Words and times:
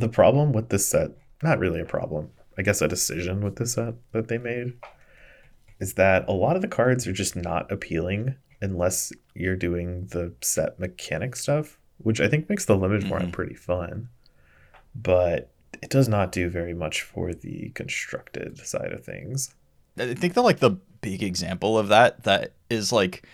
The 0.00 0.08
problem 0.08 0.52
with 0.52 0.70
this 0.70 0.88
set, 0.88 1.10
not 1.42 1.58
really 1.58 1.80
a 1.80 1.84
problem, 1.84 2.30
I 2.56 2.62
guess 2.62 2.80
a 2.80 2.88
decision 2.88 3.42
with 3.42 3.56
this 3.56 3.74
set 3.74 3.94
that 4.12 4.28
they 4.28 4.38
made, 4.38 4.74
is 5.78 5.94
that 5.94 6.28
a 6.28 6.32
lot 6.32 6.56
of 6.56 6.62
the 6.62 6.68
cards 6.68 7.06
are 7.06 7.12
just 7.12 7.36
not 7.36 7.70
appealing 7.70 8.34
unless 8.60 9.12
you're 9.34 9.56
doing 9.56 10.06
the 10.06 10.34
set 10.40 10.78
mechanic 10.78 11.36
stuff, 11.36 11.78
which 11.98 12.20
I 12.20 12.28
think 12.28 12.48
makes 12.48 12.64
the 12.64 12.76
limited 12.76 13.04
mm-hmm. 13.04 13.12
one 13.12 13.32
pretty 13.32 13.54
fun. 13.54 14.08
But 14.94 15.50
it 15.82 15.90
does 15.90 16.08
not 16.08 16.32
do 16.32 16.48
very 16.48 16.74
much 16.74 17.02
for 17.02 17.32
the 17.32 17.70
constructed 17.74 18.58
side 18.58 18.92
of 18.92 19.04
things. 19.04 19.54
I 19.98 20.14
think 20.14 20.34
the 20.34 20.42
like 20.42 20.60
the 20.60 20.78
big 21.00 21.22
example 21.22 21.78
of 21.78 21.88
that 21.88 22.24
that 22.24 22.52
is 22.68 22.92
like 22.92 23.24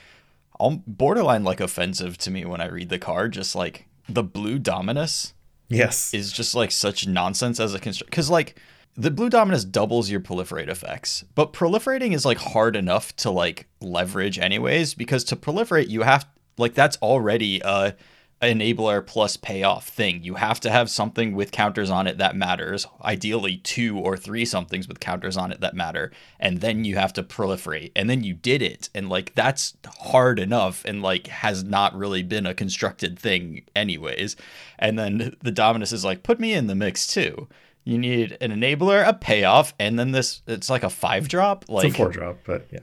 borderline 0.86 1.44
like 1.44 1.60
offensive 1.60 2.18
to 2.18 2.30
me 2.30 2.44
when 2.44 2.60
I 2.60 2.66
read 2.66 2.88
the 2.88 2.98
card. 2.98 3.32
Just 3.32 3.54
like 3.54 3.86
the 4.08 4.22
blue 4.22 4.58
Dominus, 4.58 5.34
yes, 5.68 6.12
is 6.14 6.32
just 6.32 6.54
like 6.54 6.70
such 6.70 7.06
nonsense 7.06 7.60
as 7.60 7.74
a 7.74 7.78
construct. 7.78 8.10
Because 8.10 8.30
like 8.30 8.58
the 8.96 9.10
blue 9.10 9.28
Dominus 9.28 9.64
doubles 9.64 10.10
your 10.10 10.20
proliferate 10.20 10.68
effects, 10.68 11.24
but 11.34 11.52
proliferating 11.52 12.14
is 12.14 12.24
like 12.24 12.38
hard 12.38 12.76
enough 12.76 13.14
to 13.16 13.30
like 13.30 13.68
leverage 13.80 14.38
anyways. 14.38 14.94
Because 14.94 15.24
to 15.24 15.36
proliferate, 15.36 15.88
you 15.88 16.02
have 16.02 16.26
like 16.58 16.74
that's 16.74 16.96
already 16.98 17.60
a 17.64 17.94
enabler 18.42 19.04
plus 19.04 19.36
payoff 19.36 19.88
thing. 19.88 20.22
You 20.22 20.34
have 20.34 20.60
to 20.60 20.70
have 20.70 20.90
something 20.90 21.34
with 21.34 21.50
counters 21.50 21.90
on 21.90 22.06
it 22.06 22.18
that 22.18 22.36
matters, 22.36 22.86
ideally 23.02 23.56
two 23.58 23.98
or 23.98 24.16
three 24.16 24.44
somethings 24.44 24.86
with 24.86 25.00
counters 25.00 25.36
on 25.36 25.52
it 25.52 25.60
that 25.60 25.74
matter, 25.74 26.12
and 26.38 26.60
then 26.60 26.84
you 26.84 26.96
have 26.96 27.12
to 27.14 27.22
proliferate. 27.22 27.92
And 27.96 28.10
then 28.10 28.24
you 28.24 28.34
did 28.34 28.60
it, 28.60 28.90
and 28.94 29.08
like 29.08 29.34
that's 29.34 29.76
hard 29.86 30.38
enough 30.38 30.84
and 30.84 31.02
like 31.02 31.28
has 31.28 31.64
not 31.64 31.94
really 31.94 32.22
been 32.22 32.46
a 32.46 32.54
constructed 32.54 33.18
thing 33.18 33.62
anyways. 33.74 34.36
And 34.78 34.98
then 34.98 35.34
the 35.42 35.52
Dominus 35.52 35.92
is 35.92 36.04
like, 36.04 36.22
put 36.22 36.38
me 36.38 36.52
in 36.52 36.66
the 36.66 36.74
mix 36.74 37.06
too. 37.06 37.48
You 37.84 37.98
need 37.98 38.36
an 38.40 38.50
enabler, 38.50 39.06
a 39.06 39.14
payoff, 39.14 39.72
and 39.78 39.98
then 39.98 40.12
this 40.12 40.42
it's 40.46 40.68
like 40.68 40.82
a 40.82 40.90
five 40.90 41.28
drop. 41.28 41.64
Like 41.68 41.86
it's 41.86 41.94
a 41.94 41.98
four 41.98 42.10
drop, 42.10 42.38
but 42.44 42.66
yeah. 42.70 42.80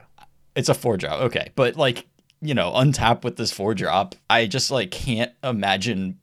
It's 0.55 0.69
a 0.69 0.73
four 0.73 0.97
drop, 0.97 1.21
okay. 1.21 1.51
But 1.55 1.75
like 1.75 2.05
you 2.43 2.53
know, 2.53 2.71
untap 2.73 3.23
with 3.23 3.37
this 3.37 3.51
four 3.51 3.73
drop. 3.73 4.15
I 4.29 4.45
just 4.47 4.69
like 4.69 4.91
can't 4.91 5.31
imagine. 5.43 6.19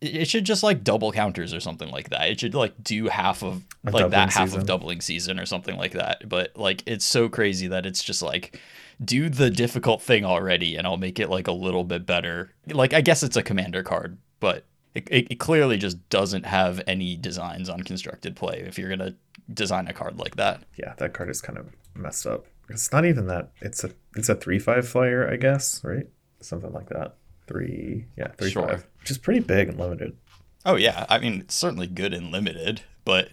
It 0.00 0.28
should 0.28 0.44
just 0.44 0.62
like 0.62 0.84
double 0.84 1.12
counters 1.12 1.52
or 1.52 1.60
something 1.60 1.90
like 1.90 2.10
that. 2.10 2.28
It 2.30 2.40
should 2.40 2.54
like 2.54 2.72
do 2.82 3.08
half 3.08 3.42
of 3.42 3.64
A 3.86 3.90
like 3.90 4.10
that 4.10 4.32
half 4.32 4.48
season. 4.48 4.60
of 4.60 4.66
doubling 4.66 5.00
season 5.00 5.38
or 5.38 5.46
something 5.46 5.76
like 5.76 5.92
that. 5.92 6.28
But 6.28 6.56
like 6.56 6.82
it's 6.86 7.04
so 7.04 7.28
crazy 7.28 7.68
that 7.68 7.86
it's 7.86 8.02
just 8.02 8.22
like 8.22 8.58
do 9.02 9.28
the 9.28 9.50
difficult 9.50 10.02
thing 10.02 10.24
already 10.24 10.76
and 10.76 10.86
I'll 10.86 10.96
make 10.96 11.18
it 11.18 11.28
like 11.30 11.48
a 11.48 11.52
little 11.52 11.84
bit 11.84 12.06
better. 12.06 12.52
Like 12.66 12.94
I 12.94 13.00
guess 13.00 13.22
it's 13.22 13.36
a 13.36 13.42
commander 13.42 13.82
card, 13.82 14.18
but 14.38 14.64
it, 14.94 15.08
it, 15.10 15.32
it 15.32 15.38
clearly 15.38 15.76
just 15.76 16.08
doesn't 16.08 16.46
have 16.46 16.82
any 16.86 17.16
designs 17.16 17.68
on 17.68 17.82
constructed 17.82 18.36
play 18.36 18.64
if 18.66 18.78
you're 18.78 18.90
gonna 18.90 19.14
design 19.52 19.86
a 19.86 19.92
card 19.92 20.18
like 20.18 20.36
that. 20.36 20.62
Yeah, 20.76 20.94
that 20.98 21.12
card 21.12 21.30
is 21.30 21.40
kind 21.40 21.58
of 21.58 21.68
messed 21.94 22.26
up. 22.26 22.46
It's 22.70 22.92
not 22.92 23.04
even 23.04 23.26
that. 23.26 23.50
It's 23.60 23.84
a 23.84 23.90
it's 24.16 24.28
a 24.28 24.34
three 24.34 24.58
five 24.58 24.88
flyer, 24.88 25.30
I 25.30 25.36
guess, 25.36 25.82
right? 25.84 26.06
Something 26.40 26.72
like 26.72 26.88
that. 26.88 27.16
Three, 27.46 28.06
yeah, 28.16 28.28
three 28.38 28.50
sure. 28.50 28.68
five, 28.68 28.86
which 29.00 29.10
is 29.10 29.18
pretty 29.18 29.40
big 29.40 29.68
and 29.68 29.78
limited. 29.78 30.16
Oh 30.64 30.76
yeah, 30.76 31.06
I 31.08 31.18
mean 31.18 31.40
it's 31.40 31.54
certainly 31.54 31.86
good 31.86 32.14
and 32.14 32.30
limited, 32.30 32.82
but 33.04 33.30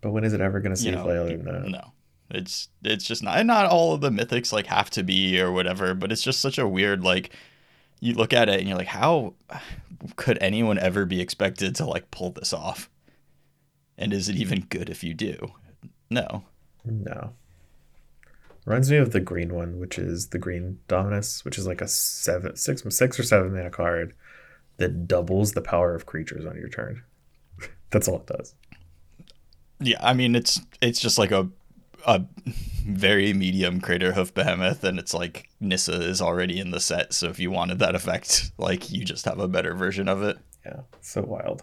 but 0.00 0.10
when 0.10 0.24
is 0.24 0.32
it 0.32 0.40
ever 0.40 0.60
going 0.60 0.74
to 0.74 0.80
see 0.80 0.86
you 0.86 0.92
know, 0.92 1.04
play 1.04 1.18
other 1.18 1.36
than 1.36 1.44
that? 1.44 1.68
No, 1.68 1.92
it's 2.30 2.68
it's 2.82 3.04
just 3.04 3.22
not. 3.22 3.44
Not 3.46 3.66
all 3.66 3.94
of 3.94 4.00
the 4.00 4.10
mythics 4.10 4.52
like 4.52 4.66
have 4.66 4.90
to 4.90 5.02
be 5.02 5.40
or 5.40 5.50
whatever, 5.50 5.94
but 5.94 6.12
it's 6.12 6.22
just 6.22 6.40
such 6.40 6.58
a 6.58 6.68
weird 6.68 7.02
like. 7.02 7.30
You 8.00 8.14
look 8.14 8.32
at 8.32 8.48
it 8.48 8.60
and 8.60 8.68
you're 8.68 8.78
like, 8.78 8.86
how 8.86 9.34
could 10.14 10.38
anyone 10.40 10.78
ever 10.78 11.04
be 11.04 11.20
expected 11.20 11.74
to 11.76 11.84
like 11.84 12.12
pull 12.12 12.30
this 12.30 12.52
off? 12.52 12.88
And 13.96 14.12
is 14.12 14.28
it 14.28 14.36
even 14.36 14.60
good 14.68 14.88
if 14.88 15.02
you 15.02 15.14
do? 15.14 15.52
No. 16.08 16.44
No. 16.84 17.32
Reminds 18.68 18.90
me 18.90 18.98
of 18.98 19.12
the 19.12 19.20
green 19.20 19.54
one, 19.54 19.78
which 19.78 19.98
is 19.98 20.28
the 20.28 20.38
green 20.38 20.80
Dominus, 20.88 21.42
which 21.42 21.56
is 21.56 21.66
like 21.66 21.80
a 21.80 21.88
seven, 21.88 22.54
six, 22.54 22.82
six 22.90 23.18
or 23.18 23.22
seven 23.22 23.54
mana 23.54 23.70
card 23.70 24.12
that 24.76 25.08
doubles 25.08 25.52
the 25.52 25.62
power 25.62 25.94
of 25.94 26.04
creatures 26.04 26.44
on 26.44 26.54
your 26.54 26.68
turn. 26.68 27.02
That's 27.90 28.08
all 28.08 28.16
it 28.16 28.26
does. 28.26 28.54
Yeah, 29.80 29.96
I 30.06 30.12
mean 30.12 30.36
it's 30.36 30.60
it's 30.82 31.00
just 31.00 31.16
like 31.16 31.30
a 31.30 31.48
a 32.06 32.26
very 32.84 33.32
medium 33.32 33.80
Craterhoof 33.80 34.34
Behemoth, 34.34 34.84
and 34.84 34.98
it's 34.98 35.14
like 35.14 35.48
Nissa 35.60 36.02
is 36.02 36.20
already 36.20 36.60
in 36.60 36.70
the 36.70 36.78
set, 36.78 37.14
so 37.14 37.28
if 37.28 37.38
you 37.38 37.50
wanted 37.50 37.78
that 37.78 37.94
effect, 37.94 38.52
like 38.58 38.90
you 38.90 39.02
just 39.02 39.24
have 39.24 39.38
a 39.38 39.48
better 39.48 39.72
version 39.72 40.08
of 40.08 40.22
it. 40.22 40.36
Yeah, 40.66 40.80
so 41.00 41.22
wild. 41.22 41.62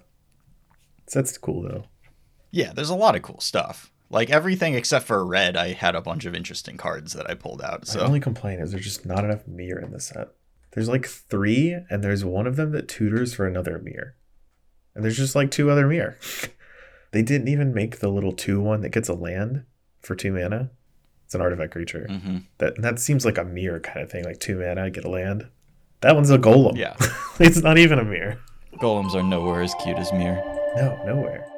Set's 1.06 1.38
cool 1.38 1.62
though. 1.62 1.84
Yeah, 2.50 2.74
there's 2.74 2.90
a 2.90 2.96
lot 2.96 3.16
of 3.16 3.22
cool 3.22 3.42
stuff. 3.42 3.92
Like 4.10 4.30
everything 4.30 4.76
except 4.76 5.06
for 5.06 5.26
red, 5.26 5.58
I 5.58 5.74
had 5.74 5.96
a 5.96 6.02
bunch 6.02 6.26
of 6.26 6.36
interesting 6.36 6.78
cards 6.78 7.14
that 7.14 7.30
I 7.30 7.34
pulled 7.34 7.62
out. 7.62 7.88
So 7.88 8.00
my 8.00 8.06
only 8.06 8.20
complaint 8.20 8.62
is 8.62 8.72
there's 8.72 8.84
just 8.84 9.06
not 9.06 9.24
enough 9.24 9.48
Myr 9.48 9.80
in 9.80 9.92
the 9.92 10.00
set. 10.00 10.30
There's 10.72 10.90
like 10.90 11.08
three, 11.08 11.78
and 11.90 12.04
there's 12.04 12.26
one 12.26 12.46
of 12.48 12.58
them 12.58 12.72
that 12.72 12.88
tutors 12.88 13.34
for 13.34 13.48
another 13.48 13.80
Myr, 13.80 14.16
and 14.94 15.04
there's 15.04 15.18
just 15.18 15.36
like 15.36 15.50
two 15.50 15.72
other 15.72 15.88
Myr. 15.88 16.18
they 17.12 17.22
didn't 17.22 17.48
even 17.48 17.74
make 17.74 18.00
the 18.00 18.10
little 18.10 18.34
two 18.34 18.62
one 18.62 18.82
that 18.82 18.90
gets 18.90 19.10
a 19.10 19.14
land 19.14 19.64
for 20.02 20.16
two 20.16 20.34
mana. 20.34 20.72
It's 21.24 21.34
an 21.34 21.42
artifact 21.42 21.72
creature. 21.72 22.06
Mm-hmm. 22.10 22.38
That 22.60 22.82
that 22.82 23.00
seems 23.00 23.26
like 23.26 23.38
a 23.38 23.44
Myr 23.44 23.80
kind 23.80 24.02
of 24.02 24.12
thing, 24.12 24.26
like 24.26 24.40
two 24.40 24.60
mana 24.60 24.90
get 24.90 25.06
a 25.06 25.10
land. 25.10 25.48
That 26.02 26.14
one's 26.14 26.30
a 26.30 26.38
golem. 26.38 26.78
Yeah, 26.78 26.96
it's 27.40 27.64
not 27.64 27.78
even 27.78 27.98
a 27.98 28.04
Myr. 28.04 28.38
Golems 28.82 29.16
are 29.16 29.24
nowhere 29.24 29.62
as 29.62 29.74
cute 29.82 29.98
as 29.98 30.12
Myr. 30.12 30.44
No, 30.76 31.02
nowhere. 31.06 31.55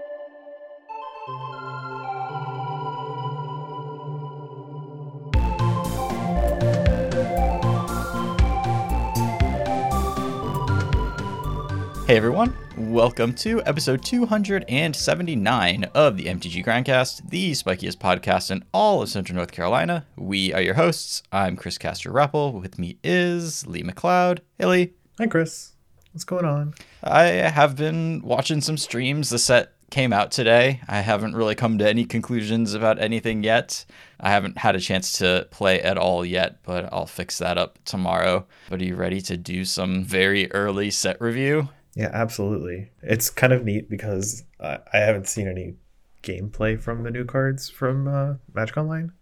Hey 12.08 12.16
everyone, 12.16 12.56
welcome 12.78 13.34
to 13.34 13.62
episode 13.66 14.02
279 14.02 15.84
of 15.94 16.16
the 16.16 16.24
MTG 16.28 16.64
Grindcast, 16.64 17.30
the 17.30 17.52
spikiest 17.52 17.98
podcast 17.98 18.50
in 18.50 18.64
all 18.74 19.02
of 19.02 19.10
Central 19.10 19.36
North 19.36 19.52
Carolina. 19.52 20.06
We 20.16 20.54
are 20.54 20.62
your 20.62 20.76
hosts. 20.76 21.22
I'm 21.34 21.58
Chris 21.58 21.78
Castor 21.78 22.14
Rappel. 22.14 22.54
With 22.62 22.80
me 22.80 22.98
is 23.04 23.68
Lee 23.68 23.84
McLeod. 23.84 24.40
Hey 24.58 24.66
Lee. 24.68 24.94
Hi 25.18 25.28
Chris. 25.28 25.74
What's 26.14 26.24
going 26.24 26.46
on? 26.46 26.76
I 27.04 27.26
have 27.26 27.76
been 27.76 28.22
watching 28.22 28.62
some 28.62 28.78
streams. 28.78 29.30
The 29.30 29.38
set 29.38 29.74
came 29.92 30.14
out 30.14 30.32
today. 30.32 30.80
I 30.88 31.02
haven't 31.02 31.36
really 31.36 31.56
come 31.56 31.78
to 31.80 31.90
any 31.90 32.06
conclusions 32.06 32.74
about 32.74 33.02
anything 33.02 33.44
yet. 33.44 33.84
I 34.18 34.30
haven't 34.30 34.60
had 34.60 34.78
a 34.78 34.80
chance 34.80 35.12
to 35.18 35.46
play 35.52 35.82
at 35.82 35.98
all 35.98 36.24
yet, 36.24 36.64
but 36.64 36.88
I'll 36.94 37.06
fix 37.06 37.38
that 37.40 37.58
up 37.58 37.80
tomorrow. 37.84 38.48
But 38.70 38.82
are 38.82 38.86
you 38.86 38.96
ready 38.96 39.20
to 39.24 39.36
do 39.36 39.66
some 39.66 40.06
very 40.06 40.50
early 40.54 40.90
set 40.90 41.20
review? 41.20 41.68
Yeah, 41.98 42.12
absolutely. 42.14 42.92
It's 43.02 43.32
kind 43.32 43.52
of 43.52 43.66
neat 43.66 43.90
because 43.90 44.44
uh, 44.60 44.78
I 44.94 45.00
haven't 45.00 45.28
seen 45.28 45.48
any 45.48 45.78
gameplay 46.22 46.80
from 46.80 47.02
the 47.02 47.10
new 47.10 47.26
cards 47.26 47.72
from 47.72 48.08
uh, 48.08 48.36
Magic 48.54 48.78
Online 48.78 49.14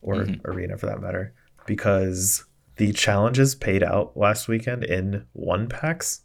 or 0.00 0.16
mm-hmm. 0.16 0.44
Arena 0.44 0.76
for 0.76 0.86
that 0.86 1.00
matter 1.00 1.32
because 1.64 2.44
the 2.74 2.92
challenges 2.92 3.54
paid 3.54 3.84
out 3.84 4.16
last 4.16 4.48
weekend 4.48 4.82
in 4.82 5.26
one 5.32 5.68
packs 5.68 6.22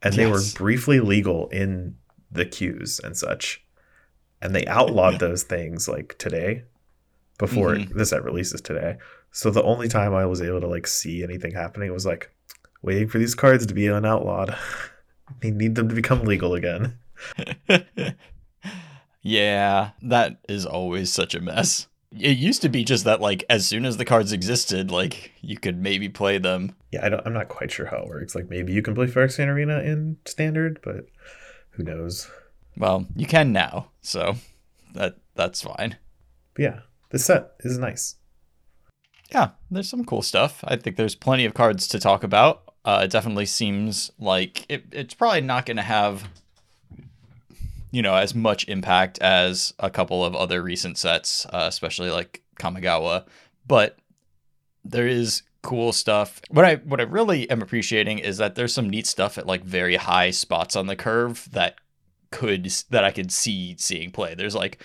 and 0.00 0.14
yes. 0.14 0.16
they 0.16 0.30
were 0.30 0.42
briefly 0.54 1.00
legal 1.00 1.48
in 1.48 1.96
the 2.30 2.46
queues 2.46 3.00
and 3.02 3.16
such. 3.16 3.64
And 4.40 4.54
they 4.54 4.64
outlawed 4.66 5.18
those 5.18 5.42
things 5.42 5.88
like 5.88 6.18
today 6.18 6.62
before 7.36 7.74
mm-hmm. 7.74 7.98
the 7.98 8.06
set 8.06 8.22
releases 8.22 8.60
today. 8.60 8.98
So 9.32 9.50
the 9.50 9.64
only 9.64 9.88
time 9.88 10.14
I 10.14 10.26
was 10.26 10.40
able 10.40 10.60
to 10.60 10.68
like 10.68 10.86
see 10.86 11.24
anything 11.24 11.52
happening 11.52 11.92
was 11.92 12.06
like 12.06 12.32
waiting 12.80 13.08
for 13.08 13.18
these 13.18 13.34
cards 13.34 13.66
to 13.66 13.74
be 13.74 13.86
unoutlawed. 13.86 14.56
They 15.40 15.50
need 15.50 15.74
them 15.74 15.88
to 15.88 15.94
become 15.94 16.24
legal 16.24 16.54
again. 16.54 16.98
yeah, 19.22 19.90
that 20.02 20.38
is 20.48 20.66
always 20.66 21.12
such 21.12 21.34
a 21.34 21.40
mess. 21.40 21.86
It 22.12 22.38
used 22.38 22.62
to 22.62 22.68
be 22.68 22.82
just 22.82 23.04
that, 23.04 23.20
like, 23.20 23.44
as 23.48 23.66
soon 23.66 23.86
as 23.86 23.96
the 23.96 24.04
cards 24.04 24.32
existed, 24.32 24.90
like, 24.90 25.32
you 25.40 25.56
could 25.56 25.80
maybe 25.80 26.08
play 26.08 26.38
them. 26.38 26.74
Yeah, 26.90 27.06
I 27.06 27.08
don't, 27.08 27.24
I'm 27.24 27.32
not 27.32 27.48
quite 27.48 27.70
sure 27.70 27.86
how 27.86 27.98
it 27.98 28.08
works. 28.08 28.34
Like, 28.34 28.50
maybe 28.50 28.72
you 28.72 28.82
can 28.82 28.96
play 28.96 29.06
Phyrexian 29.06 29.46
Arena 29.46 29.78
in 29.80 30.16
Standard, 30.26 30.80
but 30.82 31.06
who 31.70 31.84
knows? 31.84 32.28
Well, 32.76 33.06
you 33.14 33.26
can 33.26 33.52
now, 33.52 33.90
so 34.00 34.36
that 34.94 35.16
that's 35.34 35.62
fine. 35.62 35.96
But 36.54 36.62
yeah, 36.62 36.80
this 37.10 37.24
set 37.24 37.52
is 37.60 37.78
nice. 37.78 38.16
Yeah, 39.30 39.50
there's 39.70 39.88
some 39.88 40.04
cool 40.04 40.22
stuff. 40.22 40.64
I 40.64 40.76
think 40.76 40.96
there's 40.96 41.14
plenty 41.14 41.44
of 41.44 41.54
cards 41.54 41.86
to 41.88 42.00
talk 42.00 42.24
about. 42.24 42.69
Uh, 42.84 43.02
it 43.04 43.10
definitely 43.10 43.46
seems 43.46 44.10
like 44.18 44.64
it, 44.70 44.84
it's 44.92 45.14
probably 45.14 45.42
not 45.42 45.66
going 45.66 45.76
to 45.76 45.82
have, 45.82 46.28
you 47.90 48.00
know, 48.00 48.14
as 48.14 48.34
much 48.34 48.66
impact 48.68 49.18
as 49.20 49.74
a 49.78 49.90
couple 49.90 50.24
of 50.24 50.34
other 50.34 50.62
recent 50.62 50.96
sets, 50.96 51.44
uh, 51.46 51.66
especially 51.68 52.10
like 52.10 52.42
Kamigawa. 52.58 53.26
But 53.66 53.98
there 54.84 55.06
is 55.06 55.42
cool 55.62 55.92
stuff. 55.92 56.40
What 56.48 56.64
I 56.64 56.76
what 56.76 57.00
I 57.00 57.04
really 57.04 57.48
am 57.50 57.62
appreciating 57.62 58.18
is 58.18 58.38
that 58.38 58.54
there's 58.54 58.72
some 58.72 58.88
neat 58.88 59.06
stuff 59.06 59.36
at 59.36 59.46
like 59.46 59.62
very 59.62 59.96
high 59.96 60.30
spots 60.30 60.74
on 60.74 60.86
the 60.86 60.96
curve 60.96 61.48
that 61.52 61.76
could 62.30 62.64
that 62.90 63.04
I 63.04 63.10
could 63.10 63.30
see 63.30 63.76
seeing 63.78 64.10
play. 64.10 64.34
There's 64.34 64.54
like 64.54 64.82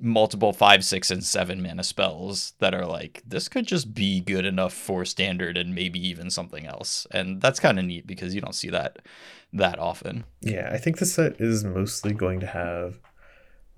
multiple 0.00 0.52
five, 0.52 0.84
six, 0.84 1.10
and 1.10 1.24
seven 1.24 1.62
mana 1.62 1.82
spells 1.82 2.52
that 2.58 2.74
are 2.74 2.86
like 2.86 3.22
this 3.26 3.48
could 3.48 3.66
just 3.66 3.94
be 3.94 4.20
good 4.20 4.44
enough 4.44 4.72
for 4.72 5.04
standard 5.04 5.56
and 5.56 5.74
maybe 5.74 6.04
even 6.06 6.30
something 6.30 6.66
else. 6.66 7.06
And 7.10 7.40
that's 7.40 7.60
kind 7.60 7.78
of 7.78 7.84
neat 7.84 8.06
because 8.06 8.34
you 8.34 8.40
don't 8.40 8.54
see 8.54 8.70
that 8.70 8.98
that 9.52 9.78
often. 9.78 10.24
Yeah, 10.40 10.70
I 10.72 10.78
think 10.78 10.98
the 10.98 11.06
set 11.06 11.40
is 11.40 11.64
mostly 11.64 12.12
going 12.12 12.40
to 12.40 12.46
have 12.46 12.98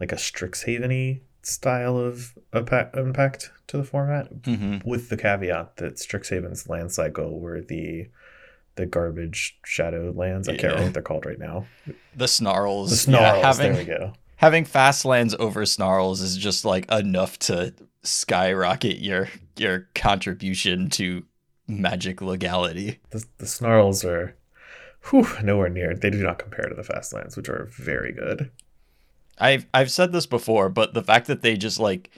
like 0.00 0.12
a 0.12 0.16
Strixhaven 0.16 1.20
style 1.42 1.96
of 1.96 2.36
impact 2.52 3.50
to 3.68 3.76
the 3.76 3.84
format, 3.84 4.32
mm-hmm. 4.42 4.88
with 4.88 5.08
the 5.08 5.16
caveat 5.16 5.76
that 5.76 5.96
Strixhaven's 5.96 6.68
land 6.68 6.92
cycle 6.92 7.40
were 7.40 7.60
the 7.60 8.08
the 8.74 8.86
garbage 8.86 9.58
shadow 9.64 10.12
lands. 10.16 10.48
I 10.48 10.52
can't 10.52 10.64
remember 10.64 10.84
what 10.84 10.94
they're 10.94 11.02
called 11.02 11.26
right 11.26 11.38
now. 11.38 11.66
The 12.16 12.28
snarls. 12.28 12.90
The 12.90 12.96
snarls. 12.96 13.36
Yeah, 13.36 13.46
having, 13.46 13.72
there 13.72 13.82
we 13.82 13.84
go. 13.84 14.12
Having 14.42 14.64
fast 14.64 15.04
lands 15.04 15.36
over 15.38 15.64
snarls 15.64 16.20
is 16.20 16.36
just 16.36 16.64
like 16.64 16.90
enough 16.90 17.38
to 17.38 17.72
skyrocket 18.02 18.98
your 18.98 19.28
your 19.56 19.88
contribution 19.94 20.90
to 20.90 21.24
magic 21.68 22.20
legality. 22.20 22.98
The, 23.10 23.24
the 23.38 23.46
snarls 23.46 24.04
are 24.04 24.36
whew, 25.10 25.28
nowhere 25.44 25.68
near. 25.68 25.94
They 25.94 26.10
do 26.10 26.20
not 26.24 26.40
compare 26.40 26.68
to 26.68 26.74
the 26.74 26.82
fast 26.82 27.12
lands, 27.12 27.36
which 27.36 27.48
are 27.48 27.68
very 27.70 28.12
good. 28.12 28.50
I've 29.38 29.66
I've 29.72 29.92
said 29.92 30.10
this 30.10 30.26
before, 30.26 30.68
but 30.68 30.92
the 30.92 31.04
fact 31.04 31.28
that 31.28 31.42
they 31.42 31.56
just 31.56 31.78
like 31.78 32.10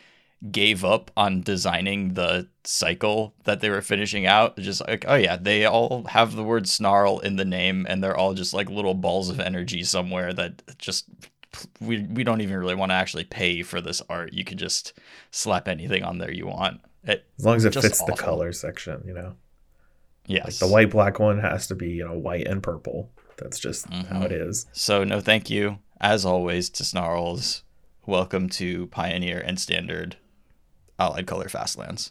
gave 0.50 0.82
up 0.82 1.10
on 1.18 1.42
designing 1.42 2.14
the 2.14 2.48
cycle 2.64 3.34
that 3.44 3.60
they 3.60 3.68
were 3.68 3.80
finishing 3.82 4.26
out, 4.26 4.56
just 4.56 4.86
like, 4.86 5.04
oh 5.08 5.14
yeah, 5.14 5.36
they 5.36 5.64
all 5.64 6.04
have 6.04 6.36
the 6.36 6.42
word 6.44 6.68
snarl 6.68 7.18
in 7.18 7.36
the 7.36 7.44
name 7.44 7.86
and 7.88 8.02
they're 8.02 8.16
all 8.16 8.32
just 8.34 8.54
like 8.54 8.70
little 8.70 8.94
balls 8.94 9.28
of 9.28 9.40
energy 9.40 9.82
somewhere 9.82 10.32
that 10.32 10.62
just 10.78 11.04
we 11.80 12.02
we 12.02 12.24
don't 12.24 12.40
even 12.40 12.56
really 12.56 12.74
want 12.74 12.90
to 12.90 12.94
actually 12.94 13.24
pay 13.24 13.62
for 13.62 13.80
this 13.80 14.02
art. 14.08 14.32
You 14.32 14.44
can 14.44 14.58
just 14.58 14.92
slap 15.30 15.68
anything 15.68 16.02
on 16.02 16.18
there 16.18 16.32
you 16.32 16.46
want. 16.46 16.80
It, 17.04 17.26
as 17.38 17.44
long 17.44 17.56
as 17.56 17.64
it 17.64 17.74
fits 17.74 18.00
awful. 18.00 18.14
the 18.14 18.22
color 18.22 18.52
section, 18.52 19.02
you 19.06 19.14
know. 19.14 19.34
Yes. 20.26 20.44
Like 20.44 20.54
the 20.54 20.72
white 20.72 20.90
black 20.90 21.18
one 21.18 21.38
has 21.38 21.66
to 21.66 21.74
be, 21.74 21.90
you 21.90 22.04
know, 22.04 22.14
white 22.14 22.46
and 22.46 22.62
purple. 22.62 23.10
That's 23.36 23.58
just 23.58 23.90
mm-hmm. 23.90 24.14
how 24.14 24.22
it 24.22 24.32
is. 24.32 24.66
So 24.72 25.04
no 25.04 25.20
thank 25.20 25.50
you 25.50 25.78
as 26.04 26.26
always, 26.26 26.68
to 26.70 26.84
Snarls. 26.84 27.62
Welcome 28.04 28.50
to 28.50 28.88
Pioneer 28.88 29.40
and 29.40 29.58
Standard 29.58 30.16
Allied 30.98 31.26
Color 31.26 31.46
Fastlands. 31.46 32.10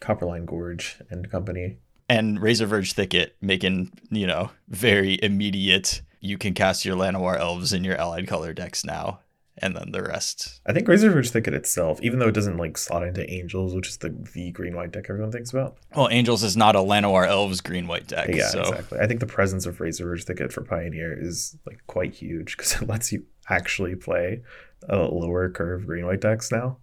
Copperline 0.00 0.46
Gorge 0.46 0.96
and 1.10 1.30
company. 1.30 1.76
And 2.08 2.38
Razorverge 2.38 2.92
Thicket 2.92 3.36
making, 3.42 3.92
you 4.10 4.26
know, 4.26 4.50
very 4.68 5.18
immediate. 5.22 6.00
You 6.20 6.38
can 6.38 6.54
cast 6.54 6.84
your 6.84 6.96
Llanowar 6.96 7.38
Elves 7.38 7.72
in 7.72 7.84
your 7.84 7.96
Allied 7.96 8.26
Color 8.26 8.52
decks 8.52 8.84
now 8.84 9.20
and 9.60 9.76
then 9.76 9.92
the 9.92 10.02
rest. 10.02 10.60
I 10.66 10.72
think 10.72 10.86
Razorverge 10.86 11.30
Thicket 11.30 11.54
itself, 11.54 12.00
even 12.02 12.18
though 12.18 12.28
it 12.28 12.34
doesn't 12.34 12.56
like 12.56 12.78
slot 12.78 13.02
into 13.02 13.28
Angels, 13.30 13.74
which 13.74 13.88
is 13.88 13.96
the 13.98 14.10
the 14.34 14.50
green 14.52 14.76
white 14.76 14.92
deck 14.92 15.06
everyone 15.08 15.32
thinks 15.32 15.52
about. 15.52 15.78
Well, 15.94 16.08
Angels 16.10 16.42
is 16.42 16.56
not 16.56 16.76
a 16.76 16.80
Llanowar 16.80 17.26
Elves 17.26 17.60
green 17.60 17.86
white 17.86 18.06
deck. 18.06 18.28
Yeah, 18.32 18.48
so. 18.48 18.60
exactly. 18.60 19.00
I 19.00 19.06
think 19.06 19.20
the 19.20 19.26
presence 19.26 19.66
of 19.66 19.78
Razorverge 19.78 20.24
Thicket 20.24 20.52
for 20.52 20.62
Pioneer 20.62 21.16
is 21.18 21.56
like 21.66 21.80
quite 21.86 22.14
huge 22.14 22.56
because 22.56 22.74
it 22.82 22.88
lets 22.88 23.12
you 23.12 23.24
actually 23.48 23.96
play 23.96 24.42
a 24.88 24.96
lower 24.96 25.50
curve 25.50 25.86
green 25.86 26.06
white 26.06 26.20
decks 26.20 26.52
now 26.52 26.78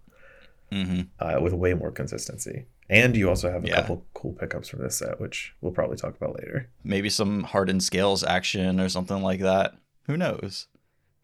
mm-hmm. 0.70 1.02
uh, 1.20 1.40
with 1.40 1.52
way 1.52 1.74
more 1.74 1.90
consistency. 1.90 2.66
And 2.88 3.16
you 3.16 3.28
also 3.28 3.50
have 3.50 3.64
a 3.64 3.68
yeah. 3.68 3.74
couple 3.76 4.04
cool 4.14 4.32
pickups 4.32 4.68
from 4.68 4.82
this 4.82 4.96
set, 4.96 5.20
which 5.20 5.54
we'll 5.60 5.72
probably 5.72 5.96
talk 5.96 6.16
about 6.16 6.36
later. 6.36 6.68
Maybe 6.84 7.10
some 7.10 7.42
hardened 7.42 7.82
scales 7.82 8.22
action 8.22 8.80
or 8.80 8.88
something 8.88 9.22
like 9.22 9.40
that. 9.40 9.74
Who 10.06 10.16
knows? 10.16 10.68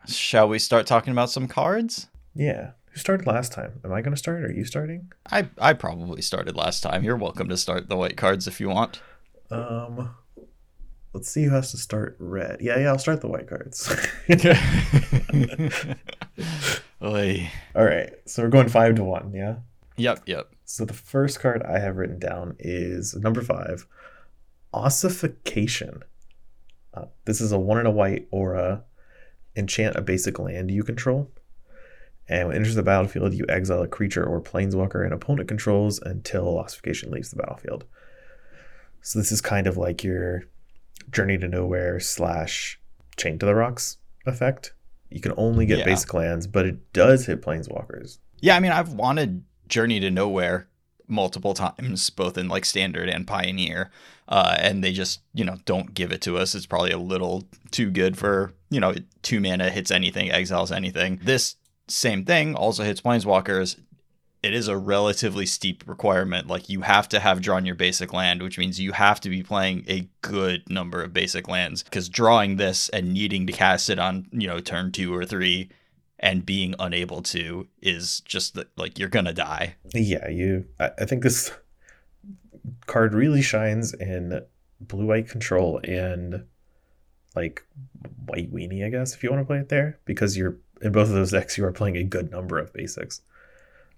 Shall 0.09 0.49
we 0.49 0.59
start 0.59 0.87
talking 0.87 1.13
about 1.13 1.31
some 1.31 1.47
cards? 1.47 2.09
Yeah. 2.35 2.73
Who 2.91 2.99
started 2.99 3.27
last 3.27 3.53
time? 3.53 3.81
Am 3.85 3.93
I 3.93 4.03
going 4.03 4.13
to 4.13 4.19
start? 4.19 4.43
Or 4.43 4.47
are 4.47 4.53
you 4.53 4.65
starting? 4.65 5.13
I 5.31 5.49
I 5.59 5.73
probably 5.73 6.21
started 6.21 6.57
last 6.57 6.83
time. 6.83 7.05
You're 7.05 7.17
welcome 7.17 7.49
to 7.49 7.57
start 7.57 7.89
the 7.89 7.97
white 7.97 8.17
cards 8.17 8.47
if 8.49 8.61
you 8.61 8.69
want. 8.69 9.01
Um, 9.51 10.15
let's 11.15 11.31
see 11.31 11.45
who 11.45 11.51
has 11.51 11.71
to 11.71 11.77
start 11.79 12.17
red. 12.19 12.59
Yeah, 12.61 12.79
yeah, 12.79 12.89
I'll 12.89 12.99
start 12.99 13.21
the 13.21 13.29
white 13.29 13.49
cards. 13.49 13.89
All 17.75 17.85
right, 17.85 18.13
so 18.27 18.43
we're 18.43 18.49
going 18.49 18.69
five 18.69 18.97
to 18.97 19.05
one. 19.05 19.33
Yeah. 19.35 19.57
Yep. 19.97 20.23
Yep. 20.27 20.55
So 20.65 20.85
the 20.85 20.95
first 20.95 21.41
card 21.41 21.63
I 21.63 21.79
have 21.79 21.97
written 21.97 22.19
down 22.19 22.57
is 22.59 23.15
number 23.15 23.43
five, 23.43 23.87
Ossification. 24.73 26.03
Uh, 26.95 27.07
this 27.25 27.41
is 27.41 27.53
a 27.53 27.59
one 27.59 27.79
and 27.79 27.89
a 27.89 27.91
white 27.91 28.27
aura 28.31 28.85
enchant 29.55 29.97
a 29.97 30.03
basic 30.03 30.39
land 30.39 30.71
you 30.71 30.83
control. 30.83 31.31
And 32.29 32.49
when 32.49 32.57
it 32.57 32.61
enters 32.61 32.75
the 32.75 32.83
battlefield, 32.83 33.35
you 33.35 33.45
exile 33.49 33.83
a 33.83 33.89
creature 33.89 34.25
or 34.25 34.41
planeswalker 34.41 35.05
an 35.05 35.13
opponent 35.13 35.49
controls 35.49 36.01
until 36.01 36.59
ossification 36.59 37.11
leaves 37.11 37.31
the 37.31 37.37
battlefield. 37.37 37.85
So 39.03 39.19
this 39.19 39.33
is 39.33 39.41
kind 39.41 39.67
of 39.67 39.77
like 39.77 40.05
your 40.05 40.45
Journey 41.11 41.37
to 41.39 41.49
Nowhere 41.49 42.01
slash 42.01 42.81
Chain 43.17 43.39
to 43.41 43.47
the 43.47 43.55
Rocks 43.55 43.99
effect. 44.25 44.73
You 45.11 45.21
can 45.21 45.35
only 45.37 45.67
get 45.67 45.81
yeah. 45.81 45.85
basic 45.85 46.15
lands, 46.15 46.47
but 46.47 46.65
it 46.65 46.93
does 46.93 47.27
hit 47.27 47.43
planeswalkers. 47.43 48.19
Yeah, 48.41 48.57
I 48.57 48.61
mean, 48.61 48.73
I've 48.73 48.95
wanted 48.95 49.45
Journey 49.73 50.01
to 50.01 50.11
Nowhere 50.11 50.69
multiple 51.09 51.55
times, 51.55 52.11
both 52.11 52.37
in 52.37 52.49
like 52.49 52.67
standard 52.67 53.09
and 53.09 53.27
pioneer, 53.27 53.91
uh, 54.29 54.55
and 54.59 54.85
they 54.85 54.93
just 54.93 55.21
you 55.33 55.45
know 55.45 55.57
don't 55.65 55.95
give 55.95 56.13
it 56.13 56.21
to 56.23 56.37
us. 56.37 56.55
It's 56.55 56.67
probably 56.67 56.91
a 56.91 56.99
little 56.99 57.45
too 57.71 57.91
good 57.91 58.19
for 58.19 58.53
you 58.69 58.81
know 58.81 58.95
two 59.23 59.41
mana 59.41 59.71
hits 59.71 59.91
anything, 59.91 60.31
exiles 60.31 60.71
anything. 60.71 61.21
This 61.25 61.57
same 61.89 62.27
thing 62.27 62.55
also 62.55 62.85
hits 62.85 63.01
planeswalkers. 63.01 63.81
It 64.43 64.53
is 64.53 64.69
a 64.69 64.77
relatively 64.77 65.47
steep 65.47 65.85
requirement. 65.87 66.49
Like 66.49 66.69
you 66.69 66.83
have 66.83 67.09
to 67.09 67.21
have 67.21 67.41
drawn 67.41 67.65
your 67.65 67.77
basic 67.77 68.13
land, 68.13 68.43
which 68.43 68.59
means 68.59 68.79
you 68.79 68.93
have 68.93 69.21
to 69.21 69.31
be 69.31 69.43
playing 69.43 69.85
a 69.89 70.07
good 70.21 70.69
number 70.69 71.03
of 71.03 71.15
basic 71.15 71.49
lands. 71.49 71.83
Because 71.83 72.11
drawing 72.11 72.57
this 72.57 72.91
and 72.91 73.15
needing 73.15 73.47
to 73.47 73.55
cast 73.55 73.89
it 73.89 73.99
on 73.99 74.27
you 74.33 74.47
know 74.47 74.61
turn 74.61 74.93
two 74.93 75.15
or 75.15 75.25
three 75.25 75.71
and 76.23 76.47
being 76.47 76.75
unable 76.79 77.21
to 77.21 77.67
is 77.83 78.21
just 78.21 78.55
the, 78.55 78.67
like 78.77 78.99
you're 78.99 79.09
gonna 79.09 79.33
die. 79.33 79.75
Yeah, 79.93 80.29
you. 80.29 80.67
I, 80.79 80.91
I 81.01 81.05
think 81.05 81.23
this 81.23 81.51
card 82.87 83.13
really 83.13 83.43
shines 83.43 83.93
in 83.93 84.41
blue 84.81 85.07
white 85.07 85.29
control 85.29 85.81
and 85.85 86.45
like 87.35 87.65
white 88.27 88.53
weenie, 88.53 88.85
I 88.85 88.91
guess, 88.91 89.15
if 89.15 89.23
you 89.23 89.31
want 89.31 89.41
to 89.41 89.47
play 89.47 89.59
it 89.59 89.69
there, 89.69 89.99
because 90.05 90.37
you're 90.37 90.59
in 90.81 90.93
both 90.93 91.09
of 91.09 91.15
those 91.15 91.31
decks, 91.31 91.57
you 91.59 91.65
are 91.65 91.73
playing 91.73 91.97
a 91.97 92.05
good 92.05 92.31
number 92.31 92.59
of 92.59 92.73
basics 92.73 93.23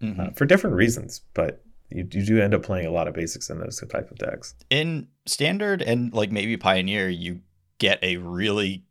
mm-hmm. 0.00 0.20
uh, 0.20 0.30
for 0.30 0.46
different 0.46 0.76
reasons, 0.76 1.20
but 1.34 1.62
you, 1.90 2.06
you 2.10 2.24
do 2.24 2.40
end 2.40 2.54
up 2.54 2.62
playing 2.62 2.86
a 2.86 2.90
lot 2.90 3.08
of 3.08 3.14
basics 3.14 3.50
in 3.50 3.58
those 3.58 3.82
type 3.90 4.10
of 4.10 4.18
decks. 4.18 4.54
In 4.70 5.08
standard 5.26 5.82
and 5.82 6.12
like 6.12 6.30
maybe 6.30 6.56
pioneer, 6.56 7.08
you 7.08 7.40
get 7.78 7.98
a 8.02 8.16
really 8.18 8.84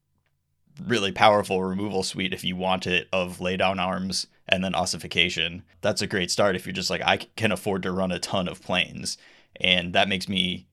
really 0.86 1.12
powerful 1.12 1.63
removal 1.63 2.03
suite 2.03 2.34
if 2.34 2.44
you 2.44 2.56
want 2.56 2.88
it 2.88 3.08
of 3.12 3.39
lay 3.39 3.58
down 3.58 3.80
arms 3.80 4.27
and 4.48 4.63
then 4.63 4.75
ossification. 4.75 5.63
That's 5.82 6.01
a 6.01 6.08
great 6.08 6.32
start 6.32 6.56
if 6.56 6.65
you're 6.65 6.74
just 6.74 6.89
like, 6.89 7.01
I 7.01 7.18
can 7.36 7.51
afford 7.51 7.84
to 7.84 7.92
run 7.92 8.12
a 8.12 8.20
ton 8.20 8.48
of 8.48 8.62
planes. 8.62 9.18
And 9.60 9.94
that 9.94 10.10
makes 10.10 10.27
me 10.27 10.68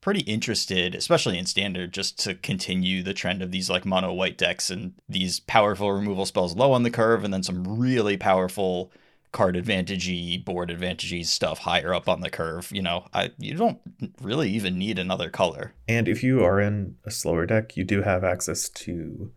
pretty 0.00 0.20
interested, 0.20 0.94
especially 0.94 1.38
in 1.38 1.46
standard, 1.46 1.92
just 1.92 2.18
to 2.18 2.34
continue 2.34 3.02
the 3.02 3.14
trend 3.14 3.40
of 3.40 3.52
these 3.52 3.70
like 3.70 3.86
mono 3.86 4.12
white 4.12 4.36
decks 4.36 4.68
and 4.70 4.94
these 5.08 5.40
powerful 5.40 5.92
removal 5.92 6.26
spells 6.26 6.56
low 6.56 6.72
on 6.72 6.82
the 6.82 6.90
curve, 6.90 7.24
and 7.24 7.32
then 7.32 7.42
some 7.42 7.78
really 7.78 8.16
powerful 8.16 8.92
card 9.30 9.54
advantagey, 9.54 10.44
board 10.44 10.68
advantagey 10.68 11.24
stuff 11.24 11.60
higher 11.60 11.94
up 11.94 12.08
on 12.08 12.20
the 12.20 12.28
curve. 12.28 12.70
You 12.72 12.82
know, 12.82 13.06
I 13.14 13.30
you 13.38 13.54
don't 13.54 13.78
really 14.20 14.50
even 14.50 14.76
need 14.76 14.98
another 14.98 15.30
color. 15.30 15.72
And 15.88 16.08
if 16.08 16.22
you 16.22 16.44
are 16.44 16.60
in 16.60 16.96
a 17.04 17.10
slower 17.10 17.46
deck, 17.46 17.76
you 17.76 17.84
do 17.84 18.02
have 18.02 18.24
access 18.24 18.68
to 18.68 19.32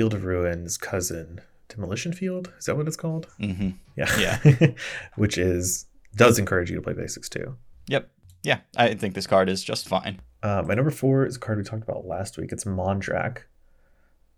Field 0.00 0.14
of 0.14 0.24
Ruins 0.24 0.78
cousin, 0.78 1.42
Demolition 1.68 2.14
Field. 2.14 2.50
Is 2.58 2.64
that 2.64 2.74
what 2.74 2.88
it's 2.88 2.96
called? 2.96 3.26
Mm-hmm. 3.38 3.72
Yeah. 3.96 4.18
Yeah. 4.18 4.70
Which 5.16 5.36
is 5.36 5.84
does 6.16 6.38
encourage 6.38 6.70
you 6.70 6.76
to 6.76 6.80
play 6.80 6.94
basics 6.94 7.28
too. 7.28 7.54
Yep. 7.88 8.10
Yeah, 8.42 8.60
I 8.78 8.94
think 8.94 9.14
this 9.14 9.26
card 9.26 9.50
is 9.50 9.62
just 9.62 9.86
fine. 9.86 10.22
Uh, 10.42 10.62
my 10.66 10.72
number 10.72 10.90
four 10.90 11.26
is 11.26 11.36
a 11.36 11.38
card 11.38 11.58
we 11.58 11.64
talked 11.64 11.82
about 11.82 12.06
last 12.06 12.38
week. 12.38 12.50
It's 12.50 12.64
Mondrak. 12.64 13.40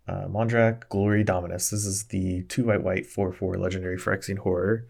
Uh, 0.05 0.25
Mondrak 0.25 0.89
Glory 0.89 1.23
Dominus. 1.23 1.69
This 1.69 1.85
is 1.85 2.03
the 2.07 2.43
two 2.49 2.65
white 2.65 2.83
white 2.83 3.05
four 3.05 3.31
four 3.31 3.55
legendary 3.55 3.95
Phyrexian 3.95 4.39
horror. 4.39 4.89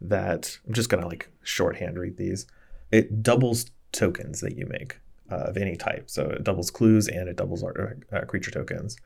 That 0.00 0.58
I'm 0.66 0.72
just 0.72 0.88
gonna 0.88 1.06
like 1.06 1.28
shorthand 1.42 1.98
read 1.98 2.16
these. 2.16 2.46
It 2.90 3.22
doubles 3.22 3.66
tokens 3.92 4.40
that 4.40 4.56
you 4.56 4.64
make 4.70 5.00
uh, 5.30 5.48
of 5.48 5.58
any 5.58 5.76
type. 5.76 6.08
So 6.08 6.30
it 6.30 6.44
doubles 6.44 6.70
clues 6.70 7.08
and 7.08 7.28
it 7.28 7.36
doubles 7.36 7.62
art, 7.62 8.04
uh, 8.10 8.22
creature 8.22 8.50
tokens 8.50 8.96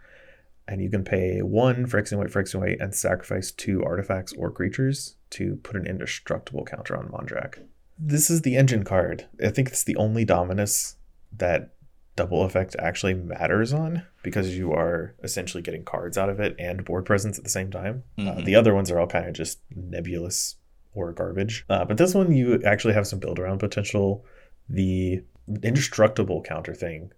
and 0.69 0.81
you 0.83 0.91
can 0.91 1.03
pay 1.03 1.41
one 1.43 1.87
Phyrexian 1.87 2.19
White, 2.19 2.29
Phyrexian 2.29 2.61
White, 2.61 2.79
and 2.81 2.95
sacrifice 2.95 3.51
two 3.51 3.83
artifacts 3.85 4.33
or 4.35 4.51
creatures 4.51 5.17
to 5.31 5.57
put 5.63 5.77
an 5.77 5.87
indestructible 5.87 6.65
counter 6.65 6.97
on 6.97 7.09
Mondrak. 7.09 7.59
This 7.99 8.31
is 8.31 8.43
the 8.43 8.57
engine 8.57 8.85
card. 8.85 9.27
I 9.45 9.49
think 9.49 9.69
it's 9.69 9.83
the 9.83 9.97
only 9.97 10.25
Dominus 10.25 10.97
that 11.37 11.75
double 12.17 12.43
effect 12.43 12.77
actually 12.79 13.15
matters 13.15 13.73
on 13.73 14.03
because 14.23 14.57
you 14.59 14.73
are 14.73 15.15
essentially 15.23 15.63
getting 15.63 15.85
cards 15.85 16.19
out 16.19 16.29
of 16.29 16.39
it 16.41 16.55
and 16.59 16.85
board 16.85 17.05
presence 17.07 17.39
at 17.39 17.45
the 17.45 17.51
same 17.51 17.71
time. 17.71 18.03
Uh, 18.19 18.23
Mhm. 18.23 18.45
the 18.45 18.55
other 18.57 18.75
ones 18.75 18.91
are 18.91 18.99
all 18.99 19.07
kind 19.07 19.27
of 19.27 19.35
just 19.35 19.61
nebulous 19.75 20.57
or 20.95 21.13
garbage. 21.13 21.65
Uh, 21.71 21.85
but 21.85 21.97
this 21.97 22.15
one, 22.15 22.33
you 22.33 22.61
actually 22.65 22.95
have 22.95 23.07
some 23.07 23.21
build 23.21 23.39
around 23.39 23.59
potential. 23.59 24.25
The 24.69 25.23
indestructible 25.63 26.43
counter 26.43 26.75
thing 26.75 27.13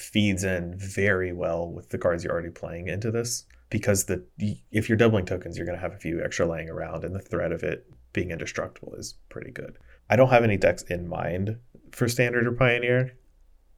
feeds 0.00 0.44
in 0.44 0.74
very 0.76 1.32
well 1.32 1.70
with 1.70 1.90
the 1.90 1.98
cards 1.98 2.24
you're 2.24 2.32
already 2.32 2.50
playing 2.50 2.88
into 2.88 3.10
this 3.10 3.44
because 3.70 4.04
the 4.04 4.24
if 4.70 4.88
you're 4.88 4.98
doubling 4.98 5.26
tokens, 5.26 5.56
you're 5.56 5.66
going 5.66 5.76
to 5.76 5.82
have 5.82 5.92
a 5.92 5.98
few 5.98 6.22
extra 6.22 6.46
laying 6.46 6.70
around, 6.70 7.04
and 7.04 7.14
the 7.14 7.20
threat 7.20 7.52
of 7.52 7.62
it 7.62 7.86
being 8.12 8.30
indestructible 8.30 8.94
is 8.94 9.14
pretty 9.28 9.50
good. 9.50 9.78
I 10.08 10.16
don't 10.16 10.30
have 10.30 10.44
any 10.44 10.56
decks 10.56 10.82
in 10.84 11.08
mind 11.08 11.58
for 11.92 12.08
standard 12.08 12.46
or 12.46 12.52
pioneer 12.52 13.12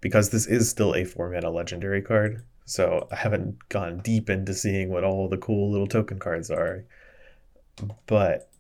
because 0.00 0.30
this 0.30 0.46
is 0.46 0.70
still 0.70 0.94
a 0.94 1.04
four 1.04 1.30
mana 1.30 1.50
legendary 1.50 2.02
card. 2.02 2.44
So 2.64 3.08
I 3.10 3.16
haven't 3.16 3.68
gone 3.68 3.98
deep 3.98 4.30
into 4.30 4.54
seeing 4.54 4.90
what 4.90 5.02
all 5.02 5.28
the 5.28 5.38
cool 5.38 5.72
little 5.72 5.88
token 5.88 6.20
cards 6.20 6.50
are, 6.50 6.84
but 8.06 8.50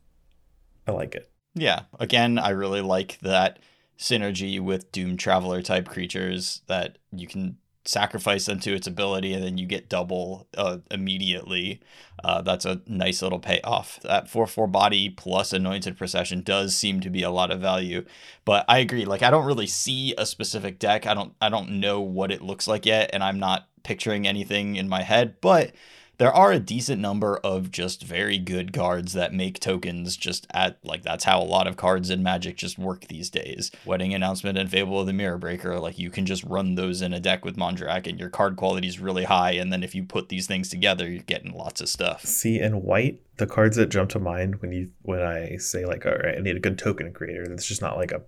I 0.88 0.92
like 0.92 1.14
it. 1.14 1.30
Yeah. 1.54 1.82
Again, 2.00 2.38
I 2.38 2.50
really 2.50 2.80
like 2.80 3.18
that 3.20 3.60
synergy 4.00 4.58
with 4.58 4.90
Doomed 4.92 5.20
Traveler 5.20 5.60
type 5.60 5.86
creatures 5.86 6.62
that 6.66 6.96
you 7.12 7.26
can 7.26 7.58
sacrifice 7.84 8.46
them 8.46 8.60
to 8.60 8.74
its 8.74 8.86
ability 8.86 9.32
and 9.32 9.42
then 9.42 9.58
you 9.58 9.66
get 9.66 9.88
double 9.88 10.46
uh, 10.56 10.78
immediately. 10.90 11.80
Uh, 12.24 12.40
that's 12.40 12.64
a 12.64 12.80
nice 12.86 13.20
little 13.20 13.38
payoff. 13.38 14.00
That 14.02 14.28
4 14.28 14.46
4 14.46 14.66
body 14.68 15.10
plus 15.10 15.52
anointed 15.52 15.98
procession 15.98 16.42
does 16.42 16.74
seem 16.74 17.00
to 17.00 17.10
be 17.10 17.22
a 17.22 17.30
lot 17.30 17.50
of 17.50 17.60
value. 17.60 18.04
But 18.44 18.64
I 18.68 18.78
agree, 18.78 19.04
like 19.04 19.22
I 19.22 19.30
don't 19.30 19.46
really 19.46 19.66
see 19.66 20.14
a 20.16 20.24
specific 20.24 20.78
deck. 20.78 21.06
I 21.06 21.14
don't 21.14 21.34
I 21.40 21.50
don't 21.50 21.80
know 21.80 22.00
what 22.00 22.32
it 22.32 22.42
looks 22.42 22.66
like 22.66 22.86
yet, 22.86 23.10
and 23.12 23.22
I'm 23.22 23.38
not 23.38 23.68
picturing 23.82 24.26
anything 24.26 24.76
in 24.76 24.88
my 24.88 25.02
head, 25.02 25.36
but 25.40 25.72
there 26.20 26.32
are 26.32 26.52
a 26.52 26.58
decent 26.58 27.00
number 27.00 27.38
of 27.38 27.70
just 27.70 28.02
very 28.02 28.38
good 28.38 28.72
cards 28.72 29.12
that 29.12 29.34
make 29.34 29.58
tokens 29.58 30.16
just 30.16 30.46
at 30.54 30.78
like 30.84 31.02
that's 31.02 31.24
how 31.24 31.40
a 31.40 31.44
lot 31.44 31.66
of 31.66 31.76
cards 31.76 32.10
in 32.10 32.22
magic 32.22 32.56
just 32.56 32.78
work 32.78 33.06
these 33.08 33.30
days 33.30 33.70
wedding 33.84 34.14
announcement 34.14 34.56
and 34.56 34.70
fable 34.70 35.00
of 35.00 35.06
the 35.06 35.12
mirror 35.12 35.38
breaker 35.38 35.78
like 35.78 35.98
you 35.98 36.10
can 36.10 36.26
just 36.26 36.44
run 36.44 36.74
those 36.74 37.02
in 37.02 37.12
a 37.12 37.20
deck 37.20 37.44
with 37.44 37.56
mondrak 37.56 38.06
and 38.06 38.18
your 38.18 38.30
card 38.30 38.56
quality 38.56 38.86
is 38.86 39.00
really 39.00 39.24
high 39.24 39.52
and 39.52 39.72
then 39.72 39.82
if 39.82 39.94
you 39.94 40.02
put 40.02 40.28
these 40.28 40.46
things 40.46 40.68
together 40.68 41.10
you're 41.10 41.22
getting 41.22 41.52
lots 41.52 41.80
of 41.80 41.88
stuff 41.88 42.24
See, 42.24 42.60
in 42.60 42.82
white, 42.82 43.20
the 43.36 43.46
cards 43.46 43.76
that 43.76 43.88
jump 43.88 44.10
to 44.10 44.18
mind 44.18 44.62
when 44.62 44.72
you 44.72 44.90
when 45.02 45.20
I 45.20 45.56
say 45.56 45.84
like, 45.84 46.06
all 46.06 46.12
right, 46.12 46.38
I 46.38 46.40
need 46.40 46.56
a 46.56 46.60
good 46.60 46.78
token 46.78 47.12
creator. 47.12 47.46
That's 47.46 47.66
just 47.66 47.82
not 47.82 47.96
like 47.96 48.12
a 48.12 48.22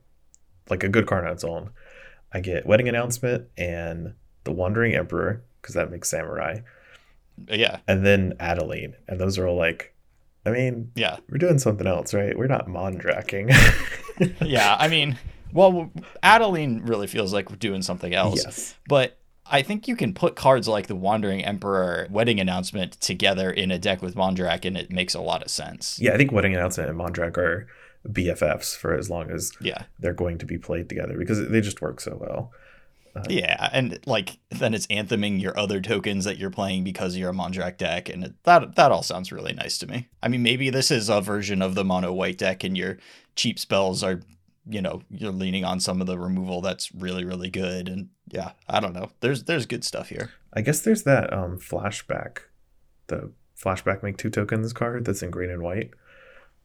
like 0.69 0.83
a 0.83 0.89
good 0.89 1.07
card 1.07 1.27
on 1.27 1.33
its 1.33 1.45
own. 1.45 1.71
I 2.33 2.41
get 2.41 2.67
wedding 2.67 2.89
announcement 2.89 3.49
and 3.57 4.15
the 4.45 4.53
wandering 4.53 4.95
emperor 4.95 5.45
because 5.61 5.75
that 5.75 5.91
makes 5.91 6.11
samurai, 6.11 6.61
yeah 7.49 7.79
and 7.89 8.05
then 8.07 8.35
Adeline, 8.41 8.95
and 9.09 9.21
those 9.21 9.39
are 9.39 9.47
all 9.47 9.57
like, 9.57 9.95
I 10.47 10.51
mean, 10.51 10.93
yeah 10.95 11.17
we're 11.29 11.39
doing 11.39 11.59
something 11.59 11.87
else, 11.87 12.13
right? 12.15 12.37
We're 12.37 12.47
not 12.47 12.67
mondracking. 12.69 13.51
yeah 14.43 14.77
i 14.79 14.89
mean 14.89 15.19
well 15.53 15.91
adeline 16.23 16.83
really 16.85 17.07
feels 17.07 17.33
like 17.33 17.51
we're 17.51 17.57
doing 17.57 17.83
something 17.83 18.15
else 18.15 18.43
yes. 18.45 18.75
But 18.89 19.19
I 19.45 19.63
think 19.63 19.89
you 19.89 19.97
can 19.97 20.15
put 20.15 20.37
cards 20.37 20.69
like 20.69 20.87
the 20.87 20.95
Wandering 20.95 21.45
Emperor 21.45 22.07
wedding 22.11 22.39
announcement 22.41 22.93
together 23.01 23.51
in 23.51 23.71
a 23.71 23.79
deck 23.79 24.01
with 24.01 24.15
Mondrak, 24.15 24.65
and 24.65 24.77
it 24.79 24.91
makes 24.91 25.15
a 25.15 25.21
lot 25.21 25.43
of 25.43 25.51
sense. 25.51 25.99
Yeah, 26.01 26.13
I 26.15 26.17
think 26.17 26.31
wedding 26.33 26.55
announcement 26.55 26.89
and 26.89 26.99
Mondrak 26.99 27.37
are 27.37 27.67
BFFs 28.09 28.77
for 28.77 28.95
as 28.97 29.11
long 29.11 29.31
as 29.31 29.53
Yeah. 29.61 29.83
they're 29.99 30.15
going 30.15 30.39
to 30.39 30.47
be 30.47 30.59
played 30.59 30.89
together 30.89 31.19
because 31.19 31.49
they 31.49 31.61
just 31.61 31.83
work 31.83 32.01
so 32.01 32.17
well. 32.19 32.53
Yeah. 33.29 33.69
And 33.73 33.99
like 34.07 34.39
then 34.51 34.75
it's 34.75 34.87
antheming 34.91 35.39
your 35.39 35.59
other 35.59 35.81
tokens 35.81 36.25
that 36.25 36.39
you're 36.39 36.51
playing 36.51 36.85
because 36.85 37.17
you're 37.17 37.31
a 37.31 37.35
Mondrak 37.35 37.77
deck. 37.77 38.09
And 38.09 38.25
it, 38.25 38.35
that 38.45 38.77
that 38.77 38.93
all 38.93 39.03
sounds 39.03 39.33
really 39.33 39.53
nice 39.53 39.79
to 39.79 39.87
me. 39.87 40.09
I 40.23 40.29
mean, 40.29 40.43
maybe 40.43 40.71
this 40.71 40.91
is 40.91 41.09
a 41.09 41.21
version 41.21 41.63
of 41.63 41.75
the 41.75 41.85
mono 41.85 42.13
white 42.13 42.39
deck 42.39 42.65
and 42.65 42.77
your 42.77 42.99
cheap 43.37 43.59
spells 43.59 44.03
are, 44.03 44.21
you 44.69 44.81
know, 44.81 45.03
you're 45.11 45.33
leaning 45.33 45.65
on 45.65 45.81
some 45.81 46.01
of 46.01 46.07
the 46.07 46.19
removal 46.19 46.61
that's 46.61 46.95
really, 46.95 47.25
really 47.25 47.51
good. 47.51 47.89
And 47.89 48.09
yeah, 48.31 48.53
I 48.69 48.81
don't 48.81 48.95
know. 48.95 49.11
There's 49.21 49.45
there's 49.45 49.67
good 49.67 49.85
stuff 49.85 50.09
here. 50.09 50.31
I 50.55 50.61
guess 50.63 50.81
there's 50.81 51.03
that 51.03 51.33
um 51.33 51.59
flashback, 51.59 52.39
the 53.09 53.33
flashback 53.63 54.03
make 54.03 54.17
two 54.17 54.31
tokens 54.31 54.73
card 54.73 55.05
that's 55.05 55.23
in 55.23 55.31
green 55.31 55.51
and 55.51 55.63
white. 55.63 55.91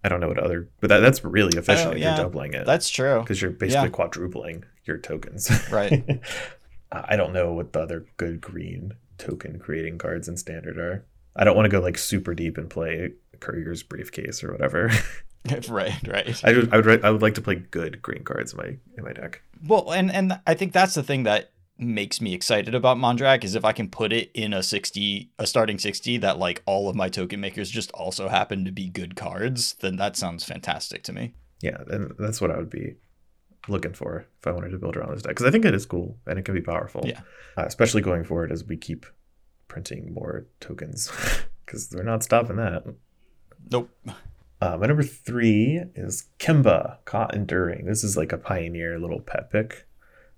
I 0.04 0.10
don't 0.10 0.20
know 0.22 0.28
what 0.28 0.40
other, 0.40 0.70
but 0.80 0.88
that, 0.90 1.00
that's 1.00 1.24
really 1.26 1.58
efficient 1.58 1.90
Oh, 1.90 1.92
if 1.92 1.98
yeah. 1.98 2.16
you're 2.16 2.24
doubling 2.26 2.54
it 2.54 2.66
That's 2.66 2.88
true. 2.88 3.20
because 3.20 3.42
you're 3.42 3.52
basically 3.52 3.88
yeah. 3.88 3.92
quadrupling 3.94 4.64
your 4.88 4.98
tokens. 4.98 5.52
Right. 5.72 6.22
I 6.92 7.16
don't 7.16 7.34
know 7.34 7.54
what 7.54 7.74
the 7.74 7.82
other 7.82 8.06
good 8.18 8.40
green 8.42 8.94
token 9.18 9.60
creating 9.60 9.98
cards 9.98 10.28
in 10.28 10.38
standard 10.38 10.78
are. 10.78 11.06
I 11.36 11.44
don't 11.44 11.56
want 11.56 11.66
to 11.66 11.72
go 11.72 11.82
like 11.82 11.98
super 11.98 12.34
deep 12.34 12.58
and 12.58 12.70
play 12.70 13.12
Courier's 13.40 13.84
briefcase 13.84 14.44
or 14.44 14.52
whatever. 14.52 14.92
right, 15.70 16.08
right. 16.08 16.44
I 16.44 16.54
would, 16.54 16.74
I 16.74 16.78
would 16.78 17.06
I 17.06 17.12
would 17.12 17.22
like 17.22 17.36
to 17.36 17.42
play 17.42 17.56
good 17.56 18.02
green 18.02 18.24
cards 18.24 18.54
in 18.54 18.58
my 18.58 18.78
in 18.98 19.04
my 19.04 19.14
deck. 19.14 19.42
Well, 19.66 19.92
and 19.92 20.12
and 20.12 20.40
I 20.46 20.54
think 20.54 20.74
that's 20.74 20.96
the 20.96 21.04
thing 21.04 21.24
that 21.24 21.52
makes 21.78 22.20
me 22.20 22.34
excited 22.34 22.74
about 22.74 22.98
Mondrak 22.98 23.44
is 23.44 23.54
if 23.54 23.64
I 23.64 23.72
can 23.72 23.88
put 23.90 24.12
it 24.12 24.32
in 24.34 24.52
a 24.52 24.64
60 24.64 25.30
a 25.38 25.46
starting 25.46 25.78
60 25.78 26.18
that 26.18 26.40
like 26.40 26.64
all 26.66 26.90
of 26.90 26.96
my 26.96 27.08
token 27.08 27.40
makers 27.40 27.70
just 27.70 27.92
also 27.92 28.28
happen 28.28 28.66
to 28.66 28.72
be 28.72 28.90
good 28.90 29.16
cards, 29.16 29.76
then 29.76 29.96
that 29.98 30.18
sounds 30.18 30.44
fantastic 30.44 31.04
to 31.04 31.14
me. 31.14 31.34
Yeah, 31.62 31.78
and 31.88 32.14
that's 32.18 32.42
what 32.42 32.52
I 32.52 32.58
would 32.58 32.70
be 32.70 32.96
looking 33.70 33.94
for 33.94 34.26
if 34.40 34.48
I 34.48 34.52
wanted 34.52 34.70
to 34.72 34.78
build 34.78 34.96
around 34.96 35.14
this 35.14 35.22
deck 35.22 35.32
because 35.32 35.46
I 35.46 35.52
think 35.52 35.66
it 35.66 35.74
is 35.74 35.86
cool 35.86 36.18
and 36.26 36.40
it 36.40 36.46
can 36.46 36.54
be 36.54 36.62
powerful. 36.62 37.04
Yeah. 37.06 37.22
uh, 37.58 37.66
especially 37.66 38.02
going 38.02 38.24
forward 38.24 38.52
as 38.52 38.64
we 38.64 38.78
keep 38.78 39.06
printing 39.68 40.14
more 40.14 40.48
tokens 40.60 41.12
because 41.66 41.90
we're 41.94 42.04
not 42.04 42.24
stopping 42.24 42.56
that. 42.58 42.84
Nope. 43.70 43.90
Uh, 44.60 44.78
my 44.78 44.88
number 44.88 45.04
three 45.04 45.82
is 45.96 46.26
Kemba, 46.40 46.98
Kha 47.06 47.30
Enduring. 47.34 47.86
This 47.86 48.04
is 48.04 48.18
like 48.18 48.32
a 48.32 48.38
pioneer 48.38 48.98
little 49.00 49.20
pet 49.20 49.52
pick. 49.52 49.86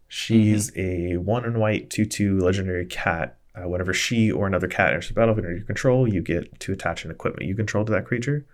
She's 0.07 0.75
a 0.75 1.17
one 1.17 1.45
and 1.45 1.57
white 1.59 1.89
2 1.89 2.05
2 2.05 2.39
legendary 2.39 2.86
cat. 2.86 3.38
Uh, 3.55 3.67
whenever 3.67 3.93
she 3.93 4.31
or 4.31 4.48
another 4.48 4.67
cat 4.67 4.89
enters 4.89 5.07
the 5.07 5.13
battlefield 5.13 5.45
under 5.45 5.57
your 5.57 5.65
control, 5.65 6.07
you 6.07 6.21
get 6.21 6.59
to 6.59 6.71
attach 6.71 7.05
an 7.05 7.12
equipment 7.12 7.48
you 7.48 7.55
control 7.55 7.86
to 7.86 7.91
that 7.91 8.05
creature. 8.05 8.45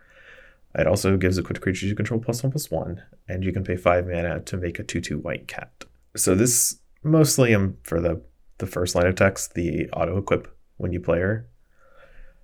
It 0.77 0.87
also 0.87 1.15
gives 1.17 1.37
equipped 1.37 1.61
creatures 1.61 1.89
you 1.89 1.95
control 1.95 2.19
plus 2.19 2.43
one 2.43 2.51
plus 2.51 2.69
one, 2.69 3.01
and 3.29 3.43
you 3.43 3.51
can 3.53 3.63
pay 3.63 3.75
five 3.77 4.05
mana 4.07 4.41
to 4.41 4.57
make 4.57 4.77
a 4.79 4.83
2 4.83 5.01
2 5.01 5.19
white 5.19 5.47
cat. 5.47 5.71
So 6.15 6.35
this 6.35 6.77
mostly 7.03 7.53
um, 7.55 7.77
for 7.83 8.01
the, 8.01 8.21
the 8.57 8.65
first 8.67 8.95
line 8.95 9.07
of 9.07 9.15
text, 9.15 9.53
the 9.53 9.89
auto 9.91 10.17
equip 10.17 10.47
when 10.77 10.91
you 10.91 10.99
play 10.99 11.19
her 11.19 11.47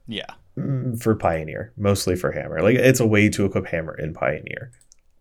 Yeah. 0.08 0.26
mm, 0.58 1.02
for 1.02 1.16
Pioneer, 1.16 1.74
mostly 1.78 2.16
for 2.16 2.32
Hammer. 2.32 2.62
Like 2.62 2.76
it's 2.76 3.00
a 3.00 3.08
way 3.08 3.30
to 3.30 3.46
equip 3.46 3.68
Hammer 3.68 3.96
in 3.96 4.14
Pioneer, 4.14 4.72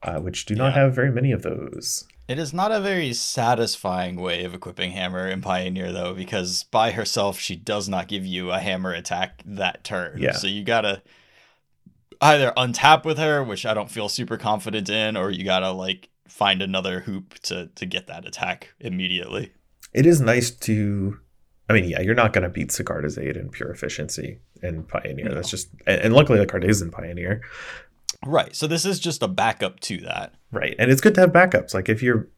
uh, 0.03 0.21
which 0.21 0.45
do 0.47 0.55
not 0.55 0.75
Yeah. 0.75 0.83
have 0.83 0.95
very 0.95 1.11
many 1.11 1.33
of 1.33 1.43
those. 1.43 2.07
It 2.29 2.39
is 2.39 2.53
not 2.53 2.71
a 2.71 2.81
very 2.81 3.13
satisfying 3.13 4.15
way 4.15 4.45
of 4.45 4.55
equipping 4.55 4.93
Hammer 4.93 5.27
in 5.27 5.41
Pioneer, 5.41 5.91
though, 5.91 6.15
because 6.15 6.63
by 6.71 6.93
herself, 6.93 7.41
she 7.41 7.57
does 7.57 7.89
not 7.89 8.07
give 8.07 8.25
you 8.25 8.53
a 8.53 8.61
hammer 8.61 8.93
attack 8.93 9.43
that 9.45 9.83
turn. 9.83 10.19
Yeah. 10.21 10.33
So 10.33 10.47
you 10.47 10.63
gotta 10.63 11.03
either 12.21 12.53
untap 12.57 13.05
with 13.05 13.19
her, 13.19 13.43
which 13.43 13.65
I 13.65 13.75
don't 13.75 13.91
feel 13.91 14.09
super 14.09 14.37
confident 14.37 14.89
in, 14.89 15.17
or 15.17 15.31
you 15.31 15.45
gotta 15.45 15.71
like 15.73 16.09
find 16.29 16.63
another 16.63 17.01
hoop 17.01 17.35
to 17.45 17.67
to 17.75 17.87
get 17.87 18.07
that 18.07 18.27
attack 18.27 18.75
immediately. 18.81 19.53
It 19.93 20.07
is 20.07 20.21
nice 20.21 20.51
to. 20.51 21.19
I 21.69 21.73
mean, 21.73 21.89
yeah, 21.89 22.01
you're 22.01 22.17
not 22.17 22.33
to 22.33 22.49
beat 22.49 22.71
Sigarda's 22.71 23.17
Aid 23.17 23.37
in 23.37 23.49
pure 23.49 23.71
efficiency 23.71 24.41
in 24.61 24.83
Pioneer. 24.83 25.29
No. 25.29 25.35
That's 25.37 25.51
just, 25.51 25.69
and, 25.87 26.01
and 26.01 26.15
luckily 26.15 26.41
the 26.41 26.47
card 26.47 26.65
is 26.65 26.83
in 26.83 26.91
Pioneer, 26.91 27.43
Right. 28.27 28.55
So 28.55 28.67
this 28.67 28.85
is 28.85 29.01
just 29.01 29.23
a 29.23 29.29
backup 29.29 29.81
to 29.81 29.99
that. 29.99 30.35
right? 30.53 30.75
And 30.79 30.91
it's 30.91 31.01
good 31.01 31.15
to 31.15 31.21
have 31.23 31.31
backups. 31.31 31.73
Like 31.73 31.89
if 31.89 32.03
your 32.03 32.29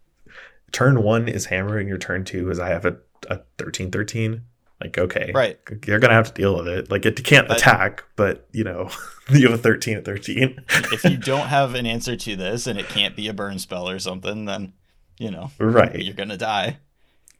turn 0.70 1.02
one 1.02 1.28
is 1.28 1.46
Hammer 1.46 1.78
and 1.78 1.88
your 1.88 1.98
turn 1.98 2.24
two 2.24 2.50
is 2.50 2.58
I 2.60 2.68
have 2.68 2.84
a, 2.84 2.98
a 3.28 3.40
13 3.58 3.90
13, 3.90 4.42
like, 4.82 4.98
okay, 4.98 5.30
Right. 5.34 5.58
you're 5.86 5.98
going 5.98 6.10
to 6.10 6.14
have 6.16 6.32
to 6.34 6.40
deal 6.40 6.56
with 6.56 6.68
it. 6.68 6.90
Like 6.90 7.06
it 7.06 7.22
can't 7.24 7.48
But- 7.48 7.58
attack, 7.58 8.04
but 8.16 8.46
you 8.52 8.64
know, 8.64 8.90
you 9.30 9.48
have 9.48 9.58
a 9.58 9.62
13 9.62 9.96
at 9.96 10.04
13. 10.04 10.56
if 10.92 11.04
you 11.04 11.16
don't 11.32 11.46
have 11.48 11.74
an 11.74 11.86
answer 11.86 12.16
to 12.16 12.36
this 12.36 12.66
and 12.66 12.78
it 12.78 12.88
can't 12.88 13.16
be 13.16 13.28
a 13.28 13.32
burn 13.32 13.58
spell 13.58 13.88
or 13.88 13.98
something, 13.98 14.44
then 14.44 14.72
you 15.18 15.30
know 15.30 15.50
right. 15.58 16.00
you're 16.02 16.14
gonna 16.14 16.36
die. 16.36 16.78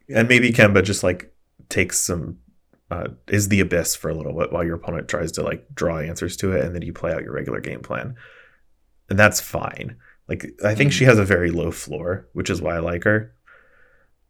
and 0.09 0.29
maybe 0.29 0.53
Kemba 0.53 0.85
just 0.85 1.03
like 1.03 1.33
takes 1.69 1.99
some 1.99 2.39
uh, 2.91 3.09
is 3.29 3.49
the 3.49 3.61
abyss 3.61 3.95
for 3.97 4.11
a 4.11 4.15
little 4.15 4.39
bit 4.39 4.53
while 4.53 4.63
your 4.65 4.77
opponent 4.77 5.09
tries 5.09 5.33
to 5.33 5.43
like 5.43 5.67
draw 5.75 5.99
answers 5.99 6.37
to 6.37 6.53
it, 6.53 6.65
and 6.65 6.75
then 6.75 6.83
you 6.83 6.93
play 6.93 7.13
out 7.13 7.23
your 7.23 7.33
regular 7.33 7.59
game 7.61 7.81
plan, 7.81 8.15
and 9.09 9.19
that's 9.19 9.41
fine. 9.41 9.97
Like 10.29 10.47
I 10.65 10.75
think 10.75 10.93
she 10.93 11.05
has 11.05 11.19
a 11.19 11.25
very 11.25 11.51
low 11.51 11.71
floor, 11.71 12.29
which 12.35 12.51
is 12.51 12.61
why 12.61 12.77
I 12.77 12.81
like 12.81 13.05
her. 13.05 13.35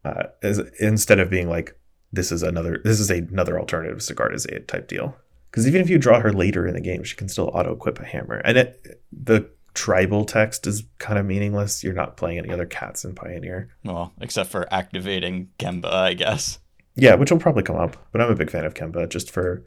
Uh, 0.04 0.24
as 0.42 0.58
instead 0.80 1.18
of 1.20 1.28
being 1.30 1.48
like 1.48 1.76
this 2.12 2.30
is 2.30 2.42
another 2.42 2.80
this 2.84 3.00
is 3.00 3.10
another 3.10 3.58
alternative 3.58 3.98
Sigarda's 3.98 4.46
Aid 4.50 4.68
type 4.68 4.88
deal. 4.88 5.16
Because 5.50 5.66
even 5.66 5.80
if 5.82 5.90
you 5.90 5.98
draw 5.98 6.20
her 6.20 6.32
later 6.32 6.66
in 6.66 6.74
the 6.74 6.80
game, 6.80 7.04
she 7.04 7.16
can 7.16 7.28
still 7.28 7.50
auto 7.52 7.74
equip 7.74 8.00
a 8.00 8.04
hammer, 8.04 8.38
and 8.38 8.56
it 8.56 9.02
the 9.12 9.50
tribal 9.74 10.24
text 10.24 10.66
is 10.66 10.84
kind 10.98 11.18
of 11.18 11.26
meaningless. 11.26 11.82
You're 11.82 11.94
not 11.94 12.16
playing 12.16 12.38
any 12.38 12.50
other 12.50 12.66
cats 12.66 13.04
in 13.04 13.14
Pioneer. 13.14 13.70
Well, 13.84 14.12
except 14.20 14.50
for 14.50 14.72
activating 14.72 15.48
Kemba, 15.58 15.92
I 15.92 16.14
guess. 16.14 16.58
Yeah, 16.94 17.14
which 17.14 17.30
will 17.30 17.38
probably 17.38 17.62
come 17.62 17.76
up, 17.76 17.96
but 18.12 18.20
I'm 18.20 18.30
a 18.30 18.34
big 18.34 18.50
fan 18.50 18.66
of 18.66 18.74
Kemba 18.74 19.08
just 19.08 19.30
for 19.30 19.64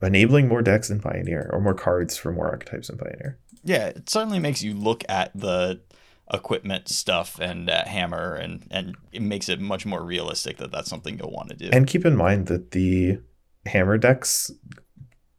enabling 0.00 0.48
more 0.48 0.62
decks 0.62 0.90
in 0.90 1.00
Pioneer 1.00 1.50
or 1.52 1.60
more 1.60 1.74
cards 1.74 2.16
for 2.16 2.32
more 2.32 2.48
archetypes 2.48 2.88
in 2.88 2.98
Pioneer. 2.98 3.38
Yeah, 3.64 3.86
it 3.86 4.08
certainly 4.08 4.38
makes 4.38 4.62
you 4.62 4.74
look 4.74 5.04
at 5.08 5.30
the 5.34 5.80
equipment 6.32 6.88
stuff 6.88 7.38
and 7.40 7.68
uh, 7.68 7.84
hammer 7.84 8.34
and 8.34 8.66
and 8.70 8.96
it 9.12 9.22
makes 9.22 9.48
it 9.48 9.60
much 9.60 9.84
more 9.84 10.04
realistic 10.04 10.56
that 10.58 10.70
that's 10.70 10.88
something 10.88 11.18
you'll 11.18 11.32
want 11.32 11.50
to 11.50 11.56
do. 11.56 11.70
And 11.72 11.86
keep 11.86 12.04
in 12.04 12.16
mind 12.16 12.46
that 12.46 12.70
the 12.70 13.18
hammer 13.66 13.98
decks 13.98 14.50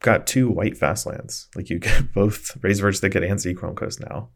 got 0.01 0.27
two 0.27 0.49
white 0.49 0.77
fast 0.77 1.05
lands. 1.05 1.47
Like 1.55 1.69
you 1.69 1.79
get 1.79 2.13
both 2.13 2.59
Razorverge 2.61 2.99
Thicket 2.99 3.23
and 3.23 3.41
Sea 3.41 3.53
Chrome 3.53 3.75
Coast 3.75 3.99
now. 3.99 4.29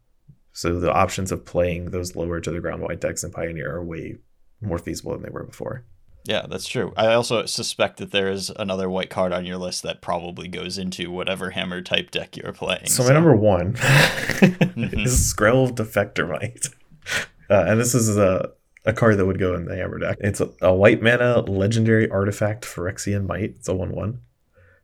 So 0.52 0.80
the 0.80 0.92
options 0.92 1.30
of 1.30 1.44
playing 1.44 1.90
those 1.90 2.16
lower 2.16 2.40
to 2.40 2.50
the 2.50 2.60
ground 2.60 2.82
white 2.82 3.00
decks 3.00 3.22
in 3.22 3.30
Pioneer 3.30 3.76
are 3.76 3.84
way 3.84 4.16
more 4.60 4.78
feasible 4.78 5.12
than 5.12 5.22
they 5.22 5.30
were 5.30 5.44
before. 5.44 5.84
Yeah, 6.24 6.46
that's 6.46 6.66
true. 6.66 6.92
I 6.96 7.14
also 7.14 7.46
suspect 7.46 7.96
that 7.98 8.10
there 8.10 8.28
is 8.28 8.50
another 8.50 8.90
white 8.90 9.08
card 9.08 9.32
on 9.32 9.46
your 9.46 9.56
list 9.56 9.82
that 9.84 10.02
probably 10.02 10.46
goes 10.46 10.76
into 10.76 11.10
whatever 11.10 11.50
hammer 11.50 11.80
type 11.80 12.10
deck 12.10 12.36
you're 12.36 12.52
playing. 12.52 12.86
So, 12.86 13.02
so. 13.02 13.08
my 13.08 13.14
number 13.14 13.34
one 13.34 13.74
mm-hmm. 13.74 14.84
is 15.00 15.32
Skrelv 15.32 15.72
Defector 15.72 16.28
Mite. 16.28 16.68
Uh, 17.50 17.64
and 17.66 17.80
this 17.80 17.94
is 17.94 18.18
a, 18.18 18.50
a 18.84 18.92
card 18.92 19.16
that 19.16 19.24
would 19.24 19.38
go 19.38 19.54
in 19.54 19.64
the 19.64 19.74
hammer 19.74 19.98
deck. 19.98 20.18
It's 20.20 20.38
a, 20.42 20.50
a 20.60 20.74
white 20.74 21.00
mana 21.00 21.40
legendary 21.40 22.06
artifact 22.10 22.66
Phyrexian 22.66 23.26
Mite. 23.26 23.54
It's 23.56 23.68
a 23.68 23.74
1 23.74 23.92
1 23.92 24.20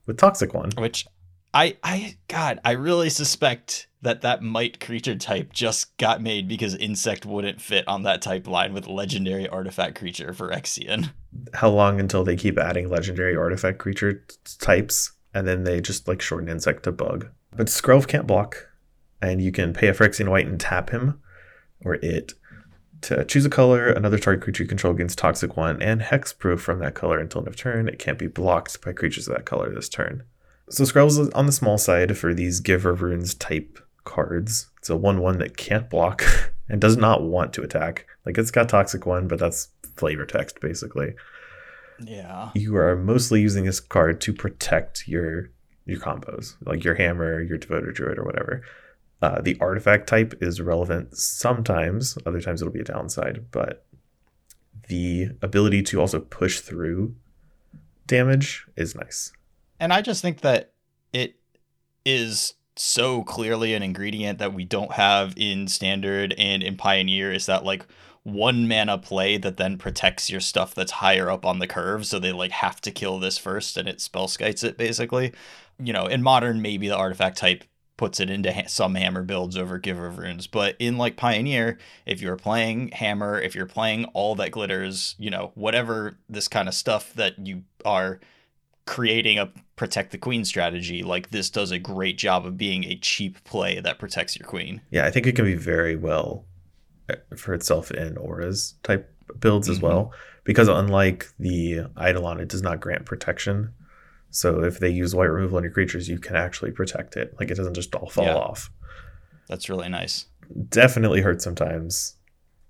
with 0.06 0.16
Toxic 0.16 0.54
One. 0.54 0.70
Which 0.78 1.06
I, 1.52 1.76
I, 1.84 2.16
God, 2.28 2.60
I 2.64 2.72
really 2.72 3.10
suspect 3.10 3.88
that 4.04 4.20
that 4.20 4.42
mite 4.42 4.80
creature 4.80 5.16
type 5.16 5.52
just 5.52 5.96
got 5.96 6.22
made 6.22 6.46
because 6.46 6.74
insect 6.74 7.26
wouldn't 7.26 7.60
fit 7.60 7.86
on 7.88 8.02
that 8.04 8.22
type 8.22 8.46
line 8.46 8.72
with 8.72 8.86
legendary 8.86 9.48
artifact 9.48 9.98
creature 9.98 10.32
Phyrexian. 10.32 11.10
How 11.54 11.70
long 11.70 11.98
until 11.98 12.22
they 12.22 12.36
keep 12.36 12.58
adding 12.58 12.88
legendary 12.88 13.34
artifact 13.34 13.78
creature 13.78 14.24
types 14.60 15.12
and 15.32 15.48
then 15.48 15.64
they 15.64 15.80
just 15.80 16.06
like 16.06 16.22
shorten 16.22 16.48
insect 16.48 16.84
to 16.84 16.92
bug? 16.92 17.28
But 17.56 17.66
Skrelv 17.66 18.06
can't 18.06 18.26
block, 18.26 18.68
and 19.22 19.40
you 19.40 19.52
can 19.52 19.72
pay 19.72 19.88
a 19.88 19.94
Phyrexian 19.94 20.28
White 20.28 20.46
and 20.46 20.60
tap 20.60 20.90
him 20.90 21.20
or 21.84 21.94
it 21.94 22.34
to 23.02 23.24
choose 23.24 23.46
a 23.46 23.50
color. 23.50 23.90
Another 23.90 24.18
target 24.18 24.42
creature 24.42 24.64
you 24.64 24.68
control 24.68 24.92
against 24.92 25.18
Toxic 25.18 25.56
One 25.56 25.80
and 25.80 26.00
Hexproof 26.02 26.60
from 26.60 26.78
that 26.80 26.94
color 26.94 27.18
until 27.18 27.40
end 27.40 27.48
of 27.48 27.56
turn. 27.56 27.88
It 27.88 27.98
can't 27.98 28.18
be 28.18 28.26
blocked 28.26 28.80
by 28.82 28.92
creatures 28.92 29.28
of 29.28 29.34
that 29.34 29.46
color 29.46 29.72
this 29.72 29.88
turn. 29.88 30.24
So 30.70 30.84
Skrelv's 30.84 31.30
on 31.30 31.46
the 31.46 31.52
small 31.52 31.78
side 31.78 32.16
for 32.16 32.32
these 32.34 32.60
Giver 32.60 32.94
Runes 32.94 33.34
type 33.34 33.78
cards. 34.04 34.70
It's 34.78 34.90
a 34.90 34.96
1 34.96 35.20
1 35.20 35.38
that 35.38 35.56
can't 35.56 35.90
block 35.90 36.24
and 36.68 36.80
does 36.80 36.96
not 36.96 37.22
want 37.22 37.52
to 37.54 37.62
attack. 37.62 38.06
Like 38.24 38.38
it's 38.38 38.50
got 38.50 38.68
Toxic 38.68 39.06
One, 39.06 39.28
but 39.28 39.38
that's 39.38 39.68
flavor 39.96 40.26
text 40.26 40.60
basically. 40.60 41.14
Yeah. 42.00 42.50
You 42.54 42.76
are 42.76 42.96
mostly 42.96 43.40
using 43.40 43.64
this 43.64 43.80
card 43.80 44.20
to 44.22 44.32
protect 44.32 45.06
your 45.06 45.50
your 45.86 46.00
combos, 46.00 46.56
like 46.64 46.82
your 46.82 46.94
hammer, 46.94 47.42
your 47.42 47.58
devoted 47.58 47.94
druid, 47.94 48.18
or 48.18 48.24
whatever. 48.24 48.62
Uh, 49.20 49.40
the 49.40 49.56
artifact 49.60 50.06
type 50.06 50.34
is 50.40 50.60
relevant 50.60 51.16
sometimes, 51.16 52.18
other 52.26 52.40
times 52.40 52.60
it'll 52.62 52.72
be 52.72 52.80
a 52.80 52.84
downside, 52.84 53.46
but 53.50 53.86
the 54.88 55.28
ability 55.42 55.82
to 55.82 56.00
also 56.00 56.20
push 56.20 56.60
through 56.60 57.14
damage 58.06 58.66
is 58.76 58.94
nice. 58.94 59.32
And 59.80 59.92
I 59.92 60.02
just 60.02 60.22
think 60.22 60.40
that 60.40 60.72
it 61.12 61.36
is 62.04 62.54
so 62.76 63.22
clearly 63.22 63.74
an 63.74 63.82
ingredient 63.82 64.38
that 64.38 64.54
we 64.54 64.64
don't 64.64 64.92
have 64.92 65.34
in 65.36 65.68
standard 65.68 66.34
and 66.38 66.62
in 66.62 66.76
pioneer 66.76 67.32
is 67.32 67.46
that 67.46 67.64
like 67.64 67.86
one 68.24 68.66
mana 68.66 68.98
play 68.98 69.36
that 69.36 69.58
then 69.58 69.76
protects 69.76 70.30
your 70.30 70.40
stuff 70.40 70.74
that's 70.74 70.92
higher 70.92 71.30
up 71.30 71.44
on 71.44 71.58
the 71.58 71.66
curve. 71.66 72.06
So 72.06 72.18
they 72.18 72.32
like 72.32 72.50
have 72.50 72.80
to 72.82 72.90
kill 72.90 73.18
this 73.18 73.38
first 73.38 73.76
and 73.76 73.88
it 73.88 73.98
Spellskites 73.98 74.64
it 74.64 74.76
basically. 74.76 75.32
You 75.78 75.92
know 75.92 76.06
in 76.06 76.22
modern 76.22 76.62
maybe 76.62 76.88
the 76.88 76.96
artifact 76.96 77.36
type 77.38 77.64
puts 77.96 78.18
it 78.18 78.28
into 78.28 78.52
ha- 78.52 78.66
some 78.66 78.96
hammer 78.96 79.22
builds 79.22 79.56
over 79.56 79.78
giver 79.78 80.06
of 80.06 80.18
runes. 80.18 80.46
But 80.46 80.74
in 80.78 80.96
like 80.96 81.16
pioneer 81.16 81.78
if 82.06 82.20
you're 82.20 82.36
playing 82.36 82.88
hammer 82.88 83.40
if 83.40 83.54
you're 83.54 83.66
playing 83.66 84.06
all 84.06 84.34
that 84.36 84.50
glitters 84.50 85.14
you 85.18 85.30
know 85.30 85.52
whatever 85.54 86.16
this 86.28 86.48
kind 86.48 86.68
of 86.68 86.74
stuff 86.74 87.12
that 87.14 87.46
you 87.46 87.62
are 87.84 88.20
creating 88.86 89.38
a 89.38 89.50
protect 89.76 90.12
the 90.12 90.18
queen 90.18 90.44
strategy 90.44 91.02
like 91.02 91.30
this 91.30 91.50
does 91.50 91.70
a 91.70 91.78
great 91.78 92.18
job 92.18 92.46
of 92.46 92.56
being 92.56 92.84
a 92.84 92.96
cheap 92.96 93.42
play 93.44 93.80
that 93.80 93.98
protects 93.98 94.38
your 94.38 94.46
queen. 94.46 94.80
Yeah 94.90 95.06
i 95.06 95.10
think 95.10 95.26
it 95.26 95.34
can 95.34 95.44
be 95.44 95.54
very 95.54 95.96
well 95.96 96.44
uh, 97.10 97.16
for 97.36 97.54
itself 97.54 97.90
in 97.90 98.16
auras 98.16 98.74
type 98.82 99.10
builds 99.38 99.68
mm-hmm. 99.68 99.76
as 99.76 99.82
well 99.82 100.12
because 100.44 100.68
unlike 100.68 101.26
the 101.38 101.86
eidolon 102.00 102.40
it 102.40 102.48
does 102.48 102.62
not 102.62 102.80
grant 102.80 103.06
protection. 103.06 103.72
So 104.30 104.64
if 104.64 104.80
they 104.80 104.90
use 104.90 105.14
white 105.14 105.26
removal 105.26 105.56
on 105.56 105.62
your 105.62 105.72
creatures 105.72 106.08
you 106.08 106.18
can 106.18 106.36
actually 106.36 106.70
protect 106.70 107.16
it. 107.16 107.34
Like 107.38 107.50
it 107.50 107.56
doesn't 107.56 107.74
just 107.74 107.94
all 107.94 108.08
fall 108.08 108.24
yeah. 108.24 108.36
off. 108.36 108.70
That's 109.48 109.68
really 109.68 109.88
nice. 109.88 110.26
Definitely 110.68 111.20
hurts 111.20 111.44
sometimes. 111.44 112.16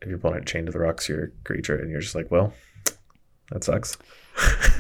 If 0.01 0.09
your 0.09 0.19
opponent 0.19 0.47
chained 0.47 0.67
to 0.67 0.73
the 0.73 0.79
rocks 0.79 1.09
your 1.09 1.33
creature 1.45 1.77
and 1.77 1.91
you're 1.91 2.01
just 2.01 2.15
like 2.15 2.31
well 2.31 2.53
that 3.51 3.65
sucks 3.65 3.97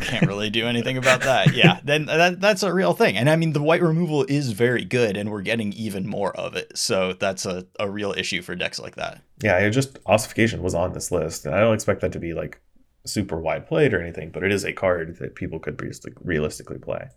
can't 0.00 0.26
really 0.26 0.50
do 0.50 0.66
anything 0.66 0.96
about 0.96 1.22
that. 1.22 1.54
Yeah, 1.54 1.80
then 1.84 2.08
uh, 2.08 2.16
that, 2.16 2.40
that's 2.40 2.62
a 2.62 2.72
real 2.72 2.92
thing. 2.92 3.16
And 3.16 3.28
I 3.30 3.36
mean, 3.36 3.52
the 3.52 3.62
white 3.62 3.82
removal 3.82 4.24
is 4.24 4.52
very 4.52 4.84
good, 4.84 5.16
and 5.16 5.30
we're 5.30 5.42
getting 5.42 5.72
even 5.72 6.06
more 6.06 6.34
of 6.36 6.56
it. 6.56 6.76
So 6.76 7.12
that's 7.14 7.46
a, 7.46 7.66
a 7.78 7.88
real 7.90 8.12
issue 8.12 8.42
for 8.42 8.54
decks 8.54 8.78
like 8.78 8.96
that. 8.96 9.22
Yeah, 9.42 9.58
it 9.58 9.70
just 9.70 9.98
ossification 10.06 10.62
was 10.62 10.74
on 10.74 10.92
this 10.92 11.10
list, 11.10 11.46
and 11.46 11.54
I 11.54 11.60
don't 11.60 11.74
expect 11.74 12.00
that 12.00 12.12
to 12.12 12.20
be 12.20 12.34
like 12.34 12.60
super 13.04 13.38
wide 13.38 13.66
played 13.66 13.92
or 13.94 14.00
anything, 14.00 14.30
but 14.30 14.42
it 14.42 14.52
is 14.52 14.64
a 14.64 14.72
card 14.72 15.18
that 15.18 15.34
people 15.34 15.58
could 15.58 15.80
realistically 16.22 16.78
play. 16.78 17.08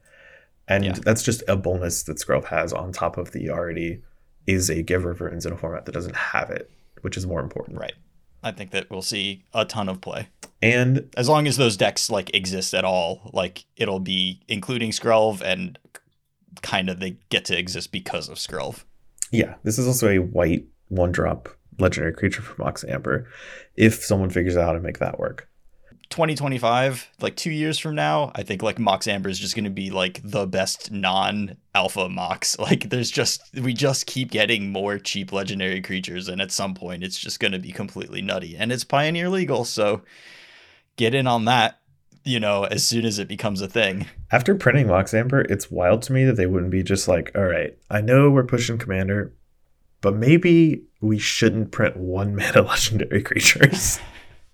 And 0.68 0.84
yeah. 0.84 0.94
that's 1.02 1.24
just 1.24 1.44
a 1.48 1.56
bonus 1.56 2.04
that 2.04 2.18
Skrelv 2.18 2.46
has 2.46 2.74
on 2.74 2.92
top 2.92 3.18
of 3.18 3.32
the 3.32 3.50
already 3.50 4.02
is 4.46 4.70
a 4.70 4.82
giver 4.82 5.12
of 5.12 5.22
runes 5.22 5.46
in 5.46 5.54
a 5.54 5.58
format 5.58 5.86
that 5.86 5.94
doesn't 5.94 6.16
have 6.16 6.50
it, 6.50 6.70
which 7.02 7.16
is 7.16 7.26
more 7.26 7.40
important. 7.40 7.78
Right. 7.78 7.94
I 8.44 8.52
think 8.52 8.72
that 8.72 8.90
we'll 8.90 9.02
see 9.02 9.44
a 9.54 9.66
ton 9.66 9.90
of 9.90 10.02
play. 10.02 10.30
And 10.62 11.14
as 11.16 11.30
long 11.30 11.48
as 11.48 11.58
those 11.58 11.78
decks 11.78 12.10
like 12.10 12.34
exist 12.34 12.74
at 12.74 12.86
all, 12.86 13.30
like 13.34 13.66
it'll 13.76 14.00
be 14.00 14.42
including 14.48 14.92
Skrelv 14.92 15.42
and 15.42 15.78
kind 16.62 16.90
of 16.90 17.00
they 17.00 17.18
get 17.30 17.46
to 17.46 17.58
exist 17.58 17.92
because 17.92 18.30
of 18.30 18.38
Skrelv. 18.38 18.84
Yeah, 19.32 19.56
this 19.64 19.78
is 19.78 19.88
also 19.88 20.10
a 20.10 20.20
white 20.20 20.66
one 20.88 21.12
drop 21.12 21.50
legendary 21.80 22.14
creature 22.14 22.42
from 22.42 22.66
Mox 22.66 22.84
Amber. 22.84 23.28
If 23.76 24.04
someone 24.04 24.30
figures 24.30 24.58
out 24.58 24.66
how 24.66 24.74
to 24.74 24.80
make 24.80 25.00
that 25.00 25.20
work. 25.20 25.48
2025, 26.10 27.10
like 27.20 27.36
two 27.36 27.52
years 27.52 27.78
from 27.78 27.96
now, 27.96 28.32
I 28.36 28.44
think 28.44 28.64
like 28.64 28.80
Mox 28.80 29.08
Amber 29.08 29.30
is 29.30 29.40
just 29.40 29.56
going 29.56 29.66
to 29.66 29.70
be 29.70 29.90
like 29.90 30.22
the 30.24 30.48
best 30.48 30.92
non 30.92 31.58
alpha 31.76 32.10
Mox. 32.10 32.58
Like 32.68 32.90
there's 32.90 33.12
just, 33.12 33.42
we 33.54 33.74
just 33.74 34.08
keep 34.08 34.32
getting 34.32 34.72
more 34.72 35.00
cheap 35.00 35.32
legendary 35.32 35.82
creatures. 35.82 36.28
And 36.28 36.42
at 36.42 36.52
some 36.52 36.74
point, 36.74 37.04
it's 37.04 37.20
just 37.20 37.40
going 37.40 37.54
to 37.54 37.60
be 37.60 37.72
completely 37.72 38.22
nutty. 38.22 38.56
And 38.58 38.72
it's 38.72 38.84
Pioneer 38.84 39.30
legal. 39.30 39.64
So 39.64 40.02
get 40.96 41.16
in 41.16 41.28
on 41.28 41.46
that, 41.46 41.80
you 42.24 42.40
know, 42.40 42.64
as 42.66 42.84
soon 42.84 43.06
as 43.06 43.20
it 43.20 43.28
becomes 43.28 43.62
a 43.62 43.68
thing. 43.68 44.06
After 44.32 44.56
printing 44.56 44.88
Mox 44.88 45.14
Amber, 45.14 45.42
it's 45.42 45.72
wild 45.72 46.02
to 46.04 46.14
me 46.14 46.26
that 46.26 46.36
they 46.36 46.46
wouldn't 46.46 46.72
be 46.72 46.84
just 46.84 47.08
like, 47.08 47.32
all 47.36 47.46
right, 47.46 47.78
I 47.90 48.02
know 48.02 48.30
we're 48.30 48.44
pushing 48.44 48.78
Commander, 48.78 49.34
but 50.02 50.16
maybe 50.16 50.84
we 51.02 51.20
shouldn't 51.20 51.72
print 51.72 51.96
one 51.96 52.36
mana 52.38 52.62
legendary 52.62 53.22
creatures. 53.22 54.00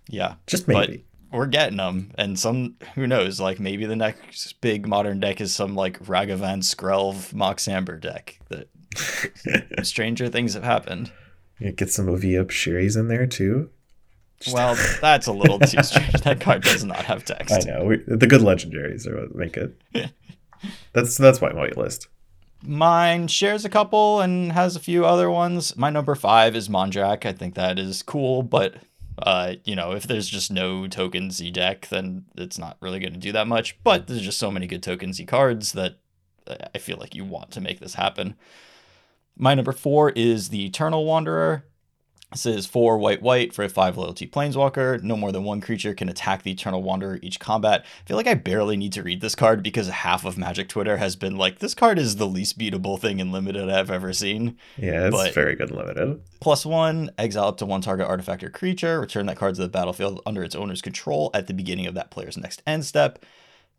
yeah. 0.07 0.35
Just 0.45 0.67
maybe 0.67 1.05
we're 1.33 1.47
getting 1.47 1.77
them, 1.77 2.11
and 2.15 2.39
some 2.39 2.75
who 2.95 3.07
knows, 3.07 3.39
like 3.39 3.59
maybe 3.59 3.85
the 3.85 3.95
next 3.95 4.61
big 4.61 4.87
modern 4.87 5.19
deck 5.19 5.41
is 5.41 5.53
some 5.53 5.75
like 5.75 5.99
Ragavan 6.03 6.59
Skrelv 6.59 7.33
Mox 7.33 7.67
Amber 7.67 7.97
deck. 7.97 8.39
That 8.49 8.69
stranger 9.85 10.29
things 10.29 10.53
have 10.53 10.63
happened. 10.63 11.11
Get 11.75 11.91
some 11.91 12.07
Ovia 12.07 12.45
Shiris 12.45 12.97
in 12.97 13.07
there 13.07 13.25
too. 13.25 13.69
Well, 14.51 14.75
that's 15.01 15.27
a 15.27 15.31
little 15.31 15.59
too 15.59 15.81
strange. 15.83 16.11
That 16.21 16.41
card 16.41 16.63
does 16.63 16.83
not 16.83 17.05
have 17.05 17.25
text. 17.25 17.53
I 17.53 17.59
know 17.59 17.85
we, 17.85 17.97
the 18.05 18.27
good 18.27 18.41
legendaries 18.41 19.07
are 19.07 19.21
what 19.21 19.35
make 19.35 19.57
it. 19.57 19.75
that's 20.93 21.17
that's 21.17 21.41
why 21.41 21.49
my 21.49 21.61
white 21.61 21.77
list. 21.77 22.07
Mine 22.65 23.27
shares 23.27 23.65
a 23.65 23.69
couple 23.69 24.21
and 24.21 24.51
has 24.53 24.75
a 24.75 24.79
few 24.79 25.05
other 25.05 25.29
ones. 25.29 25.75
My 25.75 25.89
number 25.89 26.15
five 26.15 26.55
is 26.55 26.69
Mondrak. 26.69 27.25
I 27.25 27.33
think 27.33 27.55
that 27.55 27.77
is 27.77 28.03
cool, 28.03 28.41
but 28.41 28.75
uh, 29.17 29.53
you 29.63 29.75
know, 29.75 29.91
if 29.91 30.03
there's 30.03 30.27
just 30.27 30.51
no 30.51 30.87
token 30.87 31.31
Z 31.31 31.51
deck, 31.51 31.87
then 31.89 32.25
it's 32.35 32.57
not 32.57 32.77
really 32.81 32.99
going 32.99 33.13
to 33.13 33.19
do 33.19 33.31
that 33.31 33.47
much. 33.47 33.77
But 33.83 34.07
there's 34.07 34.21
just 34.21 34.39
so 34.39 34.51
many 34.51 34.67
good 34.67 34.83
token 34.83 35.13
Z 35.13 35.25
cards 35.25 35.73
that 35.73 35.97
I 36.73 36.77
feel 36.77 36.97
like 36.97 37.15
you 37.15 37.23
want 37.23 37.51
to 37.51 37.61
make 37.61 37.79
this 37.79 37.95
happen. 37.95 38.35
My 39.37 39.53
number 39.55 39.71
four 39.71 40.11
is 40.11 40.49
the 40.49 40.65
Eternal 40.65 41.05
Wanderer. 41.05 41.65
This 42.33 42.45
is 42.47 42.65
four 42.65 42.97
white 42.97 43.21
white 43.21 43.53
for 43.53 43.63
a 43.63 43.69
five 43.69 43.95
loyalty 43.95 44.27
planeswalker. 44.27 45.01
No 45.03 45.15
more 45.15 45.31
than 45.31 45.43
one 45.43 45.61
creature 45.61 45.93
can 45.93 46.09
attack 46.09 46.41
the 46.41 46.51
Eternal 46.51 46.81
Wanderer 46.81 47.19
each 47.21 47.39
combat. 47.39 47.85
I 48.01 48.07
feel 48.07 48.17
like 48.17 48.27
I 48.27 48.33
barely 48.33 48.75
need 48.75 48.91
to 48.93 49.03
read 49.03 49.21
this 49.21 49.35
card 49.35 49.61
because 49.61 49.87
half 49.87 50.25
of 50.25 50.37
Magic 50.37 50.67
Twitter 50.67 50.97
has 50.97 51.15
been 51.15 51.37
like, 51.37 51.59
this 51.59 51.75
card 51.75 51.99
is 51.99 52.15
the 52.15 52.27
least 52.27 52.57
beatable 52.57 52.99
thing 52.99 53.19
in 53.19 53.31
limited 53.31 53.69
I've 53.69 53.91
ever 53.91 54.13
seen. 54.13 54.57
Yeah, 54.77 55.07
it's 55.07 55.15
but 55.15 55.33
very 55.33 55.55
good 55.55 55.69
limited. 55.69 56.21
Plus 56.39 56.65
one, 56.65 57.11
exile 57.17 57.49
up 57.49 57.57
to 57.57 57.65
one 57.67 57.81
target 57.81 58.07
artifact 58.07 58.43
or 58.43 58.49
creature. 58.49 58.99
Return 58.99 59.27
that 59.27 59.37
card 59.37 59.55
to 59.55 59.61
the 59.61 59.69
battlefield 59.69 60.21
under 60.25 60.43
its 60.43 60.55
owner's 60.55 60.81
control 60.81 61.29
at 61.35 61.45
the 61.45 61.53
beginning 61.53 61.85
of 61.85 61.93
that 61.93 62.09
player's 62.09 62.37
next 62.37 62.63
end 62.65 62.83
step. 62.83 63.23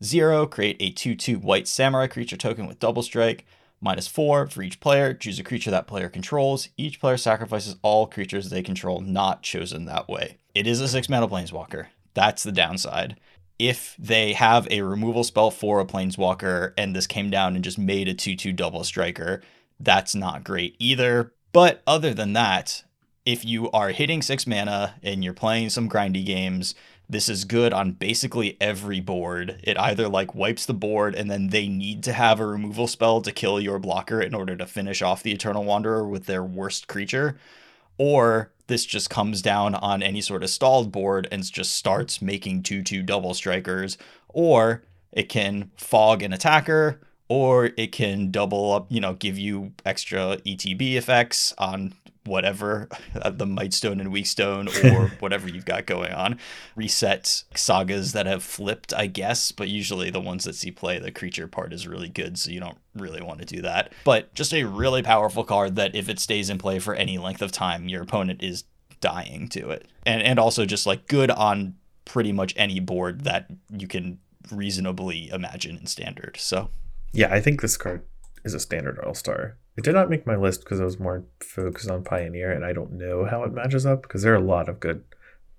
Zero, 0.02 0.46
create 0.46 0.76
a 0.80 0.90
2 0.90 1.16
2 1.16 1.38
white 1.38 1.66
samurai 1.66 2.06
creature 2.06 2.36
token 2.36 2.66
with 2.66 2.78
double 2.78 3.02
strike. 3.02 3.46
Minus 3.84 4.08
four 4.08 4.46
for 4.46 4.62
each 4.62 4.80
player. 4.80 5.12
Choose 5.12 5.38
a 5.38 5.44
creature 5.44 5.70
that 5.70 5.86
player 5.86 6.08
controls. 6.08 6.70
Each 6.78 6.98
player 6.98 7.18
sacrifices 7.18 7.76
all 7.82 8.06
creatures 8.06 8.48
they 8.48 8.62
control 8.62 9.02
not 9.02 9.42
chosen 9.42 9.84
that 9.84 10.08
way. 10.08 10.38
It 10.54 10.66
is 10.66 10.80
a 10.80 10.88
six 10.88 11.06
mana 11.10 11.28
planeswalker. 11.28 11.88
That's 12.14 12.42
the 12.42 12.50
downside. 12.50 13.20
If 13.58 13.94
they 13.98 14.32
have 14.32 14.66
a 14.70 14.80
removal 14.80 15.22
spell 15.22 15.50
for 15.50 15.80
a 15.80 15.84
planeswalker 15.84 16.72
and 16.78 16.96
this 16.96 17.06
came 17.06 17.28
down 17.28 17.56
and 17.56 17.62
just 17.62 17.76
made 17.76 18.08
a 18.08 18.14
2 18.14 18.36
2 18.36 18.52
double 18.54 18.84
striker, 18.84 19.42
that's 19.78 20.14
not 20.14 20.44
great 20.44 20.76
either. 20.78 21.34
But 21.52 21.82
other 21.86 22.14
than 22.14 22.32
that, 22.32 22.84
if 23.26 23.44
you 23.44 23.70
are 23.72 23.90
hitting 23.90 24.22
six 24.22 24.46
mana 24.46 24.94
and 25.02 25.22
you're 25.22 25.34
playing 25.34 25.68
some 25.68 25.90
grindy 25.90 26.24
games, 26.24 26.74
this 27.08 27.28
is 27.28 27.44
good 27.44 27.72
on 27.72 27.92
basically 27.92 28.56
every 28.60 29.00
board. 29.00 29.60
It 29.62 29.78
either 29.78 30.08
like 30.08 30.34
wipes 30.34 30.66
the 30.66 30.74
board 30.74 31.14
and 31.14 31.30
then 31.30 31.48
they 31.48 31.68
need 31.68 32.02
to 32.04 32.12
have 32.12 32.40
a 32.40 32.46
removal 32.46 32.86
spell 32.86 33.20
to 33.22 33.32
kill 33.32 33.60
your 33.60 33.78
blocker 33.78 34.20
in 34.20 34.34
order 34.34 34.56
to 34.56 34.66
finish 34.66 35.02
off 35.02 35.22
the 35.22 35.32
Eternal 35.32 35.64
Wanderer 35.64 36.06
with 36.08 36.26
their 36.26 36.42
worst 36.42 36.88
creature, 36.88 37.36
or 37.98 38.52
this 38.66 38.86
just 38.86 39.10
comes 39.10 39.42
down 39.42 39.74
on 39.74 40.02
any 40.02 40.20
sort 40.20 40.42
of 40.42 40.50
stalled 40.50 40.90
board 40.90 41.28
and 41.30 41.44
just 41.44 41.74
starts 41.74 42.22
making 42.22 42.62
2 42.62 42.82
2 42.82 43.02
double 43.02 43.34
strikers, 43.34 43.98
or 44.28 44.82
it 45.12 45.28
can 45.28 45.70
fog 45.76 46.22
an 46.22 46.32
attacker, 46.32 47.00
or 47.28 47.70
it 47.76 47.92
can 47.92 48.30
double 48.30 48.72
up, 48.72 48.86
you 48.90 49.00
know, 49.00 49.14
give 49.14 49.38
you 49.38 49.72
extra 49.84 50.38
ETB 50.46 50.96
effects 50.96 51.52
on 51.58 51.94
whatever 52.26 52.88
uh, 53.20 53.30
the 53.30 53.46
Mightstone 53.46 54.00
and 54.00 54.12
Weakstone 54.12 54.68
or 54.84 55.08
whatever 55.20 55.48
you've 55.48 55.64
got 55.64 55.86
going 55.86 56.12
on. 56.12 56.38
Reset 56.76 57.44
sagas 57.54 58.12
that 58.12 58.26
have 58.26 58.42
flipped, 58.42 58.92
I 58.94 59.06
guess, 59.06 59.52
but 59.52 59.68
usually 59.68 60.10
the 60.10 60.20
ones 60.20 60.44
that 60.44 60.54
see 60.54 60.70
play, 60.70 60.98
the 60.98 61.10
creature 61.10 61.48
part 61.48 61.72
is 61.72 61.86
really 61.86 62.08
good, 62.08 62.38
so 62.38 62.50
you 62.50 62.60
don't 62.60 62.78
really 62.94 63.22
want 63.22 63.40
to 63.40 63.46
do 63.46 63.62
that. 63.62 63.92
But 64.04 64.34
just 64.34 64.54
a 64.54 64.64
really 64.64 65.02
powerful 65.02 65.44
card 65.44 65.76
that 65.76 65.94
if 65.94 66.08
it 66.08 66.18
stays 66.18 66.50
in 66.50 66.58
play 66.58 66.78
for 66.78 66.94
any 66.94 67.18
length 67.18 67.42
of 67.42 67.52
time, 67.52 67.88
your 67.88 68.02
opponent 68.02 68.42
is 68.42 68.64
dying 69.00 69.48
to 69.50 69.70
it. 69.70 69.86
And 70.06 70.22
and 70.22 70.38
also 70.38 70.64
just 70.64 70.86
like 70.86 71.06
good 71.08 71.30
on 71.30 71.74
pretty 72.04 72.32
much 72.32 72.54
any 72.56 72.80
board 72.80 73.22
that 73.24 73.50
you 73.70 73.86
can 73.86 74.18
reasonably 74.50 75.30
imagine 75.30 75.76
in 75.76 75.86
standard. 75.86 76.36
So 76.38 76.70
yeah, 77.12 77.32
I 77.32 77.40
think 77.40 77.60
this 77.60 77.76
card 77.76 78.02
is 78.44 78.54
a 78.54 78.60
standard 78.60 78.98
all 78.98 79.14
star. 79.14 79.56
It 79.76 79.84
did 79.84 79.94
not 79.94 80.10
make 80.10 80.26
my 80.26 80.36
list 80.36 80.60
because 80.60 80.80
I 80.80 80.84
was 80.84 81.00
more 81.00 81.24
focused 81.40 81.90
on 81.90 82.04
Pioneer, 82.04 82.52
and 82.52 82.64
I 82.64 82.72
don't 82.72 82.92
know 82.92 83.24
how 83.24 83.42
it 83.44 83.52
matches 83.52 83.84
up 83.84 84.02
because 84.02 84.22
there 84.22 84.32
are 84.32 84.36
a 84.36 84.40
lot 84.40 84.68
of 84.68 84.78
good, 84.78 85.02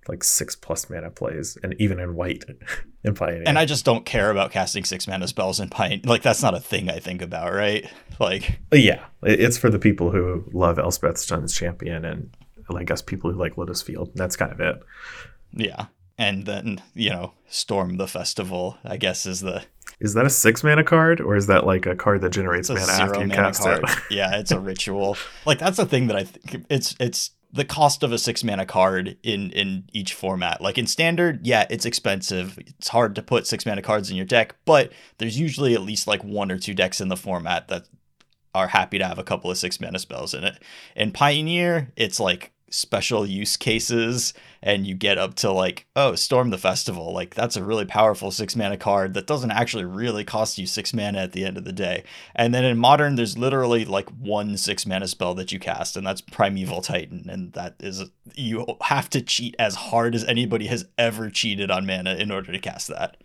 like 0.07 0.23
six 0.23 0.55
plus 0.55 0.89
mana 0.89 1.09
plays, 1.09 1.57
and 1.61 1.75
even 1.79 1.99
in 1.99 2.15
white 2.15 2.45
in 3.03 3.13
Pioneer. 3.13 3.43
And 3.45 3.59
I 3.59 3.65
just 3.65 3.83
don't 3.83 4.05
care 4.05 4.31
about 4.31 4.51
casting 4.51 4.85
six 4.85 5.07
mana 5.07 5.27
spells 5.27 5.59
in 5.59 5.69
Pioneer. 5.69 6.01
Like 6.05 6.21
that's 6.21 6.41
not 6.41 6.53
a 6.53 6.61
thing 6.61 6.89
I 6.89 6.99
think 6.99 7.21
about, 7.21 7.53
right? 7.53 7.89
Like, 8.19 8.59
uh, 8.71 8.77
yeah, 8.77 9.03
it's 9.23 9.57
for 9.57 9.69
the 9.69 9.79
people 9.79 10.11
who 10.11 10.45
love 10.53 10.79
Elspeth 10.79 11.17
Sun's 11.17 11.53
Champion, 11.53 12.05
and 12.05 12.29
I 12.73 12.83
guess 12.83 13.01
people 13.01 13.31
who 13.31 13.37
like 13.37 13.57
Lotus 13.57 13.81
Field. 13.81 14.11
That's 14.15 14.37
kind 14.37 14.53
of 14.53 14.61
it. 14.61 14.81
Yeah, 15.51 15.87
and 16.17 16.45
then 16.45 16.81
you 16.93 17.09
know, 17.09 17.33
Storm 17.47 17.97
the 17.97 18.07
Festival. 18.07 18.77
I 18.83 18.97
guess 18.97 19.25
is 19.25 19.41
the 19.41 19.63
is 19.99 20.13
that 20.13 20.25
a 20.25 20.29
six 20.29 20.63
mana 20.63 20.83
card, 20.83 21.21
or 21.21 21.35
is 21.35 21.47
that 21.47 21.65
like 21.65 21.85
a 21.85 21.95
card 21.95 22.21
that 22.21 22.31
generates 22.31 22.69
mana 22.69 22.81
after 22.81 23.21
you 23.21 23.27
mana 23.27 23.35
cast 23.35 23.63
card. 23.63 23.83
it? 23.83 23.89
yeah, 24.11 24.37
it's 24.37 24.51
a 24.51 24.59
ritual. 24.59 25.17
Like 25.45 25.59
that's 25.59 25.77
the 25.77 25.85
thing 25.85 26.07
that 26.07 26.15
I 26.15 26.23
think 26.23 26.65
it's 26.69 26.95
it's 26.99 27.31
the 27.51 27.65
cost 27.65 28.03
of 28.03 28.11
a 28.11 28.17
six 28.17 28.43
mana 28.43 28.65
card 28.65 29.17
in 29.23 29.51
in 29.51 29.85
each 29.93 30.13
format. 30.13 30.61
Like 30.61 30.77
in 30.77 30.87
standard, 30.87 31.45
yeah, 31.47 31.65
it's 31.69 31.85
expensive. 31.85 32.59
It's 32.59 32.89
hard 32.89 33.15
to 33.15 33.21
put 33.21 33.47
six 33.47 33.65
mana 33.65 33.81
cards 33.81 34.09
in 34.09 34.17
your 34.17 34.25
deck, 34.25 34.55
but 34.65 34.91
there's 35.17 35.39
usually 35.39 35.73
at 35.73 35.81
least 35.81 36.07
like 36.07 36.23
one 36.23 36.51
or 36.51 36.59
two 36.59 36.73
decks 36.73 36.99
in 36.99 37.07
the 37.07 37.17
format 37.17 37.69
that 37.69 37.87
are 38.53 38.67
happy 38.67 38.97
to 38.97 39.05
have 39.05 39.19
a 39.19 39.23
couple 39.23 39.49
of 39.51 39.57
six 39.57 39.79
mana 39.79 39.99
spells 39.99 40.33
in 40.33 40.43
it. 40.43 40.61
In 40.95 41.11
Pioneer, 41.11 41.91
it's 41.95 42.19
like 42.19 42.51
special 42.75 43.25
use 43.25 43.55
cases 43.55 44.33
and 44.61 44.85
you 44.85 44.93
get 44.93 45.17
up 45.17 45.33
to 45.35 45.49
like 45.49 45.85
oh 45.95 46.13
storm 46.15 46.49
the 46.49 46.57
festival. 46.57 47.13
Like 47.13 47.33
that's 47.33 47.55
a 47.55 47.63
really 47.63 47.85
powerful 47.85 48.31
six 48.31 48.55
mana 48.55 48.75
card 48.75 49.13
that 49.13 49.27
doesn't 49.27 49.51
actually 49.51 49.85
really 49.85 50.25
cost 50.25 50.57
you 50.57 50.67
six 50.67 50.93
mana 50.93 51.19
at 51.19 51.31
the 51.31 51.45
end 51.45 51.57
of 51.57 51.63
the 51.63 51.71
day. 51.71 52.03
And 52.35 52.53
then 52.53 52.65
in 52.65 52.77
modern 52.77 53.15
there's 53.15 53.37
literally 53.37 53.85
like 53.85 54.09
one 54.09 54.57
six 54.57 54.85
mana 54.85 55.07
spell 55.07 55.33
that 55.35 55.53
you 55.53 55.59
cast 55.59 55.95
and 55.95 56.05
that's 56.05 56.19
primeval 56.19 56.81
titan. 56.81 57.27
And 57.29 57.53
that 57.53 57.75
is 57.79 58.09
you 58.33 58.65
have 58.81 59.09
to 59.11 59.21
cheat 59.21 59.55
as 59.57 59.75
hard 59.75 60.13
as 60.13 60.25
anybody 60.25 60.67
has 60.67 60.85
ever 60.97 61.29
cheated 61.29 61.71
on 61.71 61.85
mana 61.85 62.15
in 62.15 62.29
order 62.29 62.51
to 62.51 62.59
cast 62.59 62.89
that. 62.89 63.15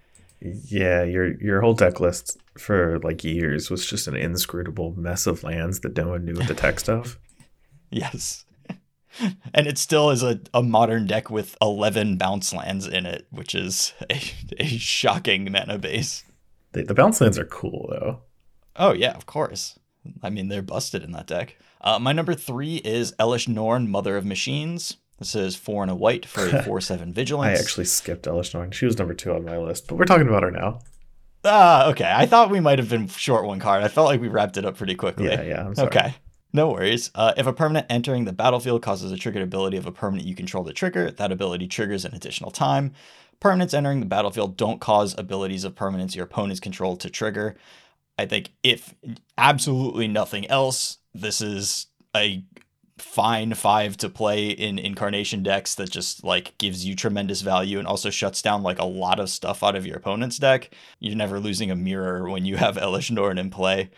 Yeah 0.41 1.03
your 1.03 1.37
your 1.43 1.61
whole 1.61 1.75
deck 1.75 1.99
list 1.99 2.39
for 2.57 3.01
like 3.01 3.25
years 3.25 3.69
was 3.69 3.85
just 3.85 4.07
an 4.07 4.15
inscrutable 4.15 4.95
mess 4.97 5.27
of 5.27 5.43
lands 5.43 5.81
that 5.81 5.97
no 5.97 6.09
one 6.09 6.25
knew 6.25 6.35
what 6.35 6.47
the 6.47 6.55
text 6.55 6.89
of. 6.89 7.19
Yes 7.93 8.45
and 9.55 9.66
it 9.66 9.79
still 9.79 10.11
is 10.11 10.23
a, 10.23 10.40
a 10.55 10.62
modern 10.62 11.07
deck 11.07 11.31
with 11.31 11.57
11 11.61 12.16
bounce 12.16 12.53
lands 12.53 12.87
in 12.87 13.07
it, 13.07 13.27
which 13.31 13.55
is 13.55 13.92
a, 14.11 14.20
a 14.59 14.66
shocking 14.66 15.51
mana 15.51 15.79
base. 15.79 16.25
The, 16.73 16.83
the 16.85 16.94
bounce 16.94 17.20
lands 17.20 17.38
are 17.38 17.44
cool, 17.44 17.88
though. 17.90 18.20
Oh, 18.77 18.92
yeah, 18.92 19.12
of 19.12 19.27
course. 19.27 19.79
I 20.23 20.31
mean, 20.31 20.49
they're 20.49 20.62
busted 20.62 21.03
in 21.03 21.12
that 21.12 21.27
deck. 21.27 21.57
Uh, 21.81 21.99
my 21.99 22.12
number 22.12 22.35
three 22.35 22.77
is 22.77 23.12
Elesh 23.18 23.49
Norn, 23.49 23.88
Mother 23.90 24.16
of 24.16 24.25
Machines. 24.25 24.96
This 25.18 25.35
is 25.35 25.57
four 25.57 25.83
and 25.83 25.90
a 25.90 25.94
white 25.94 26.25
for 26.25 26.46
a 26.46 26.62
4 26.64 26.81
7 26.81 27.12
vigilance. 27.12 27.59
I 27.59 27.61
actually 27.61 27.85
skipped 27.85 28.25
Elesh 28.25 28.55
Norn. 28.55 28.70
She 28.70 28.87
was 28.87 28.99
number 28.99 29.14
two 29.14 29.33
on 29.33 29.44
my 29.44 29.59
list, 29.59 29.87
but 29.87 29.96
we're 29.96 30.05
talking 30.05 30.29
about 30.29 30.42
her 30.42 30.51
now. 30.51 30.81
Ah, 31.44 31.88
okay. 31.90 32.11
I 32.14 32.27
thought 32.27 32.51
we 32.51 32.61
might 32.61 32.79
have 32.79 32.88
been 32.88 33.09
short 33.09 33.46
one 33.46 33.61
card. 33.61 33.83
I 33.83 33.88
felt 33.88 34.07
like 34.07 34.20
we 34.20 34.29
wrapped 34.29 34.57
it 34.57 34.64
up 34.64 34.77
pretty 34.77 34.94
quickly. 34.94 35.27
Yeah, 35.27 35.42
yeah. 35.42 35.73
Okay. 35.79 36.14
No 36.53 36.71
worries. 36.71 37.11
Uh, 37.15 37.33
if 37.37 37.47
a 37.47 37.53
permanent 37.53 37.87
entering 37.89 38.25
the 38.25 38.33
battlefield 38.33 38.83
causes 38.83 39.13
a 39.13 39.17
triggered 39.17 39.43
ability 39.43 39.77
of 39.77 39.87
a 39.87 39.93
permanent 39.93 40.27
you 40.27 40.35
control 40.35 40.65
to 40.65 40.73
trigger, 40.73 41.11
that 41.11 41.33
ability 41.33 41.69
triggers 41.69 42.05
an 42.05 42.15
additional 42.15 42.51
time. 42.51 42.93
Permanents 43.41 43.73
entering 43.73 44.01
the 44.01 44.07
battlefield 44.07 44.57
don't 44.57 44.81
cause 44.81 45.15
abilities 45.17 45.65
of 45.65 45.75
permanents 45.75 46.15
your 46.15 46.25
opponents 46.25 46.61
control 46.61 46.97
to 46.97 47.09
trigger. 47.09 47.57
I 48.19 48.27
think 48.27 48.53
if 48.63 48.95
absolutely 49.39 50.09
nothing 50.09 50.47
else, 50.49 50.99
this 51.15 51.41
is 51.41 51.87
a 52.15 52.45
fine 52.99 53.55
five 53.55 53.97
to 53.97 54.11
play 54.11 54.51
in 54.51 54.79
incarnation 54.79 55.43
decks 55.43 55.77
that 55.77 55.89
just 55.89 56.23
like 56.23 56.59
gives 56.59 56.85
you 56.85 56.95
tremendous 56.95 57.41
value 57.41 57.79
and 57.79 57.89
also 57.89 58.11
shuts 58.11 58.43
down 58.43 58.63
like 58.63 58.79
a 58.79 58.85
lot 58.85 59.19
of 59.19 59.31
stuff 59.31 59.63
out 59.63 59.75
of 59.75 59.87
your 59.87 59.97
opponent's 59.97 60.37
deck. 60.37 60.75
You're 60.99 61.17
never 61.17 61.41
losing 61.41 61.71
a 61.71 61.77
mirror 61.77 62.29
when 62.29 62.45
you 62.45 62.57
have 62.57 62.77
Elesh 62.77 63.11
Norn 63.11 63.39
in 63.39 63.49
play. 63.49 63.91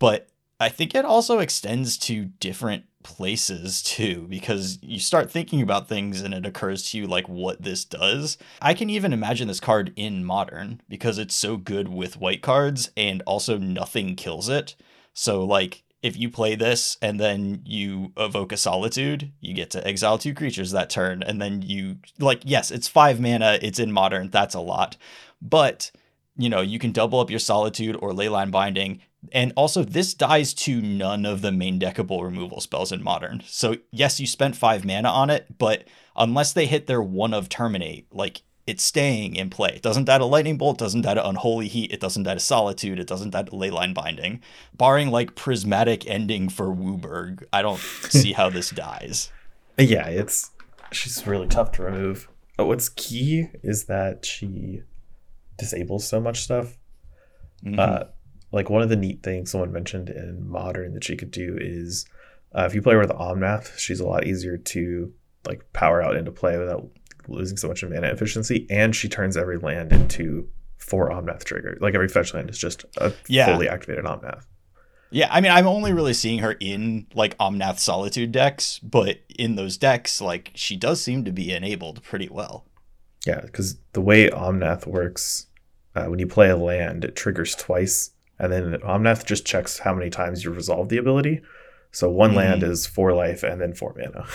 But 0.00 0.29
I 0.60 0.68
think 0.68 0.94
it 0.94 1.06
also 1.06 1.38
extends 1.38 1.96
to 1.98 2.26
different 2.26 2.84
places 3.02 3.82
too, 3.82 4.26
because 4.28 4.78
you 4.82 5.00
start 5.00 5.30
thinking 5.30 5.62
about 5.62 5.88
things 5.88 6.20
and 6.20 6.34
it 6.34 6.44
occurs 6.44 6.90
to 6.90 6.98
you 6.98 7.06
like 7.06 7.28
what 7.30 7.62
this 7.62 7.84
does. 7.86 8.36
I 8.60 8.74
can 8.74 8.90
even 8.90 9.14
imagine 9.14 9.48
this 9.48 9.58
card 9.58 9.92
in 9.96 10.22
modern 10.22 10.82
because 10.86 11.16
it's 11.16 11.34
so 11.34 11.56
good 11.56 11.88
with 11.88 12.18
white 12.18 12.42
cards 12.42 12.90
and 12.98 13.22
also 13.22 13.56
nothing 13.56 14.16
kills 14.16 14.50
it. 14.50 14.76
So, 15.14 15.42
like, 15.42 15.82
if 16.02 16.16
you 16.16 16.28
play 16.28 16.54
this 16.56 16.98
and 17.00 17.18
then 17.18 17.62
you 17.64 18.12
evoke 18.18 18.52
a 18.52 18.58
solitude, 18.58 19.32
you 19.40 19.54
get 19.54 19.70
to 19.70 19.86
exile 19.86 20.18
two 20.18 20.34
creatures 20.34 20.72
that 20.72 20.90
turn. 20.90 21.22
And 21.22 21.40
then 21.40 21.62
you, 21.62 21.96
like, 22.18 22.42
yes, 22.44 22.70
it's 22.70 22.86
five 22.86 23.18
mana, 23.18 23.58
it's 23.62 23.78
in 23.78 23.92
modern, 23.92 24.28
that's 24.28 24.54
a 24.54 24.60
lot. 24.60 24.98
But 25.40 25.90
you 26.36 26.48
know, 26.48 26.62
you 26.62 26.78
can 26.78 26.92
double 26.92 27.20
up 27.20 27.28
your 27.28 27.38
Solitude 27.38 27.96
or 28.00 28.12
Leyline 28.12 28.50
Binding. 28.50 29.02
And 29.32 29.52
also, 29.56 29.84
this 29.84 30.14
dies 30.14 30.54
to 30.54 30.80
none 30.80 31.26
of 31.26 31.42
the 31.42 31.52
main 31.52 31.78
deckable 31.78 32.22
removal 32.22 32.60
spells 32.60 32.90
in 32.90 33.02
Modern. 33.02 33.42
So, 33.46 33.76
yes, 33.90 34.18
you 34.18 34.26
spent 34.26 34.56
five 34.56 34.84
mana 34.84 35.08
on 35.08 35.30
it, 35.30 35.58
but 35.58 35.84
unless 36.16 36.52
they 36.52 36.66
hit 36.66 36.86
their 36.86 37.02
one 37.02 37.34
of 37.34 37.48
Terminate, 37.48 38.06
like, 38.12 38.42
it's 38.66 38.82
staying 38.82 39.36
in 39.36 39.50
play. 39.50 39.72
It 39.76 39.82
doesn't 39.82 40.04
die 40.04 40.18
to 40.18 40.24
Lightning 40.24 40.56
Bolt, 40.56 40.78
doesn't 40.78 41.02
die 41.02 41.14
to 41.14 41.28
Unholy 41.28 41.68
Heat, 41.68 41.92
it 41.92 42.00
doesn't 42.00 42.22
die 42.22 42.34
to 42.34 42.40
Solitude, 42.40 42.98
it 42.98 43.06
doesn't 43.06 43.30
die 43.30 43.42
to 43.42 43.50
Leyline 43.50 43.94
Binding. 43.94 44.40
Barring, 44.74 45.10
like, 45.10 45.34
Prismatic 45.34 46.06
Ending 46.08 46.48
for 46.48 46.74
WUBRG, 46.74 47.44
I 47.52 47.62
don't 47.62 47.80
see 48.08 48.32
how 48.32 48.48
this 48.48 48.70
dies. 48.70 49.30
Yeah, 49.76 50.08
it's. 50.08 50.50
She's 50.92 51.26
really 51.26 51.46
tough 51.46 51.72
to 51.72 51.82
remove. 51.82 52.28
But 52.56 52.66
what's 52.66 52.88
key 52.88 53.48
is 53.62 53.84
that 53.84 54.24
she 54.24 54.82
disables 55.56 56.06
so 56.06 56.20
much 56.20 56.42
stuff. 56.42 56.76
Mm-hmm. 57.64 57.78
Uh, 57.78 58.04
like 58.52 58.68
one 58.70 58.82
of 58.82 58.88
the 58.88 58.96
neat 58.96 59.22
things 59.22 59.50
someone 59.50 59.72
mentioned 59.72 60.08
in 60.10 60.48
modern 60.48 60.94
that 60.94 61.04
she 61.04 61.16
could 61.16 61.30
do 61.30 61.56
is 61.60 62.06
Uh, 62.52 62.64
if 62.64 62.74
you 62.74 62.82
play 62.82 62.94
her 62.94 62.98
with 63.00 63.10
Omnath, 63.10 63.78
she's 63.78 64.00
a 64.00 64.06
lot 64.06 64.26
easier 64.26 64.56
to 64.56 65.12
like 65.46 65.72
power 65.72 66.02
out 66.02 66.16
into 66.16 66.32
play 66.32 66.58
without 66.58 66.84
losing 67.28 67.56
so 67.56 67.68
much 67.68 67.84
mana 67.84 68.08
efficiency, 68.08 68.66
and 68.68 68.94
she 68.96 69.08
turns 69.08 69.36
every 69.36 69.56
land 69.56 69.92
into 69.92 70.48
four 70.76 71.10
Omnath 71.10 71.44
trigger. 71.44 71.78
Like 71.80 71.94
every 71.94 72.08
fetch 72.08 72.34
land 72.34 72.50
is 72.50 72.58
just 72.58 72.84
a 72.96 73.12
Yeah. 73.28 73.46
fully 73.46 73.68
activated 73.68 74.04
Omnath. 74.04 74.46
Yeah, 75.12 75.28
I 75.30 75.40
mean, 75.40 75.52
I'm 75.52 75.66
only 75.68 75.92
really 75.92 76.12
seeing 76.12 76.40
her 76.40 76.56
in 76.58 77.06
like 77.14 77.38
Omnath 77.38 77.78
Solitude 77.78 78.32
decks, 78.32 78.80
but 78.80 79.18
in 79.38 79.54
those 79.54 79.76
decks, 79.76 80.20
like 80.20 80.50
she 80.56 80.76
does 80.76 81.00
seem 81.00 81.24
to 81.26 81.32
be 81.32 81.52
enabled 81.54 82.02
pretty 82.02 82.28
well. 82.28 82.66
Yeah, 83.24 83.42
because 83.42 83.76
the 83.92 84.00
way 84.00 84.28
Omnath 84.28 84.86
works, 84.88 85.46
uh, 85.94 86.06
when 86.06 86.18
you 86.18 86.26
play 86.26 86.48
a 86.50 86.56
land, 86.56 87.04
it 87.04 87.14
triggers 87.14 87.54
twice, 87.54 88.10
and 88.40 88.52
then 88.52 88.72
Omnath 88.80 89.24
just 89.26 89.44
checks 89.46 89.78
how 89.78 89.94
many 89.94 90.10
times 90.10 90.42
you 90.44 90.50
resolve 90.50 90.88
the 90.88 90.96
ability. 90.96 91.40
So 91.92 92.08
one 92.10 92.32
Mhm. 92.32 92.36
land 92.36 92.62
is 92.62 92.86
four 92.86 93.12
life 93.12 93.42
and 93.42 93.60
then 93.60 93.74
four 93.74 93.94
mana, 93.96 94.26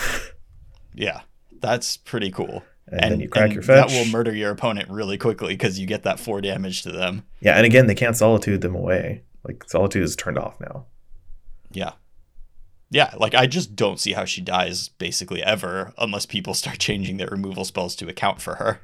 Yeah, 0.93 1.21
that's 1.59 1.97
pretty 1.97 2.31
cool. 2.31 2.63
and, 2.87 3.11
then 3.13 3.19
you 3.19 3.27
crack 3.27 3.51
your 3.53 3.63
fetch. 3.63 3.89
That 3.89 3.97
will 3.97 4.11
murder 4.11 4.33
your 4.33 4.51
opponent 4.51 4.89
really 4.89 5.17
quickly 5.17 5.53
because 5.53 5.79
you 5.79 5.87
get 5.87 6.03
that 6.03 6.19
four 6.19 6.39
damage 6.41 6.83
to 6.83 6.91
them. 6.91 7.23
yeah, 7.41 7.55
and 7.57 7.65
again, 7.65 7.87
they 7.87 7.95
can't 7.95 8.15
solitude 8.15 8.61
them 8.61 8.75
away. 8.75 9.23
Like 9.43 9.63
solitude 9.67 10.03
is 10.03 10.15
turned 10.15 10.37
off 10.37 10.59
now. 10.61 10.85
Yeah. 11.71 11.93
Yeah, 12.91 13.13
like 13.17 13.33
I 13.33 13.47
just 13.47 13.75
don't 13.75 13.99
see 13.99 14.13
how 14.13 14.25
she 14.25 14.41
dies 14.41 14.89
basically 14.89 15.41
ever 15.43 15.93
unless 15.97 16.25
people 16.25 16.53
start 16.53 16.77
changing 16.87 17.17
their 17.17 17.27
removal 17.29 17.65
spells 17.65 17.95
to 17.97 18.07
account 18.07 18.41
for 18.41 18.55
her. 18.55 18.79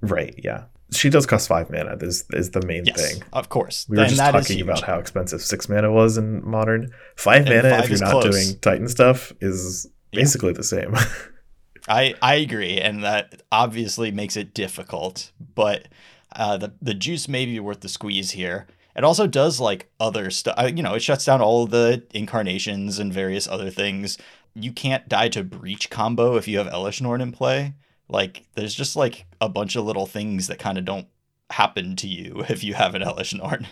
Right. 0.00 0.34
Yeah. 0.42 0.64
She 0.92 1.10
does 1.10 1.26
cost 1.26 1.48
five 1.48 1.70
mana. 1.70 1.96
Is 2.00 2.24
is 2.32 2.50
the 2.52 2.64
main 2.66 2.84
Yes, 2.86 3.12
thing. 3.14 3.22
of 3.32 3.48
course. 3.50 3.86
We 3.88 3.96
were 3.98 4.04
And 4.04 4.10
just 4.14 4.32
talking 4.32 4.60
about 4.62 4.82
how 4.82 4.98
expensive 4.98 5.42
six 5.42 5.68
mana 5.68 5.92
was 5.92 6.16
in 6.16 6.42
modern. 6.48 6.90
Five 7.16 7.46
And 7.46 7.50
mana, 7.62 7.70
five 7.70 7.84
if 7.84 7.90
you're 7.90 7.98
not 8.00 8.22
close. 8.22 8.24
doing 8.46 8.58
Titan 8.60 8.88
stuff, 8.88 9.32
is 9.40 9.86
Yeah. 10.12 10.20
basically 10.20 10.52
the 10.54 10.62
same. 10.64 10.94
I 11.88 12.14
I 12.22 12.34
agree, 12.36 12.78
and 12.78 13.02
that 13.04 13.42
obviously 13.52 14.10
makes 14.10 14.36
it 14.36 14.54
difficult. 14.54 15.30
But 15.54 15.88
uh, 16.34 16.56
the 16.58 16.72
the 16.82 16.94
juice 16.94 17.28
may 17.28 17.46
be 17.46 17.60
worth 17.60 17.80
the 17.80 17.88
squeeze 17.88 18.32
here. 18.32 18.66
It 18.96 19.04
also 19.04 19.26
does 19.26 19.60
like 19.60 19.90
other 20.00 20.30
stuff. 20.30 20.56
You 20.76 20.82
know, 20.82 20.94
it 20.94 21.02
shuts 21.02 21.24
down 21.24 21.40
all 21.40 21.66
the 21.66 22.02
incarnations 22.12 22.98
and 22.98 23.12
various 23.12 23.46
other 23.46 23.70
things. 23.70 24.18
You 24.54 24.72
can't 24.72 25.08
die 25.08 25.28
to 25.30 25.44
breach 25.44 25.88
combo 25.88 26.36
if 26.36 26.48
you 26.48 26.58
have 26.58 26.66
Elesh 26.66 27.00
Norn 27.00 27.20
in 27.20 27.30
play. 27.32 27.74
Like, 28.08 28.44
there's 28.54 28.74
just 28.74 28.96
like 28.96 29.26
a 29.40 29.48
bunch 29.48 29.76
of 29.76 29.84
little 29.84 30.06
things 30.06 30.46
that 30.46 30.58
kind 30.58 30.78
of 30.78 30.84
don't 30.84 31.06
happen 31.50 31.96
to 31.96 32.06
you 32.08 32.44
if 32.48 32.62
you 32.64 32.74
have 32.74 32.94
an 32.94 33.02
Elesh 33.02 33.36
Norn. 33.36 33.66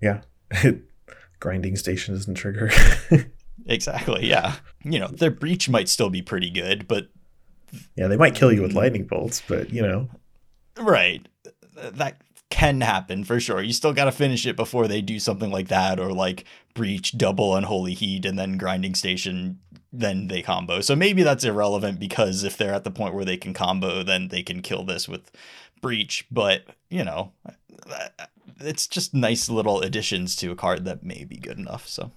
yeah. 0.00 0.22
Grinding 1.40 1.76
station 1.76 2.14
doesn't 2.14 2.34
trigger. 2.34 2.70
exactly. 3.66 4.28
Yeah. 4.28 4.56
You 4.84 4.98
know, 4.98 5.08
their 5.08 5.30
breach 5.30 5.70
might 5.70 5.88
still 5.88 6.10
be 6.10 6.20
pretty 6.20 6.50
good, 6.50 6.86
but 6.86 7.08
yeah, 7.96 8.08
they 8.08 8.18
might 8.18 8.34
kill 8.34 8.52
you 8.52 8.60
with 8.60 8.74
lightning 8.74 9.04
bolts, 9.06 9.42
but 9.48 9.70
you 9.70 9.80
know, 9.80 10.08
Right. 10.76 11.26
That 11.74 12.16
can 12.50 12.80
happen 12.80 13.24
for 13.24 13.40
sure. 13.40 13.62
You 13.62 13.72
still 13.72 13.92
got 13.92 14.04
to 14.04 14.12
finish 14.12 14.44
it 14.44 14.56
before 14.56 14.88
they 14.88 15.00
do 15.00 15.18
something 15.18 15.50
like 15.50 15.68
that 15.68 15.98
or 15.98 16.12
like 16.12 16.44
breach 16.74 17.16
double 17.16 17.56
unholy 17.56 17.94
heat 17.94 18.26
and 18.26 18.38
then 18.38 18.58
grinding 18.58 18.94
station 18.94 19.60
then 19.92 20.28
they 20.28 20.42
combo. 20.42 20.80
So 20.80 20.94
maybe 20.94 21.22
that's 21.22 21.42
irrelevant 21.44 21.98
because 21.98 22.44
if 22.44 22.56
they're 22.56 22.74
at 22.74 22.84
the 22.84 22.90
point 22.90 23.14
where 23.14 23.24
they 23.24 23.36
can 23.36 23.54
combo 23.54 24.02
then 24.02 24.28
they 24.28 24.42
can 24.42 24.62
kill 24.62 24.84
this 24.84 25.08
with 25.08 25.30
breach, 25.80 26.26
but 26.30 26.64
you 26.88 27.04
know, 27.04 27.32
it's 28.60 28.86
just 28.86 29.14
nice 29.14 29.48
little 29.48 29.80
additions 29.80 30.36
to 30.36 30.50
a 30.50 30.56
card 30.56 30.84
that 30.84 31.02
may 31.02 31.24
be 31.24 31.36
good 31.36 31.58
enough. 31.58 31.88
So 31.88 32.10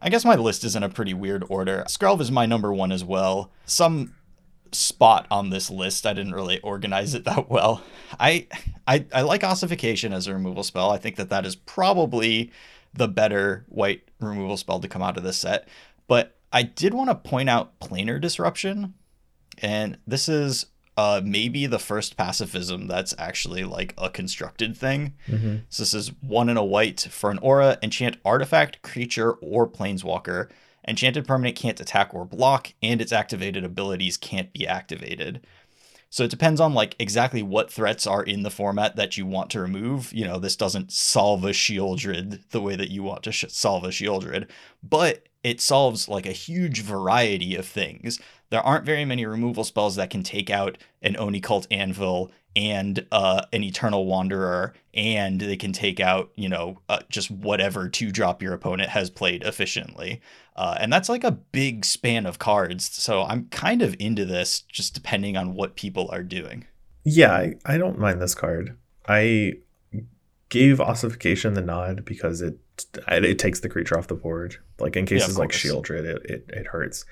I 0.00 0.08
guess 0.08 0.24
my 0.24 0.34
list 0.34 0.64
is 0.64 0.76
in 0.76 0.82
a 0.82 0.88
pretty 0.88 1.14
weird 1.14 1.44
order. 1.48 1.84
Skrelv 1.88 2.20
is 2.20 2.30
my 2.30 2.46
number 2.46 2.72
1 2.72 2.92
as 2.92 3.04
well. 3.04 3.50
Some 3.64 4.14
spot 4.72 5.26
on 5.30 5.50
this 5.50 5.70
list. 5.70 6.06
I 6.06 6.12
didn't 6.12 6.34
really 6.34 6.60
organize 6.60 7.14
it 7.14 7.24
that 7.26 7.48
well. 7.50 7.82
I 8.18 8.46
I, 8.86 9.04
I 9.12 9.22
like 9.22 9.44
ossification 9.44 10.12
as 10.12 10.26
a 10.26 10.34
removal 10.34 10.62
spell. 10.62 10.90
I 10.90 10.98
think 10.98 11.16
that 11.16 11.30
that 11.30 11.46
is 11.46 11.56
probably 11.56 12.50
the 12.94 13.08
better 13.08 13.64
white 13.68 14.02
removal 14.20 14.56
spell 14.56 14.80
to 14.80 14.88
come 14.88 15.02
out 15.02 15.16
of 15.16 15.22
this 15.22 15.38
set. 15.38 15.68
But 16.06 16.36
I 16.52 16.62
did 16.62 16.94
want 16.94 17.10
to 17.10 17.14
point 17.14 17.50
out 17.50 17.78
planar 17.80 18.20
disruption, 18.20 18.94
and 19.60 19.98
this 20.06 20.28
is 20.28 20.66
uh, 20.96 21.20
maybe 21.22 21.66
the 21.66 21.78
first 21.78 22.16
pacifism 22.16 22.86
that's 22.86 23.14
actually 23.18 23.64
like 23.64 23.92
a 23.98 24.08
constructed 24.08 24.74
thing. 24.74 25.12
Mhm. 25.28 25.62
So 25.68 25.82
this 25.82 25.92
is 25.92 26.12
one 26.22 26.48
in 26.48 26.56
a 26.56 26.64
white 26.64 27.00
for 27.10 27.30
an 27.30 27.38
aura, 27.38 27.76
enchant 27.82 28.16
artifact, 28.24 28.80
creature, 28.80 29.32
or 29.32 29.68
planeswalker. 29.68 30.48
Enchanted 30.88 31.26
permanent 31.26 31.56
can't 31.56 31.80
attack 31.80 32.14
or 32.14 32.24
block, 32.24 32.74
and 32.82 33.00
its 33.00 33.12
activated 33.12 33.64
abilities 33.64 34.16
can't 34.16 34.52
be 34.52 34.66
activated. 34.66 35.44
So 36.10 36.24
it 36.24 36.30
depends 36.30 36.60
on 36.60 36.72
like 36.72 36.94
exactly 36.98 37.42
what 37.42 37.70
threats 37.70 38.06
are 38.06 38.22
in 38.22 38.42
the 38.42 38.50
format 38.50 38.96
that 38.96 39.16
you 39.16 39.26
want 39.26 39.50
to 39.50 39.60
remove. 39.60 40.12
You 40.12 40.24
know, 40.24 40.38
this 40.38 40.56
doesn't 40.56 40.92
solve 40.92 41.44
a 41.44 41.50
Sheoldred 41.50 42.48
the 42.50 42.60
way 42.60 42.76
that 42.76 42.90
you 42.90 43.02
want 43.02 43.22
to 43.24 43.32
sh- 43.32 43.46
solve 43.48 43.84
a 43.84 43.88
Sheoldred, 43.88 44.48
but 44.82 45.28
it 45.42 45.60
solves 45.60 46.08
like 46.08 46.26
a 46.26 46.32
huge 46.32 46.82
variety 46.82 47.54
of 47.56 47.66
things. 47.66 48.20
There 48.50 48.62
aren't 48.62 48.86
very 48.86 49.04
many 49.04 49.26
removal 49.26 49.64
spells 49.64 49.96
that 49.96 50.10
can 50.10 50.22
take 50.22 50.50
out 50.50 50.78
an 51.02 51.16
Oni 51.16 51.40
Cult 51.40 51.66
Anvil 51.70 52.30
and 52.56 53.06
uh, 53.12 53.42
an 53.52 53.62
Eternal 53.62 54.06
Wanderer, 54.06 54.74
and 54.94 55.40
they 55.40 55.56
can 55.56 55.72
take 55.72 56.00
out, 56.00 56.32
you 56.36 56.48
know, 56.48 56.80
uh, 56.88 57.00
just 57.10 57.30
whatever 57.30 57.88
two 57.88 58.10
drop 58.10 58.42
your 58.42 58.54
opponent 58.54 58.88
has 58.90 59.10
played 59.10 59.44
efficiently. 59.44 60.20
Uh, 60.56 60.76
and 60.80 60.90
that's 60.92 61.10
like 61.10 61.22
a 61.22 61.30
big 61.32 61.84
span 61.84 62.24
of 62.26 62.38
cards. 62.38 62.90
So 62.90 63.22
I'm 63.24 63.46
kind 63.50 63.82
of 63.82 63.94
into 64.00 64.24
this 64.24 64.62
just 64.62 64.94
depending 64.94 65.36
on 65.36 65.54
what 65.54 65.76
people 65.76 66.08
are 66.10 66.22
doing. 66.22 66.64
Yeah, 67.04 67.32
I, 67.32 67.54
I 67.64 67.78
don't 67.78 67.98
mind 67.98 68.20
this 68.20 68.34
card. 68.34 68.76
I 69.06 69.54
gave 70.48 70.80
ossification 70.80 71.54
the 71.54 71.62
nod 71.62 72.04
because 72.04 72.40
it 72.40 72.58
it 73.08 73.38
takes 73.38 73.60
the 73.60 73.68
creature 73.68 73.98
off 73.98 74.08
the 74.08 74.14
board. 74.14 74.56
Like 74.78 74.96
in 74.96 75.06
Yeah, 75.10 75.26
cases 75.26 75.38
like 75.38 75.50
course. 75.50 75.62
Sheoldred, 75.62 76.04
it, 76.04 76.22
it 76.24 76.44
it 76.48 76.66
hurts. 76.68 77.04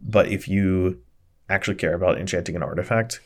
But 0.00 0.28
if 0.28 0.48
you 0.48 1.00
actually 1.48 1.76
care 1.76 1.94
about 1.94 2.18
enchanting 2.18 2.56
an 2.56 2.62
artifact, 2.62 3.20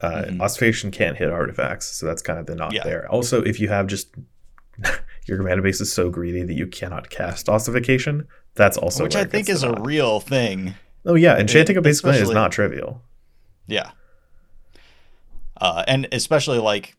uh, 0.00 0.24
Mhm. 0.28 0.40
ossification 0.40 0.90
can't 0.90 1.16
hit 1.16 1.30
artifacts, 1.30 1.86
so 1.86 2.06
that's 2.06 2.22
kind 2.22 2.38
of 2.38 2.46
the 2.46 2.54
nod 2.54 2.72
Yeah. 2.74 2.84
there. 2.84 3.10
Also, 3.10 3.42
if 3.42 3.58
you 3.60 3.68
have 3.68 3.86
just 3.86 4.08
your 5.26 5.42
mana 5.42 5.62
base 5.62 5.80
is 5.80 5.92
so 5.92 6.10
greedy 6.10 6.42
that 6.42 6.52
you 6.54 6.66
cannot 6.66 7.08
cast 7.10 7.48
ossification, 7.48 8.26
that's 8.54 8.76
also 8.76 9.04
which 9.04 9.16
I 9.16 9.24
think 9.24 9.48
is 9.48 9.62
a 9.62 9.68
nod. 9.68 9.86
real 9.86 10.20
thing. 10.20 10.74
oh 11.06 11.14
yeah, 11.14 11.38
enchanting 11.38 11.76
a 11.76 11.80
basic 11.82 12.04
land 12.06 12.22
is 12.22 12.30
not 12.30 12.52
trivial. 12.52 13.02
Yeah. 13.66 13.90
Uh, 15.60 15.84
and 15.88 16.06
especially 16.12 16.58
like, 16.58 16.96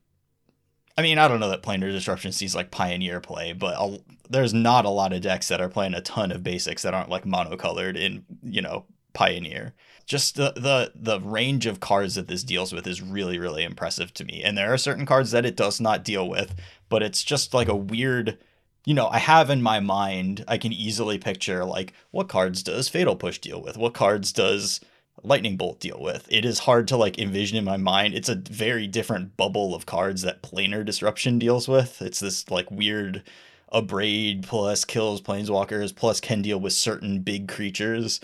I 0.97 1.01
mean, 1.03 1.19
I 1.19 1.27
don't 1.27 1.39
know 1.39 1.49
that 1.49 1.61
Planar 1.61 1.91
Disruption 1.91 2.31
sees 2.31 2.55
like 2.55 2.71
Pioneer 2.71 3.19
play, 3.21 3.53
but 3.53 3.75
a, 3.77 3.99
there's 4.29 4.53
not 4.53 4.85
a 4.85 4.89
lot 4.89 5.13
of 5.13 5.21
decks 5.21 5.47
that 5.49 5.61
are 5.61 5.69
playing 5.69 5.93
a 5.93 6.01
ton 6.01 6.31
of 6.31 6.41
basics 6.43 6.81
that 6.81 6.93
aren't 6.93 7.09
like 7.09 7.23
monocolored 7.25 7.95
in, 7.95 8.25
you 8.43 8.61
know, 8.61 8.85
Pioneer. 9.17 9.73
Just 10.05 10.35
the, 10.35 10.53
the 10.55 10.91
the 10.93 11.19
range 11.19 11.65
of 11.65 11.79
cards 11.79 12.13
that 12.15 12.27
this 12.27 12.43
deals 12.43 12.71
with 12.71 12.85
is 12.85 13.01
really 13.01 13.39
really 13.39 13.63
impressive 13.63 14.13
to 14.13 14.23
me. 14.23 14.43
And 14.43 14.55
there 14.55 14.71
are 14.71 14.77
certain 14.77 15.07
cards 15.07 15.31
that 15.31 15.45
it 15.45 15.57
does 15.57 15.81
not 15.81 16.03
deal 16.05 16.29
with, 16.29 16.53
but 16.87 17.01
it's 17.01 17.23
just 17.23 17.51
like 17.51 17.67
a 17.67 17.75
weird 17.75 18.37
you 18.85 18.93
know, 18.93 19.07
I 19.07 19.17
have 19.17 19.49
in 19.49 19.61
my 19.61 19.81
mind, 19.81 20.45
I 20.47 20.57
can 20.59 20.71
easily 20.71 21.17
picture 21.17 21.65
like 21.65 21.93
what 22.11 22.29
cards 22.29 22.61
does 22.61 22.87
Fatal 22.87 23.15
Push 23.15 23.39
deal 23.39 23.59
with? 23.61 23.75
What 23.75 23.95
cards 23.95 24.31
does 24.31 24.79
Lightning 25.23 25.57
Bolt 25.57 25.79
deal 25.79 25.97
with? 25.99 26.27
It 26.29 26.45
is 26.45 26.59
hard 26.59 26.87
to 26.89 26.95
like 26.95 27.17
envision 27.17 27.57
in 27.57 27.65
my 27.65 27.77
mind. 27.77 28.13
It's 28.13 28.29
a 28.29 28.35
very 28.35 28.85
different 28.85 29.35
bubble 29.35 29.73
of 29.73 29.87
cards 29.87 30.21
that 30.21 30.43
Planar 30.43 30.85
Disruption 30.85 31.39
deals 31.39 31.67
with. 31.67 32.03
It's 32.03 32.19
this 32.19 32.51
like 32.51 32.69
weird 32.69 33.23
abrade 33.71 34.43
plus 34.43 34.85
kills 34.85 35.21
planeswalkers 35.21 35.93
plus 35.93 36.21
can 36.21 36.41
deal 36.41 36.59
with 36.59 36.73
certain 36.73 37.19
big 37.19 37.47
creatures 37.47 38.21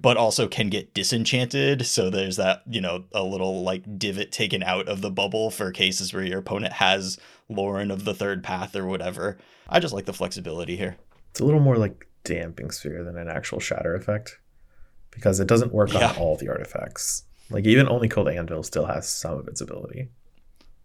but 0.00 0.16
also 0.16 0.46
can 0.48 0.68
get 0.68 0.92
disenchanted 0.94 1.86
so 1.86 2.10
there's 2.10 2.36
that 2.36 2.62
you 2.68 2.80
know 2.80 3.04
a 3.12 3.22
little 3.22 3.62
like 3.62 3.98
divot 3.98 4.30
taken 4.32 4.62
out 4.62 4.88
of 4.88 5.00
the 5.00 5.10
bubble 5.10 5.50
for 5.50 5.70
cases 5.72 6.12
where 6.12 6.24
your 6.24 6.38
opponent 6.40 6.72
has 6.74 7.18
Loran 7.50 7.92
of 7.92 8.04
the 8.04 8.14
third 8.14 8.42
path 8.44 8.74
or 8.76 8.86
whatever 8.86 9.38
i 9.68 9.80
just 9.80 9.94
like 9.94 10.04
the 10.06 10.12
flexibility 10.12 10.76
here 10.76 10.96
It's 11.30 11.40
a 11.40 11.44
little 11.44 11.60
more 11.60 11.76
like 11.76 12.06
damping 12.24 12.70
sphere 12.70 13.02
than 13.04 13.16
an 13.16 13.28
actual 13.28 13.60
shatter 13.60 13.94
effect 13.94 14.38
because 15.10 15.40
it 15.40 15.48
doesn't 15.48 15.72
work 15.72 15.92
Yeah. 15.92 16.10
on 16.10 16.16
all 16.16 16.36
the 16.36 16.48
artifacts. 16.48 17.24
Like 17.50 17.64
even 17.64 17.88
oni 17.88 18.08
cult 18.08 18.28
anvil 18.28 18.62
still 18.62 18.84
has 18.86 19.08
some 19.08 19.38
of 19.38 19.48
its 19.48 19.60
ability. 19.62 20.08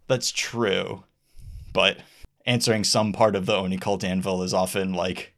that's 0.07 0.31
true 0.31 1.03
but 1.73 1.97
answering 2.45 2.83
some 2.83 3.11
part 3.13 3.35
of 3.35 3.45
the 3.45 3.53
oni 3.55 3.77
cult 3.77 4.03
anvil 4.03 4.43
is 4.43 4.53
often 4.53 4.93
like 4.93 5.32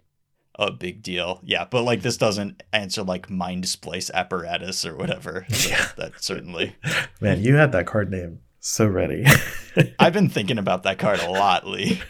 a 0.57 0.71
big 0.71 1.01
deal 1.03 1.39
yeah 1.43 1.65
but 1.69 1.83
like 1.83 2.01
this 2.01 2.17
doesn't 2.17 2.63
answer 2.71 3.03
like 3.03 3.27
Mindsplice 3.27 4.09
Apparatus 4.13 4.85
or 4.85 4.95
whatever 4.95 5.45
So 5.49 5.69
Yeah. 5.69 5.87
that 5.97 6.23
certainly 6.23 6.75
Man, 7.21 7.41
you 7.41 7.55
had 7.55 7.71
that 7.73 7.85
card 7.87 8.09
name 8.11 8.39
so 8.59 8.87
ready. 8.87 9.25
i've 9.99 10.13
been 10.13 10.29
thinking 10.29 10.57
about 10.57 10.83
that 10.83 10.97
card 10.97 11.19
a 11.19 11.29
lot 11.29 11.67
lee 11.67 12.01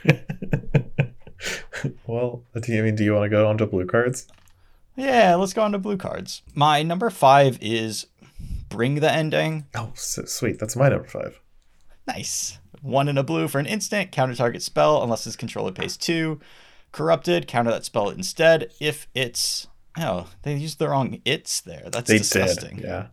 well, 2.08 2.44
do 2.62 2.72
you 2.72 2.80
I 2.80 2.84
mean 2.84 2.96
do 2.96 3.04
you 3.04 3.14
want 3.14 3.26
to 3.26 3.30
go 3.30 3.48
on 3.48 3.58
to 3.60 3.68
blue 3.68 3.86
cards? 3.86 4.28
Yeah, 4.96 5.36
let's 5.36 5.54
go 5.54 5.62
on 5.62 5.74
to 5.74 5.78
blue 5.78 5.98
cards. 5.98 6.42
My 6.54 6.82
number 6.82 7.10
five 7.10 7.58
is 7.62 8.08
Bring 8.70 8.96
the 8.96 9.12
Ending. 9.12 9.66
Oh, 9.76 9.92
so 9.94 10.24
sweet. 10.26 10.58
That's 10.58 10.76
my 10.76 10.88
number 10.90 11.08
five. 11.08 11.40
Nice. 12.08 12.60
One 12.82 13.10
in 13.10 13.18
a 13.18 13.24
blue 13.24 13.48
for 13.50 13.60
an 13.60 13.66
instant, 13.66 14.12
counter 14.12 14.36
target 14.36 14.62
spell 14.62 15.04
unless 15.04 15.26
his 15.26 15.36
controller 15.36 15.72
pays 15.74 15.98
two. 15.98 16.40
Corrupted, 16.96 17.46
counter 17.46 17.72
that 17.72 17.84
spell 17.84 18.08
instead 18.10 18.72
if 18.80 19.08
it's. 19.14 19.68
Oh, 20.00 20.28
they 20.44 20.56
used 20.56 20.80
the 20.80 20.88
wrong 20.88 21.20
it's 21.26 21.60
there. 21.60 21.90
That's 21.92 22.08
They 22.10 22.20
disgusting. 22.20 22.78
did. 22.78 22.86
Yeah. 22.86 23.08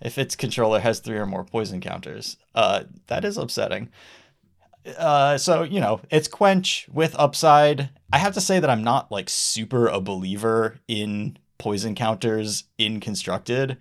if 0.00 0.16
its 0.16 0.34
controller 0.34 0.80
has 0.80 1.00
three 1.00 1.18
or 1.18 1.26
more 1.26 1.44
poison 1.44 1.82
counters. 1.82 2.38
Uh, 2.54 2.84
that 3.08 3.26
is 3.26 3.36
upsetting. 3.36 3.90
Uh, 4.96 5.36
so 5.36 5.64
you 5.64 5.80
know, 5.80 6.00
it's 6.10 6.28
quench 6.28 6.86
with 6.90 7.14
upside. 7.18 7.90
I 8.10 8.16
have 8.16 8.32
to 8.34 8.40
say 8.40 8.58
that 8.58 8.70
I'm 8.70 8.82
not 8.84 9.12
like 9.12 9.28
super 9.28 9.86
a 9.86 10.00
believer 10.00 10.78
in 10.88 11.36
poison 11.58 11.94
counters 11.94 12.64
in 12.78 13.00
constructed. 13.00 13.76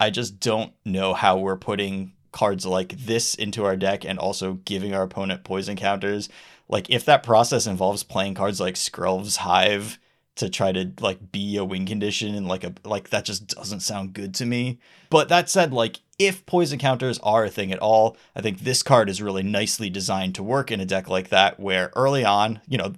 I 0.00 0.10
just 0.10 0.40
don't 0.40 0.72
know 0.84 1.14
how 1.14 1.38
we're 1.38 1.56
putting 1.56 2.14
cards 2.32 2.66
like 2.66 2.96
this 2.98 3.36
into 3.36 3.64
our 3.64 3.76
deck 3.76 4.04
and 4.04 4.18
also 4.18 4.54
giving 4.64 4.92
our 4.92 5.02
opponent 5.04 5.44
poison 5.44 5.76
counters. 5.76 6.28
Like 6.68 6.90
if 6.90 7.04
that 7.04 7.22
process 7.22 7.66
involves 7.66 8.02
playing 8.02 8.34
cards 8.34 8.60
like 8.60 8.74
Skrelv's 8.74 9.36
Hive 9.36 9.98
to 10.36 10.50
try 10.50 10.70
to 10.70 10.92
like 11.00 11.32
be 11.32 11.56
a 11.56 11.64
win 11.64 11.86
condition 11.86 12.34
and 12.34 12.46
like 12.46 12.62
a 12.62 12.74
like 12.84 13.10
that 13.10 13.24
just 13.24 13.48
doesn't 13.48 13.80
sound 13.80 14.12
good 14.12 14.34
to 14.34 14.46
me. 14.46 14.78
But 15.10 15.28
that 15.28 15.48
said, 15.48 15.72
like 15.72 16.00
if 16.18 16.44
poison 16.46 16.78
counters 16.78 17.18
are 17.22 17.44
a 17.44 17.50
thing 17.50 17.72
at 17.72 17.78
all, 17.78 18.16
I 18.34 18.42
think 18.42 18.60
this 18.60 18.82
card 18.82 19.08
is 19.08 19.22
really 19.22 19.42
nicely 19.42 19.90
designed 19.90 20.34
to 20.36 20.42
work 20.42 20.70
in 20.70 20.80
a 20.80 20.86
deck 20.86 21.08
like 21.08 21.28
that 21.28 21.58
where 21.58 21.90
early 21.96 22.24
on, 22.24 22.60
you 22.68 22.78
know, 22.78 22.94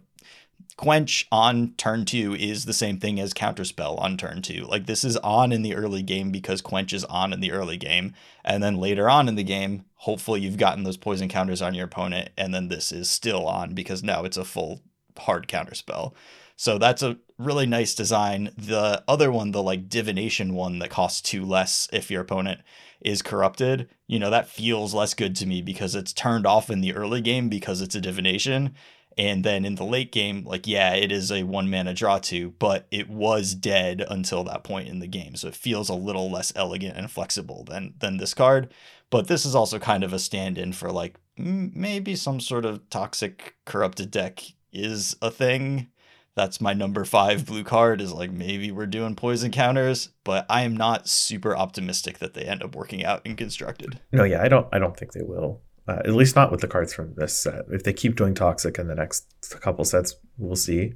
quench 0.76 1.26
on 1.31 1.74
turn 1.76 2.04
2 2.04 2.35
is 2.35 2.64
the 2.64 2.72
same 2.72 2.98
thing 2.98 3.20
as 3.20 3.35
counterspell 3.35 4.00
on 4.00 4.16
turn 4.16 4.42
2. 4.42 4.64
Like 4.64 4.87
this 4.87 5.04
is 5.04 5.16
on 5.18 5.52
in 5.52 5.62
the 5.62 5.74
early 5.74 6.02
game 6.02 6.31
because 6.31 6.61
quench 6.61 6.92
is 6.92 7.04
on 7.04 7.33
in 7.33 7.40
the 7.40 7.52
early 7.52 7.76
game 7.76 8.14
and 8.44 8.62
then 8.62 8.76
later 8.76 9.09
on 9.09 9.28
in 9.28 9.37
the 9.37 9.44
game, 9.44 9.85
hopefully 9.98 10.40
you've 10.40 10.56
gotten 10.56 10.84
those 10.84 10.96
poison 10.96 11.28
counters 11.28 11.61
on 11.61 11.74
your 11.74 11.87
opponent 11.87 12.30
and 12.37 12.54
then 12.54 12.68
this 12.68 12.92
is 12.92 13.11
still 13.11 13.46
on 13.46 13.74
because 13.74 14.02
now 14.02 14.24
it's 14.24 14.37
a 14.37 14.44
full 14.44 14.80
hard 15.18 15.48
counterspell. 15.48 16.14
So 16.56 16.78
that's 16.78 17.02
a 17.02 17.18
really 17.38 17.66
nice 17.66 17.94
design. 17.94 18.50
The 18.56 19.02
other 19.06 19.30
one, 19.30 19.52
the 19.52 19.62
like 19.62 19.88
divination 19.88 20.54
one 20.54 20.78
that 20.80 20.90
costs 20.90 21.20
two 21.20 21.44
less 21.44 21.88
if 21.92 22.11
your 22.11 22.22
opponent 22.22 22.61
is 23.00 23.22
corrupted, 23.22 23.88
you 24.06 24.18
know, 24.18 24.30
that 24.30 24.48
feels 24.48 24.94
less 24.94 25.14
good 25.14 25.37
to 25.37 25.46
me 25.46 25.62
because 25.62 25.94
it's 25.94 26.12
turned 26.12 26.46
off 26.46 26.70
in 26.70 26.80
the 26.80 26.94
early 26.94 27.20
game 27.20 27.48
because 27.48 27.80
it's 27.80 27.94
a 27.94 28.00
divination. 28.00 28.74
And 29.16 29.44
then 29.44 29.64
in 29.64 29.74
the 29.74 29.84
late 29.84 30.12
game, 30.12 30.44
like, 30.44 30.66
yeah, 30.66 30.94
it 30.94 31.11
is 31.11 31.32
a 31.32 31.42
one 31.42 31.68
mana 31.68 31.92
draw 31.92 32.18
two, 32.18 32.54
but 32.61 32.87
it 32.92 33.08
was 33.11 33.54
dead 33.54 34.04
until 34.08 34.44
that 34.44 34.62
point 34.62 34.88
in 34.88 35.00
the 35.00 35.08
game. 35.08 35.34
So 35.34 35.48
it 35.48 35.56
feels 35.56 35.88
a 35.88 35.94
little 35.94 36.30
less 36.30 36.52
elegant 36.54 36.96
and 36.96 37.11
flexible 37.11 37.64
than 37.64 37.94
than 37.98 38.18
this 38.18 38.32
card. 38.32 38.72
But 39.10 39.28
this 39.28 39.46
is 39.46 39.54
also 39.54 39.78
kind 39.78 40.04
of 40.04 40.12
a 40.12 40.18
stand-in 40.18 40.72
for 40.72 40.90
like 40.90 41.18
maybe 41.36 42.14
some 42.14 42.40
sort 42.40 42.64
of 42.64 42.88
toxic 42.90 43.56
corrupted 43.64 44.10
deck 44.10 44.42
is 44.72 45.16
a 45.22 45.30
thing 45.30 45.88
that's 46.34 46.60
my 46.60 46.72
number 46.72 47.04
five 47.04 47.44
blue 47.46 47.64
card 47.64 48.00
is 48.00 48.12
like 48.12 48.30
maybe 48.30 48.70
we're 48.70 48.86
doing 48.86 49.16
poison 49.16 49.50
counters 49.50 50.10
but 50.24 50.46
i 50.48 50.62
am 50.62 50.76
not 50.76 51.08
super 51.08 51.56
optimistic 51.56 52.18
that 52.18 52.34
they 52.34 52.42
end 52.42 52.62
up 52.62 52.76
working 52.76 53.04
out 53.04 53.24
in 53.24 53.34
constructed 53.34 53.98
No, 54.12 54.24
yeah, 54.24 54.42
I 54.42 54.48
don't. 54.48 54.66
I 54.72 54.78
don't 54.78 54.96
think 54.96 55.12
they 55.12 55.22
will. 55.22 55.62
Uh, 55.88 56.02
at 56.04 56.12
least 56.12 56.36
not 56.36 56.50
with 56.50 56.60
the 56.60 56.68
cards 56.68 56.92
from 56.92 57.14
this 57.14 57.34
set. 57.34 57.64
If 57.70 57.82
they 57.82 57.94
keep 57.94 58.14
doing 58.14 58.34
toxic 58.34 58.78
in 58.78 58.88
the 58.88 58.94
next 58.94 59.26
couple 59.60 59.84
sets, 59.84 60.14
we'll 60.36 60.54
see. 60.54 60.92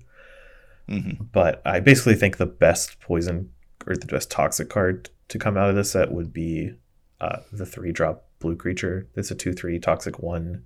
mm-hmm. 0.88 1.24
But 1.32 1.62
I 1.64 1.80
basically 1.80 2.14
think 2.14 2.36
the 2.36 2.46
best 2.46 3.00
poison 3.00 3.50
or 3.86 3.96
the 3.96 4.06
best 4.06 4.30
toxic 4.30 4.68
card 4.68 5.08
to 5.28 5.38
come 5.38 5.56
out 5.56 5.70
of 5.70 5.76
this 5.76 5.92
set 5.92 6.12
would 6.12 6.32
be 6.32 6.74
uh, 7.22 7.38
the 7.52 7.64
three 7.66 7.92
drop 7.92 8.16
blue 8.40 8.56
creature. 8.56 9.08
It's 9.14 9.30
a 9.30 9.34
two 9.34 9.52
three 9.52 9.78
toxic 9.78 10.18
one 10.18 10.64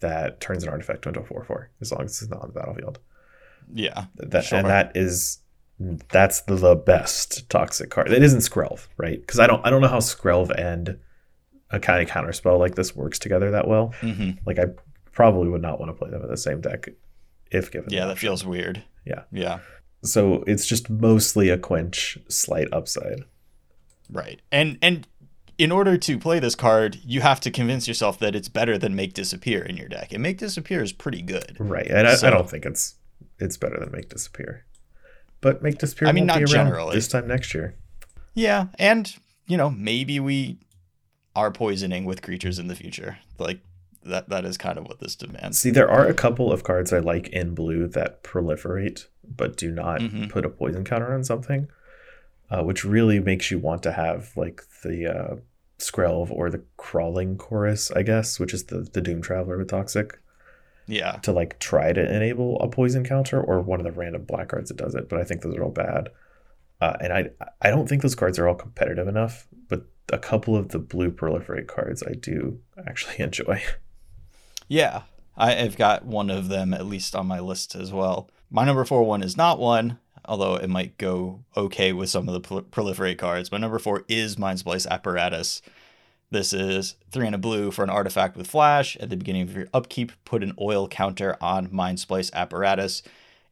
that 0.00 0.40
turns 0.40 0.62
an 0.62 0.68
artifact 0.68 1.06
into 1.06 1.20
a 1.20 1.24
four 1.24 1.42
four 1.44 1.70
as 1.80 1.90
long 1.92 2.04
as 2.04 2.20
it's 2.22 2.30
not 2.30 2.42
on 2.42 2.48
the 2.52 2.58
battlefield. 2.60 2.98
yeah 3.72 4.04
That 4.16 4.44
Sure. 4.44 4.58
and 4.58 4.68
that 4.68 4.92
is 4.94 5.38
that's 6.08 6.42
the, 6.42 6.76
best 6.76 7.48
toxic 7.50 7.90
card. 7.90 8.10
It 8.12 8.22
isn't 8.22 8.40
Skrelv, 8.40 8.86
right? 8.96 9.20
Because 9.20 9.40
I 9.40 9.46
don't 9.48 9.64
I 9.66 9.70
don't 9.70 9.80
know 9.82 9.88
how 9.88 9.98
Skrelv 9.98 10.50
and 10.56 10.98
a 11.70 11.80
kind 11.80 12.00
of 12.02 12.08
counter 12.08 12.32
spell 12.32 12.58
like 12.58 12.74
this 12.76 12.94
works 12.94 13.18
together 13.18 13.50
that 13.52 13.66
well. 13.66 13.92
hmm 14.00 14.32
Like 14.46 14.58
I 14.58 14.66
probably 15.12 15.48
would 15.48 15.62
not 15.62 15.80
want 15.80 15.88
to 15.90 15.94
play 15.94 16.10
them 16.10 16.22
in 16.22 16.28
the 16.28 16.36
same 16.36 16.60
deck 16.60 16.88
if 17.50 17.70
given. 17.72 17.90
yeah 17.92 18.06
that 18.06 18.18
feels 18.18 18.44
weird 18.44 18.82
Yeah. 19.06 19.22
yeah 19.32 19.58
So 20.02 20.44
it's 20.46 20.66
just 20.66 20.90
mostly 20.90 21.48
a 21.50 21.58
quench, 21.58 22.18
slight 22.28 22.68
upside. 22.72 23.20
right 24.10 24.40
and 24.52 24.78
and 24.82 25.06
in 25.58 25.70
order 25.70 25.96
to 25.96 26.18
play 26.18 26.38
this 26.40 26.54
card 26.54 26.98
you 27.04 27.20
have 27.20 27.40
to 27.40 27.50
convince 27.50 27.86
yourself 27.86 28.18
that 28.18 28.34
it's 28.34 28.48
better 28.48 28.76
than 28.78 28.94
make 28.96 29.12
disappear 29.14 29.62
in 29.62 29.76
your 29.76 29.88
deck 29.88 30.12
and 30.12 30.22
make 30.22 30.38
disappear 30.38 30.82
is 30.82 30.92
pretty 30.92 31.22
good 31.22 31.56
Right. 31.58 31.86
And 31.86 32.06
I, 32.08 32.14
So- 32.16 32.26
I 32.28 32.30
don't 32.30 32.48
think 32.50 32.64
it's 32.66 32.96
it's 33.38 33.56
better 33.56 33.78
than 33.80 33.90
make 33.92 34.08
disappear. 34.08 34.64
But 35.40 35.62
make 35.62 35.78
disappear 35.78 36.08
I 36.08 36.12
mean, 36.12 36.26
not 36.26 36.38
be 36.38 36.44
around 36.44 36.50
generally. 36.66 36.94
this 36.94 37.08
time 37.08 37.26
next 37.28 37.52
year. 37.54 37.74
yeah 38.34 38.66
and 38.78 39.14
you 39.46 39.56
know 39.56 39.70
maybe 39.70 40.18
we 40.20 40.58
are 41.36 41.50
poisoning 41.50 42.04
with 42.04 42.22
creatures 42.22 42.58
in 42.58 42.68
the 42.68 42.76
future 42.76 43.18
like 43.38 43.60
that 44.04 44.28
that 44.28 44.44
is 44.44 44.56
kind 44.58 44.78
of 44.78 44.84
what 44.86 45.00
this 45.00 45.16
demands 45.16 45.58
See, 45.58 45.70
there 45.70 45.90
are 45.90 46.06
a 46.06 46.14
couple 46.14 46.52
of 46.52 46.62
cards 46.62 46.92
I 46.92 46.98
like 46.98 47.28
in 47.28 47.54
blue 47.54 47.86
that 47.88 48.22
proliferate 48.22 49.06
but 49.26 49.56
do 49.56 49.70
not 49.70 50.00
Mhm. 50.00 50.28
put 50.30 50.44
a 50.44 50.50
poison 50.50 50.84
counter 50.84 51.12
on 51.14 51.24
something, 51.24 51.68
uh, 52.54 52.62
which 52.62 52.84
really 52.84 53.18
makes 53.18 53.50
you 53.50 53.58
want 53.58 53.82
to 53.82 53.90
have 53.90 54.30
like 54.36 54.62
the 54.84 55.06
uh, 55.06 55.36
Skrelv 55.78 56.30
or 56.30 56.50
the 56.50 56.62
Crawling 56.76 57.36
Chorus, 57.36 57.90
I 57.90 58.02
guess, 58.02 58.38
which 58.38 58.54
is 58.54 58.64
the, 58.66 58.88
the 58.92 59.00
Doomed 59.00 59.24
Traveler 59.24 59.58
with 59.58 59.68
Toxic, 59.68 60.20
yeah 60.86 61.12
to 61.22 61.32
like 61.32 61.58
try 61.58 61.92
to 61.92 62.14
enable 62.14 62.60
a 62.60 62.68
poison 62.68 63.04
counter 63.04 63.40
or 63.40 63.60
one 63.60 63.80
of 63.80 63.84
the 63.84 63.98
random 63.98 64.22
black 64.22 64.48
cards 64.48 64.68
that 64.68 64.76
does 64.76 64.94
it. 64.94 65.08
But 65.08 65.18
I 65.18 65.24
think 65.24 65.42
those 65.42 65.56
are 65.56 65.64
all 65.64 65.70
bad. 65.70 66.10
Uh, 66.80 66.96
and 67.00 67.12
I 67.12 67.30
I 67.60 67.70
don't 67.70 67.88
think 67.88 68.02
those 68.02 68.14
cards 68.14 68.38
are 68.38 68.46
all 68.46 68.54
competitive 68.54 69.08
enough, 69.08 69.48
but 69.68 69.86
a 70.12 70.18
couple 70.18 70.54
of 70.54 70.68
the 70.68 70.78
blue 70.78 71.10
proliferate 71.10 71.66
cards 71.66 72.04
I 72.06 72.12
do 72.12 72.60
actually 72.86 73.18
enjoy. 73.18 73.62
Yeah, 74.68 75.02
I, 75.36 75.58
I've 75.58 75.76
got 75.76 76.04
one 76.04 76.30
of 76.30 76.48
them 76.48 76.72
at 76.72 76.86
least 76.86 77.16
on 77.16 77.26
my 77.26 77.40
list 77.40 77.74
as 77.74 77.92
well. 77.92 78.30
My 78.48 78.64
number 78.64 78.84
four 78.84 79.02
one 79.02 79.24
is 79.24 79.36
not 79.36 79.58
one, 79.58 79.98
although 80.26 80.56
it 80.56 80.68
might 80.68 80.98
go 80.98 81.44
okay 81.56 81.92
with 81.92 82.10
some 82.10 82.28
of 82.28 82.34
the 82.34 82.40
prol- 82.40 82.64
proliferate 82.64 83.18
cards. 83.18 83.48
But 83.48 83.60
number 83.60 83.78
four 83.78 84.04
is 84.08 84.36
Mindsplice 84.36 84.86
Apparatus. 84.86 85.62
This 86.30 86.52
is 86.52 86.96
three 87.10 87.26
and 87.26 87.34
a 87.34 87.38
blue 87.38 87.70
for 87.70 87.84
an 87.84 87.90
artifact 87.90 88.36
with 88.36 88.48
flash. 88.48 88.96
At 88.96 89.10
the 89.10 89.16
beginning 89.16 89.42
of 89.42 89.56
your 89.56 89.68
upkeep, 89.72 90.12
put 90.24 90.42
an 90.42 90.54
oil 90.60 90.88
counter 90.88 91.36
on 91.40 91.68
Mindsplice 91.68 92.32
Apparatus. 92.32 93.02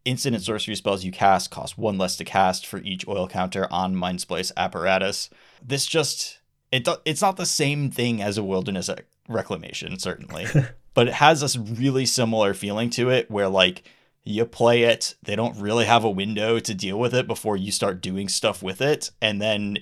Instant 0.04 0.34
and 0.34 0.44
sorcery 0.44 0.74
spells 0.74 1.04
you 1.04 1.12
cast 1.12 1.50
cost 1.52 1.78
one 1.78 1.96
less 1.96 2.16
to 2.16 2.24
cast 2.24 2.66
for 2.66 2.78
each 2.78 3.06
oil 3.06 3.28
counter 3.28 3.68
on 3.70 3.94
Mindsplice 3.94 4.50
Apparatus. 4.56 5.30
This 5.64 5.86
just 5.86 6.40
it 6.72 6.88
it's 7.04 7.22
not 7.22 7.36
the 7.36 7.46
same 7.46 7.90
thing 7.90 8.20
as 8.20 8.36
a 8.36 8.42
wilderness 8.42 8.90
reclamation 9.28 9.98
certainly, 10.00 10.46
but 10.94 11.06
it 11.06 11.14
has 11.14 11.40
this 11.40 11.56
really 11.56 12.04
similar 12.04 12.52
feeling 12.52 12.90
to 12.90 13.10
it 13.10 13.30
where 13.30 13.48
like 13.48 13.84
you 14.24 14.44
play 14.44 14.82
it, 14.82 15.14
they 15.22 15.36
don't 15.36 15.60
really 15.60 15.84
have 15.84 16.04
a 16.04 16.10
window 16.10 16.58
to 16.58 16.74
deal 16.74 16.98
with 16.98 17.14
it 17.14 17.26
before 17.26 17.56
you 17.56 17.72
start 17.72 18.00
doing 18.00 18.28
stuff 18.28 18.62
with 18.62 18.80
it, 18.80 19.10
and 19.20 19.40
then 19.40 19.78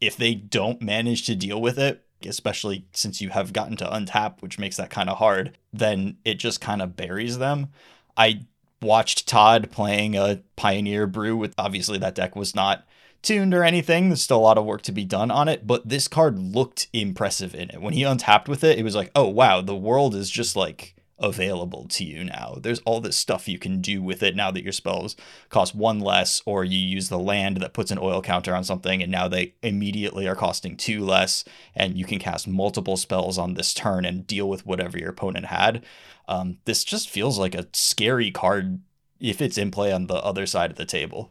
if 0.00 0.16
they 0.16 0.34
don't 0.34 0.82
manage 0.82 1.26
to 1.26 1.34
deal 1.34 1.60
with 1.60 1.78
it, 1.78 2.04
especially 2.24 2.86
since 2.92 3.20
you 3.20 3.30
have 3.30 3.52
gotten 3.52 3.76
to 3.76 3.86
untap, 3.86 4.40
which 4.42 4.58
makes 4.58 4.76
that 4.76 4.90
kind 4.90 5.08
of 5.08 5.18
hard, 5.18 5.56
then 5.72 6.16
it 6.24 6.34
just 6.34 6.60
kind 6.60 6.82
of 6.82 6.96
buries 6.96 7.38
them. 7.38 7.68
I 8.16 8.46
watched 8.82 9.28
Todd 9.28 9.70
playing 9.70 10.16
a 10.16 10.42
Pioneer 10.56 11.06
Brew 11.06 11.36
with 11.36 11.54
obviously 11.58 11.98
that 11.98 12.14
deck 12.14 12.36
was 12.36 12.54
not 12.54 12.86
tuned 13.22 13.54
or 13.54 13.64
anything. 13.64 14.08
There's 14.08 14.22
still 14.22 14.38
a 14.38 14.40
lot 14.40 14.58
of 14.58 14.64
work 14.64 14.82
to 14.82 14.92
be 14.92 15.04
done 15.04 15.30
on 15.30 15.48
it, 15.48 15.66
but 15.66 15.88
this 15.88 16.08
card 16.08 16.38
looked 16.38 16.88
impressive 16.92 17.54
in 17.54 17.70
it. 17.70 17.80
When 17.80 17.94
he 17.94 18.04
untapped 18.04 18.48
with 18.48 18.64
it, 18.64 18.78
it 18.78 18.84
was 18.84 18.94
like, 18.94 19.10
oh 19.14 19.28
wow, 19.28 19.60
the 19.60 19.76
world 19.76 20.14
is 20.14 20.30
just 20.30 20.56
like 20.56 20.94
available 21.18 21.86
to 21.88 22.04
you 22.04 22.24
now. 22.24 22.56
There's 22.60 22.80
all 22.80 23.00
this 23.00 23.16
stuff 23.16 23.48
you 23.48 23.58
can 23.58 23.80
do 23.80 24.02
with 24.02 24.22
it 24.22 24.36
now 24.36 24.50
that 24.50 24.62
your 24.62 24.72
spells 24.72 25.16
cost 25.48 25.74
one 25.74 26.00
less, 26.00 26.42
or 26.46 26.64
you 26.64 26.78
use 26.78 27.08
the 27.08 27.18
land 27.18 27.58
that 27.58 27.72
puts 27.72 27.90
an 27.90 27.98
oil 27.98 28.22
counter 28.22 28.54
on 28.54 28.64
something, 28.64 29.02
and 29.02 29.10
now 29.10 29.28
they 29.28 29.54
immediately 29.62 30.28
are 30.28 30.36
costing 30.36 30.76
two 30.76 31.04
less, 31.04 31.44
and 31.74 31.96
you 31.96 32.04
can 32.04 32.18
cast 32.18 32.46
multiple 32.46 32.96
spells 32.96 33.38
on 33.38 33.54
this 33.54 33.74
turn 33.74 34.04
and 34.04 34.26
deal 34.26 34.48
with 34.48 34.66
whatever 34.66 34.98
your 34.98 35.10
opponent 35.10 35.46
had. 35.46 35.84
Um, 36.28 36.58
this 36.64 36.84
just 36.84 37.08
feels 37.08 37.38
like 37.38 37.54
a 37.54 37.66
scary 37.72 38.30
card 38.30 38.80
if 39.18 39.40
it's 39.40 39.58
in 39.58 39.70
play 39.70 39.92
on 39.92 40.06
the 40.06 40.14
other 40.14 40.46
side 40.46 40.70
of 40.70 40.76
the 40.76 40.84
table. 40.84 41.30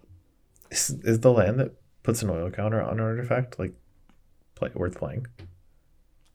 Is, 0.72 0.90
is 1.04 1.20
the 1.22 1.32
land 1.32 1.60
that 1.60 1.74
puts 2.04 2.22
an 2.22 2.30
oil 2.30 2.50
counter 2.50 2.82
on 2.82 2.94
an 2.94 3.00
artifact 3.00 3.60
like 3.60 3.74
play 4.56 4.72
worth 4.74 4.98
playing? 4.98 5.28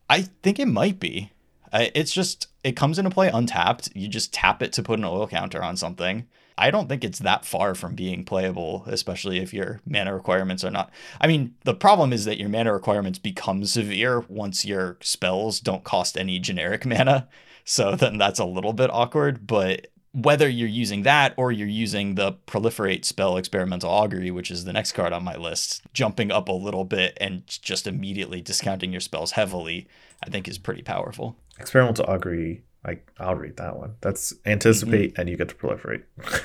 I 0.08 0.22
think 0.42 0.58
it 0.58 0.68
might 0.68 1.00
be. 1.00 1.31
It's 1.72 2.12
just 2.12 2.48
it 2.64 2.76
comes 2.76 2.98
into 2.98 3.10
play 3.10 3.28
untapped. 3.28 3.90
You 3.94 4.08
just 4.08 4.32
tap 4.32 4.62
it 4.62 4.72
to 4.74 4.82
put 4.82 4.98
an 4.98 5.04
oil 5.04 5.26
counter 5.26 5.62
on 5.62 5.76
something, 5.76 6.26
I 6.58 6.70
don't 6.70 6.88
think 6.88 7.04
it's 7.04 7.20
that 7.20 7.44
far 7.44 7.74
from 7.74 7.94
being 7.94 8.24
playable, 8.24 8.84
especially 8.86 9.38
if 9.38 9.54
your 9.54 9.80
mana 9.86 10.14
requirements 10.14 10.64
are 10.64 10.70
not. 10.70 10.90
I 11.20 11.26
mean, 11.26 11.54
the 11.64 11.74
problem 11.74 12.12
is 12.12 12.24
that 12.26 12.38
your 12.38 12.48
mana 12.48 12.72
requirements 12.72 13.18
become 13.18 13.64
severe 13.64 14.20
once 14.28 14.64
your 14.64 14.98
spells 15.00 15.60
don't 15.60 15.84
cost 15.84 16.16
any 16.16 16.38
generic 16.38 16.84
mana. 16.86 17.28
So 17.64 17.94
then 17.94 18.18
that's 18.18 18.38
a 18.38 18.44
little 18.44 18.72
bit 18.72 18.90
awkward, 18.92 19.46
but 19.46 19.88
whether 20.12 20.48
you're 20.48 20.68
using 20.68 21.04
that 21.04 21.32
or 21.38 21.50
you're 21.50 21.66
using 21.66 22.14
the 22.14 22.34
proliferate 22.46 23.04
spell 23.04 23.38
experimental 23.38 23.88
augury 23.88 24.30
which 24.30 24.50
is 24.50 24.66
the 24.66 24.72
next 24.72 24.92
card 24.92 25.10
on 25.10 25.24
my 25.24 25.34
list 25.36 25.80
jumping 25.94 26.30
up 26.30 26.50
a 26.50 26.52
little 26.52 26.84
bit 26.84 27.16
and 27.18 27.46
just 27.46 27.86
immediately 27.86 28.42
discounting 28.42 28.92
your 28.92 29.00
spells 29.00 29.30
heavily 29.30 29.88
i 30.22 30.30
think 30.30 30.48
is 30.48 30.58
pretty 30.58 30.82
powerful. 30.82 31.36
Experimental 31.58 32.06
augury 32.06 32.64
I, 32.84 32.98
i'll 33.18 33.36
read 33.36 33.56
that 33.58 33.76
one. 33.76 33.94
That's 34.00 34.34
anticipate 34.44 35.12
mm-hmm. 35.12 35.20
and 35.20 35.30
you 35.30 35.36
get 35.36 35.48
to 35.50 35.54
proliferate. 35.54 36.04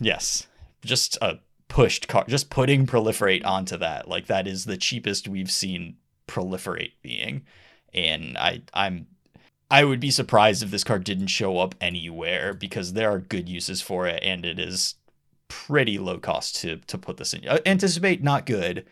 Yes. 0.00 0.46
Just 0.84 1.16
a 1.22 1.38
pushed 1.68 2.06
card 2.06 2.28
just 2.28 2.48
putting 2.48 2.86
proliferate 2.86 3.44
onto 3.44 3.76
that. 3.78 4.08
Like 4.08 4.26
that 4.26 4.46
is 4.46 4.64
the 4.64 4.76
cheapest 4.76 5.26
we've 5.28 5.50
seen 5.50 5.96
proliferate 6.28 6.92
being. 7.02 7.42
And 7.92 8.36
i 8.38 8.62
i'm 8.74 9.06
I 9.68 9.82
would 9.82 9.98
be 9.98 10.12
surprised 10.12 10.62
if 10.62 10.70
this 10.70 10.84
card 10.84 11.02
didn't 11.02 11.26
show 11.26 11.58
up 11.58 11.74
anywhere 11.80 12.54
because 12.54 12.92
there 12.92 13.10
are 13.10 13.18
good 13.18 13.48
uses 13.48 13.80
for 13.80 14.06
it 14.06 14.22
and 14.22 14.44
it 14.44 14.60
is 14.60 14.94
pretty 15.48 15.98
low 15.98 16.18
cost 16.18 16.56
to 16.56 16.76
to 16.76 16.98
put 16.98 17.16
this 17.16 17.32
in. 17.34 17.46
Uh, 17.48 17.58
anticipate 17.66 18.22
not 18.22 18.46
good, 18.46 18.86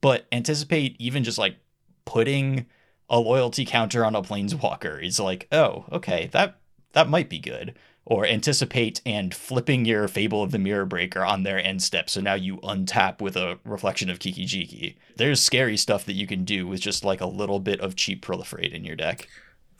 but 0.00 0.26
anticipate 0.32 0.96
even 0.98 1.22
just 1.22 1.38
like 1.38 1.56
putting 2.04 2.66
a 3.08 3.18
loyalty 3.18 3.64
counter 3.64 4.04
on 4.04 4.14
a 4.14 4.22
planeswalker 4.22 5.04
is 5.04 5.20
like, 5.20 5.48
oh, 5.52 5.84
okay, 5.92 6.28
that 6.32 6.58
that 6.92 7.08
might 7.08 7.28
be 7.28 7.38
good. 7.38 7.76
Or 8.08 8.24
anticipate 8.24 9.00
and 9.04 9.34
flipping 9.34 9.84
your 9.84 10.06
Fable 10.06 10.40
of 10.40 10.52
the 10.52 10.60
Mirror 10.60 10.86
Breaker 10.86 11.24
on 11.24 11.42
their 11.42 11.58
end 11.58 11.82
step, 11.82 12.08
so 12.08 12.20
now 12.20 12.34
you 12.34 12.58
untap 12.58 13.20
with 13.20 13.36
a 13.36 13.58
reflection 13.64 14.08
of 14.08 14.20
Kiki 14.20 14.46
Jiki. 14.46 14.94
There's 15.16 15.42
scary 15.42 15.76
stuff 15.76 16.04
that 16.04 16.12
you 16.12 16.24
can 16.24 16.44
do 16.44 16.68
with 16.68 16.80
just 16.80 17.04
like 17.04 17.20
a 17.20 17.26
little 17.26 17.58
bit 17.58 17.80
of 17.80 17.96
cheap 17.96 18.24
proliferate 18.24 18.72
in 18.72 18.84
your 18.84 18.94
deck 18.94 19.26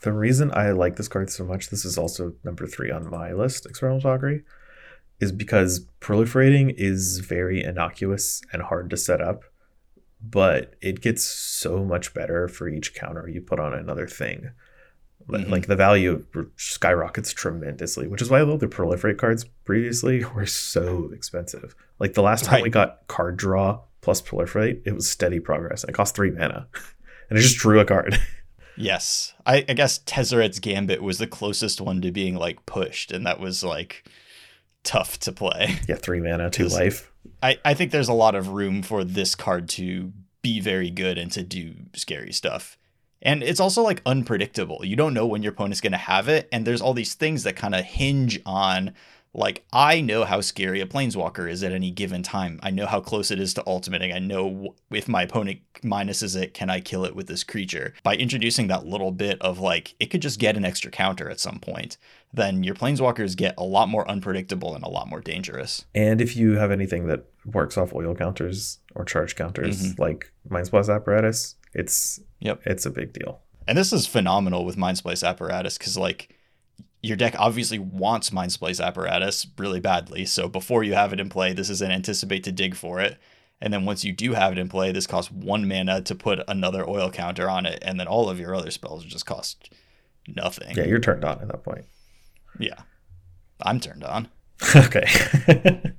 the 0.01 0.11
reason 0.11 0.51
I 0.53 0.71
like 0.71 0.95
this 0.95 1.07
card 1.07 1.29
so 1.29 1.43
much, 1.43 1.69
this 1.69 1.85
is 1.85 1.97
also 1.97 2.33
number 2.43 2.67
three 2.67 2.91
on 2.91 3.09
my 3.09 3.33
list, 3.33 3.65
Experimental 3.65 4.11
Augury, 4.11 4.43
is 5.19 5.31
because 5.31 5.87
proliferating 5.99 6.73
is 6.77 7.19
very 7.19 7.63
innocuous 7.63 8.41
and 8.53 8.61
hard 8.61 8.89
to 8.91 8.97
set 8.97 9.21
up, 9.21 9.43
but 10.21 10.75
it 10.81 11.01
gets 11.01 11.23
so 11.23 11.83
much 11.83 12.13
better 12.13 12.47
for 12.47 12.67
each 12.67 12.93
counter 12.95 13.27
you 13.27 13.41
put 13.41 13.59
on 13.59 13.73
another 13.73 14.07
thing. 14.07 14.51
Mm-hmm. 15.29 15.51
Like 15.51 15.67
the 15.67 15.75
value 15.75 16.25
skyrockets 16.55 17.33
tremendously, 17.33 18.07
which 18.07 18.21
is 18.21 18.29
why 18.29 18.39
I 18.39 18.43
love 18.43 18.59
the 18.59 18.67
proliferate 18.67 19.17
cards 19.17 19.45
previously 19.65 20.23
were 20.35 20.45
so 20.45 21.09
expensive. 21.13 21.75
Like 21.99 22.13
the 22.13 22.21
last 22.21 22.45
time 22.45 22.55
right. 22.55 22.63
we 22.63 22.69
got 22.69 23.07
card 23.07 23.37
draw 23.37 23.81
plus 24.01 24.21
proliferate, 24.21 24.81
it 24.85 24.93
was 24.93 25.09
steady 25.09 25.39
progress. 25.39 25.83
It 25.83 25.93
cost 25.93 26.15
three 26.15 26.31
mana. 26.31 26.67
and 27.29 27.37
it 27.37 27.41
just 27.41 27.57
drew 27.57 27.79
a 27.79 27.85
card. 27.85 28.19
Yes. 28.79 29.33
I, 29.43 29.65
I 29.67 29.73
guess 29.73 29.99
Tezzeret's 29.99 30.59
Gambit 30.59 31.01
was 31.01 31.17
the 31.17 31.25
closest 31.25 31.81
one 31.81 31.99
to 32.01 32.11
being 32.11 32.35
like 32.35 32.63
pushed, 32.67 33.11
and 33.11 33.25
that 33.25 33.39
was 33.39 33.63
like 33.63 34.07
tough 34.83 35.19
to 35.21 35.31
play. 35.31 35.79
Yeah, 35.87 35.95
three 35.95 36.21
mana, 36.21 36.51
two 36.51 36.67
life. 36.67 37.11
I, 37.41 37.59
I 37.63 37.73
think 37.73 37.91
there's 37.91 38.09
a 38.09 38.13
lot 38.13 38.35
of 38.35 38.49
room 38.49 38.81
for 38.81 39.03
this 39.03 39.35
card 39.35 39.69
to 39.69 40.11
be 40.41 40.59
very 40.59 40.89
good 40.89 41.17
and 41.17 41.31
to 41.31 41.43
do 41.43 41.75
scary 41.93 42.31
stuff. 42.31 42.77
And 43.21 43.41
it's 43.43 43.59
also 43.59 43.81
like 43.81 44.01
unpredictable. 44.05 44.81
You 44.83 44.95
don't 44.95 45.13
know 45.13 45.25
when 45.25 45.43
your 45.43 45.51
opponent's 45.51 45.81
going 45.81 45.91
to 45.91 45.97
have 45.97 46.27
it. 46.27 46.47
And 46.51 46.65
there's 46.65 46.81
all 46.81 46.93
these 46.93 47.15
things 47.15 47.43
that 47.43 47.55
kind 47.55 47.75
of 47.75 47.83
hinge 47.83 48.39
on 48.45 48.93
like 49.33 49.65
I 49.71 50.01
know 50.01 50.25
how 50.25 50.41
scary 50.41 50.81
a 50.81 50.85
planeswalker 50.85 51.49
is 51.49 51.63
at 51.63 51.71
any 51.71 51.91
given 51.91 52.23
time. 52.23 52.59
I 52.63 52.71
know 52.71 52.87
how 52.87 52.99
close 52.99 53.29
it 53.29 53.39
is 53.39 53.53
to 53.53 53.67
ultimating. 53.67 54.11
I 54.11 54.19
know 54.19 54.75
if 54.89 55.07
my 55.07 55.23
opponent 55.23 55.59
minuses 55.83 56.35
it, 56.35 56.53
can 56.53 56.69
I 56.69 56.79
kill 56.79 57.05
it 57.05 57.15
with 57.15 57.27
this 57.27 57.43
creature? 57.43 57.93
By 58.03 58.15
introducing 58.15 58.67
that 58.67 58.87
little 58.87 59.11
bit 59.11 59.39
of 59.41 59.59
like 59.59 59.95
it 59.99 60.07
could 60.07 60.23
just 60.23 60.39
get 60.39 60.57
an 60.57 60.65
extra 60.65 60.89
counter 60.89 61.29
at 61.29 61.39
some 61.39 61.59
point, 61.59 61.97
then 62.33 62.63
your 62.63 62.75
planeswalkers 62.75 63.35
get 63.35 63.55
a 63.57 63.63
lot 63.63 63.89
more 63.89 64.09
unpredictable 64.09 64.75
and 64.75 64.83
a 64.83 64.89
lot 64.89 65.07
more 65.07 65.21
dangerous. 65.21 65.85
And 65.95 66.21
if 66.21 66.35
you 66.35 66.53
have 66.53 66.71
anything 66.71 67.07
that 67.07 67.25
works 67.45 67.77
off 67.77 67.93
oil 67.93 68.15
counters 68.15 68.79
or 68.95 69.05
charge 69.05 69.35
counters 69.35 69.81
mm-hmm. 69.81 70.01
like 70.01 70.31
Mindsplice 70.49 70.93
apparatus, 70.93 71.55
it's 71.73 72.19
yep, 72.39 72.61
it's 72.65 72.85
a 72.85 72.91
big 72.91 73.13
deal. 73.13 73.41
And 73.67 73.77
this 73.77 73.91
is 73.91 74.07
phenomenal 74.07 74.65
with 74.65 74.77
Mindsplice 74.77 75.27
apparatus 75.27 75.77
because 75.77 75.97
like 75.97 76.35
your 77.01 77.17
deck 77.17 77.35
obviously 77.37 77.79
wants 77.79 78.31
Mindsplice 78.31 78.83
apparatus 78.83 79.47
really 79.57 79.79
badly. 79.79 80.25
So 80.25 80.47
before 80.47 80.83
you 80.83 80.93
have 80.93 81.13
it 81.13 81.19
in 81.19 81.29
play, 81.29 81.53
this 81.53 81.69
is 81.69 81.81
an 81.81 81.91
anticipate 81.91 82.43
to 82.45 82.51
dig 82.51 82.75
for 82.75 82.99
it. 82.99 83.17
And 83.59 83.73
then 83.73 83.85
once 83.85 84.03
you 84.03 84.13
do 84.13 84.33
have 84.33 84.51
it 84.51 84.59
in 84.59 84.69
play, 84.69 84.91
this 84.91 85.07
costs 85.07 85.31
one 85.31 85.67
mana 85.67 86.01
to 86.01 86.15
put 86.15 86.41
another 86.47 86.87
oil 86.87 87.09
counter 87.09 87.49
on 87.49 87.65
it, 87.65 87.79
and 87.81 87.99
then 87.99 88.07
all 88.07 88.29
of 88.29 88.39
your 88.39 88.53
other 88.53 88.69
spells 88.69 89.03
just 89.03 89.25
cost 89.25 89.73
nothing. 90.27 90.75
Yeah, 90.75 90.85
you're 90.85 90.99
turned 90.99 91.23
on 91.23 91.41
at 91.41 91.47
that 91.47 91.63
point. 91.63 91.85
Yeah. 92.59 92.81
I'm 93.61 93.79
turned 93.79 94.03
on. 94.03 94.29
okay. 94.75 95.07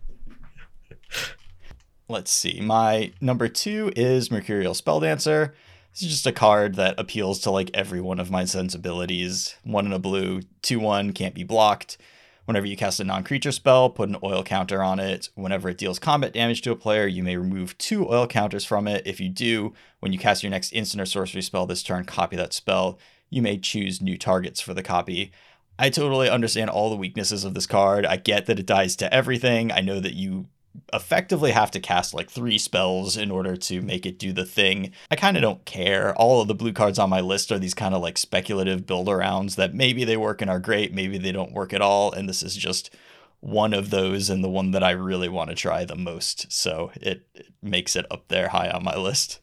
Let's 2.08 2.30
see. 2.30 2.60
My 2.60 3.12
number 3.20 3.48
two 3.48 3.92
is 3.94 4.30
Mercurial 4.30 4.74
Spelldancer. 4.74 5.52
This 5.92 6.02
is 6.02 6.08
just 6.10 6.26
a 6.26 6.32
card 6.32 6.76
that 6.76 6.98
appeals 6.98 7.40
to 7.40 7.50
like 7.50 7.70
every 7.74 8.00
one 8.00 8.20
of 8.20 8.30
my 8.30 8.44
sensibilities. 8.44 9.56
One 9.64 9.84
in 9.84 9.92
a 9.92 9.98
blue, 9.98 10.42
two 10.62 10.80
one 10.80 11.12
can't 11.12 11.34
be 11.34 11.44
blocked. 11.44 11.98
Whenever 12.44 12.66
you 12.66 12.78
cast 12.78 12.98
a 12.98 13.04
non 13.04 13.24
creature 13.24 13.52
spell, 13.52 13.90
put 13.90 14.08
an 14.08 14.16
oil 14.22 14.42
counter 14.42 14.82
on 14.82 14.98
it. 14.98 15.28
Whenever 15.34 15.68
it 15.68 15.76
deals 15.76 15.98
combat 15.98 16.32
damage 16.32 16.62
to 16.62 16.70
a 16.70 16.76
player, 16.76 17.06
you 17.06 17.22
may 17.22 17.36
remove 17.36 17.76
two 17.76 18.08
oil 18.08 18.26
counters 18.26 18.64
from 18.64 18.88
it. 18.88 19.06
If 19.06 19.20
you 19.20 19.28
do, 19.28 19.74
when 20.00 20.14
you 20.14 20.18
cast 20.18 20.42
your 20.42 20.48
next 20.50 20.72
instant 20.72 21.02
or 21.02 21.04
sorcery 21.04 21.42
spell 21.42 21.66
this 21.66 21.82
turn, 21.82 22.04
copy 22.04 22.36
that 22.36 22.54
spell. 22.54 22.98
You 23.28 23.42
may 23.42 23.58
choose 23.58 24.00
new 24.00 24.16
targets 24.16 24.62
for 24.62 24.72
the 24.72 24.82
copy. 24.82 25.30
I 25.78 25.90
totally 25.90 26.28
understand 26.28 26.70
all 26.70 26.90
the 26.90 26.96
weaknesses 26.96 27.44
of 27.44 27.54
this 27.54 27.66
card. 27.66 28.04
I 28.04 28.16
get 28.16 28.46
that 28.46 28.58
it 28.58 28.66
dies 28.66 28.96
to 28.96 29.12
everything. 29.12 29.70
I 29.70 29.80
know 29.80 30.00
that 30.00 30.14
you 30.14 30.46
effectively 30.92 31.52
have 31.52 31.70
to 31.72 31.80
cast 31.80 32.14
like 32.14 32.30
three 32.30 32.58
spells 32.58 33.16
in 33.16 33.30
order 33.30 33.56
to 33.56 33.80
make 33.82 34.06
it 34.06 34.18
do 34.18 34.32
the 34.32 34.44
thing. 34.44 34.92
I 35.10 35.16
kind 35.16 35.36
of 35.36 35.42
don't 35.42 35.64
care. 35.64 36.14
All 36.16 36.40
of 36.40 36.48
the 36.48 36.54
blue 36.54 36.72
cards 36.72 36.98
on 36.98 37.10
my 37.10 37.20
list 37.20 37.52
are 37.52 37.58
these 37.58 37.74
kind 37.74 37.94
of 37.94 38.02
like 38.02 38.18
speculative 38.18 38.86
build 38.86 39.06
arounds 39.08 39.56
that 39.56 39.74
maybe 39.74 40.04
they 40.04 40.16
work 40.16 40.40
and 40.40 40.50
are 40.50 40.60
great, 40.60 40.92
maybe 40.92 41.18
they 41.18 41.32
don't 41.32 41.52
work 41.52 41.72
at 41.72 41.82
all. 41.82 42.12
And 42.12 42.28
this 42.28 42.42
is 42.42 42.56
just 42.56 42.94
one 43.40 43.72
of 43.72 43.90
those 43.90 44.30
and 44.30 44.42
the 44.42 44.48
one 44.48 44.72
that 44.72 44.82
I 44.82 44.90
really 44.90 45.28
want 45.28 45.50
to 45.50 45.56
try 45.56 45.84
the 45.84 45.96
most. 45.96 46.50
So 46.52 46.90
it, 46.96 47.26
it 47.34 47.52
makes 47.62 47.94
it 47.94 48.06
up 48.10 48.28
there 48.28 48.48
high 48.48 48.70
on 48.70 48.84
my 48.84 48.96
list. 48.96 49.40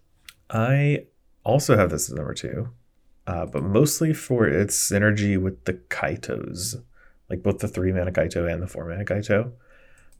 I 0.49 1.05
also 1.43 1.77
have 1.77 1.89
this 1.89 2.09
as 2.09 2.15
number 2.15 2.33
two, 2.33 2.69
uh, 3.27 3.45
but 3.45 3.63
mostly 3.63 4.13
for 4.13 4.47
its 4.47 4.77
synergy 4.77 5.41
with 5.41 5.65
the 5.65 5.73
Kaitos, 5.73 6.81
like 7.29 7.41
both 7.41 7.59
the 7.59 7.67
three 7.67 7.91
mana 7.91 8.11
Kaito 8.11 8.51
and 8.51 8.61
the 8.61 8.67
four 8.67 8.87
mana 8.87 9.05
Kaito. 9.05 9.51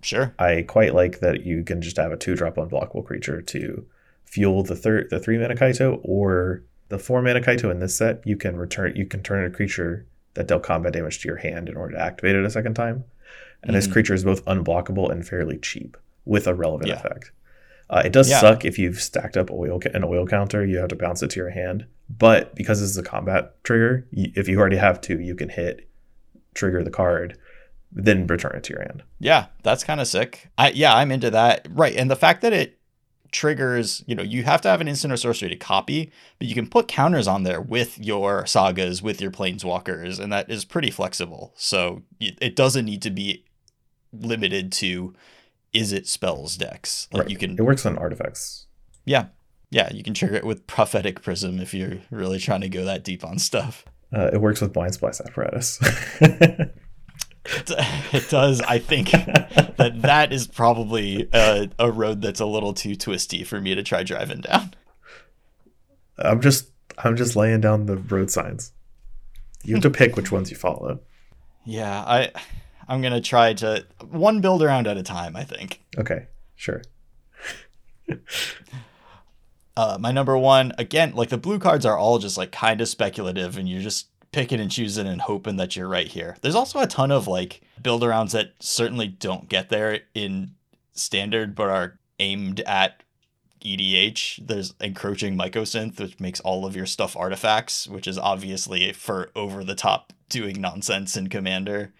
Sure. 0.01 0.33
I 0.37 0.63
quite 0.67 0.93
like 0.93 1.19
that 1.19 1.45
you 1.45 1.63
can 1.63 1.81
just 1.81 1.97
have 1.97 2.11
a 2.11 2.17
two 2.17 2.35
drop 2.35 2.55
unblockable 2.55 3.05
creature 3.05 3.41
to 3.41 3.85
fuel 4.25 4.63
the 4.63 4.75
third 4.75 5.09
the 5.09 5.19
three 5.19 5.37
mana 5.37 5.55
Kaito 5.55 5.99
or 6.03 6.63
the 6.89 6.99
four 6.99 7.21
mana 7.21 7.41
Kaito 7.41 7.71
in 7.71 7.79
this 7.79 7.95
set, 7.97 8.25
you 8.25 8.37
can 8.37 8.57
return 8.57 8.95
you 8.95 9.05
can 9.05 9.21
turn 9.23 9.45
a 9.45 9.55
creature 9.55 10.05
that 10.33 10.47
dealt 10.47 10.63
combat 10.63 10.93
damage 10.93 11.19
to 11.19 11.27
your 11.27 11.37
hand 11.37 11.69
in 11.69 11.77
order 11.77 11.95
to 11.95 12.01
activate 12.01 12.35
it 12.35 12.45
a 12.45 12.49
second 12.49 12.73
time. 12.73 13.05
And 13.61 13.69
mm-hmm. 13.69 13.73
this 13.73 13.87
creature 13.87 14.13
is 14.13 14.23
both 14.23 14.45
unblockable 14.45 15.11
and 15.11 15.27
fairly 15.27 15.57
cheap 15.57 15.97
with 16.25 16.47
a 16.47 16.53
relevant 16.53 16.89
yeah. 16.89 16.95
effect. 16.95 17.31
Uh, 17.89 18.01
it 18.03 18.11
does 18.11 18.29
yeah. 18.29 18.41
suck 18.41 18.65
if 18.65 18.79
you've 18.79 18.99
stacked 18.99 19.37
up 19.37 19.51
oil 19.51 19.79
an 19.93 20.03
oil 20.03 20.25
counter, 20.25 20.65
you 20.65 20.77
have 20.77 20.89
to 20.89 20.95
bounce 20.95 21.21
it 21.21 21.29
to 21.31 21.39
your 21.39 21.51
hand. 21.51 21.85
But 22.09 22.55
because 22.55 22.79
this 22.79 22.89
is 22.89 22.97
a 22.97 23.03
combat 23.03 23.63
trigger, 23.63 24.07
if 24.11 24.47
you 24.47 24.59
already 24.59 24.77
have 24.77 25.01
two, 25.01 25.19
you 25.19 25.35
can 25.35 25.49
hit 25.49 25.89
trigger 26.53 26.83
the 26.83 26.91
card 26.91 27.37
then 27.95 28.27
return 28.27 28.55
it 28.55 28.63
to 28.65 28.73
your 28.73 28.83
hand. 28.83 29.03
Yeah, 29.19 29.47
that's 29.63 29.83
kind 29.83 30.01
of 30.01 30.07
sick. 30.07 30.49
I 30.57 30.71
yeah, 30.71 30.93
I'm 30.93 31.11
into 31.11 31.31
that. 31.31 31.65
Right, 31.69 31.95
and 31.95 32.11
the 32.11 32.15
fact 32.15 32.41
that 32.41 32.53
it 32.53 32.77
triggers, 33.31 34.03
you 34.05 34.15
know, 34.15 34.23
you 34.23 34.43
have 34.43 34.61
to 34.61 34.69
have 34.69 34.81
an 34.81 34.87
instant 34.87 35.13
or 35.13 35.17
sorcery 35.17 35.49
to 35.49 35.55
copy, 35.55 36.11
but 36.37 36.47
you 36.47 36.53
can 36.53 36.67
put 36.67 36.87
counters 36.87 37.27
on 37.27 37.43
there 37.43 37.61
with 37.61 37.97
your 37.97 38.45
sagas, 38.45 39.01
with 39.01 39.21
your 39.21 39.31
planeswalkers, 39.31 40.19
and 40.19 40.31
that 40.31 40.49
is 40.49 40.65
pretty 40.65 40.91
flexible. 40.91 41.53
So 41.55 42.03
it 42.19 42.55
doesn't 42.55 42.85
need 42.85 43.01
to 43.01 43.09
be 43.09 43.45
limited 44.13 44.71
to 44.73 45.13
is 45.73 45.91
it 45.91 46.07
spells 46.07 46.55
decks. 46.55 47.07
Like 47.11 47.23
right. 47.23 47.31
you 47.31 47.37
can 47.37 47.57
It 47.57 47.61
works 47.61 47.85
on 47.85 47.97
artifacts. 47.97 48.67
Yeah. 49.05 49.27
Yeah, 49.69 49.91
you 49.91 50.03
can 50.03 50.13
trigger 50.13 50.35
it 50.35 50.45
with 50.45 50.67
prophetic 50.67 51.21
prism 51.21 51.59
if 51.59 51.73
you're 51.73 51.99
really 52.11 52.39
trying 52.39 52.61
to 52.61 52.69
go 52.69 52.85
that 52.85 53.03
deep 53.03 53.25
on 53.25 53.39
stuff. 53.39 53.85
Uh, 54.13 54.29
it 54.31 54.39
works 54.39 54.61
with 54.61 54.73
Mindsplice 54.73 55.25
apparatus. 55.25 55.79
it 57.45 58.29
does. 58.29 58.61
I 58.61 58.79
think 58.79 59.11
that 59.11 59.93
that 60.01 60.31
is 60.31 60.47
probably 60.47 61.27
a, 61.33 61.69
a, 61.79 61.91
road 61.91 62.21
that's 62.21 62.39
a 62.39 62.45
little 62.45 62.73
too 62.73 62.95
twisty 62.95 63.43
for 63.43 63.59
me 63.59 63.75
to 63.75 63.83
try 63.83 64.03
driving 64.03 64.41
down. 64.41 64.73
I'm 66.17 66.41
just 66.41 66.69
I'm 66.97 67.15
just 67.17 67.35
laying 67.35 67.61
down 67.61 67.87
the 67.87 67.97
road 67.97 68.31
signs. 68.31 68.71
You 69.63 69.75
have 69.75 69.83
to 69.83 69.89
pick 69.89 70.15
which 70.15 70.31
ones 70.31 70.49
you 70.49 70.57
follow. 70.57 70.99
Yeah, 71.65 71.99
I 71.99 72.31
I'm 72.87 73.01
gonna 73.01 73.21
try 73.21 73.53
to 73.55 73.85
one 74.09 74.41
build 74.41 74.63
around 74.63 74.87
at 74.87 74.97
a 74.97 75.03
time. 75.03 75.35
I 75.35 75.43
think. 75.43 75.81
Okay, 75.97 76.27
sure. 76.55 76.83
uh, 79.77 79.97
my 79.99 80.11
number 80.11 80.37
one 80.37 80.71
again, 80.77 81.13
like 81.15 81.29
the 81.29 81.37
blue 81.37 81.59
cards 81.59 81.85
are 81.85 81.97
all 81.97 82.19
just 82.19 82.37
like 82.37 82.51
kind 82.51 82.81
of 82.81 82.87
speculative, 82.87 83.57
and 83.57 83.67
you're 83.67 83.81
just 83.81 84.07
picking 84.31 84.59
and 84.59 84.71
choosing 84.71 85.07
and 85.07 85.21
hoping 85.21 85.55
that 85.57 85.75
you're 85.75 85.87
right 85.87 86.07
here. 86.07 86.37
There's 86.41 86.55
also 86.55 86.79
a 86.79 86.87
ton 86.87 87.11
of 87.11 87.27
like 87.27 87.61
build 87.81 88.01
arounds 88.01 88.31
that 88.31 88.53
certainly 88.59 89.07
don't 89.07 89.49
get 89.49 89.69
there 89.69 90.01
in 90.13 90.55
standard, 90.93 91.55
but 91.55 91.69
are 91.69 91.99
aimed 92.19 92.61
at 92.61 93.03
EDH. 93.63 94.45
There's 94.47 94.73
encroaching 94.79 95.37
mycosynth, 95.37 95.99
which 95.99 96.19
makes 96.19 96.39
all 96.39 96.65
of 96.65 96.75
your 96.75 96.85
stuff 96.85 97.17
artifacts, 97.17 97.87
which 97.87 98.07
is 98.07 98.17
obviously 98.17 98.91
for 98.93 99.31
over 99.35 99.63
the 99.63 99.75
top 99.75 100.13
doing 100.29 100.61
nonsense 100.61 101.17
in 101.17 101.29
Commander. 101.29 101.93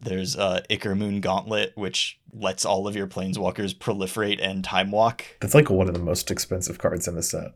There's 0.00 0.36
uh, 0.36 0.62
Ichormoon 0.68 1.20
Gauntlet, 1.20 1.72
which 1.76 2.18
lets 2.32 2.64
all 2.64 2.88
of 2.88 2.96
your 2.96 3.06
planeswalkers 3.06 3.76
proliferate 3.76 4.40
and 4.42 4.64
time 4.64 4.90
walk. 4.90 5.24
That's 5.40 5.54
like 5.54 5.70
one 5.70 5.88
of 5.88 5.94
the 5.94 6.00
most 6.00 6.30
expensive 6.30 6.78
cards 6.78 7.06
in 7.06 7.14
the 7.14 7.22
set. 7.22 7.52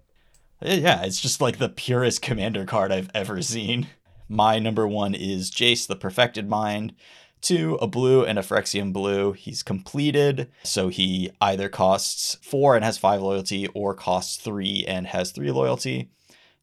Yeah, 0.62 1.02
it's 1.02 1.20
just 1.20 1.40
like 1.40 1.58
the 1.58 1.68
purest 1.68 2.22
commander 2.22 2.64
card 2.64 2.92
I've 2.92 3.10
ever 3.14 3.42
seen. 3.42 3.88
My 4.28 4.58
number 4.58 4.88
one 4.88 5.14
is 5.14 5.50
Jace, 5.50 5.86
the 5.86 5.96
Perfected 5.96 6.48
Mind. 6.48 6.94
Two, 7.42 7.76
a 7.76 7.86
blue 7.86 8.24
and 8.24 8.38
a 8.38 8.42
Phyrexian 8.42 8.92
blue. 8.92 9.32
He's 9.32 9.62
completed, 9.62 10.50
so 10.62 10.88
he 10.88 11.30
either 11.40 11.68
costs 11.68 12.38
four 12.42 12.74
and 12.74 12.84
has 12.84 12.96
five 12.96 13.20
loyalty, 13.20 13.68
or 13.68 13.94
costs 13.94 14.36
three 14.38 14.84
and 14.88 15.06
has 15.08 15.30
three 15.30 15.50
loyalty. 15.50 16.10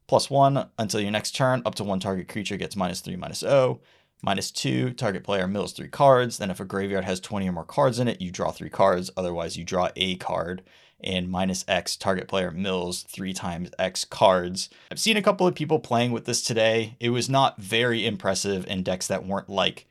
Plus 0.06 0.28
one 0.28 0.68
until 0.78 1.00
your 1.00 1.12
next 1.12 1.34
turn, 1.34 1.62
up 1.64 1.74
to 1.76 1.84
one 1.84 2.00
target 2.00 2.28
creature 2.28 2.56
gets 2.56 2.76
minus 2.76 3.00
three, 3.00 3.16
minus 3.16 3.42
O. 3.42 3.80
Minus 4.22 4.50
two, 4.50 4.90
target 4.92 5.22
player 5.22 5.46
mills 5.46 5.72
three 5.72 5.88
cards. 5.88 6.38
Then, 6.38 6.50
if 6.50 6.60
a 6.60 6.64
graveyard 6.64 7.04
has 7.04 7.20
20 7.20 7.48
or 7.48 7.52
more 7.52 7.64
cards 7.64 7.98
in 7.98 8.08
it, 8.08 8.20
you 8.20 8.30
draw 8.30 8.50
three 8.50 8.70
cards. 8.70 9.10
Otherwise, 9.16 9.56
you 9.56 9.64
draw 9.64 9.90
a 9.96 10.16
card 10.16 10.62
and 11.04 11.28
minus 11.28 11.64
X 11.68 11.96
target 11.96 12.26
player 12.26 12.50
mills 12.50 13.02
three 13.02 13.32
times 13.32 13.70
X 13.78 14.04
cards. 14.04 14.70
I've 14.90 14.98
seen 14.98 15.16
a 15.16 15.22
couple 15.22 15.46
of 15.46 15.54
people 15.54 15.78
playing 15.78 16.12
with 16.12 16.24
this 16.24 16.42
today. 16.42 16.96
It 16.98 17.10
was 17.10 17.28
not 17.28 17.60
very 17.60 18.06
impressive 18.06 18.66
in 18.66 18.82
decks 18.82 19.06
that 19.08 19.26
weren't 19.26 19.50
like 19.50 19.86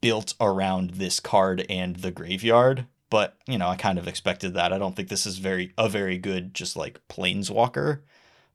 built 0.00 0.34
around 0.40 0.90
this 0.90 1.18
card 1.18 1.66
and 1.68 1.96
the 1.96 2.10
graveyard. 2.10 2.86
But 3.10 3.36
you 3.46 3.58
know, 3.58 3.68
I 3.68 3.76
kind 3.76 3.98
of 3.98 4.08
expected 4.08 4.54
that. 4.54 4.72
I 4.72 4.78
don't 4.78 4.94
think 4.94 5.08
this 5.08 5.26
is 5.26 5.38
very 5.38 5.72
a 5.76 5.88
very 5.88 6.18
good 6.18 6.54
just 6.54 6.76
like 6.76 7.00
planeswalker, 7.08 8.00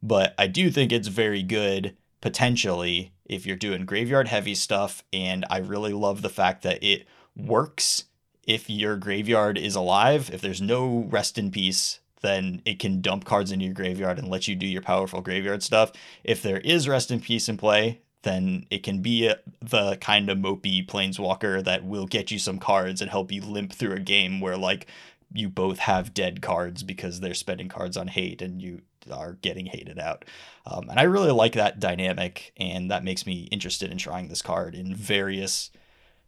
but 0.02 0.34
I 0.38 0.48
do 0.48 0.72
think 0.72 0.92
it's 0.92 1.08
very 1.08 1.44
good 1.44 1.96
potentially 2.22 3.14
if 3.26 3.46
you're 3.46 3.56
doing 3.56 3.86
graveyard 3.86 4.28
heavy 4.28 4.56
stuff. 4.56 5.04
And 5.14 5.46
I 5.50 5.60
really 5.60 5.94
love 5.94 6.22
the 6.22 6.30
fact 6.30 6.64
that 6.64 6.84
it 6.84 7.08
works 7.36 8.06
if 8.44 8.70
your 8.70 8.98
graveyard 8.98 9.58
is 9.58 9.76
alive, 9.76 10.30
if 10.34 10.42
there's 10.42 10.62
no 10.62 11.06
rest 11.10 11.38
in 11.38 11.52
peace, 11.52 12.00
then 12.22 12.62
it 12.66 12.80
can 12.80 13.02
dump 13.02 13.24
cards 13.24 13.52
into 13.52 13.66
your 13.66 13.74
graveyard 13.74 14.18
and 14.18 14.28
let 14.28 14.48
you 14.48 14.56
do 14.56 14.66
your 14.66 14.82
powerful 14.82 15.22
graveyard 15.22 15.64
stuff. 15.64 15.92
If 16.24 16.42
there 16.42 16.60
is 16.60 16.88
rest 16.88 17.12
in 17.12 17.22
peace 17.22 17.48
in 17.48 17.58
play, 17.58 18.02
then 18.24 18.66
it 18.70 18.84
can 18.84 19.02
be 19.02 19.28
a, 19.28 19.38
the 19.62 19.98
kind 19.98 20.30
of 20.30 20.38
mopey 20.38 20.86
planeswalker 20.86 21.64
that 21.64 21.86
will 21.86 22.06
get 22.06 22.32
you 22.32 22.40
some 22.40 22.60
cards 22.60 23.02
and 23.02 23.10
help 23.10 23.32
you 23.32 23.42
limp 23.42 23.72
through 23.72 23.94
a 23.94 24.00
game 24.00 24.42
where 24.42 24.58
like 24.58 24.88
you 25.32 25.48
both 25.48 25.80
have 25.80 26.14
dead 26.14 26.42
cards 26.42 26.84
because 26.84 27.20
they're 27.20 27.34
spending 27.34 27.70
cards 27.70 27.96
on 27.96 28.08
hate 28.08 28.42
and 28.42 28.62
you 28.62 28.82
are 29.12 29.34
getting 29.42 29.66
hated 29.66 30.00
out. 30.00 30.26
Um, 30.66 30.90
and 30.90 31.00
I 31.00 31.04
really 31.04 31.32
like 31.32 31.54
that 31.54 31.80
dynamic, 31.80 32.54
and 32.58 32.92
that 32.92 33.04
makes 33.04 33.26
me 33.26 33.48
interested 33.52 33.92
in 33.92 33.98
trying 33.98 34.28
this 34.28 34.42
card 34.42 34.76
in 34.76 34.96
various 34.96 35.72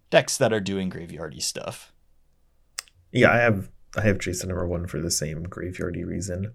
decks 0.09 0.37
that 0.37 0.53
are 0.53 0.59
doing 0.59 0.89
graveyardy 0.89 1.41
stuff. 1.41 1.91
Yeah, 3.11 3.31
I 3.31 3.37
have 3.37 3.69
I 3.97 4.01
have 4.01 4.19
Jason 4.19 4.49
number 4.49 4.67
one 4.67 4.87
for 4.87 5.01
the 5.01 5.11
same 5.11 5.45
graveyardy 5.45 6.05
reason. 6.05 6.53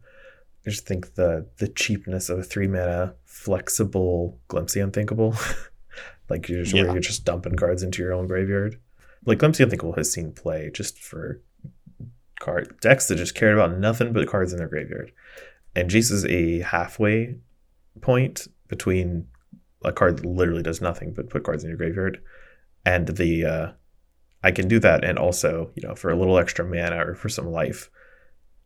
I 0.66 0.70
just 0.70 0.86
think 0.86 1.14
the 1.14 1.46
the 1.58 1.68
cheapness 1.68 2.28
of 2.28 2.38
a 2.38 2.42
three 2.42 2.68
mana 2.68 3.14
flexible 3.24 4.38
glimpse 4.48 4.76
unthinkable, 4.76 5.34
like 6.28 6.48
you're 6.48 6.62
just, 6.62 6.74
yeah. 6.74 6.92
you're 6.92 7.00
just 7.00 7.24
dumping 7.24 7.56
cards 7.56 7.82
into 7.82 8.02
your 8.02 8.12
own 8.12 8.26
graveyard. 8.26 8.80
Like 9.24 9.38
glimpse 9.38 9.60
unthinkable 9.60 9.94
has 9.94 10.12
seen 10.12 10.32
play 10.32 10.70
just 10.72 10.98
for 10.98 11.40
card 12.40 12.78
decks 12.80 13.08
that 13.08 13.16
just 13.16 13.34
cared 13.34 13.54
about 13.54 13.78
nothing 13.78 14.12
but 14.12 14.28
cards 14.28 14.52
in 14.52 14.58
their 14.58 14.68
graveyard, 14.68 15.12
and 15.76 15.94
is 15.94 16.24
a 16.24 16.60
halfway 16.60 17.36
point 18.00 18.48
between 18.68 19.28
a 19.84 19.92
card 19.92 20.18
that 20.18 20.26
literally 20.26 20.62
does 20.62 20.80
nothing 20.80 21.12
but 21.12 21.30
put 21.30 21.44
cards 21.44 21.62
in 21.62 21.68
your 21.68 21.76
graveyard, 21.76 22.20
and 22.84 23.06
the 23.08 23.44
uh, 23.44 23.72
I 24.42 24.50
can 24.50 24.68
do 24.68 24.80
that. 24.80 25.04
And 25.04 25.18
also, 25.18 25.70
you 25.74 25.86
know, 25.86 25.94
for 25.94 26.10
a 26.10 26.16
little 26.16 26.38
extra 26.38 26.64
mana 26.64 27.06
or 27.06 27.14
for 27.14 27.28
some 27.28 27.46
life, 27.46 27.90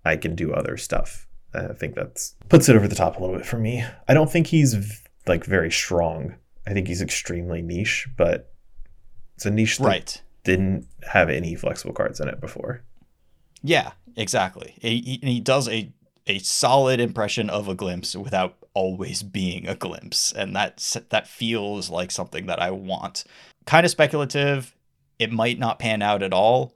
I 0.04 0.16
can 0.16 0.34
do 0.34 0.54
other 0.54 0.76
stuff. 0.76 1.26
I 1.52 1.72
think 1.72 1.96
that's 1.96 2.36
puts 2.48 2.68
it 2.68 2.76
over 2.76 2.86
the 2.86 2.94
top 2.94 3.16
a 3.16 3.20
little 3.20 3.36
bit 3.36 3.44
for 3.44 3.58
me. 3.58 3.84
I 4.08 4.14
don't 4.14 4.30
think 4.30 4.46
he's 4.46 5.02
like 5.26 5.44
very 5.44 5.70
strong. 5.70 6.36
I 6.66 6.72
think 6.72 6.86
he's 6.86 7.02
extremely 7.02 7.60
niche, 7.60 8.08
but 8.16 8.52
it's 9.34 9.46
a 9.46 9.50
niche 9.50 9.78
that 9.78 9.86
right. 9.86 10.22
didn't 10.44 10.86
have 11.10 11.28
any 11.28 11.56
flexible 11.56 11.94
cards 11.94 12.20
in 12.20 12.28
it 12.28 12.40
before. 12.40 12.84
Yeah, 13.62 13.92
exactly. 14.16 14.74
He, 14.80 15.18
he 15.22 15.40
does 15.40 15.68
a 15.68 15.92
a 16.30 16.38
solid 16.38 17.00
impression 17.00 17.50
of 17.50 17.68
a 17.68 17.74
glimpse 17.74 18.16
without 18.16 18.56
always 18.72 19.22
being 19.22 19.68
a 19.68 19.74
glimpse, 19.74 20.32
and 20.32 20.56
that 20.56 20.96
that 21.10 21.28
feels 21.28 21.90
like 21.90 22.10
something 22.10 22.46
that 22.46 22.62
I 22.62 22.70
want. 22.70 23.24
Kind 23.66 23.84
of 23.84 23.90
speculative 23.90 24.74
it 25.20 25.30
might 25.30 25.58
not 25.58 25.78
pan 25.78 26.02
out 26.02 26.22
at 26.22 26.32
all. 26.32 26.74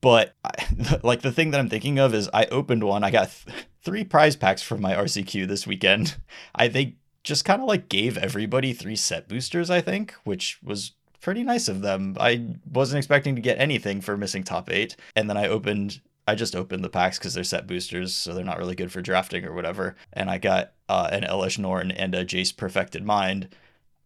But 0.00 0.34
I, 0.42 0.98
like 1.04 1.20
the 1.20 1.30
thing 1.30 1.52
that 1.52 1.60
I'm 1.60 1.68
thinking 1.68 1.98
of 1.98 2.14
is 2.14 2.28
I 2.32 2.46
opened 2.46 2.82
one. 2.82 3.04
I 3.04 3.10
got 3.10 3.30
th- 3.30 3.66
three 3.84 4.04
prize 4.04 4.34
packs 4.34 4.62
from 4.62 4.80
my 4.80 4.94
RCQ 4.94 5.46
this 5.46 5.66
weekend. 5.66 6.16
I 6.54 6.66
they 6.66 6.96
just 7.22 7.44
kind 7.44 7.60
of 7.60 7.68
like 7.68 7.88
gave 7.88 8.16
everybody 8.16 8.72
three 8.72 8.96
set 8.96 9.28
boosters. 9.28 9.70
I 9.70 9.80
think, 9.80 10.14
which 10.24 10.58
was 10.62 10.92
pretty 11.20 11.42
nice 11.42 11.68
of 11.68 11.82
them. 11.82 12.16
I 12.18 12.54
wasn't 12.72 12.98
expecting 12.98 13.36
to 13.36 13.42
get 13.42 13.58
anything 13.58 14.00
for 14.00 14.16
missing 14.16 14.44
top 14.44 14.70
eight, 14.70 14.96
and 15.14 15.28
then 15.28 15.36
I 15.36 15.46
opened. 15.46 16.00
I 16.28 16.34
just 16.34 16.54
opened 16.54 16.84
the 16.84 16.90
packs 16.90 17.18
because 17.18 17.32
they're 17.32 17.42
set 17.42 17.66
boosters, 17.66 18.14
so 18.14 18.34
they're 18.34 18.44
not 18.44 18.58
really 18.58 18.74
good 18.74 18.92
for 18.92 19.00
drafting 19.00 19.46
or 19.46 19.54
whatever. 19.54 19.96
And 20.12 20.28
I 20.28 20.36
got 20.36 20.74
uh, 20.88 21.08
an 21.10 21.22
Elesh 21.22 21.58
Norn 21.58 21.90
and 21.90 22.14
a 22.14 22.24
Jace 22.24 22.54
Perfected 22.54 23.02
Mind, 23.02 23.48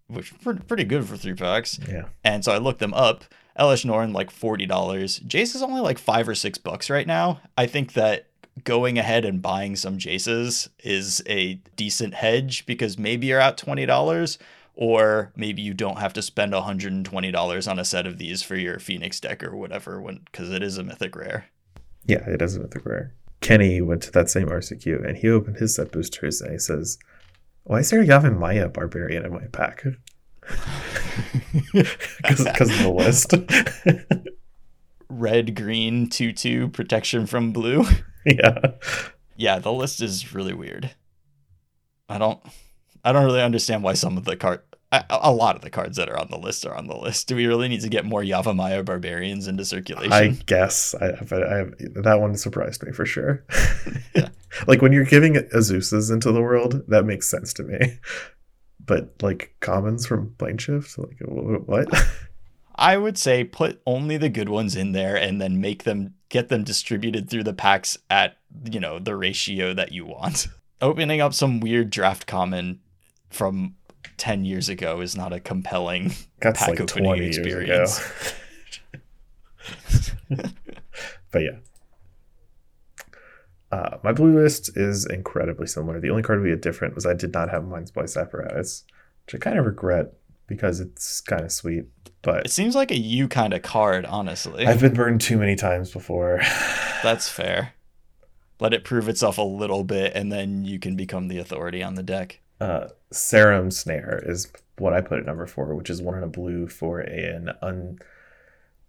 which 0.07 0.33
were 0.45 0.55
pretty 0.55 0.85
good 0.85 1.05
for 1.05 1.17
three 1.17 1.35
packs. 1.35 1.81
Yeah. 1.89 2.05
And 2.23 2.45
so 2.45 2.53
I 2.53 2.59
looked 2.59 2.79
them 2.79 2.95
up 2.95 3.25
Elesh 3.59 3.85
Norn 3.85 4.13
like 4.13 4.31
forty 4.31 4.67
dollars. 4.67 5.19
Jace 5.21 5.57
is 5.57 5.63
only 5.63 5.81
like 5.81 5.99
five 5.99 6.29
or 6.29 6.35
six 6.37 6.59
bucks 6.59 6.89
right 6.89 7.07
now. 7.07 7.41
I 7.59 7.67
think 7.67 7.95
that 7.95 8.29
going 8.65 8.99
ahead 8.99 9.25
and 9.25 9.43
buying 9.43 9.75
some 9.75 9.99
Jaces 9.99 10.69
is 10.85 11.23
a 11.27 11.55
decent 11.75 12.15
hedge 12.15 12.67
because 12.67 12.99
maybe 12.99 13.27
you're 13.27 13.41
out 13.41 13.59
twenty 13.59 13.85
dollars, 13.85 14.39
or 14.75 15.33
maybe 15.35 15.61
you 15.61 15.75
don't 15.75 15.99
have 15.99 16.13
to 16.13 16.23
spend 16.23 16.55
hundred 16.55 16.93
and 16.93 17.05
twenty 17.05 17.33
dollars 17.33 17.67
on 17.67 17.79
a 17.79 17.85
set 17.85 18.07
of 18.07 18.19
these 18.19 18.43
for 18.43 18.57
your 18.57 18.79
Phoenix 18.79 19.19
deck 19.19 19.43
or 19.43 19.57
whatever, 19.57 20.01
when 20.01 20.21
because 20.27 20.51
it 20.51 20.63
is 20.63 20.79
a 20.79 20.85
mythic 20.85 21.17
rare. 21.17 21.47
Yeah, 22.05 22.29
it 22.29 22.43
is 22.43 22.57
a 22.57 22.61
mythic 22.61 22.85
rare. 22.85 23.15
Kenny 23.41 23.81
went 23.81 24.03
to 24.05 24.13
that 24.13 24.31
same 24.31 24.49
RCQ 24.49 25.07
and 25.07 25.17
he 25.17 25.29
opened 25.29 25.57
his 25.57 25.75
set 25.75 25.93
boosters 25.93 26.41
and 26.41 26.53
he 26.53 26.59
says, 26.59 26.99
"Why 27.65 27.81
is 27.81 27.91
there 27.91 28.05
Yavimaya 28.05 28.73
Barbarian 28.73 29.25
in 29.25 29.33
my 29.33 29.47
pack?" 29.53 29.85
because 31.73 32.71
of 32.71 32.79
the 32.83 32.93
list. 32.95 33.35
Red, 35.09 35.55
green, 35.55 36.09
two 36.09 36.33
two 36.33 36.69
protection 36.69 37.27
from 37.27 37.53
blue. 37.53 37.85
Yeah, 38.25 38.59
yeah. 39.37 39.59
The 39.59 39.73
list 39.73 40.01
is 40.01 40.33
really 40.33 40.55
weird. 40.55 40.95
I 42.09 42.19
don't, 42.19 42.41
I 43.05 43.13
don't 43.13 43.25
really 43.25 43.43
understand 43.43 43.83
why 43.83 43.95
some 43.95 44.17
of 44.17 44.25
the 44.25 44.37
a, 45.11 45.33
lot 45.33 45.57
of 45.57 45.63
the 45.63 45.71
cards 45.71 45.97
that 45.97 46.11
are 46.11 46.19
on 46.19 46.29
the 46.31 46.39
list 46.39 46.67
are 46.67 46.75
on 46.75 46.87
the 46.87 46.97
list. 46.97 47.27
Do 47.27 47.37
we 47.37 47.47
really 47.47 47.69
need 47.69 47.81
to 47.81 47.89
get 47.89 48.05
more 48.05 48.23
Yavimaya 48.23 48.85
barbarians 48.85 49.49
into 49.49 49.65
circulation? 49.65 50.13
I 50.13 50.29
guess 50.47 50.95
I, 51.01 51.07
I, 51.07 51.61
I 51.61 51.65
that 52.03 52.19
one 52.21 52.37
surprised 52.37 52.85
me 52.85 52.93
for 52.93 53.07
sure. 53.07 53.45
yeah. 54.15 54.29
like 54.67 54.83
when 54.83 54.93
you're 54.93 55.05
giving 55.05 55.35
Azusa's 55.35 56.11
into 56.11 56.31
the 56.31 56.43
world, 56.43 56.83
that 56.89 57.05
makes 57.05 57.27
sense 57.27 57.55
to 57.55 57.63
me 57.63 57.99
but 58.87 59.15
like 59.23 59.55
commons 59.61 60.07
from 60.07 60.35
Planeshift, 60.39 60.99
like 60.99 61.19
what? 61.67 61.89
I 62.75 62.97
would 62.97 63.19
say 63.19 63.45
put 63.45 63.81
only 63.87 64.17
the 64.17 64.29
good 64.29 64.49
ones 64.49 64.75
in 64.77 64.93
there 64.93 65.17
and 65.17 65.41
then 65.41 65.61
make 65.61 65.85
them 65.85 66.15
get 66.29 66.49
them 66.49 66.65
distributed 66.65 67.29
through 67.29 67.45
the 67.45 67.53
packs 67.53 67.99
at 68.11 68.39
you 68.71 68.81
know 68.81 68.99
the 68.99 69.17
ratio 69.17 69.75
that 69.75 69.93
you 69.93 70.05
want. 70.05 70.49
Opening 70.81 71.21
up 71.21 71.33
some 71.33 71.61
weird 71.61 71.91
draft 71.91 72.27
common 72.27 72.81
from 73.31 73.77
10 74.17 74.45
years 74.45 74.69
ago 74.69 75.01
is 75.01 75.17
not 75.17 75.33
a 75.33 75.41
compelling 75.41 76.13
That's 76.41 76.61
pack 76.61 76.71
like 76.71 76.81
opening 76.81 77.23
experience. 77.23 78.01
but 81.31 81.43
yeah. 81.43 81.57
Uh, 83.71 83.97
my 84.03 84.13
blue 84.13 84.39
list 84.39 84.77
is 84.77 85.07
incredibly 85.07 85.67
similar. 85.67 85.99
The 85.99 86.11
only 86.11 86.23
card 86.23 86.43
we 86.43 86.51
had 86.51 86.61
different 86.61 86.95
was 86.95 87.07
I 87.07 87.15
did 87.15 87.33
not 87.33 87.51
have 87.51 87.65
Mind's 87.65 88.17
Apparatus, 88.17 88.85
which 89.25 89.35
I 89.35 89.39
kind 89.39 89.59
of 89.59 89.65
regret 89.65 90.13
because 90.47 90.81
it's 90.81 91.23
kind 91.23 91.43
of 91.43 91.51
sweet. 91.51 91.87
But 92.21 92.47
It 92.47 92.51
seems 92.51 92.75
like 92.75 92.91
a 92.91 92.99
you 92.99 93.29
kind 93.29 93.55
of 93.55 93.63
card, 93.63 94.05
honestly. 94.05 94.67
I've 94.67 94.81
been 94.81 94.95
burned 94.95 95.23
too 95.23 95.39
many 95.39 95.57
times 95.57 95.91
before. 95.91 96.41
That's 97.03 97.29
fair. 97.29 97.73
Let 98.61 98.75
it 98.75 98.85
prove 98.85 99.09
itself 99.09 99.39
a 99.39 99.43
little 99.43 99.83
bit, 99.83 100.13
and 100.15 100.31
then 100.31 100.65
you 100.65 100.79
can 100.79 100.95
become 100.95 101.29
the 101.29 101.39
authority 101.39 101.83
on 101.83 101.95
the 101.95 102.03
deck. 102.03 102.42
Uh, 102.63 102.89
Serum 103.11 103.73
Snare 103.73 104.23
is 104.25 104.51
what 104.79 104.93
I 104.93 105.01
put 105.01 105.19
at 105.19 105.27
number 105.27 105.47
four, 105.47 105.75
which 105.75 105.91
is 105.91 106.01
one 106.01 106.17
in 106.17 106.23
a 106.23 106.29
blue 106.29 106.69
for 106.69 107.01
an 107.01 107.51
un. 107.61 107.99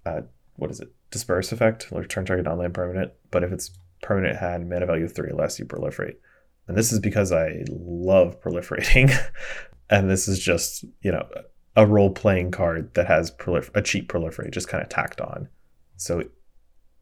Uh, 0.06 0.22
what 0.58 0.70
is 0.70 0.80
it? 0.80 0.94
Disperse 1.10 1.52
effect, 1.52 1.92
like 1.92 2.08
turn 2.08 2.26
target 2.26 2.46
non 2.46 2.60
land 2.60 2.76
permanent. 2.76 3.14
But 3.32 3.44
if 3.44 3.52
it's 3.52 3.72
permanent 4.04 4.38
had 4.38 4.70
mana 4.70 4.86
value 4.86 5.08
three 5.08 5.32
or 5.32 5.36
less, 5.36 5.58
you 5.58 5.66
proliferate. 5.66 6.18
And 6.68 6.78
this 6.78 6.94
is 6.94 7.00
because 7.00 7.32
I 7.32 7.64
love 7.70 8.40
proliferating. 8.44 9.12
and 9.90 10.08
this 10.08 10.28
is 10.28 10.40
just, 10.40 10.86
you 11.02 11.12
know, 11.12 11.28
a 11.76 11.88
role 11.88 12.12
playing 12.12 12.52
card 12.52 12.94
that 12.94 13.08
has 13.08 13.32
a 13.74 13.82
cheap 13.82 14.08
proliferate 14.08 14.52
just 14.52 14.68
kind 14.68 14.84
of 14.84 14.90
tacked 14.90 15.20
on. 15.20 15.50
So 15.98 16.24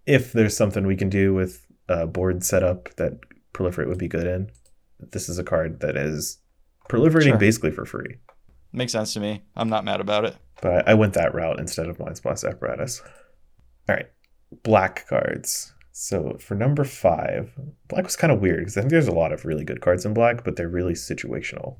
if 0.06 0.32
there's 0.32 0.56
something 0.56 0.88
we 0.88 0.96
can 0.96 1.10
do 1.10 1.34
with 1.34 1.68
a 1.90 2.08
board 2.08 2.46
setup 2.46 2.96
that 2.96 3.20
proliferate 3.54 3.90
would 3.90 3.98
be 3.98 4.08
good 4.08 4.26
in, 4.26 4.50
this 5.12 5.28
is 5.28 5.38
a 5.38 5.44
card 5.44 5.82
that 5.82 5.98
is 5.98 6.38
proliferating 6.92 7.30
Sure. 7.30 7.38
basically 7.38 7.72
for 7.72 7.86
free. 7.86 8.18
Makes 8.74 8.92
sense 8.94 9.14
to 9.14 9.20
me. 9.20 9.42
I'm 9.56 9.70
not 9.70 9.84
mad 9.86 10.00
about 10.02 10.26
it. 10.26 10.36
But 10.62 10.88
I, 10.88 10.92
I 10.92 10.94
went 10.94 11.14
that 11.14 11.34
route 11.34 11.60
instead 11.60 11.88
of 11.88 11.98
Mindsplice 11.98 12.48
Apparatus. 12.48 13.02
All 13.89 13.96
right, 13.96 14.08
black 14.64 15.08
cards. 15.08 15.74
So 15.92 16.38
for 16.39 16.56
number 16.56 16.84
five, 16.86 17.52
black 17.89 18.06
was 18.06 18.16
kind 18.16 18.32
of 18.32 18.39
weird 18.39 18.60
because 18.60 18.78
I 18.78 18.82
think 18.82 18.92
there's 18.92 19.08
a 19.10 19.12
lot 19.12 19.34
of 19.34 19.44
really 19.46 19.66
good 19.66 19.82
cards 19.82 20.06
in 20.06 20.14
black, 20.14 20.44
but 20.44 20.56
they're 20.56 20.70
really 20.70 20.94
situational. 20.94 21.78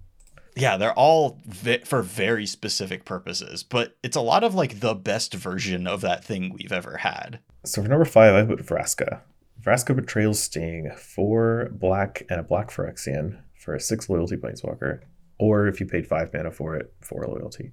Yeah, 0.57 0.76
they're 0.76 0.93
all 0.93 1.39
vi- 1.45 1.84
for 1.86 2.01
very 2.01 2.45
specific 2.45 3.05
purposes, 3.05 3.64
but 3.64 3.95
it's 4.03 4.18
a 4.18 4.22
lot 4.22 4.43
of 4.43 4.53
like 4.53 4.82
the 4.82 4.93
best 4.95 5.34
version 5.34 5.88
of 5.88 6.01
that 6.01 6.26
thing 6.26 6.51
we've 6.53 6.74
ever 6.74 6.97
had. 6.97 7.39
So 7.64 7.82
for 7.82 7.88
number 7.88 8.03
five, 8.03 8.36
I 8.36 8.43
put 8.43 8.66
Vraska. 8.66 9.22
Vraska 9.64 9.95
Betrayal 9.95 10.34
Sting, 10.34 10.91
four 10.97 11.70
black 11.72 12.24
and 12.30 12.39
a 12.39 12.43
black 12.43 12.70
Phyrexian 12.70 13.39
for 13.62 13.76
a 13.76 13.80
six 13.80 14.09
loyalty 14.09 14.36
planeswalker. 14.36 15.01
Or 15.38 15.68
if 15.68 15.80
you 15.80 15.86
paid 15.86 16.07
five 16.07 16.34
mana 16.34 16.51
for 16.51 16.76
it, 16.76 16.93
four 16.99 17.26
loyalty. 17.26 17.72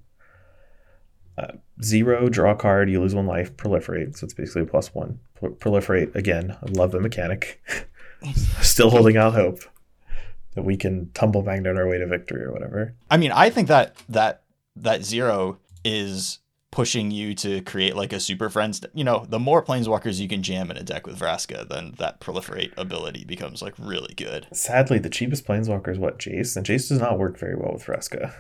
Uh, 1.36 1.53
zero, 1.82 2.28
draw 2.28 2.53
a 2.53 2.57
card, 2.57 2.91
you 2.91 3.01
lose 3.01 3.14
one 3.14 3.26
life, 3.26 3.57
proliferate. 3.57 4.16
So 4.16 4.24
it's 4.24 4.34
basically 4.34 4.62
a 4.62 4.66
plus 4.66 4.95
one. 4.95 5.20
Pro- 5.34 5.55
proliferate, 5.55 6.14
again, 6.14 6.57
I 6.61 6.70
love 6.70 6.93
the 6.93 7.01
mechanic. 7.01 7.62
Still 8.61 8.91
holding 8.91 9.16
out 9.16 9.34
hope 9.34 9.61
that 10.55 10.64
we 10.64 10.76
can 10.76 11.11
tumble 11.12 11.43
bang 11.43 11.62
down 11.62 11.78
our 11.78 11.89
way 11.89 11.99
to 11.99 12.07
victory 12.07 12.43
or 12.43 12.53
whatever. 12.53 12.95
I 13.11 13.16
mean, 13.16 13.32
I 13.32 13.51
think 13.51 13.68
that 13.68 13.97
that 14.09 14.43
that 14.76 15.05
zero 15.05 15.59
is 15.84 16.41
pushing 16.71 17.11
you 17.11 17.35
to 17.35 17.61
create 17.62 17.97
like 17.97 18.12
a 18.12 18.21
super 18.21 18.51
friends. 18.51 18.81
You 18.95 19.05
know, 19.05 19.27
the 19.29 19.39
more 19.39 19.64
planeswalkers 19.64 20.21
you 20.21 20.29
can 20.29 20.43
jam 20.43 20.71
in 20.71 20.77
a 20.77 20.83
deck 20.83 21.07
with 21.07 21.19
Vraska, 21.19 21.69
then 21.69 21.95
that 21.99 22.21
proliferate 22.21 22.73
ability 22.77 23.25
becomes 23.25 23.62
like 23.62 23.75
really 23.79 24.14
good. 24.14 24.47
Sadly, 24.53 24.99
the 24.99 25.11
cheapest 25.11 25.47
planeswalker 25.47 25.89
is 25.89 25.99
what, 25.99 26.19
Jace? 26.19 26.57
And 26.57 26.66
Jace 26.66 26.89
does 26.89 27.01
not 27.01 27.19
work 27.19 27.39
very 27.39 27.57
well 27.57 27.73
with 27.73 27.85
Vraska. 27.85 28.35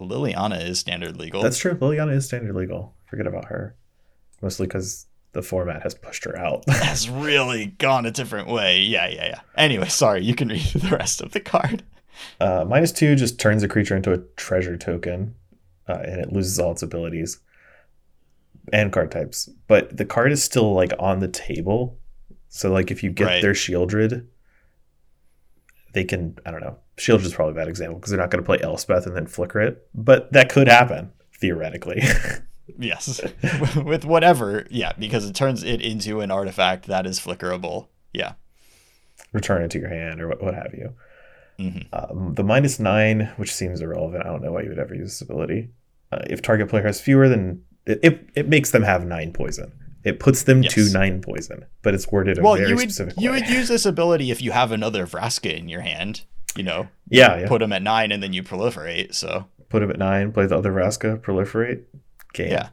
Liliana 0.00 0.68
is 0.68 0.78
standard 0.78 1.16
legal. 1.16 1.42
That's 1.42 1.58
true. 1.58 1.74
Liliana 1.74 2.14
is 2.14 2.26
standard 2.26 2.54
legal. 2.54 2.94
Forget 3.06 3.26
about 3.26 3.46
her. 3.46 3.76
Mostly 4.42 4.66
because 4.66 5.06
the 5.32 5.42
format 5.42 5.82
has 5.82 5.94
pushed 5.94 6.24
her 6.24 6.38
out. 6.38 6.64
has 6.68 7.08
really 7.08 7.66
gone 7.66 8.06
a 8.06 8.10
different 8.10 8.48
way. 8.48 8.80
Yeah, 8.80 9.08
yeah, 9.08 9.26
yeah. 9.26 9.40
Anyway, 9.56 9.88
sorry, 9.88 10.24
you 10.24 10.34
can 10.34 10.48
read 10.48 10.62
the 10.74 10.96
rest 10.96 11.20
of 11.20 11.32
the 11.32 11.40
card. 11.40 11.82
uh, 12.40 12.64
minus 12.66 12.92
two 12.92 13.14
just 13.16 13.38
turns 13.38 13.62
a 13.62 13.68
creature 13.68 13.96
into 13.96 14.12
a 14.12 14.18
treasure 14.36 14.76
token, 14.76 15.34
uh, 15.88 15.98
and 16.04 16.20
it 16.20 16.32
loses 16.32 16.58
all 16.58 16.72
its 16.72 16.82
abilities 16.82 17.38
and 18.72 18.92
card 18.92 19.10
types. 19.10 19.48
But 19.68 19.96
the 19.96 20.04
card 20.04 20.32
is 20.32 20.42
still 20.42 20.72
like 20.74 20.92
on 20.98 21.20
the 21.20 21.28
table. 21.28 21.98
So 22.48 22.70
like 22.72 22.90
if 22.90 23.02
you 23.02 23.10
get 23.10 23.24
Right. 23.26 23.42
their 23.42 23.52
Sheoldred, 23.52 24.26
they 25.92 26.04
can 26.04 26.38
I 26.46 26.50
don't 26.50 26.60
know. 26.60 26.78
Sheoldred 26.96 27.24
is 27.26 27.34
probably 27.34 27.52
a 27.52 27.56
bad 27.56 27.68
example 27.68 27.98
because 27.98 28.10
they're 28.10 28.20
not 28.20 28.30
going 28.30 28.42
to 28.42 28.46
play 28.46 28.60
Elspeth 28.60 29.06
and 29.06 29.16
then 29.16 29.26
flicker 29.26 29.60
it, 29.60 29.86
but 29.94 30.32
that 30.32 30.48
could 30.48 30.68
happen 30.68 31.12
theoretically. 31.40 32.02
Yes. 32.78 33.20
With 33.84 34.06
whatever. 34.06 34.66
Yeah, 34.70 34.92
because 34.98 35.28
it 35.28 35.34
turns 35.34 35.62
it 35.62 35.82
into 35.82 36.20
an 36.22 36.30
artifact 36.30 36.86
that 36.86 37.04
is 37.04 37.20
flickerable. 37.20 37.88
Yeah. 38.14 38.32
Return 39.34 39.60
it 39.62 39.70
to 39.72 39.78
your 39.78 39.90
hand 39.90 40.18
or 40.22 40.28
what, 40.28 40.42
what 40.42 40.54
have 40.54 40.72
you. 40.72 40.94
Mhm. 41.58 41.86
Um, 41.92 42.34
the 42.34 42.42
minus 42.44 42.78
nine, 42.80 43.30
which 43.36 43.52
seems 43.54 43.80
irrelevant. 43.80 44.24
I 44.24 44.28
don't 44.28 44.42
know 44.42 44.52
why 44.52 44.62
you 44.62 44.68
would 44.70 44.78
ever 44.78 44.94
use 44.94 45.10
this 45.10 45.20
ability. 45.20 45.70
Uh, 46.12 46.18
if 46.28 46.42
target 46.42 46.68
player 46.68 46.84
has 46.84 47.00
fewer 47.00 47.28
than 47.28 47.62
it, 47.86 48.00
it, 48.02 48.28
it 48.34 48.48
makes 48.48 48.70
them 48.70 48.82
have 48.82 49.04
nine 49.06 49.32
poison. 49.32 49.72
It 50.04 50.20
puts 50.20 50.42
them 50.42 50.62
to 50.62 50.92
nine 50.92 51.22
poison, 51.22 51.64
but 51.82 51.94
it's 51.94 52.10
worded 52.12 52.38
a 52.38 52.42
Well, 52.42 52.56
very 52.56 52.68
you 52.68 52.74
would 52.76 52.82
specific 52.92 53.14
you 53.18 53.30
way. 53.30 53.40
would 53.40 53.48
use 53.48 53.68
this 53.68 53.86
ability 53.86 54.30
if 54.30 54.42
you 54.42 54.52
have 54.52 54.70
another 54.72 55.06
Vraska 55.06 55.56
in 55.56 55.68
your 55.68 55.80
hand. 55.80 56.22
You 56.56 56.62
know, 56.62 56.88
yeah, 57.08 57.38
yeah. 57.38 57.48
put 57.48 57.60
them 57.60 57.72
at 57.72 57.82
nine 57.82 58.12
and 58.12 58.22
then 58.22 58.32
you 58.32 58.42
proliferate. 58.42 59.14
So 59.14 59.46
Put 59.70 59.80
them 59.80 59.90
at 59.90 59.98
nine. 59.98 60.30
Play 60.30 60.46
the 60.46 60.56
other 60.58 60.72
Vraska. 60.72 61.18
Proliferate. 61.20 61.82
Game. 62.32 62.50
yeah, 62.50 62.68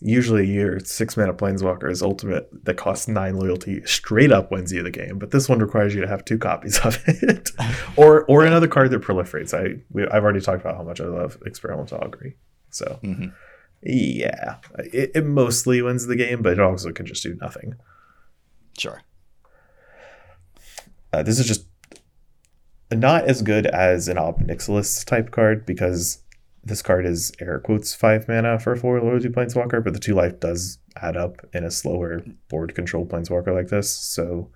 Usually, 0.00 0.46
your 0.46 0.78
six 0.80 1.16
mana 1.16 1.32
planeswalker 1.32 1.90
is 1.90 2.02
ultimate 2.02 2.48
that 2.64 2.76
costs 2.76 3.08
nine 3.08 3.36
loyalty 3.38 3.82
straight 3.86 4.30
up 4.30 4.50
wins 4.50 4.70
you 4.70 4.82
the 4.82 4.90
game. 4.90 5.18
But 5.18 5.30
this 5.30 5.48
one 5.48 5.58
requires 5.58 5.94
you 5.94 6.02
to 6.02 6.06
have 6.08 6.22
two 6.24 6.36
copies 6.38 6.78
of 6.84 7.02
it, 7.06 7.50
or 7.96 8.24
or 8.26 8.44
another 8.44 8.68
card 8.68 8.90
that 8.90 9.00
proliferates. 9.00 9.54
I 9.54 9.80
we, 9.90 10.06
I've 10.08 10.22
already 10.22 10.40
talked 10.42 10.60
about 10.60 10.76
how 10.76 10.82
much 10.82 11.00
I 11.00 11.04
love 11.04 11.38
experimental 11.46 11.98
augury. 11.98 12.36
So 12.70 12.98
Mhm. 13.02 13.32
yeah, 13.82 14.56
it, 14.78 15.12
it 15.14 15.24
mostly 15.24 15.80
wins 15.80 16.06
the 16.06 16.16
game, 16.16 16.42
but 16.42 16.52
it 16.52 16.60
also 16.60 16.92
can 16.92 17.06
just 17.06 17.22
do 17.22 17.34
nothing. 17.40 17.74
sure. 18.76 19.00
Uh, 21.12 21.22
this 21.22 21.38
is 21.38 21.46
just 21.46 21.66
not 22.92 23.24
as 23.24 23.40
good 23.42 23.64
as 23.66 24.08
an 24.08 24.18
Ob 24.18 24.40
Nixilis 24.40 25.04
type 25.06 25.30
card 25.30 25.64
because 25.64 26.18
this 26.66 26.82
card 26.82 27.06
is 27.06 27.32
air 27.40 27.60
quotes 27.60 27.94
five 27.94 28.26
mana 28.28 28.58
for 28.58 28.72
a 28.72 28.76
four 28.76 29.00
loyalty 29.00 29.28
planeswalker, 29.28 29.82
but 29.82 29.92
the 29.92 30.00
two 30.00 30.14
life 30.14 30.40
does 30.40 30.78
add 31.00 31.16
up 31.16 31.36
in 31.54 31.64
a 31.64 31.70
slower 31.70 32.24
board 32.48 32.74
controlled 32.74 33.08
planeswalker 33.08 33.54
like 33.54 33.68
this. 33.68 33.90
So 33.90 34.50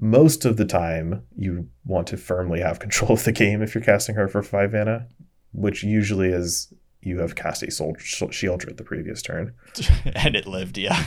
most 0.00 0.44
of 0.44 0.56
the 0.56 0.64
time 0.64 1.22
you 1.36 1.68
want 1.84 2.06
to 2.08 2.16
firmly 2.16 2.60
have 2.60 2.78
control 2.86 3.12
of 3.12 3.24
the 3.24 3.32
game 3.32 3.60
if 3.60 3.74
you're 3.74 3.84
casting 3.84 4.14
her 4.14 4.28
for 4.28 4.42
five 4.42 4.72
mana, 4.72 5.08
which 5.52 5.82
usually 5.82 6.28
is 6.28 6.72
you 7.00 7.18
have 7.18 7.34
cast 7.34 7.62
a 7.62 7.70
soul 7.70 7.96
Sheoldred 7.96 8.76
the 8.76 8.84
previous 8.84 9.20
turn. 9.20 9.52
and 10.14 10.36
it 10.36 10.46
lived. 10.46 10.78
Yeah. 10.78 11.06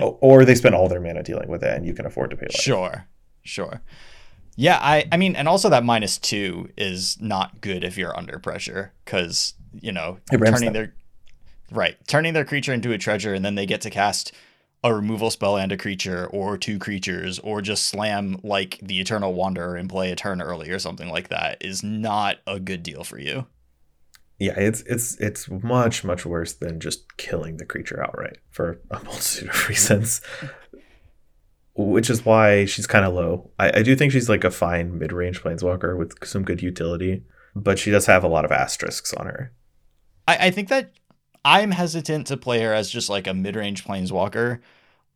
Or 0.00 0.44
they 0.44 0.54
spend 0.54 0.74
all 0.74 0.88
their 0.88 1.00
mana 1.00 1.22
dealing 1.22 1.48
with 1.48 1.62
it 1.62 1.76
and 1.76 1.86
you 1.86 1.94
can 1.94 2.06
afford 2.06 2.30
to 2.30 2.36
pay 2.36 2.46
less. 2.46 2.60
Sure. 2.60 3.06
Sure. 3.42 3.80
Yeah, 4.56 4.78
I 4.80 5.06
I 5.10 5.16
mean, 5.16 5.36
and 5.36 5.48
also 5.48 5.68
that 5.68 5.84
minus 5.84 6.18
two 6.18 6.70
is 6.76 7.20
not 7.20 7.60
good 7.60 7.84
if 7.84 7.98
you're 7.98 8.16
under 8.16 8.38
pressure 8.38 8.92
because 9.04 9.54
you 9.80 9.92
know 9.92 10.18
turning 10.30 10.64
them. 10.64 10.72
their 10.72 10.94
right 11.70 11.96
turning 12.06 12.34
their 12.34 12.44
creature 12.44 12.72
into 12.72 12.92
a 12.92 12.98
treasure 12.98 13.34
and 13.34 13.44
then 13.44 13.54
they 13.54 13.66
get 13.66 13.80
to 13.80 13.90
cast 13.90 14.32
a 14.84 14.94
removal 14.94 15.30
spell 15.30 15.56
and 15.56 15.72
a 15.72 15.76
creature 15.76 16.26
or 16.26 16.58
two 16.58 16.78
creatures 16.78 17.38
or 17.38 17.62
just 17.62 17.86
slam 17.86 18.38
like 18.42 18.78
the 18.82 19.00
eternal 19.00 19.32
wanderer 19.32 19.76
and 19.76 19.88
play 19.88 20.12
a 20.12 20.16
turn 20.16 20.42
early 20.42 20.70
or 20.70 20.78
something 20.78 21.08
like 21.08 21.28
that 21.28 21.56
is 21.60 21.82
not 21.82 22.36
a 22.46 22.60
good 22.60 22.82
deal 22.82 23.02
for 23.02 23.18
you 23.18 23.46
Yeah, 24.38 24.54
it's 24.56 24.82
it's 24.82 25.18
it's 25.20 25.48
much 25.48 26.04
much 26.04 26.26
worse 26.26 26.52
than 26.52 26.80
just 26.80 27.16
killing 27.16 27.56
the 27.56 27.64
creature 27.64 28.02
outright 28.02 28.38
for 28.50 28.80
a 28.90 29.02
multitude 29.04 29.48
of 29.48 29.68
reasons. 29.68 30.20
Which 31.76 32.08
is 32.08 32.24
why 32.24 32.66
she's 32.66 32.86
kind 32.86 33.04
of 33.04 33.14
low. 33.14 33.50
I, 33.58 33.80
I 33.80 33.82
do 33.82 33.96
think 33.96 34.12
she's 34.12 34.28
like 34.28 34.44
a 34.44 34.50
fine 34.50 34.98
mid 34.98 35.12
range 35.12 35.42
planeswalker 35.42 35.98
with 35.98 36.24
some 36.24 36.44
good 36.44 36.62
utility, 36.62 37.24
but 37.56 37.78
she 37.78 37.90
does 37.90 38.06
have 38.06 38.22
a 38.22 38.28
lot 38.28 38.44
of 38.44 38.52
asterisks 38.52 39.12
on 39.14 39.26
her. 39.26 39.52
I, 40.28 40.46
I 40.46 40.50
think 40.50 40.68
that 40.68 40.92
I'm 41.44 41.72
hesitant 41.72 42.26
to 42.28 42.36
play 42.36 42.62
her 42.62 42.72
as 42.72 42.90
just 42.90 43.10
like 43.10 43.26
a 43.26 43.34
mid-range 43.34 43.84
planeswalker. 43.84 44.60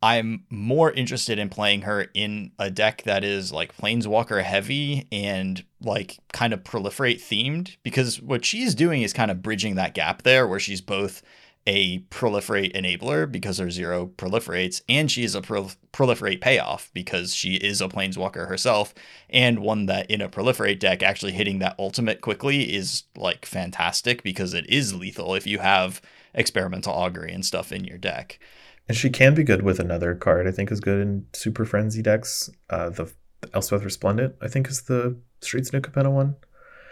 I'm 0.01 0.45
more 0.49 0.91
interested 0.91 1.39
in 1.39 1.49
playing 1.49 1.81
her 1.81 2.07
in 2.13 2.51
a 2.57 2.71
deck 2.71 3.03
that 3.03 3.23
is 3.23 3.51
like 3.51 3.75
planeswalker 3.75 4.41
heavy 4.41 5.07
and 5.11 5.61
like 5.81 6.19
kind 6.31 6.53
of 6.53 6.63
proliferate 6.63 7.17
themed 7.17 7.75
because 7.83 8.21
what 8.21 8.45
she's 8.45 8.75
doing 8.75 9.01
is 9.01 9.11
kind 9.11 9.29
of 9.29 9.41
bridging 9.41 9.75
that 9.75 9.93
gap 9.93 10.21
there 10.21 10.47
where 10.47 10.59
she's 10.59 10.79
both 10.79 11.21
a 11.67 11.99
proliferate 12.09 12.75
enabler 12.75 13.31
because 13.31 13.57
her 13.57 13.69
zero 13.69 14.07
proliferates 14.17 14.81
and 14.89 15.11
she 15.11 15.23
is 15.23 15.35
a 15.35 15.41
prol- 15.41 15.75
proliferate 15.93 16.41
payoff 16.41 16.89
because 16.93 17.35
she 17.35 17.55
is 17.55 17.81
a 17.81 17.87
planeswalker 17.87 18.47
herself 18.47 18.93
and 19.29 19.59
one 19.59 19.85
that 19.85 20.09
in 20.09 20.21
a 20.21 20.29
proliferate 20.29 20.79
deck 20.79 21.03
actually 21.03 21.31
hitting 21.31 21.59
that 21.59 21.75
ultimate 21.77 22.21
quickly 22.21 22.73
is 22.73 23.03
like 23.15 23.45
fantastic 23.45 24.23
because 24.23 24.53
it 24.53 24.67
is 24.69 24.95
lethal 24.95 25.35
if 25.35 25.45
you 25.45 25.59
have 25.59 26.01
experimental 26.33 26.93
augury 26.93 27.31
and 27.31 27.45
stuff 27.45 27.71
in 27.71 27.83
your 27.83 27.97
deck. 27.97 28.39
And 28.87 28.97
she 28.97 29.09
can 29.09 29.35
be 29.35 29.43
good 29.43 29.61
with 29.61 29.79
another 29.79 30.15
card. 30.15 30.47
I 30.47 30.51
think 30.51 30.71
is 30.71 30.79
good 30.79 30.99
in 30.99 31.27
Super 31.33 31.65
Friends 31.65 31.95
decks. 32.01 32.49
Uh, 32.69 32.89
the, 32.89 33.11
the 33.41 33.49
Elspeth 33.53 33.83
Resplendent, 33.83 34.35
I 34.41 34.47
think, 34.47 34.67
is 34.67 34.83
the 34.83 35.15
Streets 35.41 35.71
New 35.71 35.79
Capenna 35.79 36.11
one. 36.11 36.35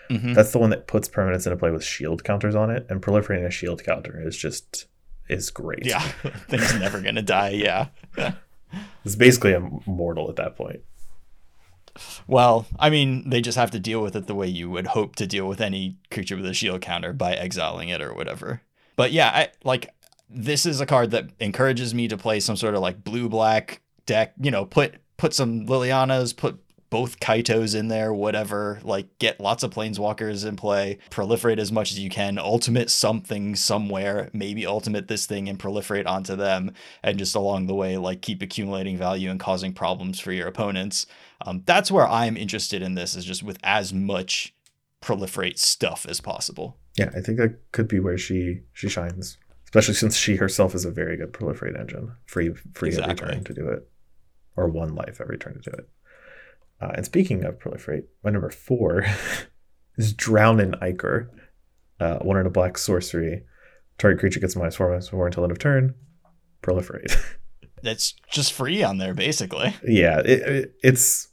Mm-hmm. 0.10 0.34
That's 0.34 0.52
the 0.52 0.60
one 0.60 0.70
that 0.70 0.88
puts 0.88 1.10
permanents 1.10 1.46
into 1.46 1.58
play 1.58 1.72
with 1.72 1.84
shield 1.84 2.24
counters 2.24 2.56
on 2.56 2.70
it, 2.70 2.86
and 2.90 3.02
proliferating 3.02 3.46
a 3.46 3.52
shield 3.52 3.84
counter 3.84 4.22
is 4.26 4.38
just 4.38 4.86
is 5.30 5.50
great. 5.50 5.86
Yeah, 5.86 6.02
thing's 6.50 6.74
never 6.76 7.02
gonna 7.02 7.22
die. 7.22 7.50
Yeah, 7.50 7.88
it's 9.06 9.16
basically 9.16 9.54
immortal 9.54 10.30
at 10.30 10.36
that 10.38 10.56
point. 10.56 10.82
Well, 12.28 12.68
I 12.78 12.90
mean, 12.90 13.30
they 13.30 13.42
just 13.42 13.58
have 13.58 13.72
to 13.72 13.80
deal 13.80 14.04
with 14.04 14.16
it 14.16 14.28
the 14.28 14.36
way 14.36 14.48
you 14.48 14.70
would 14.70 14.88
hope 14.88 15.16
to 15.16 15.26
deal 15.26 15.48
with 15.48 15.60
any 15.60 15.98
creature 16.12 16.36
with 16.36 16.46
a 16.46 16.54
shield 16.54 16.82
counter 16.82 17.12
by 17.12 17.34
exiling 17.34 17.90
it 17.90 18.02
or 18.02 18.14
whatever. 18.14 18.62
But 18.96 19.12
yeah, 19.12 19.30
I 19.30 19.50
like 19.64 19.94
this 20.30 20.66
is 20.66 20.82
a 20.82 20.86
card 20.86 21.12
that 21.12 21.30
encourages 21.40 21.94
me 21.94 22.08
to 22.08 22.18
play 22.18 22.40
some 22.40 22.56
sort 22.56 22.76
of 22.76 22.82
like 22.82 23.04
blue 23.04 23.30
black 23.30 23.82
deck, 24.06 24.34
you 24.40 24.52
know, 24.52 24.66
put 24.66 24.96
put 25.18 25.34
some 25.34 25.66
Lilianas, 25.66 26.36
put 26.36 26.60
both 26.90 27.20
Kaitos 27.20 27.78
in 27.78 27.88
there, 27.88 28.14
whatever. 28.14 28.80
Like, 28.84 29.20
get 29.20 29.40
lots 29.40 29.64
of 29.64 29.72
Planeswalkers 29.72 30.46
in 30.46 30.56
play, 30.56 31.00
proliferate 31.10 31.60
as 31.60 31.72
much 31.72 31.92
as 31.92 32.00
you 32.00 32.10
can, 32.10 32.38
ultimate 32.38 32.90
something 32.90 33.56
somewhere, 33.56 34.30
maybe 34.34 34.66
ultimate 34.66 35.08
this 35.08 35.26
thing 35.26 35.50
and 35.50 35.60
proliferate 35.60 36.08
onto 36.08 36.36
them, 36.36 36.72
and 37.04 37.18
just 37.18 37.36
along 37.36 37.68
the 37.68 37.76
way, 37.76 37.98
like, 37.98 38.22
keep 38.22 38.42
accumulating 38.42 38.98
value 38.98 39.30
and 39.30 39.40
causing 39.40 39.74
problems 39.74 40.20
for 40.20 40.32
your 40.32 40.48
opponents. 40.48 41.06
Um, 41.46 41.64
that's 41.66 41.92
where 41.92 42.08
I'm 42.08 42.38
interested 42.38 42.82
in 42.82 42.96
this, 42.96 43.16
is 43.16 43.26
just 43.26 43.44
with 43.44 43.60
as 43.64 43.94
much 43.94 44.54
proliferate 45.02 45.58
stuff 45.60 46.06
as 46.10 46.20
possible. 46.20 46.78
Yeah, 46.98 47.12
I 47.16 47.22
think 47.22 47.38
that 47.38 47.72
could 47.72 47.88
be 47.88 48.00
where 48.00 48.18
she 48.18 48.62
she 48.74 48.90
shines, 48.90 49.38
especially 49.66 49.94
since 49.94 50.16
she 50.16 50.38
herself 50.38 50.74
is 50.74 50.84
a 50.84 50.90
very 50.90 51.16
good 51.16 51.32
proliferate 51.32 51.80
engine, 51.80 52.14
free 52.26 52.54
free 52.74 52.90
exactly. 52.90 53.12
every 53.12 53.36
turn 53.36 53.44
to 53.44 53.54
do 53.54 53.70
it, 53.70 53.88
or 54.56 54.68
one 54.68 54.96
life 54.96 55.22
every 55.22 55.38
turn 55.38 55.62
to 55.62 55.70
do 55.70 55.78
it. 55.78 55.88
Uh, 56.82 56.92
and 56.96 57.06
speaking 57.06 57.44
of 57.44 57.60
proliferate, 57.60 58.04
my 58.24 58.30
number 58.30 58.50
four 58.50 59.06
is 59.98 60.14
Drown 60.14 60.60
in 60.60 60.76
Ichor. 60.82 61.32
Uh, 62.00 62.20
one 62.20 62.38
in 62.38 62.46
a 62.46 62.52
black 62.52 62.78
sorcery. 62.78 63.44
Target 63.98 64.20
creature 64.20 64.40
gets 64.40 64.56
minus 64.56 64.76
four, 64.76 64.90
minus 64.90 65.10
four 65.10 65.26
until 65.26 65.44
end 65.44 65.52
of 65.52 65.60
turn. 65.60 65.96
Proliferate. 66.62 67.16
That's 67.84 68.14
just 68.30 68.54
free 68.54 68.84
on 68.84 68.98
there, 68.98 69.14
basically. 69.14 69.76
Yeah, 69.88 70.20
it, 70.20 70.42
it, 70.42 70.76
it's 70.84 71.30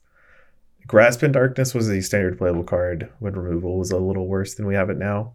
Grasp 0.87 1.23
in 1.23 1.33
Darkness 1.33 1.75
was 1.75 1.89
a 1.89 2.03
standard 2.03 2.39
playable 2.39 2.65
card 2.65 3.11
when 3.19 3.35
removal 3.35 3.79
was 3.79 3.91
a 3.91 3.99
little 3.99 4.27
worse 4.27 4.55
than 4.55 4.67
we 4.67 4.75
have 4.75 4.91
it 4.91 4.99
now. 4.99 5.35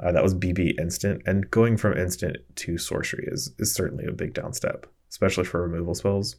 Uh, 0.00 0.12
that 0.12 0.22
was 0.22 0.34
BB 0.34 0.78
instant, 0.78 1.22
and 1.26 1.50
going 1.50 1.76
from 1.76 1.96
instant 1.96 2.38
to 2.56 2.78
sorcery 2.78 3.28
is 3.28 3.52
is 3.58 3.72
certainly 3.72 4.04
a 4.06 4.12
big 4.12 4.34
downstep, 4.34 4.84
especially 5.10 5.44
for 5.44 5.62
removal 5.62 5.94
spells. 5.94 6.36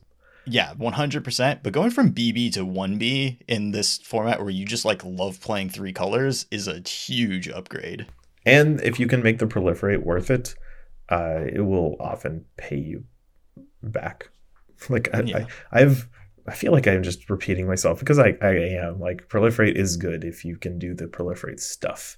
Yeah, 0.47 0.73
100%. 0.75 1.59
But 1.63 1.73
going 1.73 1.91
from 1.91 2.13
BB 2.13 2.53
to 2.53 2.65
1B 2.65 3.41
in 3.47 3.71
this 3.71 3.97
format 3.97 4.39
where 4.39 4.49
you 4.49 4.65
just 4.65 4.85
like 4.85 5.03
love 5.03 5.41
playing 5.41 5.69
three 5.69 5.93
colors 5.93 6.45
is 6.51 6.67
a 6.67 6.79
huge 6.79 7.47
upgrade. 7.49 8.07
And 8.45 8.79
if 8.81 8.99
you 8.99 9.07
can 9.07 9.23
make 9.23 9.39
the 9.39 9.47
proliferate 9.47 10.03
worth 10.03 10.29
it, 10.29 10.55
uh, 11.09 11.41
it 11.51 11.61
will 11.61 11.95
often 11.99 12.45
pay 12.57 12.77
you 12.77 13.05
back. 13.81 14.29
Like 14.89 15.07
I, 15.15 15.21
yeah. 15.21 15.45
I, 15.71 15.81
I've, 15.81 16.09
I 16.45 16.53
feel 16.53 16.73
like 16.73 16.85
I'm 16.85 17.01
just 17.01 17.29
repeating 17.29 17.65
myself 17.65 17.99
because 17.99 18.19
I, 18.19 18.35
I 18.41 18.51
am 18.51 18.99
like 18.99 19.29
proliferate 19.29 19.75
is 19.75 19.95
good 19.95 20.25
if 20.25 20.43
you 20.43 20.57
can 20.57 20.77
do 20.77 20.93
the 20.93 21.05
proliferate 21.05 21.61
stuff. 21.61 22.17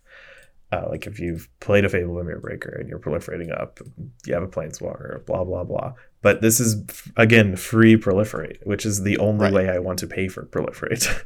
Uh, 0.72 0.86
like 0.90 1.08
if 1.08 1.18
you've 1.20 1.48
played 1.62 1.86
a 1.86 1.90
Fable 1.90 2.22
Mirror 2.22 2.42
Breaker 2.42 2.76
and 2.78 2.90
you're 2.90 3.00
proliferating 3.00 3.58
up, 3.58 3.80
you 4.26 4.34
have 4.34 4.44
a 4.44 4.48
Planeswalker, 4.48 5.26
blah 5.26 5.46
blah 5.46 5.64
blah. 5.64 5.94
But 6.22 6.42
this 6.42 6.60
is 6.60 6.84
again 7.16 7.56
free 7.56 7.96
proliferate, 7.96 8.66
which 8.66 8.86
is 8.86 9.04
the 9.04 9.18
only 9.18 9.46
right. 9.46 9.54
way 9.54 9.70
I 9.70 9.80
want 9.80 10.00
to 10.00 10.08
pay 10.08 10.28
for 10.28 10.46
proliferate. 10.46 11.24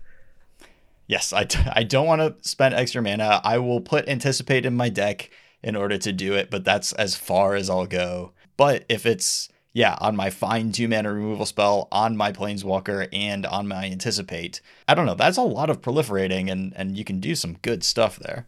yes, 1.07 1.33
I, 1.33 1.45
t- 1.45 1.59
I 1.73 1.83
don't 1.83 2.05
want 2.05 2.21
to 2.21 2.47
spend 2.47 2.75
extra 2.75 3.01
mana. 3.01 3.41
I 3.43 3.57
will 3.57 3.81
put 3.81 4.07
anticipate 4.07 4.65
in 4.65 4.75
my 4.75 4.89
deck 4.89 5.31
in 5.63 5.75
order 5.75 5.97
to 5.97 6.11
do 6.11 6.33
it, 6.33 6.51
but 6.51 6.63
that's 6.63 6.93
as 6.93 7.15
far 7.15 7.55
as 7.55 7.67
I'll 7.67 7.87
go. 7.87 8.33
But 8.57 8.85
if 8.89 9.07
it's 9.07 9.49
yeah, 9.73 9.97
on 9.99 10.15
my 10.15 10.29
fine 10.29 10.71
two 10.71 10.87
mana 10.87 11.11
removal 11.11 11.47
spell, 11.47 11.87
on 11.91 12.15
my 12.15 12.31
planeswalker, 12.31 13.07
and 13.11 13.47
on 13.47 13.67
my 13.67 13.85
anticipate, 13.85 14.61
I 14.87 14.93
don't 14.93 15.07
know. 15.07 15.15
That's 15.15 15.37
a 15.37 15.41
lot 15.41 15.71
of 15.71 15.81
proliferating, 15.81 16.51
and 16.51 16.73
and 16.75 16.95
you 16.95 17.03
can 17.03 17.19
do 17.19 17.33
some 17.33 17.57
good 17.63 17.83
stuff 17.83 18.19
there 18.19 18.45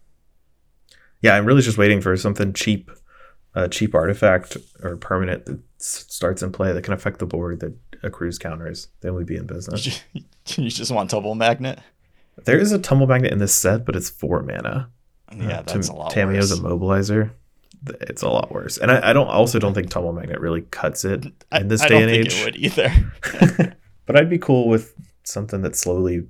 yeah, 1.23 1.35
I'm 1.35 1.45
really 1.45 1.61
just 1.61 1.77
waiting 1.77 2.01
for 2.01 2.15
something 2.17 2.51
cheap, 2.53 2.91
a 3.55 3.69
cheap 3.69 3.95
artifact 3.95 4.57
or 4.83 4.97
permanent 4.97 5.45
that 5.45 5.59
starts 5.77 6.43
in 6.43 6.51
play 6.51 6.73
that 6.73 6.83
can 6.83 6.93
affect 6.93 7.19
the 7.19 7.25
board 7.25 7.61
that 7.61 7.73
accrues 8.03 8.37
counters. 8.37 8.89
Then 8.99 9.15
we'd 9.15 9.25
be 9.25 9.37
in 9.37 9.47
business. 9.47 10.03
you 10.13 10.69
just 10.69 10.91
want 10.91 11.09
Tumble 11.09 11.33
Magnet? 11.33 11.79
There 12.43 12.59
is 12.59 12.73
a 12.73 12.79
Tumble 12.79 13.07
Magnet 13.07 13.31
in 13.31 13.39
this 13.39 13.55
set, 13.55 13.85
but 13.85 13.95
it's 13.95 14.09
four 14.09 14.43
mana. 14.43 14.89
Yeah, 15.35 15.59
uh, 15.59 15.61
that's 15.61 15.87
a 15.87 15.93
lot. 15.93 16.11
Tamiyo's 16.11 16.51
worse. 16.51 16.59
immobilizer. 16.59 17.31
It's 18.01 18.21
a 18.21 18.29
lot 18.29 18.51
worse, 18.51 18.77
and 18.77 18.91
I, 18.91 19.09
I, 19.09 19.13
don't 19.13 19.27
also 19.27 19.59
don't 19.59 19.73
think 19.73 19.89
Tumble 19.89 20.13
Magnet 20.13 20.39
really 20.39 20.61
cuts 20.61 21.03
it 21.03 21.25
in 21.51 21.67
this 21.67 21.81
I, 21.81 21.87
day 21.89 21.97
I 21.97 22.01
and 22.01 22.11
age. 22.11 22.33
it 22.33 22.45
would 22.45 22.55
either. 22.55 23.75
but 24.05 24.15
I'd 24.15 24.29
be 24.29 24.37
cool 24.37 24.69
with 24.69 24.93
something 25.23 25.61
that 25.63 25.75
slowly 25.75 26.27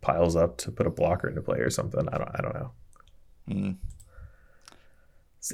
piles 0.00 0.34
up 0.34 0.56
to 0.58 0.70
put 0.70 0.86
a 0.86 0.90
blocker 0.90 1.28
into 1.28 1.42
play 1.42 1.58
or 1.58 1.68
something. 1.68 2.08
I 2.08 2.18
don't. 2.18 2.30
I 2.34 2.40
don't 2.42 2.54
know. 2.54 2.70
Mm 3.48 3.76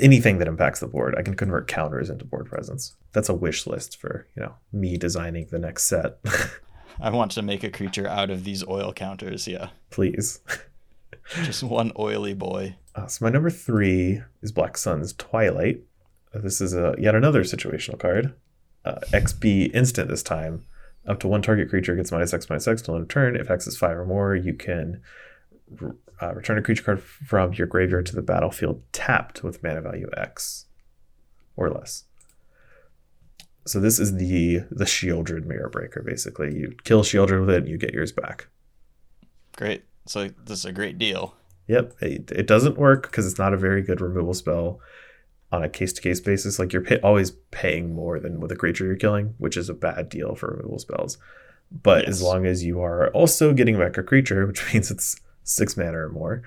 anything 0.00 0.38
that 0.38 0.48
impacts 0.48 0.80
the 0.80 0.86
board. 0.86 1.14
I 1.18 1.22
can 1.22 1.34
convert 1.34 1.68
counters 1.68 2.10
into 2.10 2.24
board 2.24 2.46
presence. 2.46 2.96
That's 3.12 3.28
a 3.28 3.34
wish 3.34 3.66
list 3.66 3.96
for 3.96 4.26
you 4.36 4.42
know 4.42 4.54
me 4.72 4.96
designing 4.96 5.46
the 5.50 5.58
next 5.58 5.84
set. 5.84 6.18
I 7.00 7.10
want 7.10 7.32
to 7.32 7.42
make 7.42 7.64
a 7.64 7.70
creature 7.70 8.06
out 8.06 8.30
of 8.30 8.44
these 8.44 8.66
oil 8.66 8.92
counters. 8.92 9.48
Yeah, 9.48 9.70
please. 9.90 10.40
Just 11.44 11.62
one 11.62 11.92
oily 11.98 12.34
boy. 12.34 12.76
Uh, 12.94 13.06
so 13.06 13.24
my 13.24 13.30
number 13.30 13.50
three 13.50 14.22
is 14.42 14.52
Black 14.52 14.76
Sun's 14.76 15.12
Twilight. 15.12 15.80
This 16.34 16.60
is 16.60 16.74
a 16.74 16.94
yet 16.98 17.14
another 17.14 17.42
situational 17.42 17.98
card. 17.98 18.34
Uh, 18.84 18.98
XB 19.12 19.74
instant 19.74 20.08
this 20.08 20.22
time. 20.22 20.64
Up 21.06 21.18
to 21.20 21.28
one 21.28 21.42
target 21.42 21.70
creature 21.70 21.96
gets 21.96 22.12
minus 22.12 22.34
X 22.34 22.48
minus 22.48 22.68
X 22.68 22.82
till 22.82 22.94
end 22.94 23.02
of 23.02 23.08
turn. 23.08 23.36
If 23.36 23.50
X 23.50 23.66
is 23.66 23.76
five 23.76 23.96
or 23.96 24.04
more, 24.04 24.34
you 24.34 24.54
can 24.54 25.00
uh, 26.20 26.34
return 26.34 26.58
a 26.58 26.62
creature 26.62 26.82
card 26.82 27.02
from 27.02 27.52
your 27.54 27.66
graveyard 27.66 28.06
to 28.06 28.14
the 28.14 28.22
battlefield 28.22 28.82
tapped 28.92 29.42
with 29.42 29.62
mana 29.62 29.80
value 29.80 30.08
X 30.16 30.66
or 31.56 31.70
less. 31.70 32.04
So 33.66 33.80
this 33.80 33.98
is 33.98 34.16
the 34.16 34.60
the 34.70 34.84
Sheoldred 34.84 35.44
Mirror 35.44 35.68
Breaker. 35.70 36.02
Basically, 36.02 36.54
you 36.54 36.74
kill 36.84 37.02
Sheoldred 37.02 37.40
with 37.40 37.50
it, 37.50 37.58
and 37.58 37.68
you 37.68 37.78
get 37.78 37.94
yours 37.94 38.12
back. 38.12 38.48
Great. 39.56 39.84
So 40.06 40.28
this 40.44 40.60
is 40.60 40.64
a 40.64 40.72
great 40.72 40.98
deal. 40.98 41.34
Yep. 41.68 41.94
It, 42.00 42.32
it 42.32 42.46
doesn't 42.46 42.78
work 42.78 43.02
because 43.02 43.26
it's 43.26 43.38
not 43.38 43.54
a 43.54 43.58
very 43.58 43.82
good 43.82 44.00
removal 44.00 44.34
spell 44.34 44.80
on 45.52 45.62
a 45.62 45.68
case 45.68 45.92
to 45.92 46.02
case 46.02 46.20
basis. 46.20 46.58
Like 46.58 46.72
you're 46.72 46.82
pay- 46.82 47.00
always 47.00 47.30
paying 47.50 47.94
more 47.94 48.18
than 48.18 48.40
with 48.40 48.50
a 48.50 48.56
creature 48.56 48.86
you're 48.86 48.96
killing, 48.96 49.34
which 49.38 49.56
is 49.56 49.68
a 49.68 49.74
bad 49.74 50.08
deal 50.08 50.34
for 50.34 50.56
removal 50.56 50.78
spells. 50.78 51.18
But 51.70 52.06
yes. 52.06 52.08
as 52.08 52.22
long 52.22 52.46
as 52.46 52.64
you 52.64 52.80
are 52.80 53.10
also 53.10 53.52
getting 53.52 53.78
back 53.78 53.96
a 53.96 54.02
creature, 54.02 54.46
which 54.48 54.72
means 54.72 54.90
it's 54.90 55.20
six 55.50 55.76
mana 55.76 55.98
or 55.98 56.08
more, 56.08 56.42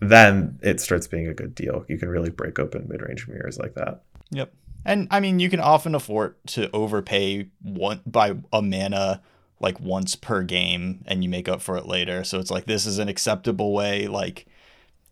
then 0.00 0.58
it 0.62 0.80
starts 0.80 1.06
being 1.06 1.28
a 1.28 1.34
good 1.34 1.54
deal. 1.54 1.84
You 1.88 1.98
can 1.98 2.08
really 2.08 2.30
break 2.30 2.58
open 2.58 2.86
mid 2.88 3.02
range 3.02 3.26
mirrors 3.28 3.58
like 3.58 3.74
that. 3.74 4.02
Yep. 4.30 4.52
And 4.84 5.08
I 5.10 5.20
mean, 5.20 5.38
you 5.38 5.50
can 5.50 5.60
often 5.60 5.94
afford 5.94 6.36
to 6.48 6.70
overpay 6.72 7.48
one 7.62 8.00
by 8.06 8.36
a 8.52 8.62
mana 8.62 9.22
like 9.60 9.80
once 9.80 10.14
per 10.14 10.42
game 10.42 11.04
and 11.06 11.24
you 11.24 11.28
make 11.28 11.48
up 11.48 11.60
for 11.60 11.76
it 11.76 11.86
later. 11.86 12.22
So 12.24 12.38
it's 12.38 12.50
like 12.50 12.66
this 12.66 12.86
is 12.86 12.98
an 12.98 13.08
acceptable 13.08 13.72
way. 13.72 14.06
Like, 14.06 14.46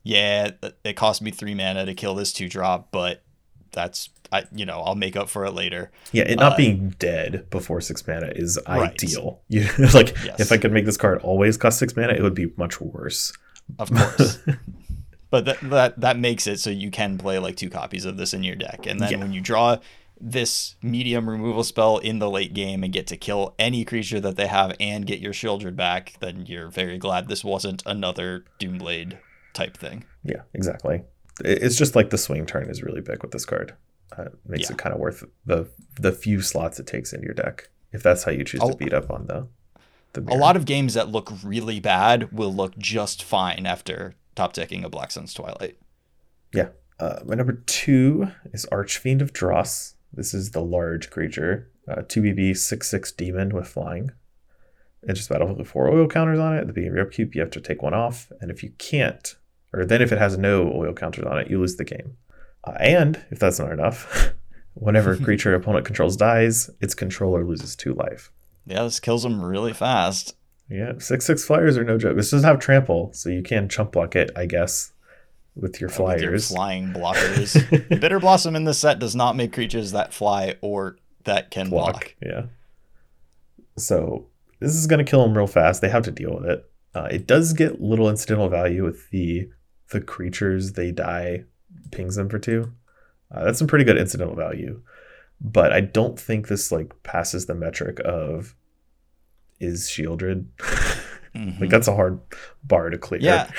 yeah, 0.03 0.51
it 0.85 0.95
cost 0.95 1.21
me 1.21 1.31
three 1.31 1.55
mana 1.55 1.85
to 1.85 1.95
kill 1.95 2.15
this 2.15 2.33
two 2.33 2.49
drop, 2.49 2.89
but 2.93 3.23
that's 3.77 4.09
I 4.33 4.45
you 4.53 4.67
know 4.67 4.81
I'll 4.81 4.97
make 4.97 5.15
up 5.15 5.29
for 5.29 5.45
it 5.45 5.53
later. 5.53 5.93
Yeah, 6.11 6.25
it 6.25 6.41
not 6.41 6.55
uh, 6.55 6.57
being 6.57 6.95
dead 6.99 7.49
before 7.51 7.81
six 7.81 8.05
mana 8.05 8.33
is 8.35 8.59
right. 8.67 8.91
ideal. 8.91 9.41
You 9.49 9.69
like 9.95 10.17
yes. 10.25 10.41
if 10.41 10.51
I 10.51 10.57
could 10.57 10.73
make 10.73 10.87
this 10.87 10.97
card 10.97 11.21
always 11.23 11.57
cost 11.57 11.79
six 11.79 11.95
mana, 11.95 12.15
it 12.15 12.23
would 12.23 12.35
be 12.35 12.53
much 12.57 12.81
worse. 12.81 13.33
Of 13.79 13.93
course. 13.93 14.39
but 15.31 15.45
that, 15.45 15.61
that 15.61 16.01
that 16.01 16.19
makes 16.19 16.49
it 16.49 16.59
so 16.59 16.71
you 16.71 16.91
can 16.91 17.19
play 17.19 17.39
like 17.39 17.57
two 17.57 17.71
copies 17.71 18.05
of 18.05 18.17
this 18.17 18.35
in 18.35 18.43
your 18.43 18.57
deck, 18.57 18.87
and 18.87 18.99
then 18.99 19.13
yeah. 19.13 19.19
when 19.19 19.33
you 19.33 19.41
draw 19.41 19.79
this 20.19 20.77
medium 20.83 21.29
removal 21.29 21.63
spell 21.63 21.99
in 21.99 22.19
the 22.19 22.31
late 22.31 22.55
game 22.55 22.83
and 22.83 22.93
get 22.93 23.07
to 23.07 23.19
kill 23.19 23.55
any 23.59 23.85
creature 23.85 24.19
that 24.19 24.37
they 24.37 24.47
have 24.47 24.75
and 24.81 25.07
get 25.07 25.21
your 25.21 25.35
Sheoldred 25.35 25.77
back, 25.77 26.15
then 26.21 26.47
you're 26.47 26.69
very 26.69 26.97
glad 26.97 27.29
this 27.29 27.45
wasn't 27.45 27.83
another 27.85 28.47
Doomblade 28.59 29.19
type 29.53 29.77
thing. 29.77 30.05
Yeah, 30.25 30.43
exactly. 30.55 31.03
It's 31.45 31.77
just 31.77 31.95
like 31.95 32.11
the 32.11 32.19
swing 32.19 32.47
turn 32.47 32.71
is 32.71 32.83
really 32.83 33.01
big 33.01 33.23
with 33.23 33.33
this 33.33 33.45
card. 33.45 33.75
Uh, 34.17 34.27
makes 34.47 34.71
yeah. 34.71 34.75
it 34.75 34.79
kind 34.79 34.95
of 34.95 35.01
worth 35.01 35.25
the 35.45 35.69
the 36.01 36.13
few 36.13 36.41
slots 36.41 36.79
it 36.79 36.87
takes 36.87 37.13
in 37.13 37.23
your 37.23 37.35
deck 37.35 37.69
if 37.93 38.03
that's 38.03 38.25
how 38.25 38.31
you 38.31 38.45
choose 38.45 38.61
I'll, 38.61 38.71
to 38.71 38.77
beat 38.77 38.93
up 38.93 39.11
on 39.11 39.27
the. 39.27 39.49
the 40.13 40.33
a 40.33 40.37
lot 40.37 40.57
of 40.57 40.65
games 40.65 40.95
that 40.95 41.09
look 41.09 41.33
really 41.43 41.81
bad 41.81 42.33
will 42.33 42.55
look 42.55 42.77
just 42.79 43.23
fine 43.23 43.67
after 43.67 44.15
top 44.35 44.53
decking 44.53 44.85
a 44.85 44.89
Black 44.89 45.11
Sun's 45.11 45.35
Twilight. 45.35 45.79
Yeah. 46.55 46.69
Uh, 47.01 47.21
my 47.27 47.35
number 47.35 47.63
two 47.67 48.29
is 48.53 48.65
Archfiend 48.67 49.21
of 49.21 49.33
Dross. 49.33 49.95
This 50.13 50.33
is 50.33 50.53
the 50.53 50.63
large 50.63 51.11
creature, 51.11 51.71
uh, 51.89 52.03
2BB 52.03 52.57
6 52.57 52.89
6 52.89 53.13
demon 53.13 53.55
with 53.55 53.67
flying. 53.67 54.13
It 55.03 55.15
just 55.15 55.29
battle 55.29 55.55
with 55.55 55.69
four 55.69 55.89
oil 55.89 56.09
counters 56.09 56.39
on 56.39 56.55
it. 56.57 56.61
At 56.61 56.67
the 56.67 56.73
beginning 56.73 56.93
of 56.93 56.97
your 56.97 57.07
upkeep, 57.07 57.35
you 57.35 57.41
have 57.41 57.51
to 57.51 57.61
take 57.61 57.83
one 57.83 57.95
off. 57.95 58.33
And 58.41 58.51
if 58.51 58.63
you 58.63 58.73
can't, 58.79 59.37
or 59.77 59.85
then 59.85 60.03
if 60.03 60.13
it 60.13 60.19
has 60.19 60.39
no 60.39 60.73
oil 60.73 60.93
counters 60.93 61.25
on 61.25 61.39
it, 61.39 61.51
you 61.51 61.61
lose 61.61 61.77
the 61.77 61.85
game. 61.85 62.17
Uh, 62.65 62.73
and 62.81 63.23
if 63.31 63.39
that's 63.39 63.59
not 63.59 63.73
enough, 63.73 64.33
whenever 64.75 65.13
a 65.13 65.19
creature 65.25 65.55
opponent 65.55 65.85
controls 65.85 66.17
dies, 66.17 66.71
its 66.81 66.95
controller 66.95 67.45
loses 67.45 67.77
two 67.77 67.95
life. 67.95 68.33
Yeah, 68.67 68.83
this 68.83 69.01
kills 69.01 69.23
them 69.23 69.45
really 69.45 69.73
fast. 69.73 70.35
Yeah, 70.69 70.95
six 70.99 71.25
six 71.25 71.45
flyers 71.45 71.77
are 71.79 71.85
no 71.85 71.97
joke. 71.97 72.17
This 72.17 72.31
doesn't 72.31 72.49
have 72.49 72.59
trample, 72.59 73.13
so 73.13 73.29
you 73.29 73.43
can 73.43 73.69
chump 73.69 73.93
block 73.93 74.17
it, 74.17 74.33
I 74.35 74.47
guess, 74.47 74.93
with 75.55 75.81
your 75.81 75.89
flyers. 75.89 76.23
With 76.23 76.31
your 76.31 76.41
flying 76.41 76.93
blockers. 76.93 78.01
Bitter 78.01 78.19
Blossom 78.19 78.57
in 78.57 78.65
this 78.65 78.79
set 78.79 78.99
does 78.99 79.15
not 79.15 79.37
make 79.37 79.53
creatures 79.53 79.93
that 79.93 80.13
fly 80.13 80.57
or 80.61 80.97
that 81.23 81.53
can 81.53 81.71
block. 81.71 81.93
block. 81.93 82.15
Yeah. 82.21 82.43
So 83.77 84.27
this 84.59 84.75
is 84.75 84.89
going 84.89 85.05
to 85.05 85.09
kill 85.09 85.23
them 85.23 85.37
real 85.37 85.47
fast. 85.47 85.81
They 85.81 85.89
have 85.89 86.05
to 86.05 86.11
deal 86.11 86.35
with 86.35 86.47
it. 86.47 86.69
Uh, 86.95 87.09
it 87.11 87.27
does 87.27 87.53
get 87.53 87.81
little 87.81 88.09
incidental 88.09 88.49
value 88.49 88.83
with 88.83 89.11
the 89.11 89.51
the 89.91 90.01
creatures 90.01 90.73
they 90.73 90.91
die 90.91 91.45
pings 91.91 92.17
them 92.17 92.29
for 92.29 92.39
two. 92.39 92.73
Uh, 93.31 93.45
that's 93.45 93.59
some 93.59 93.69
pretty 93.69 93.85
good 93.85 93.99
incidental 93.99 94.37
value, 94.37 94.81
but 95.41 95.73
I 95.73 95.81
don't 95.81 96.19
think 96.19 96.49
this 96.49 96.71
like 96.71 97.03
passes 97.03 97.47
the 97.47 97.55
metric 97.55 98.01
of 98.05 98.55
is 99.61 99.89
Sheoldred. 99.89 100.47
Mm-hmm. 101.37 101.61
like 101.61 101.71
that's 101.71 101.87
a 101.87 101.95
hard 101.95 102.19
bar 102.65 102.89
to 102.89 102.97
clear. 102.97 103.21
Yeah. 103.21 103.51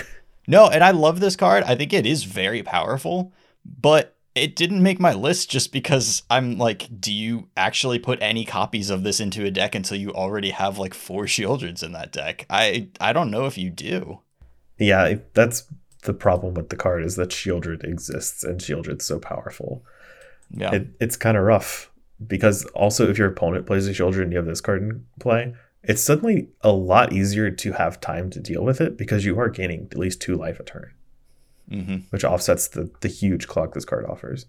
No, 0.48 0.68
and 0.68 0.84
I 0.84 0.90
love 0.92 1.20
this 1.20 1.36
card. 1.36 1.64
I 1.64 1.76
think 1.76 1.94
it 1.94 2.08
is 2.08 2.24
very 2.24 2.64
powerful, 2.64 3.34
but 3.64 4.16
it 4.34 4.56
didn't 4.56 4.82
make 4.82 5.00
my 5.00 5.14
list 5.14 5.52
just 5.52 5.72
because 5.72 6.24
I'm 6.30 6.58
like, 6.58 6.88
do 7.00 7.14
you 7.14 7.50
actually 7.58 8.00
put 8.00 8.20
any 8.22 8.46
copies 8.46 8.90
of 8.90 9.04
this 9.04 9.20
into 9.20 9.46
a 9.46 9.52
deck 9.52 9.76
until 9.76 9.98
you 9.98 10.12
already 10.12 10.52
have 10.52 10.78
like 10.78 10.94
four 10.94 11.24
Sheoldreds 11.26 11.84
in 11.84 11.92
that 11.92 12.12
deck? 12.12 12.46
I 12.50 12.90
I 13.00 13.14
don't 13.14 13.30
know 13.32 13.46
if 13.46 13.58
you 13.58 13.70
do. 13.70 14.22
Yeah, 14.80 15.16
that's 15.34 15.64
the 16.04 16.14
problem 16.14 16.54
with 16.54 16.70
the 16.70 16.76
card 16.76 17.04
is 17.04 17.16
that 17.16 17.30
Sheoldred 17.30 17.84
exists 17.84 18.44
and 18.44 18.60
Sheoldred's 18.60 19.06
so 19.06 19.20
powerful. 19.20 19.84
Yeah. 20.52 20.74
It, 20.76 20.88
it's 21.00 21.18
kind 21.18 21.38
of 21.38 21.44
rough 21.44 21.92
because 22.26 22.66
also 22.68 23.10
if 23.10 23.18
your 23.18 23.30
opponent 23.30 23.66
plays 23.66 23.88
a 23.88 23.92
Sheoldred 23.92 24.24
and 24.24 24.32
you 24.32 24.38
have 24.38 24.46
this 24.46 24.62
card 24.62 24.82
in 24.82 25.06
play, 25.20 25.54
it's 25.84 26.04
suddenly 26.04 26.50
a 26.62 26.72
lot 26.72 27.14
easier 27.14 27.50
to 27.52 27.72
have 27.74 28.02
time 28.02 28.30
to 28.32 28.40
deal 28.40 28.64
with 28.64 28.82
it 28.82 28.98
because 28.98 29.26
you 29.26 29.40
are 29.40 29.50
gaining 29.50 29.88
at 29.92 29.98
least 29.98 30.22
two 30.22 30.36
life 30.36 30.60
a 30.60 30.64
turn, 30.64 30.92
mm-hmm. 31.70 31.98
which 32.10 32.24
offsets 32.24 32.68
the, 32.68 32.92
the 33.02 33.08
huge 33.08 33.48
clock 33.48 33.74
this 33.74 33.86
card 33.86 34.06
offers. 34.06 34.48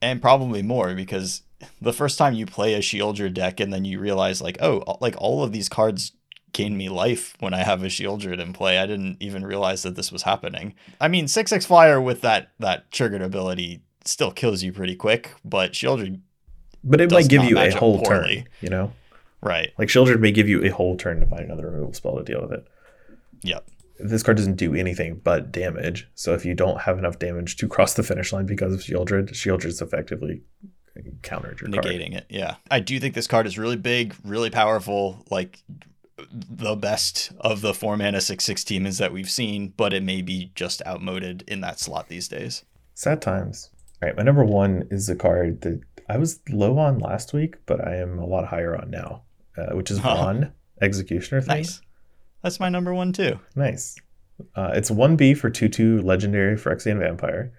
And 0.00 0.20
probably 0.20 0.62
more 0.62 0.94
because 0.94 1.42
the 1.80 1.92
first 1.92 2.18
time 2.18 2.34
you 2.34 2.46
play 2.46 2.74
a 2.74 2.80
Sheoldred 2.80 3.34
deck 3.34 3.60
and 3.60 3.72
then 3.72 3.84
you 3.84 4.00
realize 4.00 4.42
like, 4.42 4.58
oh, 4.60 4.98
like 5.00 5.14
all 5.18 5.44
of 5.44 5.52
these 5.52 5.68
cards 5.68 6.12
gain 6.52 6.76
me 6.76 6.88
life 6.88 7.34
when 7.40 7.54
I 7.54 7.62
have 7.62 7.82
a 7.82 7.86
Sheoldred 7.86 8.40
in 8.40 8.52
play. 8.52 8.78
I 8.78 8.86
didn't 8.86 9.16
even 9.20 9.44
realize 9.44 9.82
that 9.82 9.96
this 9.96 10.12
was 10.12 10.22
happening. 10.22 10.74
I 11.00 11.08
mean, 11.08 11.28
six 11.28 11.50
six 11.50 11.66
flyer 11.66 12.00
with 12.00 12.20
that 12.22 12.50
that 12.58 12.90
triggered 12.90 13.22
ability 13.22 13.82
still 14.04 14.30
kills 14.32 14.62
you 14.62 14.72
pretty 14.72 14.96
quick, 14.96 15.34
but 15.44 15.72
Sheoldred. 15.72 16.20
But 16.84 17.00
it 17.00 17.10
might 17.10 17.28
give 17.28 17.44
you 17.44 17.58
a 17.58 17.70
whole 17.70 18.02
poorly. 18.02 18.36
turn, 18.36 18.48
you 18.60 18.68
know. 18.68 18.92
Right. 19.40 19.72
Like 19.78 19.88
Sheoldred 19.88 20.20
may 20.20 20.32
give 20.32 20.48
you 20.48 20.64
a 20.64 20.68
whole 20.68 20.96
turn 20.96 21.20
to 21.20 21.26
find 21.26 21.42
another 21.42 21.70
removal 21.70 21.92
spell 21.92 22.16
to 22.16 22.24
deal 22.24 22.42
with 22.42 22.52
it. 22.52 22.66
Yep. 23.42 23.68
This 23.98 24.22
card 24.22 24.36
doesn't 24.36 24.56
do 24.56 24.74
anything 24.74 25.20
but 25.22 25.52
damage. 25.52 26.08
So 26.14 26.34
if 26.34 26.44
you 26.44 26.54
don't 26.54 26.80
have 26.82 26.98
enough 26.98 27.18
damage 27.18 27.56
to 27.56 27.68
cross 27.68 27.94
the 27.94 28.02
finish 28.02 28.32
line 28.32 28.46
because 28.46 28.72
of 28.72 28.80
Sheoldred, 28.80 29.32
Sheoldred's 29.32 29.80
effectively 29.80 30.42
countered 31.22 31.60
your 31.60 31.70
negating 31.70 32.12
card. 32.12 32.24
it. 32.24 32.26
Yeah. 32.28 32.56
I 32.70 32.80
do 32.80 32.98
think 33.00 33.14
this 33.14 33.26
card 33.26 33.46
is 33.46 33.58
really 33.58 33.76
big, 33.76 34.14
really 34.24 34.50
powerful, 34.50 35.24
like 35.30 35.58
the 36.30 36.76
best 36.76 37.32
of 37.40 37.60
the 37.60 37.74
four 37.74 37.96
mana 37.96 38.20
six 38.20 38.44
six 38.44 38.64
demons 38.64 38.98
that 38.98 39.12
we've 39.12 39.30
seen, 39.30 39.72
but 39.76 39.92
it 39.92 40.02
may 40.02 40.22
be 40.22 40.52
just 40.54 40.82
outmoded 40.86 41.44
in 41.46 41.60
that 41.62 41.78
slot 41.78 42.08
these 42.08 42.28
days. 42.28 42.64
Sad 42.94 43.22
times. 43.22 43.70
All 44.02 44.08
right, 44.08 44.16
my 44.16 44.22
number 44.22 44.44
one 44.44 44.86
is 44.90 45.08
a 45.08 45.16
card 45.16 45.60
that 45.62 45.80
I 46.08 46.18
was 46.18 46.40
low 46.50 46.78
on 46.78 46.98
last 46.98 47.32
week, 47.32 47.56
but 47.66 47.86
I 47.86 47.96
am 47.96 48.18
a 48.18 48.26
lot 48.26 48.46
higher 48.46 48.76
on 48.76 48.90
now 48.90 49.22
uh, 49.56 49.74
which 49.74 49.90
is 49.90 49.98
Vaughn 49.98 50.52
Executioner 50.80 51.40
thing. 51.40 51.56
Nice. 51.56 51.80
That's 52.42 52.60
my 52.60 52.68
number 52.68 52.92
one 52.92 53.12
too. 53.12 53.38
Nice. 53.54 53.96
Uh, 54.56 54.70
it's 54.74 54.90
one 54.90 55.16
B 55.16 55.34
for 55.34 55.50
two 55.50 55.68
two 55.68 56.00
legendary 56.02 56.56
Phyrexian 56.56 56.98
vampire. 56.98 57.52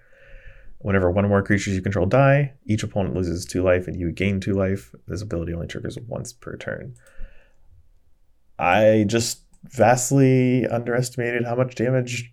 Whenever 0.78 1.10
one 1.10 1.24
or 1.24 1.28
more 1.28 1.42
creatures 1.42 1.74
you 1.74 1.80
control 1.80 2.04
die, 2.04 2.52
each 2.66 2.82
opponent 2.82 3.14
loses 3.14 3.46
two 3.46 3.62
life 3.62 3.86
and 3.86 3.98
you 3.98 4.12
gain 4.12 4.40
two 4.40 4.52
life. 4.52 4.94
This 5.08 5.22
ability 5.22 5.54
only 5.54 5.66
triggers 5.66 5.98
once 6.06 6.32
per 6.32 6.56
turn. 6.56 6.94
I 8.58 9.04
just 9.06 9.40
vastly 9.64 10.66
underestimated 10.66 11.44
how 11.44 11.56
much 11.56 11.74
damage 11.74 12.32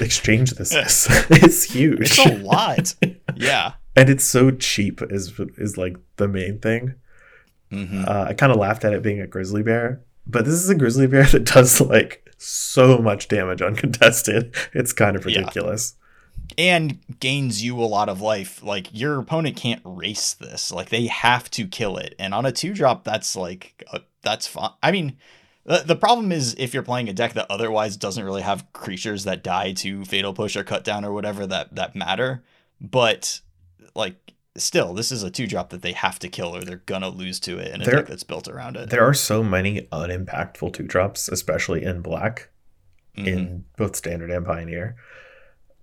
exchange 0.00 0.52
this 0.52 0.74
is. 0.74 1.06
it's 1.30 1.64
huge. 1.64 2.00
It's 2.00 2.18
a 2.18 2.36
lot. 2.36 2.94
yeah. 3.36 3.74
And 3.96 4.08
it's 4.08 4.24
so 4.24 4.50
cheap 4.50 5.00
is 5.10 5.38
is 5.56 5.76
like 5.76 5.96
the 6.16 6.28
main 6.28 6.58
thing. 6.58 6.94
Mm-hmm. 7.72 8.04
Uh, 8.06 8.24
I 8.28 8.34
kind 8.34 8.52
of 8.52 8.58
laughed 8.58 8.84
at 8.84 8.92
it 8.92 9.02
being 9.02 9.20
a 9.20 9.26
grizzly 9.26 9.62
bear, 9.62 10.02
but 10.26 10.44
this 10.44 10.54
is 10.54 10.70
a 10.70 10.74
grizzly 10.74 11.06
bear 11.06 11.24
that 11.32 11.44
does 11.44 11.80
like 11.80 12.24
so 12.38 12.98
much 12.98 13.28
damage 13.28 13.62
uncontested. 13.62 14.54
It's 14.72 14.92
kind 14.92 15.16
of 15.16 15.24
ridiculous. 15.24 15.94
Yeah. 15.96 16.04
And 16.56 16.98
gains 17.20 17.62
you 17.62 17.78
a 17.78 17.84
lot 17.84 18.08
of 18.08 18.22
life. 18.22 18.62
Like 18.62 18.88
your 18.92 19.18
opponent 19.18 19.56
can't 19.56 19.82
race 19.84 20.32
this. 20.34 20.72
Like 20.72 20.88
they 20.88 21.06
have 21.06 21.50
to 21.50 21.66
kill 21.66 21.98
it. 21.98 22.14
And 22.18 22.32
on 22.32 22.46
a 22.46 22.52
two 22.52 22.72
drop, 22.72 23.04
that's 23.04 23.36
like 23.36 23.84
uh, 23.92 23.98
that's 24.28 24.46
fine. 24.46 24.70
I 24.82 24.92
mean, 24.92 25.16
the, 25.64 25.82
the 25.84 25.96
problem 25.96 26.32
is 26.32 26.54
if 26.58 26.74
you're 26.74 26.82
playing 26.82 27.08
a 27.08 27.12
deck 27.12 27.32
that 27.34 27.46
otherwise 27.50 27.96
doesn't 27.96 28.24
really 28.24 28.42
have 28.42 28.72
creatures 28.72 29.24
that 29.24 29.42
die 29.42 29.72
to 29.74 30.04
fatal 30.04 30.32
push 30.32 30.56
or 30.56 30.64
cut 30.64 30.84
down 30.84 31.04
or 31.04 31.12
whatever 31.12 31.46
that 31.46 31.74
that 31.74 31.96
matter. 31.96 32.42
But 32.80 33.40
like 33.94 34.34
still, 34.56 34.94
this 34.94 35.10
is 35.10 35.22
a 35.22 35.30
two 35.30 35.46
drop 35.46 35.70
that 35.70 35.82
they 35.82 35.92
have 35.92 36.18
to 36.20 36.28
kill 36.28 36.54
or 36.54 36.62
they're 36.62 36.82
gonna 36.86 37.08
lose 37.08 37.40
to 37.40 37.58
it 37.58 37.74
in 37.74 37.82
a 37.82 37.84
there, 37.84 37.94
deck 37.96 38.06
that's 38.06 38.22
built 38.22 38.48
around 38.48 38.76
it. 38.76 38.90
There 38.90 39.06
are 39.06 39.14
so 39.14 39.42
many 39.42 39.82
unimpactful 39.92 40.72
two 40.74 40.84
drops, 40.84 41.28
especially 41.28 41.84
in 41.84 42.02
black, 42.02 42.50
mm-hmm. 43.16 43.28
in 43.28 43.64
both 43.76 43.96
standard 43.96 44.30
and 44.30 44.44
pioneer, 44.44 44.96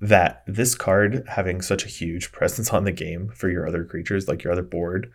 that 0.02 0.44
this 0.46 0.76
card 0.76 1.26
having 1.30 1.62
such 1.62 1.86
a 1.86 1.90
huge 1.90 2.32
presence 2.32 2.72
on 2.72 2.84
the 2.84 2.92
game 2.92 3.30
for 3.34 3.50
your 3.50 3.68
other 3.68 3.84
creatures, 3.84 4.28
like 4.28 4.44
your 4.44 4.54
other 4.54 4.64
board, 4.64 5.12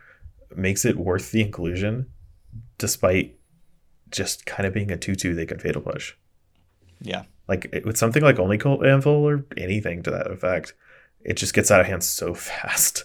makes 0.57 0.85
it 0.85 0.97
worth 0.97 1.31
the 1.31 1.43
inclusion, 1.43 2.07
despite 2.81 3.39
just 4.11 4.45
kind 4.45 4.67
of 4.67 4.75
being 4.75 4.91
a 4.91 4.97
two-two 4.97 5.35
they 5.35 5.47
could 5.47 5.63
fatal 5.63 5.83
push. 5.83 6.15
Yeah. 7.01 7.23
Like 7.47 7.83
with 7.85 7.97
something 7.97 8.23
like 8.23 8.39
Oni 8.39 8.59
Cult 8.59 8.85
Anvil 8.85 9.13
or 9.13 9.45
anything 9.57 10.03
to 10.03 10.11
that 10.11 10.31
effect, 10.31 10.75
it 11.21 11.35
just 11.35 11.55
gets 11.55 11.71
out 11.71 11.81
of 11.81 11.87
hand 11.87 12.03
so 12.03 12.35
fast 12.35 13.05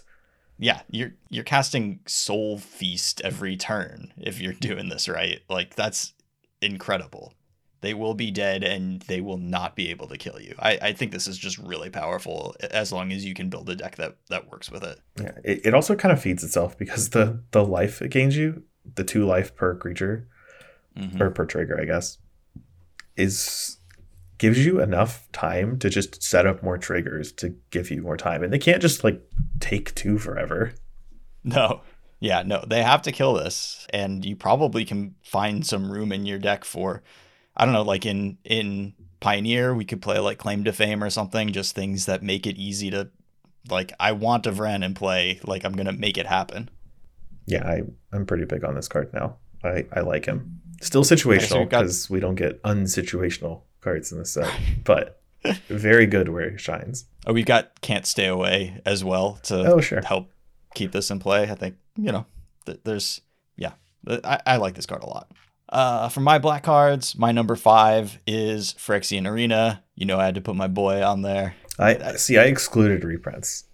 yeah, 0.58 0.82
you're 0.90 1.14
you're 1.30 1.44
casting 1.44 2.00
Soul 2.06 2.58
Feast 2.58 3.22
every 3.24 3.58
turn 3.58 4.14
if 4.18 4.40
you're 4.40 4.54
doing 4.54 4.90
this 4.90 5.10
right. 5.10 5.42
Like 5.50 5.76
that's 5.76 6.14
incredible. 6.62 7.34
They 7.82 7.94
will 7.94 8.16
be 8.16 8.32
dead 8.32 8.64
and 8.64 9.02
they 9.04 9.22
will 9.22 9.38
not 9.38 9.76
be 9.76 9.90
able 9.90 10.08
to 10.08 10.18
kill 10.18 10.40
you. 10.40 10.56
I, 10.58 10.80
I 10.82 10.94
think 10.94 11.12
this 11.12 11.28
is 11.28 11.38
just 11.38 11.60
really 11.60 11.92
powerful 11.92 12.56
as 12.72 12.92
long 12.92 13.12
as 13.12 13.24
you 13.24 13.36
can 13.36 13.50
build 13.50 13.70
a 13.70 13.76
deck 13.76 13.98
that, 13.98 14.16
that 14.30 14.50
works 14.50 14.72
with 14.72 14.84
it. 14.84 15.00
Yeah, 15.20 15.34
it, 15.44 15.68
it 15.68 15.74
also 15.76 15.96
kind 15.96 16.12
of 16.12 16.20
feeds 16.20 16.44
itself 16.44 16.78
because 16.78 17.10
the 17.10 17.44
the 17.52 17.64
life 17.64 18.02
it 18.02 18.10
gains 18.10 18.38
you, 18.38 18.64
the 18.96 19.04
two 19.04 19.26
life 19.26 19.56
per 19.56 19.76
creature, 19.76 20.28
mm-hmm. 20.98 21.22
or 21.22 21.32
per 21.32 21.46
trigger, 21.46 21.80
I 21.80 21.86
guess, 21.86 22.18
is 23.16 23.78
gives 24.38 24.66
you 24.66 24.82
enough 24.82 25.32
time 25.32 25.80
to 25.80 25.90
just 25.90 26.22
set 26.22 26.46
up 26.46 26.62
more 26.62 26.78
triggers 26.78 27.32
to 27.32 27.56
give 27.72 27.90
you 27.90 28.02
more 28.02 28.18
time. 28.18 28.44
And 28.44 28.52
they 28.52 28.60
can't 28.60 28.82
just 28.82 29.04
like 29.04 29.22
take 29.60 29.96
two 29.96 30.18
forever. 30.18 30.74
No. 31.44 31.82
Yeah, 32.20 32.44
no. 32.44 32.64
They 32.68 32.84
have 32.84 33.02
to 33.04 33.12
kill 33.12 33.34
this. 33.34 33.86
And 33.92 34.26
you 34.26 34.36
probably 34.36 34.84
can 34.84 35.16
find 35.24 35.66
some 35.66 35.92
room 35.92 36.12
in 36.12 36.26
your 36.26 36.40
deck 36.40 36.66
for 36.66 37.04
I 37.56 37.64
don't 37.64 37.74
know, 37.74 37.84
like 37.84 38.06
in 38.06 38.38
in 38.44 38.94
Pioneer, 39.22 39.74
we 39.74 39.86
could 39.86 40.02
play 40.02 40.20
like 40.20 40.38
Claim 40.38 40.66
to 40.66 40.74
Fame 40.74 41.04
or 41.04 41.10
something, 41.10 41.52
just 41.52 41.74
things 41.74 42.06
that 42.06 42.22
make 42.22 42.46
it 42.46 42.58
easy 42.58 42.92
to 42.92 43.10
like 43.70 43.94
I 44.00 44.12
want 44.12 44.46
a 44.46 44.52
Vren 44.52 44.84
and 44.84 44.96
play, 44.96 45.40
like 45.46 45.64
I'm 45.64 45.74
gonna 45.74 45.94
make 45.94 46.18
it 46.18 46.28
happen. 46.28 46.70
Yeah, 47.46 47.68
I, 47.68 47.84
I'm 48.12 48.26
pretty 48.26 48.46
big 48.46 48.64
on 48.64 48.76
this 48.76 48.88
card 48.88 49.14
now. 49.14 49.38
I, 49.64 49.86
I 49.94 50.02
like 50.02 50.26
him. 50.26 50.62
Still 50.82 51.04
situational 51.04 51.64
because 51.66 51.82
okay, 51.82 52.08
so 52.08 52.14
we 52.14 52.20
don't 52.20 52.36
get 52.36 52.62
unsituational 52.64 53.62
cards 53.82 54.12
in 54.12 54.20
this 54.20 54.32
set, 54.32 54.52
but 54.84 55.22
very 55.68 56.06
good 56.06 56.30
where 56.30 56.52
he 56.52 56.58
shines. 56.58 57.06
Oh, 57.26 57.34
we've 57.34 57.46
got 57.46 57.82
Can't 57.82 58.06
Stay 58.06 58.28
Away 58.28 58.82
as 58.86 59.04
well 59.04 59.40
to 59.44 59.74
oh, 59.74 59.82
sure. 59.82 60.02
help 60.02 60.32
keep 60.74 60.92
this 60.92 61.12
in 61.12 61.20
play. 61.20 61.50
I 61.50 61.56
think, 61.56 61.76
you 61.96 62.12
know, 62.12 62.26
th- 62.66 62.80
there's, 62.84 63.22
yeah, 63.56 63.74
I, 64.24 64.40
I 64.46 64.58
like 64.58 64.76
this 64.76 64.86
card 64.86 65.04
a 65.04 65.08
lot. 65.08 65.32
Uh, 65.70 66.10
for 66.10 66.22
my 66.22 66.38
black 66.38 66.64
cards, 66.64 67.18
my 67.18 67.32
number 67.32 67.56
five 67.56 68.20
is 68.28 68.74
Phyrexian 68.74 69.28
Arena. 69.28 69.84
You 69.96 70.06
know, 70.06 70.20
I 70.20 70.26
had 70.26 70.36
to 70.36 70.42
put 70.42 70.56
my 70.56 70.68
boy 70.68 71.04
on 71.04 71.22
there. 71.22 71.56
I 71.80 72.16
see. 72.16 72.38
I 72.38 72.44
excluded 72.44 73.04
reprints. 73.04 73.66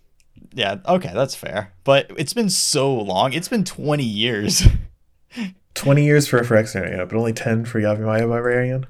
Yeah. 0.53 0.77
Okay, 0.87 1.11
that's 1.13 1.35
fair. 1.35 1.73
But 1.83 2.11
it's 2.17 2.33
been 2.33 2.49
so 2.49 2.93
long. 2.93 3.33
It's 3.33 3.47
been 3.47 3.63
twenty 3.63 4.03
years. 4.03 4.63
twenty 5.73 6.03
years 6.05 6.27
for 6.27 6.37
a 6.37 6.43
Phyrexian 6.43 6.81
Arena, 6.81 7.05
but 7.05 7.15
only 7.17 7.33
ten 7.33 7.65
for 7.65 7.79
Yavimaya 7.79 8.27
Barbarian. 8.27 8.85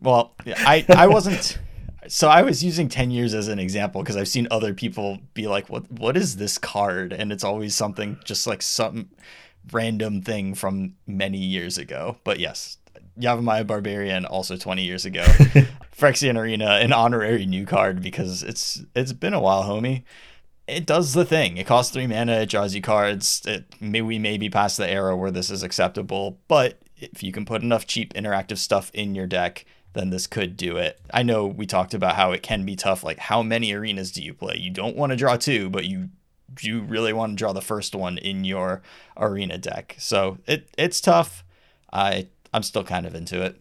Well, 0.00 0.34
I 0.46 0.84
I 0.88 1.06
wasn't. 1.06 1.58
So 2.08 2.28
I 2.28 2.42
was 2.42 2.64
using 2.64 2.88
10 2.88 3.12
years 3.12 3.32
as 3.32 3.46
an 3.46 3.60
example 3.60 4.02
because 4.02 4.16
I've 4.16 4.26
seen 4.26 4.48
other 4.50 4.74
people 4.74 5.20
be 5.34 5.46
like, 5.46 5.70
"What 5.70 5.90
what 5.90 6.16
is 6.16 6.36
this 6.36 6.58
card?" 6.58 7.12
And 7.12 7.30
it's 7.30 7.44
always 7.44 7.76
something 7.76 8.18
just 8.24 8.44
like 8.44 8.60
some 8.60 9.10
random 9.70 10.20
thing 10.20 10.56
from 10.56 10.96
many 11.06 11.38
years 11.38 11.78
ago. 11.78 12.16
But 12.24 12.40
yes, 12.40 12.76
Yavimaya 13.18 13.66
Barbarian 13.66 14.24
also 14.24 14.56
20 14.56 14.82
years 14.84 15.04
ago. 15.04 15.22
Phyrexian 15.96 16.38
Arena, 16.38 16.78
an 16.80 16.92
honorary 16.92 17.46
new 17.46 17.66
card 17.66 18.02
because 18.02 18.42
it's 18.42 18.82
it's 18.94 19.12
been 19.12 19.34
a 19.34 19.40
while, 19.40 19.64
homie. 19.64 20.02
It 20.66 20.86
does 20.86 21.12
the 21.12 21.24
thing. 21.24 21.56
It 21.56 21.66
costs 21.66 21.92
three 21.92 22.06
mana. 22.06 22.40
It 22.40 22.48
draws 22.48 22.74
you 22.74 22.80
cards. 22.80 23.42
It 23.46 23.64
may 23.80 24.00
we 24.00 24.18
may 24.18 24.38
be 24.38 24.48
past 24.48 24.76
the 24.76 24.88
era 24.88 25.16
where 25.16 25.30
this 25.30 25.50
is 25.50 25.62
acceptable, 25.62 26.38
but 26.48 26.78
if 26.96 27.22
you 27.22 27.32
can 27.32 27.44
put 27.44 27.62
enough 27.62 27.86
cheap 27.86 28.14
interactive 28.14 28.58
stuff 28.58 28.90
in 28.94 29.14
your 29.14 29.26
deck, 29.26 29.64
then 29.92 30.10
this 30.10 30.26
could 30.26 30.56
do 30.56 30.76
it. 30.76 31.00
I 31.12 31.22
know 31.22 31.46
we 31.46 31.66
talked 31.66 31.94
about 31.94 32.16
how 32.16 32.32
it 32.32 32.42
can 32.42 32.64
be 32.64 32.76
tough. 32.76 33.04
Like, 33.04 33.18
how 33.18 33.42
many 33.42 33.72
arenas 33.72 34.12
do 34.12 34.22
you 34.22 34.32
play? 34.32 34.56
You 34.56 34.70
don't 34.70 34.96
want 34.96 35.10
to 35.10 35.16
draw 35.16 35.36
two, 35.36 35.68
but 35.68 35.84
you 35.84 36.08
you 36.60 36.82
really 36.82 37.12
want 37.12 37.32
to 37.32 37.36
draw 37.36 37.52
the 37.52 37.62
first 37.62 37.94
one 37.94 38.18
in 38.18 38.44
your 38.44 38.82
arena 39.16 39.58
deck. 39.58 39.96
So 39.98 40.38
it 40.46 40.68
it's 40.78 41.00
tough. 41.00 41.44
I 41.92 42.28
I'm 42.52 42.62
still 42.62 42.84
kind 42.84 43.06
of 43.06 43.14
into 43.14 43.42
it. 43.42 43.60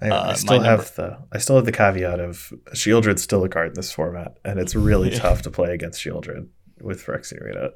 I, 0.00 0.08
uh, 0.10 0.30
I 0.30 0.34
still 0.34 0.60
have 0.60 0.94
the 0.94 1.18
I 1.32 1.38
still 1.38 1.56
have 1.56 1.64
the 1.64 1.72
caveat 1.72 2.20
of 2.20 2.52
Sheoldred's 2.74 3.22
still 3.22 3.42
a 3.44 3.48
card 3.48 3.68
in 3.68 3.74
this 3.74 3.92
format, 3.92 4.38
and 4.44 4.58
it's 4.58 4.74
really 4.74 5.10
tough 5.16 5.42
to 5.42 5.50
play 5.50 5.72
against 5.72 6.00
Sheoldred 6.02 6.48
with 6.80 7.04
Phyrexian 7.04 7.40
Arena. 7.42 7.70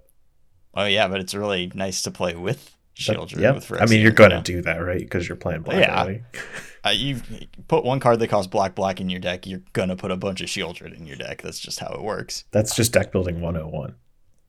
Oh 0.75 0.85
yeah, 0.85 1.09
but 1.09 1.21
it's 1.21 1.35
really 1.35 1.73
nice 1.75 2.03
to 2.03 2.11
play 2.11 2.35
with 2.35 2.77
Sheoldred. 2.95 3.41
Yeah, 3.41 3.59
I 3.81 3.87
mean 3.87 4.03
you're 4.03 4.13
gonna 4.13 4.43
do 4.43 4.61
that, 4.63 4.79
right? 4.79 5.01
Because 5.01 5.29
you're 5.29 5.37
playing 5.37 5.63
black. 5.63 5.79
Yeah, 5.79 6.19
uh, 6.85 6.91
you 6.91 7.21
put 7.69 7.85
one 7.85 8.01
card 8.01 8.19
that 8.19 8.29
costs 8.29 8.51
black 8.51 8.75
black 8.75 9.01
in 9.01 9.09
your 9.09 9.21
deck, 9.21 9.47
you're 9.47 9.63
gonna 9.73 9.97
put 9.97 10.11
a 10.11 10.17
bunch 10.17 10.43
of 10.43 10.49
Sheoldred 10.49 10.97
in 10.97 11.07
your 11.07 11.17
deck. 11.17 11.41
That's 11.41 11.59
just 11.59 11.81
how 11.81 11.93
it 11.95 12.03
works. 12.03 12.45
That's 12.51 12.77
just 12.77 12.93
deck 12.93 13.13
building 13.13 13.41
101. 13.41 13.95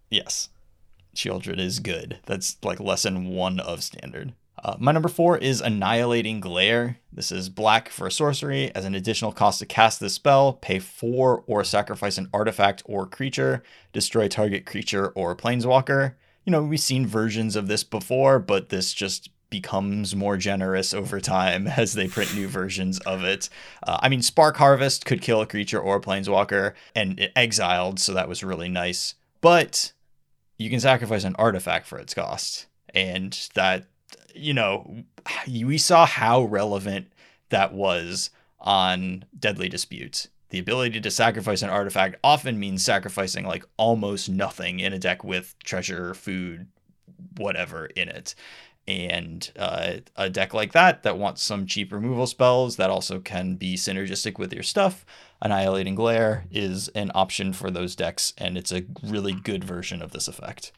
Yes, 0.10 0.50
Sheoldred 1.16 1.60
is 1.60 1.80
good. 1.80 2.20
That's 2.26 2.58
like 2.64 2.82
lesson 2.82 3.30
one 3.30 3.62
of 3.62 3.82
standard. 3.82 4.34
Uh, 4.64 4.76
my 4.80 4.92
number 4.92 5.10
four 5.10 5.38
is 5.38 5.62
Annihilating 5.62 6.40
Glare. 6.40 6.98
This 7.12 7.32
is 7.32 7.50
black 7.50 7.90
for 7.90 8.08
a 8.08 8.12
sorcery. 8.12 8.74
As 8.76 8.86
an 8.86 8.96
additional 8.96 9.32
cost 9.32 9.60
to 9.60 9.66
cast 9.66 10.00
this 10.00 10.14
spell, 10.14 10.54
pay 10.54 10.80
four 10.80 11.44
or 11.48 11.64
sacrifice 11.64 12.18
an 12.18 12.30
artifact 12.34 12.84
or 12.86 13.06
creature, 13.08 13.64
destroy 13.92 14.28
target 14.28 14.66
creature 14.66 15.10
or 15.10 15.36
planeswalker. 15.36 16.14
You 16.46 16.52
know, 16.52 16.64
we've 16.64 16.80
seen 16.80 17.08
versions 17.08 17.56
of 17.56 17.68
this 17.68 17.84
before, 17.84 18.40
but 18.40 18.70
this 18.70 18.94
just 18.94 19.30
becomes 19.52 20.16
more 20.16 20.38
generous 20.38 20.94
over 20.94 21.20
time 21.20 21.68
as 21.78 21.94
they 21.94 22.08
print 22.08 22.34
new 22.34 22.48
versions 22.48 23.00
of 23.02 23.24
it. 23.24 23.50
Uh, 23.84 24.00
I 24.02 24.10
mean, 24.10 24.24
Spark 24.24 24.58
Harvest 24.58 25.06
could 25.06 25.22
kill 25.22 25.42
a 25.42 25.46
creature 25.46 25.80
or 25.80 25.98
a 25.98 26.02
planeswalker, 26.02 26.74
and 26.96 27.20
it 27.20 27.32
exiled, 27.36 28.00
so 28.00 28.14
that 28.14 28.30
was 28.30 28.44
really 28.44 28.70
nice. 28.70 29.16
But 29.42 29.92
you 30.58 30.70
can 30.70 30.80
sacrifice 30.80 31.24
an 31.24 31.36
artifact 31.38 31.86
for 31.86 32.00
its 32.00 32.14
cost, 32.14 32.68
and 32.94 33.48
that 33.54 33.88
you 34.36 34.54
know, 34.54 35.04
we 35.48 35.78
saw 35.78 36.06
how 36.06 36.44
relevant 36.44 37.12
that 37.50 37.74
was 37.74 38.30
on 38.60 39.26
Deadly 39.38 39.70
Disputes. 39.70 40.28
The 40.50 40.60
ability 40.60 41.00
to 41.00 41.12
sacrifice 41.12 41.62
an 41.62 41.70
artifact 41.70 42.18
often 42.24 42.60
means 42.60 42.84
sacrificing 42.84 43.46
like 43.46 43.64
almost 43.78 44.30
nothing 44.30 44.82
in 44.82 44.92
a 44.92 45.00
deck 45.00 45.24
with 45.24 45.56
treasure, 45.64 46.14
food, 46.14 46.68
whatever 47.38 47.86
in 47.86 48.10
it. 48.10 48.36
And 48.88 49.50
uh, 49.58 49.94
a 50.18 50.30
deck 50.30 50.54
like 50.54 50.74
that 50.74 51.04
that 51.04 51.18
wants 51.18 51.42
some 51.42 51.68
cheap 51.68 51.94
removal 51.94 52.28
spells 52.28 52.76
that 52.76 52.90
also 52.90 53.20
can 53.20 53.56
be 53.56 53.76
synergistic 53.76 54.38
with 54.38 54.52
your 54.54 54.64
stuff, 54.64 55.06
Annihilating 55.42 55.96
Glare 55.96 56.46
is 56.52 56.88
an 56.90 57.12
option 57.16 57.52
for 57.52 57.72
those 57.72 57.96
decks, 57.96 58.34
and 58.38 58.58
it's 58.58 58.72
a 58.72 58.84
really 59.04 59.34
good 59.34 59.64
version 59.64 60.02
of 60.02 60.12
this 60.12 60.28
effect. 60.28 60.72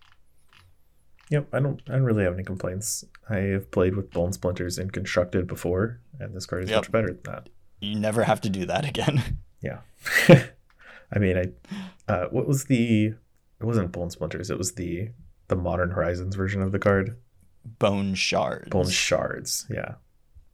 Yep, 1.29 1.47
I 1.53 1.59
don't. 1.59 1.81
I 1.87 1.93
don't 1.93 2.03
really 2.03 2.23
have 2.23 2.33
any 2.33 2.43
complaints. 2.43 3.05
I 3.29 3.37
have 3.37 3.71
played 3.71 3.95
with 3.95 4.11
bone 4.11 4.33
splinters 4.33 4.77
in 4.77 4.91
constructed 4.91 5.47
before, 5.47 5.99
and 6.19 6.35
this 6.35 6.45
card 6.45 6.63
is 6.63 6.69
yep. 6.69 6.79
much 6.79 6.91
better 6.91 7.07
than 7.07 7.21
that. 7.23 7.49
You 7.79 7.95
never 7.95 8.23
have 8.23 8.41
to 8.41 8.49
do 8.49 8.65
that 8.65 8.87
again. 8.87 9.39
Yeah, 9.63 9.79
I 11.13 11.19
mean, 11.19 11.37
I. 11.37 12.11
Uh, 12.11 12.27
what 12.31 12.45
was 12.45 12.65
the? 12.65 13.13
It 13.61 13.63
wasn't 13.63 13.93
bone 13.93 14.09
splinters. 14.09 14.49
It 14.49 14.57
was 14.57 14.73
the 14.73 15.11
the 15.47 15.55
modern 15.55 15.91
Horizons 15.91 16.35
version 16.35 16.61
of 16.61 16.73
the 16.73 16.79
card. 16.79 17.15
Bone 17.79 18.13
shards. 18.13 18.69
Bone 18.69 18.89
shards. 18.89 19.65
Yeah. 19.69 19.93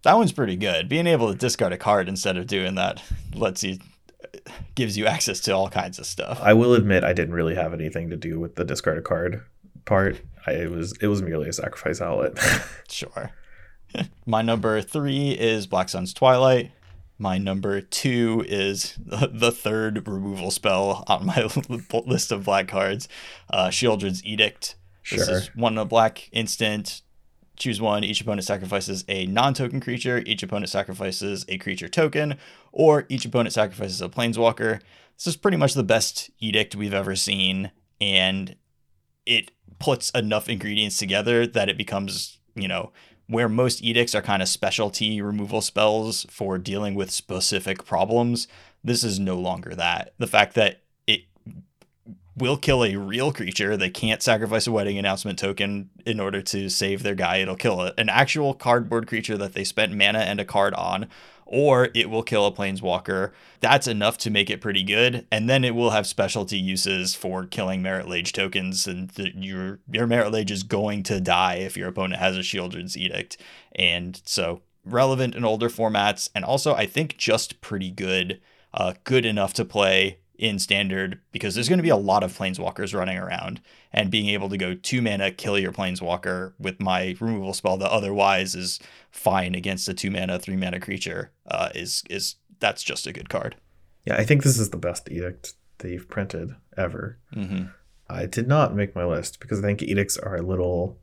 That 0.04 0.16
one's 0.16 0.32
pretty 0.32 0.58
good. 0.58 0.88
Being 0.88 1.08
able 1.08 1.32
to 1.32 1.38
discard 1.38 1.74
a 1.74 1.78
card 1.78 2.08
instead 2.08 2.38
of 2.38 2.46
doing 2.46 2.76
that 2.76 3.02
lets 3.34 3.64
you 3.64 3.80
gives 4.76 4.98
you 4.98 5.08
access 5.08 5.40
to 5.42 5.52
all 5.56 5.70
kinds 5.70 5.98
of 5.98 6.06
stuff. 6.06 6.40
I 6.42 6.54
will 6.54 6.74
admit 6.74 7.04
I 7.04 7.14
didn't 7.14 7.34
really 7.34 7.56
have 7.56 7.74
anything 7.74 8.10
to 8.12 8.16
do 8.16 8.40
with 8.40 8.56
the 8.56 8.64
discard 8.64 8.98
a 8.98 9.02
card 9.02 9.44
part. 9.86 10.22
I, 10.46 10.52
it 10.52 10.72
was 10.72 10.94
it 11.02 11.08
was 11.08 11.22
merely 11.22 11.50
a 11.50 11.54
sacrifice 11.54 12.02
outlet. 12.02 12.38
sure. 12.90 13.32
My 14.26 14.42
number 14.42 14.82
three 14.82 15.32
is 15.32 15.68
Black 15.68 15.90
Sun's 15.90 16.14
Twilight. 16.14 16.72
My 17.22 17.38
number 17.38 17.82
two 17.82 18.46
is 18.48 18.98
the 18.98 19.52
third 19.52 20.08
removal 20.08 20.52
spell 20.52 21.04
on 21.08 21.26
my 21.26 21.50
list 22.06 22.32
of 22.32 22.46
black 22.46 22.70
cards, 22.70 23.10
uh, 23.50 23.68
Sheoldred's 23.68 24.24
Edict. 24.24 24.76
This 25.12 25.26
sure. 25.26 25.36
is 25.36 25.48
one 25.54 25.78
of 25.78 25.90
black 25.90 26.30
instant. 26.32 27.02
Choose 27.58 27.82
one. 27.82 28.06
Each 28.06 28.22
opponent 28.22 28.46
sacrifices 28.46 29.04
a 29.10 29.26
non-token 29.26 29.82
creature. 29.82 30.24
Each 30.26 30.44
opponent 30.44 30.70
sacrifices 30.70 31.44
a 31.50 31.58
creature 31.58 31.90
token, 31.90 32.38
or 32.72 33.06
each 33.10 33.26
opponent 33.26 33.52
sacrifices 33.52 34.02
a 34.02 34.08
planeswalker. 34.08 34.80
This 35.18 35.28
is 35.28 35.36
pretty 35.36 35.58
much 35.58 35.74
the 35.74 35.84
best 35.84 36.30
edict 36.40 36.74
we've 36.74 36.94
ever 36.94 37.18
seen, 37.18 37.72
and 38.00 38.56
it 39.26 39.52
puts 39.80 40.10
enough 40.12 40.50
ingredients 40.50 40.98
together 40.98 41.48
that 41.48 41.70
it 41.70 41.78
becomes, 41.78 42.40
you 42.56 42.68
know, 42.68 42.92
where 43.28 43.50
most 43.50 43.84
edicts 43.84 44.16
are 44.16 44.22
kind 44.22 44.42
of 44.42 44.50
specialty 44.50 45.22
removal 45.22 45.62
spells 45.62 46.26
for 46.30 46.58
dealing 46.58 46.96
with 46.96 47.12
specific 47.12 47.86
problems. 47.86 48.48
This 48.84 49.04
is 49.04 49.20
no 49.20 49.38
longer 49.38 49.76
that. 49.76 50.14
The 50.18 50.28
fact 50.28 50.56
that 50.56 50.82
it 51.06 51.22
will 52.36 52.58
kill 52.58 52.84
a 52.84 52.96
real 52.96 53.32
creature, 53.32 53.78
they 53.78 53.90
can't 53.90 54.24
sacrifice 54.24 54.66
a 54.66 54.72
wedding 54.72 54.98
announcement 54.98 55.38
token 55.38 55.90
in 56.06 56.20
order 56.20 56.42
to 56.42 56.70
save 56.70 57.04
their 57.04 57.16
guy. 57.16 57.38
It'll 57.38 57.56
kill 57.56 57.82
an 57.82 58.10
actual 58.10 58.54
cardboard 58.54 59.08
creature 59.08 59.38
that 59.38 59.54
they 59.54 59.64
spent 59.64 59.94
mana 59.94 60.20
and 60.20 60.40
a 60.40 60.46
card 60.46 60.74
on 60.74 61.08
or 61.52 61.90
it 61.96 62.10
will 62.12 62.22
kill 62.22 62.46
a 62.46 62.52
planeswalker. 62.52 63.32
That's 63.60 63.88
enough 63.88 64.20
to 64.20 64.30
make 64.30 64.52
it 64.52 64.62
pretty 64.62 64.84
good. 64.84 65.26
And 65.32 65.50
then 65.50 65.64
it 65.64 65.74
will 65.74 65.90
have 65.90 66.06
specialty 66.06 66.60
uses 66.60 67.16
for 67.16 67.46
killing 67.46 67.82
Marit 67.82 68.08
Lage 68.08 68.32
tokens, 68.32 68.88
and 68.88 69.10
the, 69.10 69.32
your 69.36 69.80
your 69.92 70.08
Marit 70.08 70.32
Lage 70.32 70.52
is 70.52 70.64
going 70.64 71.04
to 71.04 71.20
die 71.20 71.56
if 71.56 71.76
your 71.76 71.90
opponent 71.90 72.20
has 72.20 72.38
a 72.38 72.42
Sheoldred's 72.42 72.96
Edict. 72.96 73.38
And 73.76 74.22
so 74.24 74.62
relevant 74.86 75.36
in 75.36 75.44
older 75.44 75.70
formats, 75.70 76.30
and 76.36 76.46
also 76.46 76.76
I 76.76 76.86
think 76.86 77.18
just 77.18 77.62
pretty 77.62 77.90
good, 77.90 78.40
uh, 78.74 78.94
good 79.04 79.26
enough 79.26 79.54
to 79.56 79.66
play 79.66 80.20
in 80.40 80.58
standard 80.58 81.20
because 81.34 81.54
there's 81.54 81.68
going 81.68 81.78
to 81.80 81.84
be 81.84 81.90
a 81.90 81.98
lot 81.98 82.24
of 82.24 82.36
planeswalkers 82.36 82.98
running 82.98 83.18
around 83.18 83.60
and 83.92 84.10
being 84.10 84.30
able 84.30 84.48
to 84.48 84.58
go 84.58 84.74
two 84.74 85.02
mana 85.02 85.32
kill 85.32 85.60
your 85.60 85.74
planeswalker 85.74 86.54
with 86.58 86.80
my 86.80 87.14
removal 87.20 87.54
spell 87.54 87.76
that 87.76 87.92
otherwise 87.92 88.56
is 88.56 88.80
fine 89.12 89.54
against 89.54 89.90
a 89.90 89.94
two 89.94 90.10
mana 90.10 90.40
three 90.40 90.56
mana 90.56 90.80
creature 90.80 91.32
uh, 91.52 91.70
is 91.76 92.04
is 92.10 92.36
that's 92.60 92.82
just 92.82 93.06
a 93.06 93.12
good 93.12 93.30
card 93.30 93.58
yeah 94.06 94.16
i 94.16 94.24
think 94.24 94.44
this 94.44 94.58
is 94.58 94.70
the 94.70 94.78
best 94.78 95.12
edict 95.12 95.56
they've 95.80 96.08
printed 96.08 96.56
ever 96.78 97.20
mm-hmm. 97.36 97.66
i 98.10 98.26
did 98.26 98.48
not 98.48 98.74
make 98.74 98.96
my 98.96 99.04
list 99.04 99.42
because 99.42 99.60
i 99.60 99.62
think 99.62 99.82
edicts 99.82 100.18
are 100.18 100.38
a 100.38 100.42
little 100.42 100.98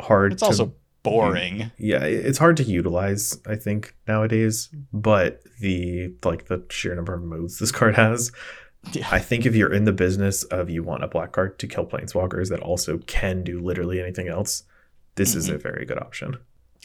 hard 0.00 0.34
it's 0.34 0.40
to 0.40 0.46
also 0.46 0.72
boring. 1.02 1.70
Yeah, 1.78 2.04
it's 2.04 2.38
hard 2.38 2.56
to 2.58 2.64
utilize, 2.64 3.38
I 3.46 3.56
think, 3.56 3.94
nowadays. 4.06 4.68
But 4.92 5.42
the 5.60 6.14
like 6.24 6.46
the 6.46 6.64
sheer 6.70 6.94
number 6.94 7.14
of 7.14 7.22
modes 7.22 7.58
this 7.58 7.72
card 7.80 7.96
has. 7.96 8.32
Yeah. 8.92 9.08
I 9.10 9.18
think 9.18 9.44
if 9.44 9.54
you're 9.54 9.72
in 9.72 9.84
the 9.84 9.92
business 9.92 10.42
of 10.44 10.70
you 10.70 10.82
want 10.82 11.04
a 11.04 11.08
black 11.08 11.32
card 11.32 11.58
to 11.58 11.66
kill 11.66 11.84
planeswalkers 11.84 12.48
that 12.48 12.60
also 12.60 12.98
can 12.98 13.44
do 13.44 13.60
literally 13.60 14.00
anything 14.00 14.28
else, 14.28 14.62
this 15.16 15.30
mm-hmm. 15.30 15.38
is 15.38 15.48
a 15.50 15.58
very 15.58 15.84
good 15.84 15.98
option. 15.98 16.38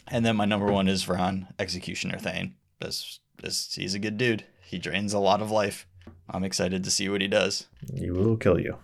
And 0.08 0.24
then 0.24 0.36
my 0.36 0.44
number 0.44 0.70
one 0.70 0.88
is 0.88 1.04
Vran 1.04 1.48
Executioner 1.58 2.18
Thane. 2.18 2.54
This, 2.80 3.18
this, 3.42 3.74
he's 3.74 3.94
a 3.94 3.98
good 3.98 4.18
dude. 4.18 4.44
He 4.62 4.78
drains 4.78 5.14
a 5.14 5.18
lot 5.18 5.40
of 5.40 5.50
life. 5.50 5.86
I'm 6.28 6.44
excited 6.44 6.84
to 6.84 6.90
see 6.90 7.08
what 7.08 7.22
he 7.22 7.28
does. 7.28 7.66
He 7.94 8.10
will 8.10 8.36
kill 8.36 8.60
you. 8.60 8.76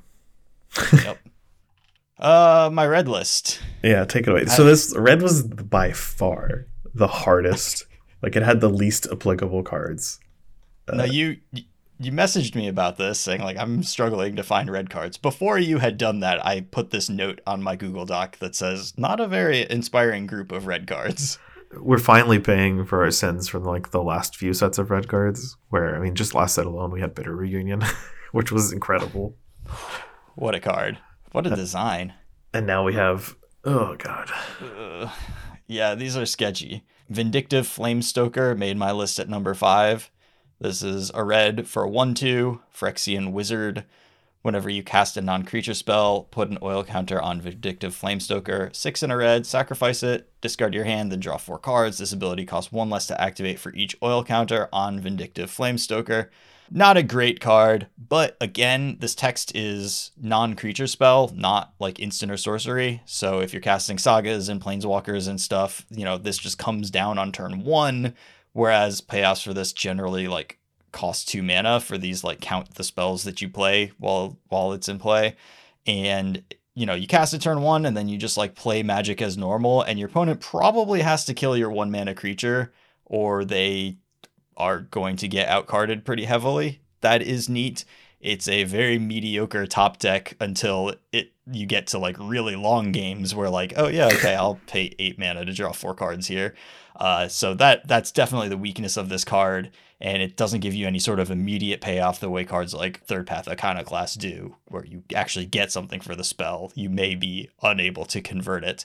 yep. 0.93 1.19
Uh, 2.23 2.71
my 2.73 2.87
red 2.87 3.09
list. 3.09 3.61
Yeah, 3.83 4.05
take 4.05 4.29
it 4.29 4.31
away. 4.31 4.47
So 4.47 4.63
this 4.63 4.97
red 4.97 5.23
was 5.23 5.43
by 5.43 5.91
far 5.93 6.67
the 6.95 7.09
hardest. 7.09 7.85
like 8.23 8.37
it 8.37 8.45
had 8.45 8.61
the 8.61 8.71
least 8.71 9.09
applicable 9.11 9.65
cards. 9.65 10.21
Uh, 10.89 10.97
no, 10.97 11.05
you 11.05 11.39
you 11.99 12.13
messaged 12.13 12.55
me 12.55 12.69
about 12.69 12.97
this 12.97 13.19
saying 13.19 13.41
like 13.41 13.57
I'm 13.57 13.83
struggling 13.83 14.37
to 14.37 14.45
find 14.45 14.71
red 14.71 14.89
cards. 14.89 15.17
Before 15.19 15.59
you 15.59 15.79
had 15.79 15.99
done 15.99 16.21
that, 16.21 16.45
I 16.47 16.61
put 16.61 16.91
this 16.91 17.09
note 17.09 17.41
on 17.45 17.61
my 17.61 17.75
Google 17.75 18.07
Doc 18.07 18.39
that 18.39 18.55
says 18.55 18.95
not 18.97 19.19
a 19.19 19.27
very 19.27 19.69
inspiring 19.69 20.27
group 20.29 20.53
of 20.53 20.67
red 20.67 20.87
cards. 20.87 21.41
we're 21.81 21.99
finally 21.99 22.39
paying 22.39 22.85
for 22.85 23.03
our 23.03 23.11
sins 23.11 23.49
from 23.49 23.65
like 23.65 23.91
the 23.91 24.03
last 24.03 24.37
few 24.37 24.55
sets 24.55 24.79
of 24.79 24.93
red 24.93 25.09
cards. 25.09 25.57
Where 25.71 25.97
I 25.97 25.99
mean, 25.99 26.15
just 26.15 26.37
last 26.37 26.55
set 26.55 26.67
alone, 26.67 26.93
we 26.93 27.01
had 27.01 27.17
Bitter 27.17 27.35
Reunion, 27.35 27.83
which 28.31 28.53
was 28.53 28.73
incredible. 28.73 29.35
What 30.37 30.55
a 30.55 30.61
card! 30.61 30.99
What 31.33 31.47
a 31.47 31.53
uh, 31.53 31.57
design! 31.57 32.15
And 32.53 32.67
now 32.67 32.85
we 32.85 32.95
have 32.95 33.37
oh 33.65 33.97
god, 33.97 34.31
Ugh. 34.61 35.11
yeah, 35.67 35.95
these 35.95 36.17
are 36.17 36.27
sketchy. 36.27 36.85
Vindictive 37.09 37.67
Flamestoker 37.67 38.57
made 38.57 38.77
my 38.77 38.93
list 38.93 39.19
at 39.19 39.29
number 39.29 39.55
five. 39.55 40.11
This 40.61 40.83
is 40.83 41.11
a 41.15 41.25
red 41.25 41.67
for 41.67 41.83
a 41.83 41.89
1 41.89 42.15
2 42.15 42.61
Phyrexian 42.73 43.33
Wizard. 43.33 43.85
Whenever 44.43 44.69
you 44.69 44.83
cast 44.83 45.17
a 45.17 45.23
non 45.23 45.45
creature 45.45 45.75
spell, 45.75 46.25
put 46.31 46.51
an 46.51 46.59
oil 46.63 46.85
counter 46.85 47.21
on 47.21 47.41
Vindictive 47.41 47.95
Flamestoker. 47.95 48.75
Six 48.75 49.03
in 49.03 49.11
a 49.11 49.17
red, 49.17 49.47
sacrifice 49.47 50.03
it, 50.03 50.31
discard 50.41 50.75
your 50.75 50.85
hand, 50.85 51.11
then 51.11 51.21
draw 51.21 51.37
four 51.37 51.59
cards. 51.59 51.99
This 51.99 52.13
ability 52.13 52.45
costs 52.45 52.73
one 52.73 52.91
less 52.91 53.07
to 53.07 53.21
activate 53.21 53.59
for 53.59 53.73
each 53.75 53.97
oil 54.03 54.23
counter 54.23 54.69
on 54.73 55.01
Vindictive 55.01 55.51
Flamestoker. 55.51 56.29
Not 56.75 56.97
a 56.97 57.03
great 57.03 57.39
card, 57.39 57.89
but 57.99 58.35
again, 58.41 58.97
this 58.99 59.15
text 59.15 59.55
is 59.55 60.11
non 60.19 60.57
creature 60.57 60.87
spell, 60.87 61.31
not 61.35 61.75
like 61.79 62.01
instant 62.01 62.33
or 62.33 62.39
sorcery. 62.39 63.03
So 63.05 63.41
if 63.41 63.53
you're 63.53 63.61
casting 63.61 63.99
sagas 63.99 64.49
and 64.49 64.59
planeswalkers 64.59 65.29
and 65.29 65.39
stuff, 65.39 65.85
you 65.91 66.05
know, 66.07 66.17
this 66.17 66.39
just 66.39 66.57
comes 66.57 66.91
down 66.91 67.19
on 67.19 67.31
turn 67.31 67.63
one. 67.63 68.15
Whereas 68.55 69.03
payoffs 69.03 69.45
for 69.45 69.53
this 69.53 69.75
generally 69.75 70.29
like 70.29 70.59
cost 70.93 71.29
two 71.29 71.43
mana 71.43 71.79
for 71.79 71.99
these 71.99 72.25
like 72.25 72.41
count 72.41 72.75
the 72.75 72.85
spells 72.85 73.25
that 73.25 73.43
you 73.43 73.51
play 73.51 73.93
while 73.99 74.39
while 74.49 74.73
it's 74.73 74.89
in 74.89 74.99
play. 74.99 75.37
And 75.87 76.43
you 76.75 76.87
know, 76.87 76.95
you 76.95 77.07
cast 77.07 77.35
it 77.35 77.43
turn 77.43 77.61
one 77.61 77.85
and 77.85 77.95
then 77.95 78.09
you 78.09 78.17
just 78.17 78.39
like 78.39 78.55
play 78.55 78.83
magic 78.83 79.21
as 79.21 79.37
normal, 79.37 79.83
and 79.83 79.99
your 79.99 80.09
opponent 80.09 80.41
probably 80.41 81.03
has 81.03 81.27
to 81.27 81.35
kill 81.35 81.55
your 81.55 81.71
one 81.71 81.91
mana 81.91 82.15
creature, 82.15 82.73
or 83.05 83.45
they 83.45 83.99
are 84.63 84.79
going 84.81 85.17
to 85.17 85.29
get 85.29 85.49
outcarded 85.49 86.05
pretty 86.05 86.25
heavily. 86.25 86.81
That 87.01 87.21
is 87.21 87.49
neat. 87.49 87.85
It's 88.21 88.47
a 88.47 88.63
very 88.63 89.01
mediocre 89.01 89.67
top 89.67 89.99
deck 89.99 90.37
until 90.41 90.95
it 91.11 91.33
you 91.51 91.67
get 91.67 91.89
to 91.89 91.99
like 91.99 92.17
really 92.21 92.55
long 92.55 92.93
games 92.93 93.35
where 93.35 93.51
like, 93.51 93.73
oh 93.77 93.89
yeah, 93.89 94.07
okay, 94.07 94.37
I'll 94.37 94.61
pay 94.69 94.95
eight 95.01 95.19
mana 95.19 95.45
to 95.45 95.53
draw 95.53 95.73
four 95.73 95.95
cards 95.95 96.29
here. 96.29 96.55
Uh, 96.95 97.27
so 97.27 97.55
that 97.55 97.89
that's 97.89 98.13
definitely 98.13 98.49
the 98.49 98.57
weakness 98.57 98.97
of 98.97 99.09
this 99.09 99.25
card, 99.25 99.73
and 100.01 100.23
it 100.23 100.37
doesn't 100.37 100.61
give 100.61 100.75
you 100.75 100.87
any 100.87 101.01
sort 101.01 101.19
of 101.19 101.33
immediate 101.33 101.81
payoff 101.81 102.21
the 102.21 102.31
way 102.31 102.45
cards 102.45 102.73
like 102.73 103.03
Third 103.03 103.27
Path 103.27 103.49
Iconoclast 103.49 104.21
do, 104.21 104.55
where 104.67 104.85
you 104.85 105.03
actually 105.13 105.47
get 105.47 105.73
something 105.73 106.01
for 106.01 106.15
the 106.15 106.23
spell. 106.23 106.71
You 106.77 106.89
may 106.89 107.17
be 107.17 107.51
unable 107.61 108.05
to 108.05 108.21
convert 108.21 108.63
it, 108.63 108.85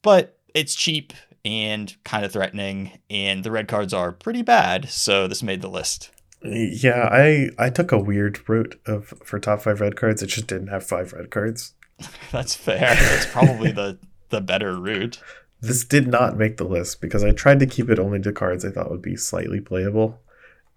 but 0.00 0.38
it's 0.54 0.74
cheap 0.74 1.12
and 1.44 1.94
kind 2.04 2.24
of 2.24 2.32
threatening, 2.32 2.98
and 3.08 3.44
the 3.44 3.50
red 3.50 3.68
cards 3.68 3.92
are 3.92 4.12
pretty 4.12 4.42
bad, 4.42 4.88
so 4.88 5.26
this 5.28 5.42
made 5.42 5.62
the 5.62 5.68
list. 5.68 6.10
Yeah, 6.42 7.08
I 7.10 7.50
I 7.58 7.70
took 7.70 7.90
a 7.90 7.98
weird 7.98 8.48
route 8.48 8.80
of 8.86 9.12
for 9.24 9.38
top 9.38 9.62
five 9.62 9.80
red 9.80 9.96
cards. 9.96 10.22
It 10.22 10.28
just 10.28 10.46
didn't 10.46 10.68
have 10.68 10.86
five 10.86 11.12
red 11.12 11.30
cards. 11.30 11.74
That's 12.32 12.54
fair. 12.54 12.78
That's 12.78 13.26
probably 13.26 13.72
the 13.72 13.98
the 14.28 14.40
better 14.40 14.76
route. 14.76 15.20
This 15.60 15.84
did 15.84 16.06
not 16.06 16.36
make 16.36 16.56
the 16.56 16.64
list 16.64 17.00
because 17.00 17.24
I 17.24 17.32
tried 17.32 17.58
to 17.60 17.66
keep 17.66 17.90
it 17.90 17.98
only 17.98 18.20
to 18.20 18.32
cards 18.32 18.64
I 18.64 18.70
thought 18.70 18.90
would 18.90 19.02
be 19.02 19.16
slightly 19.16 19.60
playable, 19.60 20.20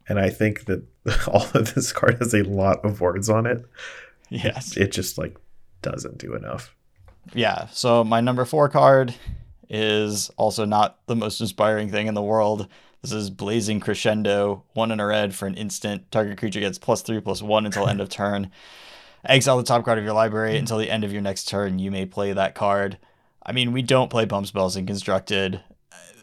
and 0.09 0.19
I 0.19 0.29
think 0.29 0.65
that 0.65 0.83
all 1.27 1.47
of 1.53 1.75
this 1.75 1.91
card 1.93 2.17
has 2.19 2.33
a 2.33 2.43
lot 2.43 2.83
of 2.83 3.01
words 3.01 3.29
on 3.29 3.45
it. 3.45 3.63
Yes, 4.29 4.75
it 4.77 4.91
just 4.91 5.17
like 5.17 5.37
doesn't 5.81 6.17
do 6.17 6.33
enough. 6.33 6.75
Yeah. 7.33 7.67
So 7.71 8.03
my 8.03 8.21
number 8.21 8.45
four 8.45 8.69
card 8.69 9.13
is 9.71 10.29
also 10.35 10.65
not 10.65 10.97
the 11.07 11.15
most 11.15 11.39
inspiring 11.39 11.89
thing 11.89 12.07
in 12.07 12.13
the 12.13 12.21
world. 12.21 12.67
This 13.01 13.13
is 13.13 13.29
Blazing 13.29 13.79
Crescendo, 13.79 14.63
one 14.73 14.91
in 14.91 14.99
a 14.99 15.05
red 15.05 15.33
for 15.33 15.47
an 15.47 15.55
instant. 15.55 16.11
Target 16.11 16.37
creature 16.37 16.59
gets 16.59 16.77
plus 16.77 17.01
three, 17.01 17.21
plus 17.21 17.41
one 17.41 17.65
until 17.65 17.87
end 17.87 18.01
of 18.01 18.09
turn. 18.09 18.51
Exile 19.23 19.57
the 19.57 19.63
top 19.63 19.85
card 19.85 19.97
of 19.97 20.03
your 20.03 20.13
library 20.13 20.57
until 20.57 20.77
the 20.77 20.91
end 20.91 21.05
of 21.05 21.13
your 21.13 21.21
next 21.21 21.47
turn. 21.47 21.79
You 21.79 21.89
may 21.89 22.05
play 22.05 22.33
that 22.33 22.53
card. 22.53 22.97
I 23.43 23.53
mean, 23.53 23.71
we 23.71 23.81
don't 23.81 24.09
play 24.09 24.25
pump 24.25 24.45
spells 24.45 24.75
in 24.75 24.85
constructed. 24.85 25.61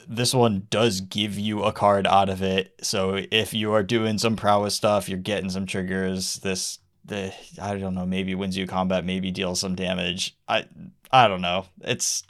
This 0.07 0.34
one 0.34 0.66
does 0.68 1.01
give 1.01 1.38
you 1.38 1.64
a 1.64 1.72
card 1.72 2.07
out 2.07 2.28
of 2.28 2.42
it. 2.42 2.74
So 2.82 3.24
if 3.30 3.55
you 3.55 3.72
are 3.72 3.82
doing 3.82 4.18
some 4.18 4.36
prowess 4.36 4.74
stuff, 4.74 5.09
you're 5.09 5.18
getting 5.18 5.51
some 5.51 5.66
triggers. 5.66 6.36
This 6.40 6.80
the 7.05 7.32
I 7.61 7.76
don't 7.76 7.94
know, 7.94 8.07
maybe 8.07 8.34
wins 8.34 8.57
you 8.57 8.66
combat, 8.66 9.05
maybe 9.05 9.30
deals 9.30 9.61
some 9.61 9.74
damage. 9.74 10.36
I 10.46 10.66
I 11.11 11.28
don't 11.28 11.40
know. 11.40 11.66
It's 11.80 12.22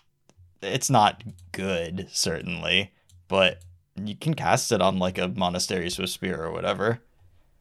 it's 0.63 0.91
not 0.91 1.23
good, 1.53 2.09
certainly, 2.11 2.93
but 3.29 3.61
you 3.97 4.17
can 4.17 4.35
cast 4.35 4.73
it 4.73 4.81
on 4.81 4.99
like 4.99 5.19
a 5.19 5.29
Monastery 5.29 5.91
swift 5.91 6.13
spear 6.13 6.43
or 6.43 6.53
whatever. 6.53 7.01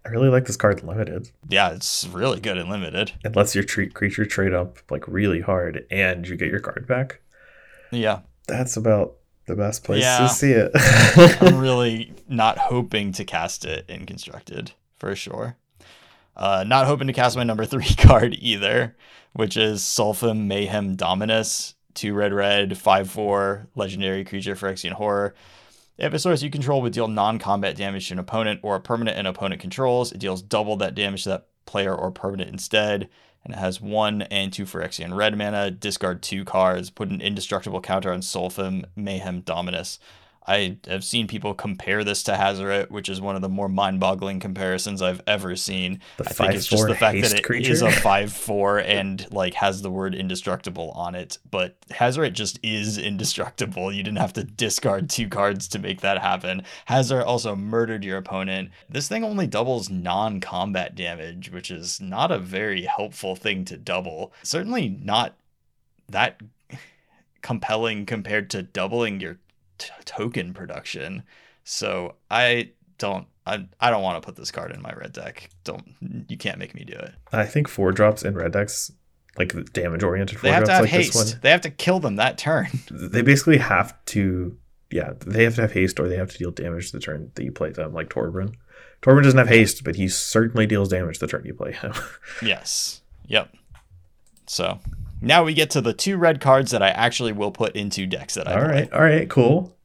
I 0.05 0.09
really 0.09 0.29
like 0.29 0.45
this 0.45 0.55
card 0.55 0.83
limited. 0.83 1.31
Yeah, 1.49 1.71
it's 1.71 2.07
really 2.07 2.39
good 2.39 2.57
and 2.57 2.69
limited. 2.69 3.11
It 3.25 3.35
lets 3.35 3.53
your 3.53 3.63
treat 3.63 3.93
creature 3.93 4.25
trade 4.25 4.53
up 4.53 4.77
like 4.89 5.05
really 5.07 5.41
hard 5.41 5.85
and 5.91 6.25
you 6.25 6.37
get 6.37 6.49
your 6.49 6.61
card 6.61 6.87
back. 6.87 7.19
Yeah. 7.91 8.21
That's 8.47 8.77
about 8.77 9.15
the 9.47 9.55
best 9.55 9.83
place 9.83 10.03
yeah. 10.03 10.19
to 10.19 10.29
see 10.29 10.51
it. 10.51 10.71
I'm 11.41 11.57
really 11.59 12.13
not 12.29 12.57
hoping 12.57 13.11
to 13.13 13.25
cast 13.25 13.65
it 13.65 13.89
in 13.89 14.05
constructed 14.05 14.71
for 14.97 15.13
sure. 15.13 15.57
Uh, 16.37 16.63
not 16.65 16.85
hoping 16.85 17.07
to 17.07 17.13
cast 17.13 17.35
my 17.35 17.43
number 17.43 17.65
three 17.65 17.93
card 17.97 18.37
either, 18.39 18.95
which 19.33 19.57
is 19.57 19.81
Solphim 19.81 20.45
Mayhem 20.47 20.95
Dominus 20.95 21.73
two 21.97 22.13
red 22.13 22.31
red, 22.31 22.77
five 22.77 23.09
four 23.09 23.67
legendary 23.75 24.23
creature 24.23 24.55
for 24.55 24.71
Phyrexian 24.71 24.93
Horror. 24.93 25.35
If 25.97 26.13
a 26.13 26.19
source 26.19 26.43
you 26.43 26.49
control 26.49 26.81
would 26.83 26.93
deal 26.93 27.07
non-combat 27.07 27.75
damage 27.75 28.07
to 28.07 28.13
an 28.13 28.19
opponent 28.19 28.59
or 28.63 28.75
a 28.75 28.79
permanent 28.79 29.17
an 29.17 29.25
opponent 29.25 29.59
controls, 29.59 30.11
it 30.11 30.19
deals 30.19 30.41
double 30.41 30.77
that 30.77 30.95
damage 30.95 31.23
to 31.23 31.29
that 31.29 31.47
player 31.65 31.93
or 31.93 32.11
permanent 32.11 32.51
instead. 32.51 33.09
And 33.43 33.53
it 33.53 33.57
has 33.57 33.81
one 33.81 34.21
and 34.23 34.53
two 34.53 34.65
for 34.65 34.81
Phyrexian 34.81 35.15
red 35.15 35.37
mana. 35.37 35.71
Discard 35.71 36.21
two 36.21 36.45
cards. 36.45 36.89
Put 36.89 37.09
an 37.09 37.21
indestructible 37.21 37.81
counter 37.81 38.11
on 38.11 38.21
Solphim 38.21 38.85
Mayhem 38.95 39.41
Dominus. 39.41 39.99
I 40.47 40.77
have 40.87 41.03
seen 41.03 41.27
people 41.27 41.53
compare 41.53 42.03
this 42.05 42.23
to 42.23 42.31
Hazoret, 42.31 42.89
which 42.89 43.09
is 43.09 43.19
one 43.19 43.35
of 43.35 43.41
the 43.41 43.49
more 43.49 43.67
mind-boggling 43.67 44.39
comparisons 44.39 45.01
I've 45.01 45.21
ever 45.27 45.55
seen. 45.55 45.99
The 46.17 46.25
I 46.25 46.33
think 46.33 46.53
it's 46.53 46.67
just 46.67 46.87
the 46.87 46.95
fact 46.95 47.21
that 47.21 47.33
it 47.33 47.43
creature? 47.43 47.71
is 47.71 47.81
a 47.81 47.91
five-four 47.91 48.79
and 48.79 49.29
like 49.31 49.55
has 49.55 49.81
the 49.81 49.91
word 49.91 50.15
indestructible 50.15 50.91
on 50.91 51.15
it. 51.15 51.37
But 51.51 51.75
Hazoret 51.89 52.33
just 52.33 52.59
is 52.63 52.97
indestructible. 52.97 53.91
You 53.91 54.03
didn't 54.03 54.19
have 54.19 54.33
to 54.33 54.43
discard 54.43 55.09
two 55.09 55.27
cards 55.27 55.67
to 55.69 55.79
make 55.79 55.99
that 56.01 56.19
happen. 56.19 56.63
Hazoret 56.87 57.25
also 57.25 57.55
murdered 57.55 58.05
your 58.05 58.17
opponent. 58.17 58.69
This 58.89 59.09
thing 59.09 59.25
only 59.25 59.47
doubles 59.47 59.89
non-combat 59.89 60.95
damage, 60.95 61.51
which 61.51 61.69
is 61.69 61.99
not 61.99 62.31
a 62.31 62.39
very 62.39 62.83
helpful 62.83 63.35
thing 63.35 63.65
to 63.65 63.77
double. 63.77 64.31
Certainly 64.43 64.97
not 65.03 65.35
that 66.07 66.39
compelling 67.41 68.05
compared 68.05 68.49
to 68.49 68.63
doubling 68.63 69.19
your 69.19 69.39
t- 69.77 69.91
token 70.05 70.53
production. 70.53 71.23
So 71.63 72.15
I 72.29 72.71
don't 72.97 73.27
I, 73.45 73.65
I 73.79 73.89
don't 73.89 74.03
want 74.03 74.21
to 74.21 74.25
put 74.25 74.35
this 74.35 74.51
card 74.51 74.71
in 74.71 74.81
my 74.81 74.91
red 74.91 75.13
deck. 75.13 75.49
Don't 75.63 75.85
you 76.27 76.37
can't 76.37 76.59
make 76.59 76.75
me 76.75 76.83
do 76.83 76.93
it. 76.93 77.13
I 77.31 77.45
think 77.45 77.67
four 77.67 77.91
drops 77.91 78.23
in 78.23 78.35
red 78.35 78.51
decks, 78.51 78.91
like 79.37 79.53
damage 79.71 80.03
oriented 80.03 80.39
four 80.39 80.49
they 80.49 80.53
have 80.53 80.65
drops 80.65 80.69
to 80.69 80.73
have 80.73 80.81
like 80.83 80.91
haste. 80.91 81.13
this 81.13 81.33
one. 81.33 81.41
They 81.41 81.51
have 81.51 81.61
to 81.61 81.69
kill 81.69 81.99
them 81.99 82.17
that 82.17 82.37
turn. 82.37 82.67
They 82.91 83.21
basically 83.21 83.57
have 83.57 83.93
to 84.07 84.57
yeah, 84.91 85.13
they 85.25 85.43
have 85.43 85.55
to 85.55 85.61
have 85.61 85.71
haste 85.71 85.99
or 85.99 86.07
they 86.07 86.17
have 86.17 86.31
to 86.31 86.37
deal 86.37 86.51
damage 86.51 86.91
the 86.91 86.99
turn 86.99 87.31
that 87.35 87.43
you 87.43 87.51
play 87.51 87.71
them, 87.71 87.93
like 87.93 88.09
Torbran. 88.09 88.55
Torbran 89.01 89.23
doesn't 89.23 89.37
have 89.37 89.49
haste, 89.49 89.83
but 89.83 89.95
he 89.95 90.07
certainly 90.07 90.65
deals 90.65 90.89
damage 90.89 91.19
the 91.19 91.27
turn 91.27 91.43
you 91.45 91.53
play 91.53 91.71
him. 91.73 91.93
yes. 92.41 93.01
Yep. 93.27 93.53
So 94.47 94.79
now 95.21 95.43
we 95.43 95.53
get 95.53 95.69
to 95.71 95.81
the 95.81 95.93
two 95.93 96.17
red 96.17 96.39
cards 96.41 96.71
that 96.71 96.81
I 96.83 96.89
actually 96.89 97.31
will 97.31 97.51
put 97.51 97.75
into 97.75 98.05
decks 98.05 98.35
that 98.35 98.47
I 98.47 98.53
All 98.53 98.59
play. 98.59 98.69
right, 98.69 98.93
all 98.93 99.01
right, 99.01 99.29
cool. 99.29 99.75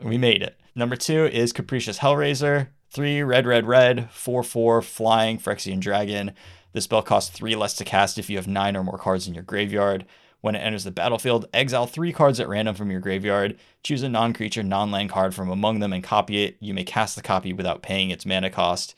We 0.00 0.18
made 0.18 0.42
it. 0.42 0.58
Number 0.74 0.96
two 0.96 1.26
is 1.26 1.52
Capricious 1.52 1.98
Hellraiser. 1.98 2.68
Three 2.90 3.22
red, 3.22 3.46
red, 3.46 3.66
red, 3.66 4.10
four, 4.10 4.42
four, 4.42 4.82
flying 4.82 5.38
Phyrexian 5.38 5.80
Dragon. 5.80 6.32
This 6.72 6.84
spell 6.84 7.02
costs 7.02 7.36
three 7.36 7.54
less 7.54 7.74
to 7.74 7.84
cast 7.84 8.18
if 8.18 8.28
you 8.30 8.36
have 8.36 8.48
nine 8.48 8.76
or 8.76 8.84
more 8.84 8.98
cards 8.98 9.26
in 9.28 9.34
your 9.34 9.42
graveyard. 9.42 10.06
When 10.40 10.56
it 10.56 10.60
enters 10.60 10.84
the 10.84 10.90
battlefield, 10.90 11.46
exile 11.54 11.86
three 11.86 12.12
cards 12.12 12.40
at 12.40 12.48
random 12.48 12.74
from 12.74 12.90
your 12.90 13.00
graveyard. 13.00 13.56
Choose 13.84 14.02
a 14.02 14.08
non 14.08 14.32
creature, 14.32 14.62
non 14.62 14.90
land 14.90 15.10
card 15.10 15.34
from 15.34 15.50
among 15.50 15.78
them 15.78 15.92
and 15.92 16.02
copy 16.02 16.44
it. 16.44 16.56
You 16.60 16.74
may 16.74 16.84
cast 16.84 17.14
the 17.14 17.22
copy 17.22 17.52
without 17.52 17.82
paying 17.82 18.10
its 18.10 18.26
mana 18.26 18.50
cost. 18.50 18.94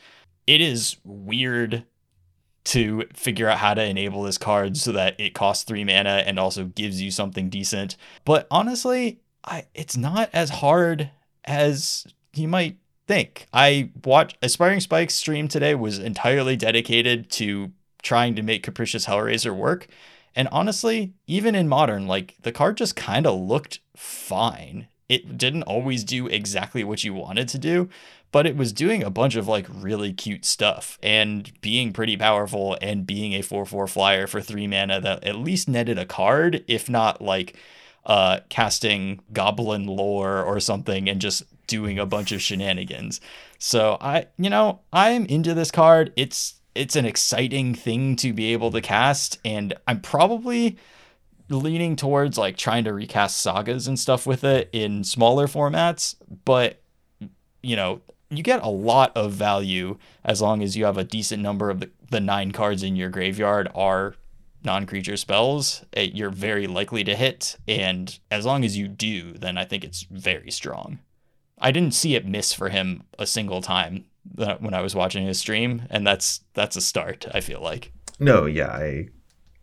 It 0.47 0.61
is 0.61 0.97
weird 1.05 1.85
to 2.65 3.05
figure 3.12 3.49
out 3.49 3.59
how 3.59 3.74
to 3.74 3.85
enable 3.85 4.23
this 4.23 4.39
card 4.39 4.77
so 4.77 4.93
that 4.93 5.19
it 5.20 5.35
costs 5.35 5.65
three 5.65 5.85
mana 5.85 6.23
and 6.27 6.39
also 6.39 6.65
gives 6.65 7.01
you 7.01 7.11
something 7.11 7.49
decent. 7.51 7.97
But 8.24 8.47
honestly, 8.51 9.20
I 9.45 9.66
it's 9.74 9.97
not 9.97 10.31
as 10.32 10.51
hard 10.51 11.11
as 11.45 12.07
you 12.35 12.49
might 12.49 12.77
think. 13.07 13.47
I 13.53 13.91
watched 14.05 14.39
Aspiring 14.43 14.81
Spike's 14.81 15.15
stream 15.15 15.49
today 15.49 15.74
was 15.74 15.99
entirely 15.99 16.57
dedicated 16.57 17.31
to 17.32 17.73
trying 18.03 18.35
to 18.36 18.43
make 18.43 18.62
Capricious 18.62 19.07
Hellraiser 19.07 19.55
work. 19.55 19.86
And 20.35 20.49
honestly, 20.51 21.15
even 21.27 21.55
in 21.55 21.69
modern, 21.69 22.07
like 22.07 22.36
the 22.43 22.53
card 22.53 22.77
just 22.77 22.97
kind 22.97 23.27
of 23.27 23.39
looked 23.39 23.81
fine. 23.97 24.89
It 25.09 25.36
didn't 25.36 25.64
always 25.64 26.05
do 26.05 26.26
exactly 26.26 26.85
what 26.85 27.05
you 27.05 27.12
wanted 27.12 27.48
to 27.48 27.59
do, 27.59 27.89
but 28.32 28.47
it 28.47 28.56
was 28.56 28.72
doing 28.72 29.02
a 29.02 29.10
bunch 29.10 29.36
of 29.36 29.47
like 29.47 29.66
really 29.70 30.12
cute 30.12 30.44
stuff 30.44 30.98
and 31.02 31.52
being 31.60 31.93
pretty 31.93 32.16
powerful 32.16 32.76
and 32.81 33.06
being 33.06 33.32
a 33.35 33.43
4 33.43 33.66
4 33.66 33.86
flyer 33.86 34.26
for 34.26 34.40
three 34.40 34.66
mana 34.66 35.01
that 35.01 35.22
at 35.24 35.36
least 35.36 35.68
netted 35.68 35.98
a 35.98 36.06
card, 36.06 36.64
if 36.66 36.89
not 36.89 37.20
like 37.20 37.56
uh, 38.06 38.40
casting 38.48 39.20
goblin 39.32 39.86
lore 39.86 40.43
or 40.43 40.60
something 40.60 41.09
and 41.09 41.20
just 41.20 41.43
doing 41.66 41.98
a 41.98 42.06
bunch 42.06 42.32
of 42.32 42.43
shenanigans. 42.43 43.20
So 43.59 43.97
I, 44.01 44.26
you 44.36 44.51
know, 44.51 44.81
I'm 44.93 45.26
into 45.26 45.55
this 45.55 45.70
card. 45.70 46.12
It's 46.16 46.55
it's 46.74 46.97
an 46.97 47.06
exciting 47.06 47.74
thing 47.74 48.16
to 48.16 48.32
be 48.32 48.52
able 48.52 48.72
to 48.72 48.81
cast, 48.81 49.39
and 49.44 49.74
I'm 49.86 50.01
probably 50.01 50.76
leaning 51.55 51.97
towards 51.97 52.39
like 52.39 52.56
trying 52.56 52.85
to 52.85 52.93
recast 52.93 53.40
sagas 53.40 53.86
and 53.89 53.98
stuff 53.98 54.26
with 54.26 54.44
it 54.44 54.68
in 54.72 55.05
smaller 55.05 55.47
formats. 55.47 56.16
But 56.44 56.82
you 57.62 57.76
know, 57.76 58.02
you 58.31 58.43
get 58.43 58.62
a 58.62 58.68
lot 58.68 59.12
of 59.16 59.32
value 59.32 59.98
as 60.24 60.40
long 60.43 60.62
as 60.62 60.76
you 60.76 60.85
have 60.85 60.98
a 60.98 61.05
decent 61.05 61.43
number 61.43 61.70
of 61.70 61.81
the, 61.81 61.90
the 62.10 62.20
nine 62.20 62.52
cards 62.52 62.82
in 62.82 62.97
your 62.97 63.10
graveyard 63.10 63.68
are 63.74 64.14
non-creature 64.64 65.16
spells 65.16 65.85
eh, 65.94 66.09
you're 66.12 66.31
very 66.31 66.66
likely 66.66 67.05
to 67.05 67.14
hit 67.14 67.56
and 67.68 68.18
as 68.31 68.47
long 68.47 68.64
as 68.64 68.76
you 68.78 68.89
do 68.89 69.32
then 69.35 69.59
i 69.59 69.64
think 69.64 69.85
it's 69.85 70.05
very 70.10 70.51
strong 70.51 70.98
i 71.59 71.70
didn't 71.70 71.93
see 71.93 72.14
it 72.14 72.26
miss 72.26 72.52
for 72.52 72.70
him 72.70 73.02
a 73.18 73.26
single 73.26 73.60
time 73.60 74.06
when 74.35 74.72
i 74.72 74.81
was 74.81 74.94
watching 74.94 75.26
his 75.26 75.39
stream 75.39 75.82
and 75.90 76.06
that's 76.06 76.40
that's 76.55 76.76
a 76.76 76.81
start 76.81 77.26
i 77.35 77.40
feel 77.40 77.60
like 77.60 77.93
no 78.18 78.47
yeah 78.47 78.68
i 78.68 79.06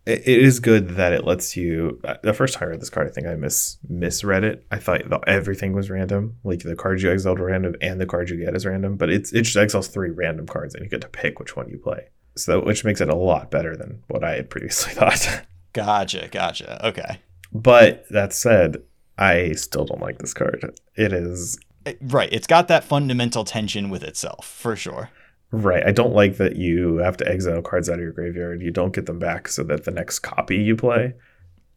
it 0.05 0.27
is 0.27 0.59
good 0.59 0.89
that 0.91 1.13
it 1.13 1.25
lets 1.25 1.55
you. 1.55 1.99
Uh, 2.03 2.15
the 2.23 2.33
first 2.33 2.55
time 2.55 2.67
I 2.67 2.71
read 2.71 2.81
this 2.81 2.89
card, 2.89 3.07
I 3.07 3.11
think 3.11 3.27
I 3.27 3.35
mis 3.35 3.77
misread 3.87 4.43
it. 4.43 4.65
I 4.71 4.77
thought 4.77 5.01
everything 5.27 5.73
was 5.73 5.89
random, 5.89 6.37
like 6.43 6.63
the 6.63 6.75
cards 6.75 7.03
you 7.03 7.11
exiled 7.11 7.39
are 7.39 7.45
random 7.45 7.75
and 7.81 8.01
the 8.01 8.05
cards 8.05 8.31
you 8.31 8.43
get 8.43 8.55
is 8.55 8.65
random. 8.65 8.97
But 8.97 9.11
it's 9.11 9.31
it 9.31 9.43
just 9.43 9.57
exiles 9.57 9.87
three 9.87 10.09
random 10.09 10.47
cards, 10.47 10.73
and 10.73 10.83
you 10.83 10.89
get 10.89 11.01
to 11.01 11.09
pick 11.09 11.39
which 11.39 11.55
one 11.55 11.69
you 11.69 11.77
play. 11.77 12.07
So 12.35 12.63
which 12.63 12.83
makes 12.83 13.01
it 13.01 13.09
a 13.09 13.15
lot 13.15 13.51
better 13.51 13.75
than 13.75 14.03
what 14.07 14.23
I 14.23 14.35
had 14.35 14.49
previously 14.49 14.93
thought. 14.95 15.45
gotcha, 15.73 16.29
gotcha. 16.31 16.85
Okay. 16.87 17.19
But 17.53 18.05
that 18.09 18.33
said, 18.33 18.81
I 19.17 19.51
still 19.53 19.85
don't 19.85 20.01
like 20.01 20.17
this 20.17 20.33
card. 20.33 20.73
It 20.95 21.13
is 21.13 21.59
right. 22.01 22.29
It's 22.31 22.47
got 22.47 22.67
that 22.69 22.83
fundamental 22.83 23.43
tension 23.43 23.89
with 23.89 24.03
itself 24.03 24.47
for 24.47 24.75
sure. 24.75 25.09
Right. 25.51 25.85
I 25.85 25.91
don't 25.91 26.13
like 26.13 26.37
that 26.37 26.55
you 26.55 26.97
have 26.97 27.17
to 27.17 27.27
exile 27.27 27.61
cards 27.61 27.89
out 27.89 27.95
of 27.95 28.01
your 28.01 28.13
graveyard. 28.13 28.61
You 28.61 28.71
don't 28.71 28.93
get 28.93 29.05
them 29.05 29.19
back 29.19 29.47
so 29.49 29.63
that 29.63 29.83
the 29.83 29.91
next 29.91 30.19
copy 30.19 30.57
you 30.57 30.75
play 30.75 31.13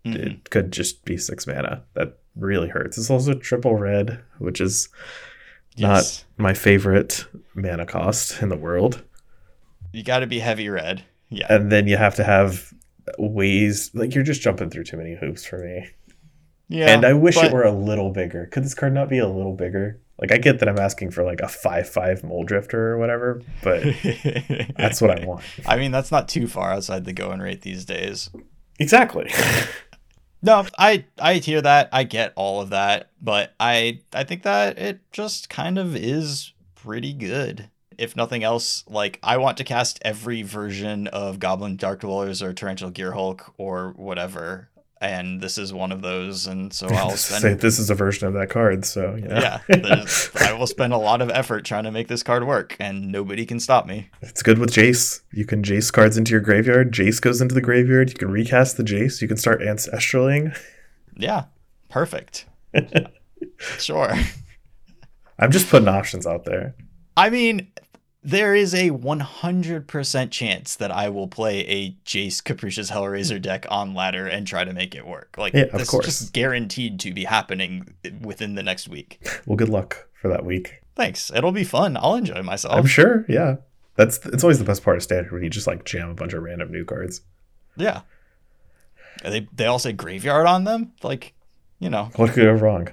mm-hmm. 0.05 0.22
it 0.22 0.51
could 0.51 0.72
just 0.72 1.05
be 1.05 1.16
six 1.16 1.46
mana. 1.46 1.82
That 1.94 2.18
really 2.36 2.68
hurts. 2.68 2.98
It's 2.98 3.10
also 3.10 3.34
triple 3.34 3.76
red, 3.76 4.20
which 4.38 4.60
is 4.60 4.88
yes. 5.76 6.24
not 6.38 6.42
my 6.42 6.55
favorite 6.55 7.26
mana 7.55 7.86
cost 7.86 8.42
in 8.42 8.48
the 8.48 8.56
world. 8.56 9.02
You 9.92 10.02
got 10.02 10.20
to 10.20 10.26
be 10.26 10.40
heavy 10.40 10.68
red. 10.68 11.05
Yeah. 11.30 11.46
And 11.48 11.70
then 11.70 11.86
you 11.86 11.96
have 11.96 12.14
to 12.16 12.24
have 12.24 12.72
ways 13.18 13.90
like 13.94 14.14
you're 14.14 14.24
just 14.24 14.42
jumping 14.42 14.70
through 14.70 14.84
too 14.84 14.96
many 14.96 15.14
hoops 15.14 15.44
for 15.44 15.59
me. 15.59 15.88
Yeah. 16.68 16.92
And 16.94 17.05
I 17.05 17.12
wish 17.12 17.36
but... 17.36 17.46
it 17.46 17.52
were 17.52 17.62
a 17.62 17.72
little 17.72 18.10
bigger. 18.10 18.46
Could 18.46 18.64
this 18.64 18.74
card 18.74 18.94
not 18.94 19.09
be 19.09 19.18
a 19.18 19.28
little 19.28 19.55
bigger? 19.55 20.01
Like 20.18 20.30
I 20.32 20.38
get 20.38 20.60
that 20.60 20.68
I'm 20.68 20.78
asking 20.78 21.10
for 21.10 21.24
like 21.24 21.40
a 21.40 21.48
five 21.48 21.88
five 21.88 22.22
Muldrifter 22.22 22.74
or 22.74 22.98
whatever, 22.98 23.42
but 23.62 23.82
that's 24.76 25.00
what 25.00 25.10
I 25.10 25.24
want. 25.24 25.42
I 25.66 25.76
mean, 25.76 25.90
that's 25.90 26.12
not 26.12 26.28
too 26.28 26.46
far 26.46 26.72
outside 26.72 27.04
the 27.04 27.12
going 27.12 27.40
rate 27.40 27.62
these 27.62 27.84
days. 27.84 28.30
Exactly. 28.78 29.32
no, 30.42 30.66
I 30.78 31.06
I 31.18 31.34
hear 31.34 31.60
that. 31.62 31.88
I 31.92 32.04
get 32.04 32.32
all 32.36 32.60
of 32.60 32.70
that, 32.70 33.10
but 33.20 33.54
I 33.58 34.00
I 34.12 34.22
think 34.22 34.44
that 34.44 34.78
it 34.78 35.00
just 35.10 35.50
kind 35.50 35.78
of 35.78 35.96
is 35.96 36.52
pretty 36.76 37.12
good. 37.12 37.70
If 37.98 38.16
nothing 38.16 38.44
else, 38.44 38.84
like 38.88 39.18
I 39.22 39.36
want 39.38 39.56
to 39.58 39.64
cast 39.64 39.98
every 40.02 40.42
version 40.42 41.08
of 41.08 41.40
Goblin 41.40 41.76
Dark 41.76 42.00
Dwellers 42.00 42.40
or 42.40 42.52
Torrential 42.52 42.90
Gearhulk 42.90 43.52
or 43.58 43.92
whatever 43.96 44.68
and 45.00 45.40
this 45.40 45.58
is 45.58 45.72
one 45.72 45.92
of 45.92 46.02
those 46.02 46.46
and 46.46 46.72
so 46.72 46.86
i'll 46.90 47.10
spend 47.10 47.42
Say 47.42 47.54
this 47.54 47.78
is 47.78 47.90
a 47.90 47.94
version 47.94 48.26
of 48.28 48.34
that 48.34 48.48
card 48.50 48.84
so 48.84 49.16
yeah, 49.16 49.60
yeah 49.68 50.06
i 50.40 50.52
will 50.52 50.66
spend 50.66 50.92
a 50.92 50.98
lot 50.98 51.20
of 51.20 51.30
effort 51.30 51.64
trying 51.64 51.84
to 51.84 51.90
make 51.90 52.08
this 52.08 52.22
card 52.22 52.46
work 52.46 52.76
and 52.80 53.10
nobody 53.10 53.44
can 53.46 53.60
stop 53.60 53.86
me. 53.86 54.08
It's 54.22 54.42
good 54.42 54.58
with 54.58 54.72
jace. 54.72 55.20
You 55.32 55.44
can 55.44 55.62
jace 55.62 55.92
cards 55.92 56.16
into 56.16 56.32
your 56.32 56.40
graveyard. 56.40 56.92
Jace 56.92 57.20
goes 57.20 57.40
into 57.40 57.54
the 57.54 57.60
graveyard. 57.60 58.10
You 58.10 58.16
can 58.16 58.30
recast 58.30 58.76
the 58.76 58.82
jace. 58.82 59.20
You 59.20 59.28
can 59.28 59.36
start 59.36 59.60
ancestraling 59.60 60.56
yeah 61.16 61.44
perfect. 61.88 62.46
Sure. 63.78 64.12
I'm 65.38 65.50
just 65.50 65.68
putting 65.68 65.88
options 65.88 66.26
out 66.26 66.44
there. 66.44 66.74
I 67.16 67.30
mean, 67.30 67.68
there 68.24 68.55
is 68.55 68.72
a 68.74 68.90
100% 68.90 70.30
chance 70.30 70.76
that 70.76 70.90
I 70.90 71.10
will 71.10 71.28
play 71.28 71.60
a 71.60 71.90
Jace 72.06 72.42
Capricious 72.42 72.90
Hellraiser 72.90 73.40
deck 73.40 73.66
on 73.68 73.94
ladder 73.94 74.26
and 74.26 74.46
try 74.46 74.64
to 74.64 74.72
make 74.72 74.94
it 74.94 75.06
work. 75.06 75.36
Like, 75.36 75.52
yeah, 75.52 75.66
this 75.66 75.92
is 75.92 76.05
just 76.05 76.32
guaranteed 76.32 76.98
to 77.01 77.12
be 77.12 77.24
happening 77.24 77.94
within 78.22 78.55
the 78.55 78.62
next 78.62 78.88
week. 78.88 79.20
Well, 79.46 79.56
good 79.56 79.68
luck 79.68 80.09
for 80.14 80.28
that 80.28 80.44
week. 80.44 80.80
Thanks. 80.96 81.30
It'll 81.34 81.52
be 81.52 81.64
fun. 81.64 81.98
I'll 81.98 82.14
enjoy 82.14 82.42
myself. 82.42 82.74
I'm 82.74 82.86
sure. 82.86 83.26
Yeah. 83.28 83.56
That's 83.96 84.24
it's 84.26 84.42
always 84.42 84.59
the 84.59 84.64
best 84.64 84.82
part 84.82 84.96
of 84.96 85.02
standard 85.02 85.30
when 85.30 85.42
you 85.44 85.51
just 85.51 85.66
like 85.66 85.84
jam 85.84 86.09
a 86.09 86.14
bunch 86.14 86.32
of 86.32 86.42
random 86.42 86.72
new 86.72 86.84
cards. 86.84 87.20
Yeah. 87.76 88.01
They 89.22 89.46
they 89.52 89.66
all 89.66 89.78
say 89.78 89.92
graveyard 89.92 90.46
on 90.46 90.64
them. 90.64 90.92
Like, 91.02 91.34
you 91.78 91.90
know. 91.90 92.10
What 92.16 92.32
could 92.32 92.44
go 92.44 92.52
wrong? 92.52 92.88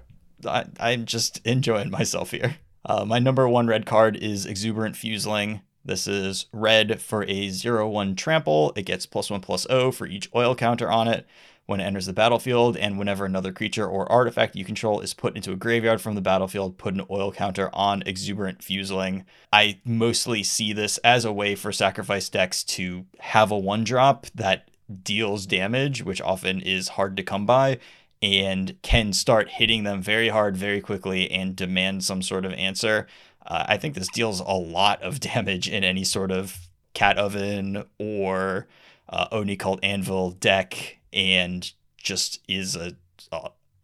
I, 0.46 0.66
I'm 0.80 1.06
just 1.06 1.40
enjoying 1.46 1.90
myself 1.90 2.32
here. 2.32 2.58
Uh, 2.86 3.06
my 3.06 3.20
number 3.20 3.48
one 3.48 3.68
red 3.68 3.86
card 3.86 4.16
is 4.16 4.46
Exuberant 4.46 4.96
Fuseling. 4.96 5.62
This 5.84 6.08
is 6.08 6.46
red 6.52 7.02
for 7.02 7.24
a 7.24 7.50
0 7.50 7.90
1 7.90 8.16
trample. 8.16 8.74
It 8.76 8.84
gets 8.84 9.06
plus 9.06 9.30
1 9.30 9.42
plus 9.42 9.68
0 9.68 9.92
for 9.92 10.06
each 10.06 10.30
oil 10.36 10.56
counter 10.56 10.92
on 10.92 11.08
it 11.08 11.26
when 11.66 11.80
it 11.80 11.86
enters 11.86 12.06
the 12.06 12.14
battlefield, 12.14 12.76
and 12.76 13.00
whenever 13.00 13.24
another 13.24 13.54
creature 13.54 13.88
or 13.88 14.12
artifact 14.12 14.56
you 14.56 14.66
control 14.66 15.00
is 15.00 15.14
put 15.14 15.36
into 15.36 15.54
a 15.54 15.56
graveyard 15.56 16.02
from 16.02 16.16
the 16.16 16.22
battlefield, 16.22 16.78
put 16.78 16.94
an 16.94 17.06
oil 17.10 17.32
counter 17.32 17.70
on 17.72 18.04
Exuberant 18.06 18.60
Fuseling. 18.60 19.24
I 19.54 19.80
mostly 19.86 20.44
see 20.44 20.74
this 20.74 20.98
as 20.98 21.24
a 21.24 21.32
way 21.32 21.56
for 21.56 21.72
sacrifice 21.72 22.28
decks 22.28 22.64
to 22.66 23.06
have 23.20 23.52
a 23.52 23.58
one 23.58 23.86
drop 23.86 24.28
that 24.36 24.70
deals 25.04 25.46
damage, 25.46 26.04
which 26.04 26.22
often 26.22 26.60
is 26.60 26.90
hard 26.90 27.16
to 27.16 27.24
come 27.24 27.46
by, 27.46 27.80
and 28.22 28.76
can 28.82 29.14
start 29.14 29.50
hitting 29.50 29.84
them 29.84 30.02
very 30.02 30.30
hard 30.30 30.56
very 30.56 30.80
quickly 30.80 31.30
and 31.32 31.56
demand 31.56 32.04
some 32.04 32.22
sort 32.22 32.46
of 32.46 32.54
answer. 32.54 33.08
Uh, 33.46 33.66
I 33.68 33.78
think 33.78 33.96
this 33.96 34.10
deals 34.10 34.40
a 34.40 34.54
lot 34.54 35.02
of 35.02 35.20
damage 35.20 35.68
in 35.68 35.84
any 35.84 36.04
sort 36.04 36.32
of 36.32 36.68
cat 36.94 37.18
oven 37.18 37.84
or 37.98 38.68
uh, 39.10 39.28
Oni 39.32 39.56
Cult 39.56 39.80
Anvil 39.84 40.32
deck, 40.32 41.00
and 41.12 41.72
just 41.98 42.40
is 42.48 42.76
a 42.76 42.96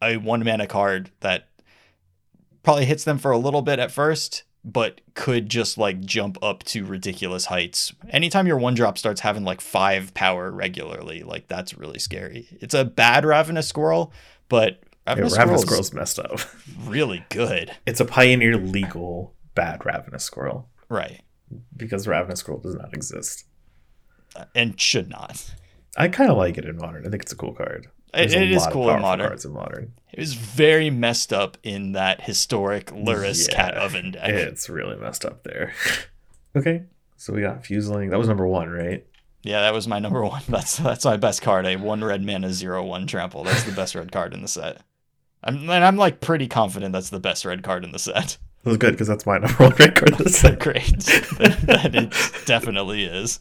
a 0.00 0.16
one 0.16 0.44
mana 0.44 0.66
card 0.66 1.10
that 1.20 1.48
probably 2.62 2.84
hits 2.84 3.04
them 3.04 3.18
for 3.18 3.30
a 3.30 3.38
little 3.38 3.62
bit 3.62 3.78
at 3.78 3.90
first, 3.90 4.44
but 4.68 5.00
could 5.14 5.48
just 5.48 5.78
like 5.78 6.00
jump 6.00 6.36
up 6.42 6.62
to 6.62 6.84
ridiculous 6.84 7.46
heights. 7.46 7.94
Anytime 8.10 8.46
your 8.46 8.58
one 8.58 8.74
drop 8.74 8.98
starts 8.98 9.22
having 9.22 9.42
like 9.42 9.62
five 9.62 10.12
power 10.12 10.50
regularly, 10.50 11.22
like 11.22 11.48
that's 11.48 11.76
really 11.76 11.98
scary. 11.98 12.46
It's 12.60 12.74
a 12.74 12.84
bad 12.84 13.24
Ravenous 13.24 13.66
Squirrel, 13.66 14.12
but 14.50 14.82
Ravenous, 15.06 15.34
yeah, 15.34 15.40
Ravenous 15.40 15.62
Squirrel's 15.62 15.92
messed 15.94 16.18
up. 16.18 16.40
really 16.84 17.24
good. 17.30 17.74
It's 17.86 18.00
a 18.00 18.04
pioneer 18.04 18.58
legal 18.58 19.34
bad 19.54 19.86
Ravenous 19.86 20.24
Squirrel. 20.24 20.68
Right. 20.90 21.22
Because 21.74 22.06
Ravenous 22.06 22.40
Squirrel 22.40 22.60
does 22.60 22.74
not 22.74 22.92
exist. 22.92 23.46
Uh, 24.36 24.44
and 24.54 24.78
should 24.78 25.08
not. 25.08 25.54
I 25.96 26.08
kind 26.08 26.30
of 26.30 26.36
like 26.36 26.58
it 26.58 26.66
in 26.66 26.76
modern. 26.76 27.06
I 27.06 27.10
think 27.10 27.22
it's 27.22 27.32
a 27.32 27.36
cool 27.36 27.54
card. 27.54 27.88
There's 28.12 28.32
it, 28.32 28.50
is 28.50 28.66
cool 28.68 28.90
in 28.90 29.00
modern. 29.00 29.26
Cards 29.26 29.44
in 29.44 29.52
modern. 29.52 29.92
It 30.12 30.20
was 30.20 30.34
very 30.34 30.90
messed 30.90 31.32
up 31.32 31.58
in 31.62 31.92
that 31.92 32.22
historic 32.22 32.86
Lurrus 32.86 33.48
yeah, 33.48 33.54
cat 33.54 33.74
oven 33.74 34.12
deck. 34.12 34.30
It's 34.30 34.68
really 34.68 34.96
messed 34.96 35.24
up 35.24 35.44
there. 35.44 35.74
okay, 36.56 36.84
so 37.16 37.32
we 37.32 37.42
got 37.42 37.62
Fuseling. 37.62 38.10
That 38.10 38.18
was 38.18 38.28
number 38.28 38.46
one, 38.46 38.70
right? 38.70 39.06
Yeah, 39.42 39.60
that 39.60 39.74
was 39.74 39.86
my 39.86 39.98
number 39.98 40.24
one. 40.24 40.42
That's 40.48 40.76
that's 40.76 41.04
my 41.04 41.16
best 41.16 41.42
card. 41.42 41.66
A 41.66 41.76
one 41.76 42.02
red 42.02 42.24
mana 42.24 42.52
zero 42.52 42.84
one 42.84 43.06
trample. 43.06 43.44
That's 43.44 43.62
the 43.62 43.72
best 43.72 43.94
red 43.94 44.10
card 44.10 44.34
in 44.34 44.42
the 44.42 44.48
set. 44.48 44.82
I'm 45.44 45.70
and 45.70 45.84
I'm 45.84 45.96
like 45.96 46.20
pretty 46.20 46.48
confident 46.48 46.92
that's 46.92 47.10
the 47.10 47.20
best 47.20 47.44
red 47.44 47.62
card 47.62 47.84
in 47.84 47.92
the 47.92 47.98
set. 47.98 48.38
That 48.64 48.70
was 48.70 48.76
good 48.78 48.92
because 48.92 49.06
that's 49.06 49.24
my 49.24 49.38
number 49.38 49.64
one 49.64 49.74
red 49.78 49.94
card 49.94 50.10
in 50.10 50.24
the 50.24 50.30
set. 50.30 50.58
Great, 50.58 50.98
that, 51.38 51.58
that 51.66 51.94
it 51.94 52.46
definitely 52.46 53.04
is. 53.04 53.38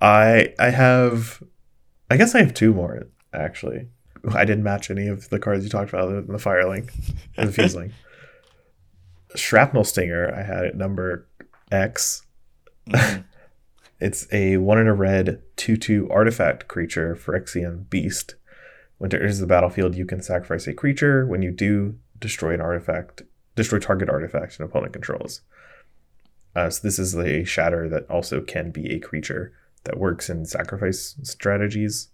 I 0.00 0.54
I 0.58 0.70
have, 0.70 1.42
I 2.10 2.16
guess 2.16 2.34
I 2.34 2.42
have 2.42 2.54
two 2.54 2.72
more 2.72 3.06
actually. 3.32 3.88
I 4.34 4.44
didn't 4.44 4.64
match 4.64 4.90
any 4.90 5.06
of 5.06 5.28
the 5.28 5.38
cards 5.38 5.64
you 5.64 5.70
talked 5.70 5.90
about 5.90 6.04
other 6.04 6.20
than 6.20 6.32
the 6.32 6.38
Firelink 6.38 6.90
and 7.36 7.48
the 7.48 7.52
Fuseling. 7.52 7.92
Shrapnel 9.34 9.84
Stinger, 9.84 10.34
I 10.34 10.42
had 10.42 10.64
it 10.64 10.76
number 10.76 11.26
X. 11.70 12.22
Mm. 12.88 13.24
It's 14.00 14.32
a 14.32 14.58
one 14.58 14.78
in 14.78 14.86
a 14.86 14.94
red 14.94 15.42
2 15.56 15.76
2 15.76 16.08
artifact 16.08 16.68
creature 16.68 17.16
Phyrexian 17.16 17.90
Beast 17.90 18.36
When 18.98 19.10
it 19.10 19.14
enters 19.14 19.40
the 19.40 19.46
battlefield, 19.46 19.96
you 19.96 20.06
can 20.06 20.22
sacrifice 20.22 20.68
a 20.68 20.72
creature. 20.72 21.26
When 21.26 21.42
you 21.42 21.50
do, 21.50 21.96
destroy 22.20 22.54
an 22.54 22.60
artifact, 22.60 23.22
destroy 23.56 23.80
target 23.80 24.08
artifact 24.08 24.58
an 24.58 24.66
opponent 24.66 24.92
controls. 24.92 25.40
Uh, 26.54 26.70
so 26.70 26.80
this 26.82 26.98
is 26.98 27.16
a 27.16 27.44
shatter 27.44 27.88
that 27.88 28.08
also 28.08 28.40
can 28.40 28.70
be 28.70 28.92
a 28.92 29.00
creature 29.00 29.52
that 29.84 29.98
works 29.98 30.28
in 30.30 30.44
sacrifice 30.46 31.16
strategies. 31.22 32.08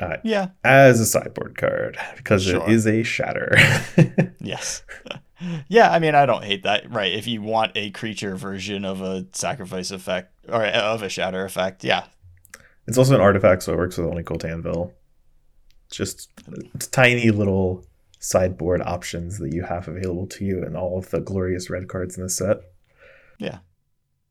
Uh, 0.00 0.16
Yeah. 0.24 0.48
as 0.64 0.98
a 0.98 1.06
sideboard 1.06 1.56
card 1.56 1.96
because 2.16 2.44
Sure. 2.44 2.62
it 2.62 2.68
is 2.72 2.86
a 2.86 3.02
shatter. 3.02 3.56
Yes. 4.40 4.82
yeah, 5.68 5.90
I 5.90 5.98
mean, 6.00 6.14
I 6.14 6.26
don't 6.26 6.44
hate 6.44 6.64
that. 6.64 6.90
Right. 6.92 7.12
If 7.12 7.26
you 7.26 7.40
want 7.40 7.72
a 7.76 7.90
creature 7.92 8.36
version 8.36 8.84
of 8.84 9.00
a 9.00 9.26
sacrifice 9.32 9.90
effect 9.90 10.32
or 10.48 10.64
uh, 10.64 10.70
of 10.72 11.02
a 11.02 11.08
shatter 11.08 11.44
effect, 11.44 11.82
yeah. 11.84 12.04
it's 12.86 12.98
also 12.98 13.14
an 13.14 13.20
artifact, 13.22 13.62
so 13.62 13.72
it 13.72 13.76
works 13.78 13.96
with 13.96 14.06
Oni 14.06 14.22
Cult 14.22 14.44
Anvil. 14.44 14.92
Just 15.90 16.30
tiny 16.92 17.30
little 17.30 17.86
sideboard 18.18 18.82
options 18.82 19.38
that 19.38 19.52
you 19.54 19.62
have 19.62 19.86
available 19.88 20.26
to 20.26 20.44
you 20.44 20.62
and 20.62 20.76
all 20.76 20.98
of 20.98 21.10
the 21.10 21.20
glorious 21.20 21.70
red 21.70 21.88
cards 21.88 22.16
in 22.16 22.22
the 22.24 22.28
set. 22.28 22.58
Yeah. 23.38 23.58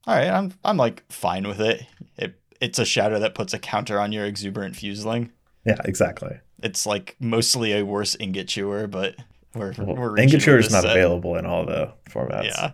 All 0.05 0.15
right, 0.15 0.30
I'm 0.30 0.51
I'm 0.63 0.77
like 0.77 1.03
fine 1.11 1.47
with 1.47 1.61
it. 1.61 1.84
It 2.17 2.35
it's 2.64 2.80
a 2.80 2.85
shadow 2.85 3.19
that 3.19 3.35
puts 3.35 3.53
a 3.53 3.60
counter 3.60 3.99
on 3.99 4.11
your 4.11 4.26
exuberant 4.26 4.76
fuseling. 4.76 5.31
Yeah, 5.65 5.77
exactly. 5.85 6.38
It's 6.61 6.85
like 6.85 7.15
mostly 7.19 7.73
a 7.73 7.84
worse 7.85 8.15
ingot 8.19 8.48
chewer, 8.48 8.88
but 8.88 9.15
we're 9.53 9.73
Well, 9.77 9.95
we're 9.95 10.18
Engature 10.18 10.56
with 10.57 10.65
is 10.68 10.72
not 10.72 10.84
set. 10.84 10.91
available 10.91 11.35
in 11.35 11.45
all 11.45 11.65
the 11.65 11.91
formats. 12.10 12.45
Yeah. 12.45 12.72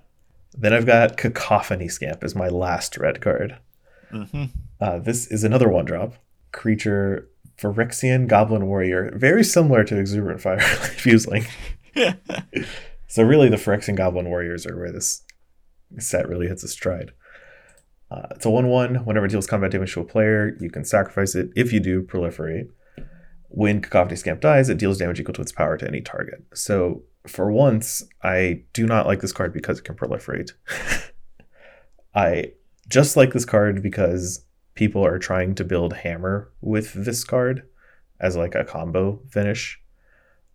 Then 0.58 0.74
I've 0.74 0.86
got 0.86 1.18
Cacophony 1.18 1.88
Scamp 1.90 2.24
as 2.24 2.36
my 2.36 2.48
last 2.50 2.98
red 2.98 3.20
card. 3.22 3.58
hmm 4.12 4.46
Uh, 4.80 5.00
this 5.00 5.28
is 5.28 5.44
another 5.44 5.68
one 5.70 5.86
drop 5.86 6.14
creature, 6.52 7.28
Phyrexian 7.60 8.28
Goblin 8.28 8.66
Warrior, 8.68 9.12
very 9.16 9.44
similar 9.44 9.84
to 9.84 9.98
Exuberant 10.00 10.42
Fire 10.42 10.60
Fuseling. 11.04 11.46
So 13.12 13.24
really, 13.24 13.50
the 13.50 13.56
Phyrexian 13.58 13.96
Goblin 13.96 14.30
Warriors 14.30 14.68
are 14.68 14.78
where 14.78 14.92
this 14.92 15.24
set 15.98 16.30
really 16.30 16.48
hits 16.48 16.64
its 16.64 16.74
stride. 16.74 17.12
Uh, 18.12 18.28
it's 18.32 18.46
a 18.46 18.50
one-one. 18.50 18.96
Whenever 19.06 19.26
it 19.26 19.30
deals 19.30 19.48
combat 19.48 19.72
damage 19.72 19.94
to 19.94 20.02
a 20.02 20.06
player, 20.06 20.56
you 20.60 20.70
can 20.70 20.84
sacrifice 20.84 21.36
it. 21.36 21.52
If 21.56 21.72
you 21.72 21.80
do, 21.80 22.02
proliferate. 22.02 22.70
When 23.50 23.82
Cacophony 23.82 24.16
Scamp 24.16 24.42
dies, 24.42 24.70
it 24.70 24.78
deals 24.78 24.98
damage 24.98 25.20
equal 25.20 25.34
to 25.36 25.42
its 25.42 25.52
power 25.52 25.78
to 25.78 25.88
any 25.88 26.02
target. 26.02 26.44
So 26.54 27.04
for 27.28 27.52
once, 27.52 28.04
I 28.24 28.64
do 28.74 28.86
not 28.86 29.06
like 29.06 29.22
this 29.22 29.32
card 29.32 29.54
because 29.54 29.80
it 29.80 29.86
can 29.86 29.96
proliferate. 29.96 30.52
I 32.16 32.54
just 32.88 33.16
like 33.16 33.34
this 33.34 33.46
card 33.46 33.84
because 33.84 34.46
people 34.74 35.06
are 35.06 35.20
trying 35.20 35.56
to 35.56 35.64
build 35.64 35.94
hammer 35.94 36.52
with 36.62 36.94
this 36.94 37.24
card 37.24 37.64
as 38.20 38.36
like 38.36 38.56
a 38.56 38.66
combo 38.66 39.22
finish. 39.30 39.80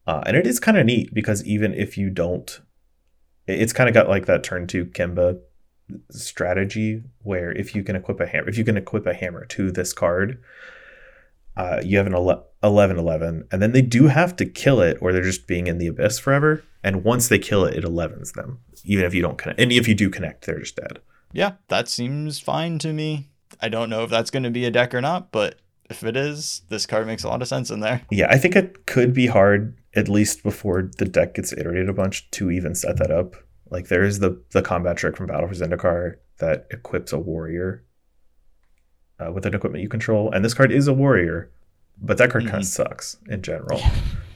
Uh, 0.06 0.22
and 0.26 0.36
it 0.36 0.47
is 0.47 0.60
kind 0.60 0.76
of 0.76 0.86
neat 0.86 1.14
because 1.14 1.44
even 1.44 1.72
if 1.74 1.97
you 1.97 2.10
don't, 2.10 2.60
it's 3.47 3.72
kind 3.72 3.89
of 3.89 3.94
got 3.94 4.09
like 4.09 4.26
that 4.26 4.43
turn 4.43 4.66
two 4.66 4.86
Kemba 4.86 5.40
strategy 6.11 7.02
where 7.23 7.52
if 7.52 7.74
you 7.74 7.82
can 7.82 7.97
equip 7.97 8.20
a 8.20 8.27
hammer, 8.27 8.48
if 8.48 8.59
you 8.59 8.65
can 8.65 8.77
equip 8.77 9.06
a 9.06 9.15
hammer 9.15 9.44
to 9.47 9.70
this 9.70 9.93
card, 9.93 10.43
uh, 11.56 11.81
you 11.85 11.98
have 11.98 12.06
an 12.06 12.15
ele- 12.15 12.47
11 12.62 12.98
11, 12.98 13.47
and 13.52 13.62
then 13.62 13.73
they 13.73 13.82
do 13.82 14.09
have 14.09 14.35
to 14.36 14.47
kill 14.47 14.81
it 14.81 14.98
or 15.01 15.12
they're 15.12 15.23
just 15.23 15.47
being 15.47 15.66
in 15.66 15.78
the 15.78 15.86
abyss 15.86 16.19
forever. 16.19 16.65
And 16.82 17.05
once 17.05 17.28
they 17.28 17.39
kill 17.39 17.65
it, 17.65 17.74
it 17.77 17.85
11s 17.85 18.32
them, 18.32 18.61
even 18.85 19.05
if 19.05 19.15
you 19.15 19.23
don't 19.23 19.39
connect. 19.39 19.61
And 19.61 19.73
if 19.73 19.89
you 19.89 19.94
do 19.94 20.11
connect, 20.11 20.47
they're 20.47 20.61
just 20.61 20.77
dead. 20.77 21.01
Yeah, 21.32 21.52
that 21.69 21.89
seems 21.89 22.40
fine 22.40 22.78
to 22.81 22.93
me. 22.93 23.28
I 23.61 23.69
don't 23.69 23.90
know 23.90 24.02
if 24.02 24.11
that's 24.11 24.31
going 24.31 24.43
to 24.43 24.51
be 24.51 24.65
a 24.65 24.70
deck 24.70 24.94
or 24.94 25.01
not, 25.01 25.32
but 25.32 25.61
if 25.90 26.02
it 26.02 26.16
is, 26.16 26.62
this 26.69 26.86
card 26.86 27.06
makes 27.06 27.24
a 27.24 27.28
lot 27.28 27.43
of 27.43 27.48
sense 27.48 27.70
in 27.70 27.81
there. 27.81 28.02
Yeah, 28.11 28.28
I 28.31 28.39
think 28.39 28.56
it 28.56 28.86
could 28.86 29.12
be 29.12 29.27
hard, 29.27 29.77
at 29.94 30.09
least 30.09 30.43
before 30.43 30.90
the 30.98 31.05
deck 31.05 31.35
gets 31.35 31.52
iterated 31.52 31.89
a 31.89 31.93
bunch, 31.93 32.31
to 32.32 32.51
even 32.51 32.74
set 32.74 32.98
that 32.98 33.11
up. 33.11 33.36
Like 33.70 33.88
there 33.88 34.02
is 34.04 34.18
the 34.20 34.40
the 34.52 34.62
combat 34.62 34.96
trick 34.96 35.16
from 35.16 35.26
Battle 35.26 35.48
for 35.48 35.54
Zendikar 35.54 36.16
that 36.38 36.66
equips 36.70 37.12
a 37.12 37.18
warrior 37.18 37.84
uh, 39.20 39.30
with 39.32 39.46
an 39.46 39.54
equipment 39.54 39.82
you 39.82 39.88
control, 39.88 40.30
and 40.32 40.44
this 40.44 40.54
card 40.54 40.72
is 40.72 40.88
a 40.88 40.92
warrior, 40.92 41.50
but 42.00 42.18
that 42.18 42.30
card 42.30 42.44
kind 42.44 42.56
Mhm. 42.56 42.60
of 42.60 42.66
sucks 42.66 43.16
in 43.28 43.42
general. 43.42 43.80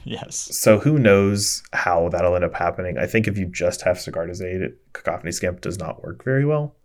Yes. 0.05 0.37
So 0.57 0.79
who 0.79 0.97
knows 0.97 1.61
how 1.73 2.09
that'll 2.09 2.33
end 2.33 2.45
up 2.45 2.55
happening? 2.55 2.97
I 2.97 3.05
think 3.05 3.27
if 3.27 3.37
you 3.37 3.45
just 3.45 3.81
have 3.83 3.97
Sigarda's 3.97 4.41
Aid, 4.41 4.71
Cacophony 4.93 5.31
Scamp 5.31 5.61
does 5.61 5.77
not 5.77 6.01
work 6.03 6.23
very 6.23 6.45
well. 6.45 6.75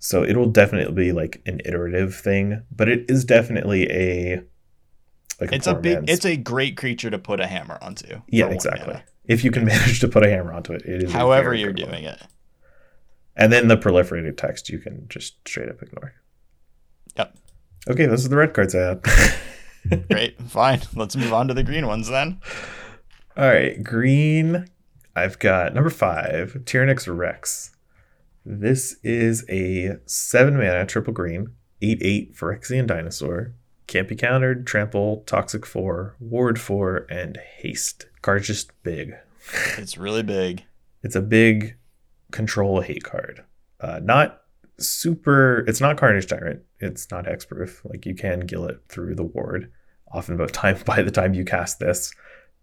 So 0.00 0.24
it 0.24 0.36
will 0.36 0.48
definitely 0.48 0.92
be 0.94 1.12
like 1.12 1.40
an 1.46 1.60
iterative 1.64 2.16
thing, 2.16 2.62
but 2.74 2.88
it 2.88 3.08
is 3.08 3.24
definitely 3.24 3.88
a 3.92 4.42
like 5.40 5.52
It's 5.52 5.66
a 5.68 5.74
poor 5.74 5.82
big 5.82 5.94
man's- 5.98 6.10
it's 6.10 6.24
a 6.24 6.36
great 6.36 6.76
creature 6.76 7.10
to 7.10 7.18
put 7.18 7.38
a 7.38 7.46
hammer 7.46 7.78
onto. 7.80 8.22
yeah 8.26 8.46
exactly. 8.46 8.86
mana. 8.94 9.04
If 9.24 9.44
you 9.44 9.50
can 9.50 9.64
manage 9.66 10.00
to 10.00 10.08
put 10.08 10.24
a 10.24 10.30
hammer 10.30 10.52
onto 10.52 10.72
it, 10.72 10.82
it 10.82 11.04
is 11.04 11.12
However 11.12 11.54
you're 11.54 11.72
doing 11.72 12.04
it. 12.04 12.20
And 13.36 13.52
then 13.52 13.68
the 13.68 13.76
proliferated 13.76 14.36
text 14.36 14.68
you 14.68 14.78
can 14.78 15.06
just 15.08 15.36
straight 15.48 15.68
up 15.68 15.82
ignore. 15.82 16.14
Yep. 17.16 17.36
Okay, 17.88 18.06
those 18.06 18.26
are 18.26 18.28
the 18.28 18.36
red 18.36 18.54
cards 18.54 18.74
I 18.74 18.80
had. 18.80 19.02
Great. 20.10 20.40
Fine. 20.42 20.82
Let's 20.94 21.16
move 21.16 21.32
on 21.32 21.48
to 21.48 21.54
the 21.54 21.64
green 21.64 21.86
ones 21.86 22.08
then. 22.08 22.40
All 23.36 23.46
right, 23.46 23.82
green. 23.82 24.66
I've 25.16 25.38
got 25.38 25.74
number 25.74 25.90
five, 25.90 26.56
Tyrranax 26.64 27.14
Rex. 27.14 27.74
This 28.44 28.96
is 29.02 29.44
a 29.48 29.98
seven 30.06 30.56
mana 30.56 30.86
triple 30.86 31.12
green, 31.12 31.48
eight 31.80 31.98
eight 32.02 32.34
Phyrexian 32.34 32.86
dinosaur. 32.86 33.54
Can't 33.86 34.08
be 34.08 34.16
countered, 34.16 34.66
trample, 34.66 35.22
toxic 35.26 35.66
four, 35.66 36.16
ward 36.20 36.60
four, 36.60 37.06
and 37.10 37.38
haste. 37.58 38.06
Card's 38.22 38.46
just 38.46 38.70
big. 38.82 39.14
It's 39.76 39.98
really 39.98 40.22
big. 40.22 40.64
It's 41.02 41.16
a 41.16 41.20
big 41.20 41.76
control 42.30 42.80
hate 42.80 43.04
card. 43.04 43.44
Uh, 43.80 44.00
not 44.02 44.42
super. 44.78 45.64
It's 45.66 45.80
not 45.80 45.96
Carnage 45.96 46.26
Tyrant. 46.28 46.62
It's 46.78 47.10
not 47.10 47.26
hexproof. 47.26 47.84
Like 47.84 48.06
you 48.06 48.14
can 48.14 48.40
gill 48.40 48.66
it 48.66 48.80
through 48.88 49.16
the 49.16 49.24
ward. 49.24 49.70
Often, 50.12 50.36
by 50.36 50.46
time 50.46 50.78
by 50.86 51.02
the 51.02 51.10
time 51.10 51.34
you 51.34 51.44
cast 51.44 51.78
this, 51.80 52.14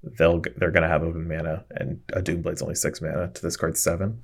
they'll 0.03 0.41
they're 0.55 0.71
gonna 0.71 0.87
have 0.87 1.03
open 1.03 1.27
mana, 1.27 1.65
and 1.71 2.01
a 2.13 2.21
Doomblade's 2.21 2.61
only 2.61 2.75
six 2.75 3.01
mana 3.01 3.29
to 3.33 3.41
this 3.41 3.57
card's 3.57 3.81
7 3.81 4.21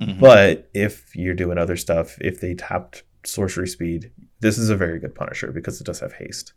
Mhm. 0.00 0.18
But 0.18 0.68
if 0.74 1.14
you're 1.14 1.34
doing 1.34 1.56
other 1.56 1.76
stuff, 1.76 2.18
if 2.20 2.40
they 2.40 2.54
tapped 2.54 3.04
sorcery 3.24 3.68
speed, 3.68 4.10
this 4.44 4.58
is 4.58 4.68
a 4.68 4.76
very 4.76 4.98
good 4.98 5.14
Punisher 5.14 5.50
because 5.50 5.80
it 5.80 5.84
does 5.84 6.00
have 6.00 6.12
haste, 6.12 6.52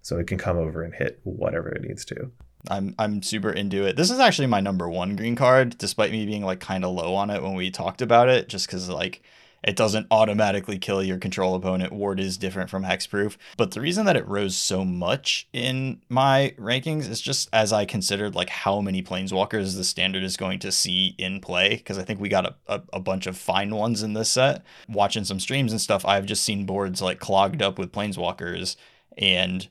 so 0.00 0.16
it 0.16 0.28
can 0.28 0.38
come 0.38 0.56
over 0.56 0.84
and 0.84 0.94
hit 0.94 1.18
whatever 1.24 1.68
it 1.68 1.82
needs 1.82 2.04
to. 2.04 2.30
I'm 2.70 2.94
I'm 3.00 3.20
super 3.20 3.50
into 3.50 3.84
it. 3.84 3.96
This 3.96 4.12
is 4.12 4.20
actually 4.20 4.46
my 4.46 4.60
number 4.60 4.88
one 4.88 5.16
green 5.16 5.34
card, 5.34 5.76
despite 5.76 6.12
me 6.12 6.24
being 6.24 6.44
like 6.44 6.60
kind 6.60 6.84
of 6.84 6.94
low 6.94 7.16
on 7.16 7.30
it 7.30 7.42
when 7.42 7.54
we 7.54 7.72
talked 7.72 8.00
about 8.00 8.28
it, 8.28 8.48
just 8.48 8.68
because 8.68 8.88
like 8.88 9.24
it 9.62 9.76
doesn't 9.76 10.06
automatically 10.10 10.78
kill 10.78 11.02
your 11.02 11.18
control 11.18 11.54
opponent. 11.54 11.92
Ward 11.92 12.18
is 12.18 12.36
different 12.36 12.70
from 12.70 12.84
hexproof. 12.84 13.36
But 13.56 13.72
the 13.72 13.80
reason 13.80 14.06
that 14.06 14.16
it 14.16 14.26
rose 14.26 14.56
so 14.56 14.84
much 14.84 15.48
in 15.52 16.02
my 16.08 16.54
rankings 16.58 17.08
is 17.08 17.20
just 17.20 17.48
as 17.52 17.72
I 17.72 17.84
considered 17.84 18.34
like 18.34 18.48
how 18.48 18.80
many 18.80 19.02
planeswalkers 19.02 19.76
the 19.76 19.84
standard 19.84 20.24
is 20.24 20.36
going 20.36 20.58
to 20.60 20.72
see 20.72 21.14
in 21.18 21.40
play. 21.40 21.76
Because 21.76 21.98
I 21.98 22.02
think 22.02 22.20
we 22.20 22.28
got 22.28 22.46
a, 22.46 22.54
a, 22.66 22.82
a 22.94 23.00
bunch 23.00 23.26
of 23.26 23.36
fine 23.36 23.74
ones 23.74 24.02
in 24.02 24.14
this 24.14 24.32
set. 24.32 24.62
Watching 24.88 25.24
some 25.24 25.40
streams 25.40 25.72
and 25.72 25.80
stuff, 25.80 26.04
I've 26.04 26.26
just 26.26 26.44
seen 26.44 26.66
boards 26.66 27.00
like 27.00 27.20
clogged 27.20 27.62
up 27.62 27.78
with 27.78 27.92
planeswalkers 27.92 28.76
and 29.16 29.68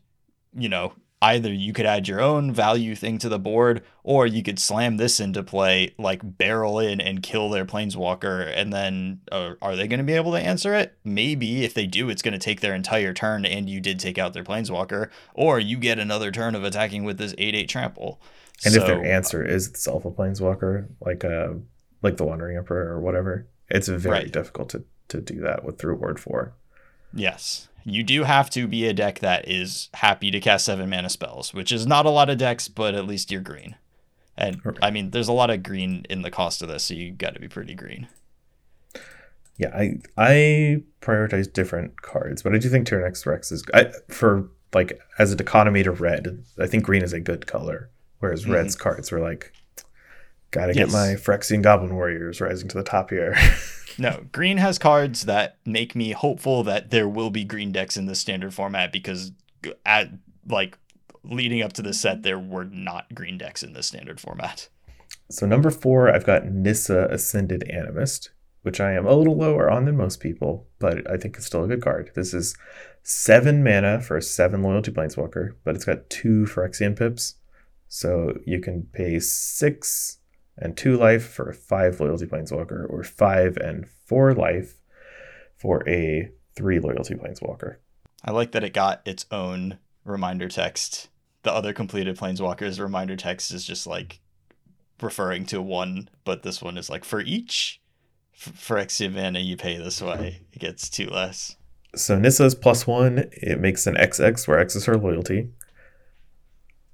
you 0.53 0.69
know, 0.69 0.93
either 1.21 1.53
you 1.53 1.71
could 1.71 1.85
add 1.85 2.07
your 2.07 2.19
own 2.19 2.51
value 2.51 2.95
thing 2.95 3.17
to 3.19 3.29
the 3.29 3.37
board, 3.37 3.83
or 4.03 4.25
you 4.25 4.41
could 4.41 4.57
slam 4.57 4.97
this 4.97 5.19
into 5.19 5.43
play, 5.43 5.93
like 5.99 6.21
barrel 6.23 6.79
in 6.79 6.99
and 6.99 7.21
kill 7.21 7.49
their 7.49 7.65
planeswalker, 7.65 8.51
and 8.55 8.73
then 8.73 9.21
uh, 9.31 9.53
are 9.61 9.75
they 9.75 9.87
going 9.87 9.99
to 9.99 10.03
be 10.03 10.13
able 10.13 10.31
to 10.31 10.39
answer 10.39 10.73
it? 10.73 10.95
Maybe 11.03 11.63
if 11.63 11.73
they 11.75 11.85
do, 11.85 12.09
it's 12.09 12.21
going 12.23 12.31
to 12.33 12.39
take 12.39 12.61
their 12.61 12.73
entire 12.73 13.13
turn, 13.13 13.45
and 13.45 13.69
you 13.69 13.79
did 13.79 13.99
take 13.99 14.17
out 14.17 14.33
their 14.33 14.43
planeswalker, 14.43 15.09
or 15.35 15.59
you 15.59 15.77
get 15.77 15.99
another 15.99 16.31
turn 16.31 16.55
of 16.55 16.63
attacking 16.63 17.03
with 17.03 17.17
this 17.19 17.35
eight 17.37 17.53
eight 17.55 17.69
trample. 17.69 18.19
And 18.65 18.75
if 18.75 18.85
their 18.85 19.03
answer 19.05 19.43
is 19.43 19.67
itself 19.67 20.05
a 20.05 20.11
planeswalker, 20.11 20.87
like 21.01 21.23
a 21.23 21.59
like 22.03 22.17
the 22.17 22.23
Wandering 22.25 22.57
Emperor 22.57 22.91
or 22.93 22.99
whatever, 22.99 23.47
it's 23.69 23.87
very 23.87 24.11
Right. 24.11 24.31
difficult 24.31 24.69
to 24.69 24.83
to 25.09 25.21
do 25.21 25.39
that 25.41 25.63
with 25.63 25.77
through 25.77 25.95
Ward 25.97 26.19
Four. 26.19 26.53
Yes. 27.13 27.67
You 27.83 28.03
do 28.03 28.23
have 28.23 28.49
to 28.51 28.67
be 28.67 28.85
a 28.87 28.93
deck 28.93 29.19
that 29.19 29.47
is 29.47 29.89
happy 29.95 30.29
to 30.31 30.39
cast 30.39 30.65
seven 30.65 30.89
mana 30.89 31.09
spells, 31.09 31.53
which 31.53 31.71
is 31.71 31.87
not 31.87 32.05
a 32.05 32.09
lot 32.09 32.29
of 32.29 32.37
decks, 32.37 32.67
but 32.67 32.93
at 32.95 33.07
least 33.07 33.31
you're 33.31 33.41
green. 33.41 33.75
And 34.37 34.63
Right. 34.65 34.77
I 34.81 34.91
mean, 34.91 35.11
there's 35.11 35.27
a 35.27 35.33
lot 35.33 35.49
of 35.49 35.63
green 35.63 36.05
in 36.09 36.21
the 36.21 36.31
cost 36.31 36.61
of 36.61 36.67
this, 36.69 36.83
so 36.85 36.93
you 36.93 37.11
got 37.11 37.33
to 37.33 37.39
be 37.39 37.47
pretty 37.47 37.73
green. 37.75 38.07
Yeah, 39.57 39.69
I 39.75 39.99
I 40.17 40.83
prioritize 41.01 41.51
different 41.51 42.01
cards, 42.01 42.41
but 42.41 42.55
I 42.55 42.57
do 42.57 42.69
think 42.69 42.87
Tyrranax 42.87 43.25
Rex 43.25 43.51
is 43.51 43.63
I, 43.73 43.91
for 44.09 44.49
like 44.73 44.99
as 45.19 45.31
a 45.31 45.35
dichotomy 45.35 45.83
to 45.83 45.91
red. 45.91 46.43
I 46.59 46.67
think 46.67 46.83
green 46.83 47.03
is 47.03 47.13
a 47.13 47.19
good 47.19 47.45
color, 47.45 47.89
whereas 48.19 48.45
Mhm. 48.45 48.53
red's 48.53 48.75
cards 48.75 49.11
were 49.11 49.19
like, 49.19 49.51
gotta 50.51 50.73
get 50.73 50.89
my 50.89 51.15
Phyrexian 51.15 51.61
Goblin 51.61 51.93
Warriors 51.95 52.41
rising 52.41 52.69
to 52.69 52.77
the 52.77 52.83
top 52.83 53.09
here. 53.09 53.35
No, 53.97 54.25
green 54.31 54.57
has 54.57 54.77
cards 54.77 55.23
that 55.23 55.57
make 55.65 55.95
me 55.95 56.11
hopeful 56.11 56.63
that 56.63 56.89
there 56.89 57.07
will 57.07 57.29
be 57.29 57.43
green 57.43 57.71
decks 57.71 57.97
in 57.97 58.05
the 58.05 58.15
standard 58.15 58.53
format 58.53 58.91
because 58.91 59.31
at 59.85 60.09
like 60.47 60.77
leading 61.23 61.61
up 61.61 61.73
to 61.73 61.81
the 61.81 61.93
set, 61.93 62.23
there 62.23 62.39
were 62.39 62.65
not 62.65 63.13
green 63.13 63.37
decks 63.37 63.63
in 63.63 63.73
the 63.73 63.83
standard 63.83 64.19
format. 64.19 64.69
So 65.29 65.45
number 65.45 65.69
four, 65.69 66.13
I've 66.13 66.25
got 66.25 66.45
Nissa 66.45 67.07
Ascended 67.09 67.63
Animist, 67.71 68.29
which 68.63 68.79
I 68.79 68.93
am 68.93 69.05
a 69.05 69.15
little 69.15 69.37
lower 69.37 69.69
on 69.69 69.85
than 69.85 69.97
most 69.97 70.19
people, 70.19 70.67
but 70.79 71.09
I 71.09 71.17
think 71.17 71.37
it's 71.37 71.45
still 71.45 71.63
a 71.63 71.67
good 71.67 71.81
card. 71.81 72.11
This 72.15 72.33
is 72.33 72.55
seven 73.03 73.63
mana 73.63 74.01
for 74.01 74.17
a 74.17 74.21
seven 74.21 74.61
loyalty 74.61 74.91
planeswalker, 74.91 75.55
but 75.63 75.75
it's 75.75 75.85
got 75.85 76.09
two 76.09 76.45
Phyrexian 76.45 76.97
pips. 76.97 77.35
So 77.87 78.37
you 78.45 78.59
can 78.59 78.83
pay 78.93 79.19
six 79.19 80.17
and 80.61 80.77
two 80.77 80.95
life 80.95 81.27
for 81.27 81.49
a 81.49 81.53
five 81.53 81.99
loyalty 81.99 82.25
planeswalker, 82.25 82.89
or 82.89 83.03
five 83.03 83.57
and 83.57 83.87
four 84.05 84.33
life 84.33 84.81
for 85.57 85.87
a 85.89 86.31
three 86.55 86.79
loyalty 86.79 87.15
planeswalker. 87.15 87.77
I 88.23 88.31
like 88.31 88.51
that 88.51 88.63
it 88.63 88.73
got 88.73 89.01
its 89.05 89.25
own 89.31 89.79
reminder 90.05 90.47
text. 90.47 91.09
The 91.43 91.51
other 91.51 91.73
completed 91.73 92.17
planeswalkers 92.17 92.79
reminder 92.79 93.15
text 93.15 93.51
is 93.51 93.65
just 93.65 93.87
like 93.87 94.19
referring 95.01 95.45
to 95.47 95.61
one, 95.61 96.09
but 96.23 96.43
this 96.43 96.61
one 96.61 96.77
is 96.77 96.89
like 96.89 97.03
for 97.03 97.21
each 97.21 97.81
for 98.33 98.75
Phyrexian 98.75 99.13
mana 99.13 99.39
you 99.39 99.55
pay 99.55 99.77
this 99.77 100.01
way, 100.01 100.41
it 100.51 100.59
gets 100.59 100.89
two 100.89 101.07
less. 101.07 101.55
So 101.95 102.17
Nissa's 102.17 102.55
plus 102.55 102.87
one, 102.87 103.29
it 103.33 103.59
makes 103.59 103.85
an 103.85 103.95
XX 103.95 104.47
where 104.47 104.59
X 104.59 104.75
is 104.75 104.85
her 104.85 104.97
loyalty. 104.97 105.49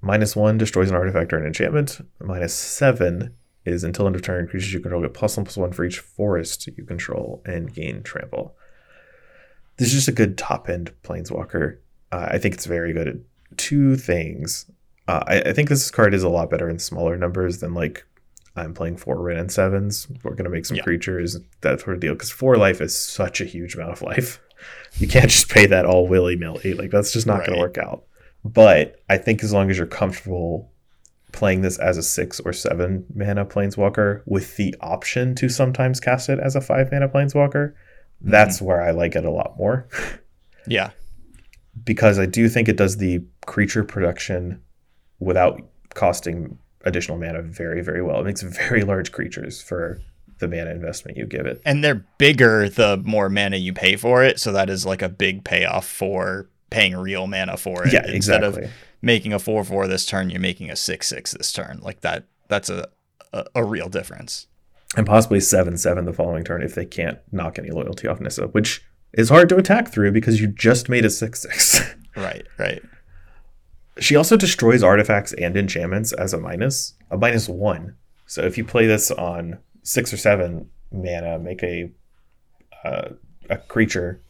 Minus 0.00 0.36
one 0.36 0.58
destroys 0.58 0.90
an 0.90 0.96
artifact 0.96 1.32
or 1.32 1.38
an 1.38 1.46
enchantment. 1.46 2.00
Minus 2.20 2.54
seven 2.54 3.34
is 3.68 3.84
until 3.84 4.06
end 4.06 4.16
of 4.16 4.22
turn, 4.22 4.48
creatures 4.48 4.72
you 4.72 4.80
control 4.80 5.02
get 5.02 5.14
plus 5.14 5.36
one 5.36 5.44
plus 5.44 5.56
one 5.56 5.72
for 5.72 5.84
each 5.84 5.98
forest 5.98 6.66
you 6.66 6.84
control 6.84 7.42
and 7.44 7.72
gain 7.72 8.02
trample. 8.02 8.56
This 9.76 9.88
is 9.88 9.94
just 9.94 10.08
a 10.08 10.12
good 10.12 10.36
top 10.36 10.68
end 10.68 10.92
planeswalker. 11.02 11.78
Uh, 12.10 12.28
I 12.30 12.38
think 12.38 12.54
it's 12.54 12.66
very 12.66 12.92
good 12.92 13.08
at 13.08 13.16
two 13.56 13.96
things. 13.96 14.70
Uh, 15.06 15.22
I, 15.26 15.40
I, 15.40 15.52
think 15.52 15.68
this 15.68 15.90
card 15.90 16.14
is 16.14 16.22
a 16.22 16.28
lot 16.28 16.50
better 16.50 16.68
in 16.68 16.78
smaller 16.78 17.16
numbers 17.16 17.58
than 17.58 17.74
like 17.74 18.04
I'm 18.56 18.74
playing 18.74 18.96
four 18.96 19.20
Wrenn 19.20 19.38
and 19.38 19.52
sevens. 19.52 20.08
We're 20.22 20.34
gonna 20.34 20.50
make 20.50 20.66
some 20.66 20.76
yeah. 20.76 20.82
creatures, 20.82 21.38
that 21.60 21.80
sort 21.80 21.94
of 21.94 22.00
deal. 22.00 22.12
Because 22.12 22.30
four 22.30 22.56
life 22.56 22.80
is 22.80 22.96
such 22.96 23.40
a 23.40 23.44
huge 23.44 23.74
amount 23.74 23.92
of 23.92 24.02
life. 24.02 24.40
You 24.94 25.06
can't 25.06 25.30
just 25.30 25.48
pay 25.48 25.66
that 25.66 25.86
all 25.86 26.08
willy 26.08 26.34
nilly. 26.34 26.74
Like 26.74 26.90
that's 26.90 27.12
just 27.12 27.26
not 27.28 27.38
right. 27.38 27.48
gonna 27.48 27.60
work 27.60 27.78
out. 27.78 28.04
But 28.44 29.00
I 29.08 29.16
think 29.16 29.44
as 29.44 29.52
long 29.52 29.70
as 29.70 29.76
you're 29.78 29.86
comfortable 29.86 30.72
playing 31.38 31.62
this 31.62 31.78
as 31.78 31.96
a 31.96 32.02
six 32.02 32.40
or 32.40 32.52
seven 32.52 33.06
mana 33.14 33.46
planeswalker 33.46 34.22
with 34.26 34.56
the 34.56 34.74
option 34.80 35.34
to 35.36 35.48
sometimes 35.48 36.00
cast 36.00 36.28
it 36.28 36.40
as 36.40 36.56
a 36.56 36.60
five 36.60 36.90
mana 36.90 37.08
planeswalker, 37.08 37.74
that's 38.20 38.56
mm-hmm. 38.56 38.66
where 38.66 38.82
I 38.82 38.90
like 38.90 39.14
it 39.14 39.24
a 39.24 39.30
lot 39.30 39.56
more. 39.56 39.86
yeah. 40.66 40.90
Because 41.84 42.18
I 42.18 42.26
do 42.26 42.48
think 42.48 42.68
it 42.68 42.76
does 42.76 42.96
the 42.96 43.24
creature 43.46 43.84
production 43.84 44.60
without 45.20 45.62
costing 45.94 46.58
additional 46.84 47.18
mana 47.18 47.42
very, 47.42 47.82
very 47.82 48.02
well. 48.02 48.20
It 48.20 48.24
makes 48.24 48.42
very 48.42 48.82
large 48.82 49.12
creatures 49.12 49.62
for 49.62 50.00
the 50.40 50.48
mana 50.48 50.70
investment 50.70 51.16
you 51.16 51.26
give 51.26 51.46
it. 51.46 51.62
And 51.64 51.84
they're 51.84 52.06
bigger 52.18 52.68
the 52.68 53.00
more 53.04 53.28
mana 53.28 53.58
you 53.58 53.72
pay 53.72 53.94
for 53.94 54.24
it. 54.24 54.40
So 54.40 54.52
that 54.52 54.68
is 54.68 54.84
like 54.84 55.02
a 55.02 55.08
big 55.08 55.44
payoff 55.44 55.86
for 55.86 56.48
paying 56.70 56.96
real 56.96 57.28
mana 57.28 57.56
for 57.56 57.86
it. 57.86 57.92
Yeah, 57.92 58.06
Instead 58.06 58.42
exactly. 58.42 58.64
of 58.64 58.70
making 59.02 59.32
a 59.32 59.38
4 59.38 59.64
4 59.64 59.86
this 59.86 60.06
turn, 60.06 60.30
you're 60.30 60.40
making 60.40 60.70
a 60.70 60.76
6 60.76 61.06
6 61.06 61.32
this 61.32 61.52
turn. 61.52 61.80
Like 61.82 62.00
that, 62.00 62.24
that's 62.48 62.70
a, 62.70 62.88
a, 63.32 63.46
a 63.54 63.64
real 63.64 63.88
difference. 63.88 64.46
And 64.96 65.06
possibly 65.06 65.40
7 65.40 65.76
7 65.76 66.04
the 66.04 66.12
following 66.12 66.44
turn 66.44 66.62
if 66.62 66.74
they 66.74 66.86
can't 66.86 67.18
knock 67.30 67.58
any 67.58 67.70
loyalty 67.70 68.08
off 68.08 68.20
Nissa, 68.20 68.46
which 68.48 68.84
is 69.12 69.28
hard 69.28 69.48
to 69.50 69.56
attack 69.56 69.88
through 69.88 70.12
because 70.12 70.40
you 70.40 70.48
just 70.48 70.88
made 70.88 71.04
a 71.04 71.10
6 71.10 71.40
6. 71.40 71.94
right, 72.16 72.46
right. 72.58 72.82
She 74.00 74.14
also 74.14 74.36
destroys 74.36 74.82
artifacts 74.82 75.32
and 75.34 75.56
enchantments 75.56 76.12
as 76.12 76.32
a 76.32 76.38
minus, 76.38 76.94
a 77.10 77.16
minus 77.16 77.48
one. 77.48 77.96
So 78.26 78.42
if 78.42 78.56
you 78.56 78.64
play 78.64 78.86
this 78.86 79.10
on 79.10 79.58
six 79.82 80.12
or 80.12 80.18
seven 80.18 80.70
mana, 80.92 81.38
make 81.38 81.62
a 81.62 81.90
uh, 82.84 83.10
a 83.50 83.56
creature, 83.56 84.20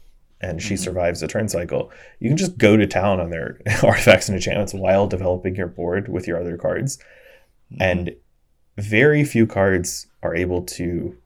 and 0.41 0.63
she 0.63 0.75
mm-hmm. 0.75 0.85
survives 0.85 1.23
a 1.23 1.29
turn 1.29 1.49
cycle, 1.49 1.91
you 2.21 2.29
can 2.29 2.37
just 2.37 2.59
go 2.59 2.77
to 2.77 2.87
town 2.87 3.21
on 3.21 3.31
their 3.31 3.61
artifacts 3.83 4.29
and 4.29 4.37
enchantments 4.37 4.75
while 4.75 5.07
developing 5.07 5.57
your 5.57 5.67
board 5.67 6.09
with 6.09 6.27
your 6.27 6.41
other 6.41 6.57
cards. 6.57 6.99
Mm-hmm. 7.73 7.83
And 7.83 8.17
very 8.77 9.25
few 9.25 9.47
cards 9.47 10.07
are 10.23 10.35
able 10.35 10.63
to 10.63 11.17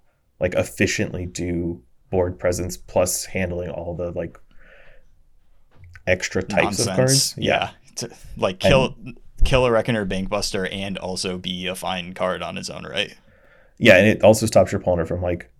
like 0.40 0.54
efficiently 0.54 1.26
do 1.26 1.82
board 2.10 2.38
presence 2.38 2.76
plus 2.76 3.26
handling 3.26 3.70
all 3.70 3.94
the 3.94 4.10
like 4.10 4.38
extra 6.06 6.42
types 6.42 6.78
Nonsense. 6.78 6.88
of 6.88 6.96
cards. 6.96 7.34
Yeah 7.38 7.70
to 7.96 8.10
like 8.36 8.58
kill 8.58 8.96
and, 9.04 9.18
kill 9.44 9.66
a 9.66 9.70
reckoner 9.70 10.06
bankbuster 10.06 10.68
and 10.72 10.98
also 10.98 11.38
be 11.38 11.66
a 11.66 11.74
fine 11.74 12.14
card 12.14 12.42
on 12.42 12.56
its 12.58 12.70
own 12.70 12.84
right. 12.84 13.14
Yeah, 13.78 13.96
and 13.96 14.06
it 14.06 14.22
also 14.22 14.46
stops 14.46 14.70
your 14.70 14.80
opponent 14.80 15.08
from 15.08 15.22
like 15.22 15.50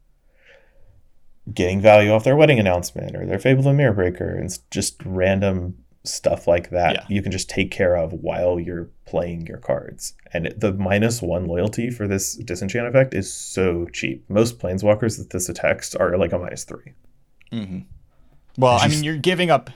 getting 1.52 1.81
value 1.81 2.10
off 2.10 2.24
their 2.24 2.36
wedding 2.36 2.59
announcement 2.59 3.16
or 3.16 3.27
their 3.27 3.39
Fable 3.39 3.62
the 3.62 3.73
Mirror 3.73 3.94
Breaker 3.94 4.28
and 4.28 4.59
just 4.70 5.02
random 5.05 5.77
stuff 6.05 6.47
like 6.47 6.70
that. 6.70 6.94
Yeah. 6.94 7.05
You 7.09 7.23
can 7.23 7.32
just 7.32 7.48
take 7.48 7.70
care 7.70 7.97
of 7.97 8.12
while 8.12 8.59
you're 8.59 8.90
playing 9.06 9.47
your 9.47 9.59
cards. 9.59 10.14
And 10.32 10.55
the 10.56 10.73
minus 10.73 11.23
one 11.23 11.47
loyalty 11.47 11.90
for 11.90 12.09
this 12.09 12.35
disenchant 12.35 12.86
effect 12.86 13.14
is 13.14 13.32
so 13.32 13.86
cheap. 13.93 14.28
Most 14.28 14.59
planeswalkers 14.59 15.19
that 15.19 15.31
this 15.31 15.48
attacks 15.48 15.94
are 15.94 16.16
like 16.16 16.32
a 16.32 16.39
minus 16.39 16.64
3 16.64 16.93
mm-hmm. 17.52 17.78
Well, 18.59 18.78
I 18.78 18.89
mean, 18.89 19.02
you're 19.02 19.16
giving 19.16 19.51
up 19.51 19.70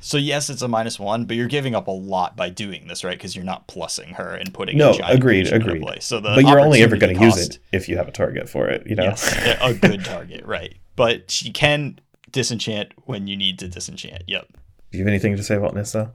so 0.00 0.16
yes, 0.16 0.48
it's 0.48 0.62
a 0.62 0.68
minus 0.68 0.98
one, 0.98 1.24
but 1.24 1.36
you're 1.36 1.48
giving 1.48 1.74
up 1.74 1.88
a 1.88 1.92
lot 1.92 2.36
by 2.36 2.50
doing 2.50 2.86
this, 2.86 3.02
right? 3.02 3.16
Because 3.16 3.34
you're 3.34 3.44
not 3.44 3.66
plussing 3.66 4.14
her 4.14 4.34
and 4.34 4.54
putting 4.54 4.78
no, 4.78 4.96
agreed, 5.04 5.52
agreed. 5.52 5.84
So 6.02 6.20
the 6.20 6.34
but 6.36 6.44
you're 6.44 6.60
only 6.60 6.82
ever 6.82 6.96
going 6.96 7.16
to 7.16 7.24
use 7.24 7.36
it 7.36 7.58
if 7.72 7.88
you 7.88 7.96
have 7.96 8.06
a 8.06 8.12
target 8.12 8.48
for 8.48 8.68
it, 8.68 8.86
you 8.86 8.94
know. 8.94 9.04
Yes, 9.04 9.58
a 9.60 9.74
good 9.74 10.04
target, 10.04 10.44
right? 10.44 10.76
But 10.98 11.30
she 11.30 11.50
can 11.50 11.98
disenchant 12.30 12.92
when 13.06 13.26
you 13.26 13.36
need 13.36 13.58
to 13.60 13.68
disenchant. 13.68 14.24
Yep. 14.26 14.48
Do 14.90 14.98
you 14.98 15.04
have 15.04 15.08
anything 15.08 15.36
to 15.36 15.42
say 15.42 15.54
about 15.54 15.74
Nissa? 15.74 16.12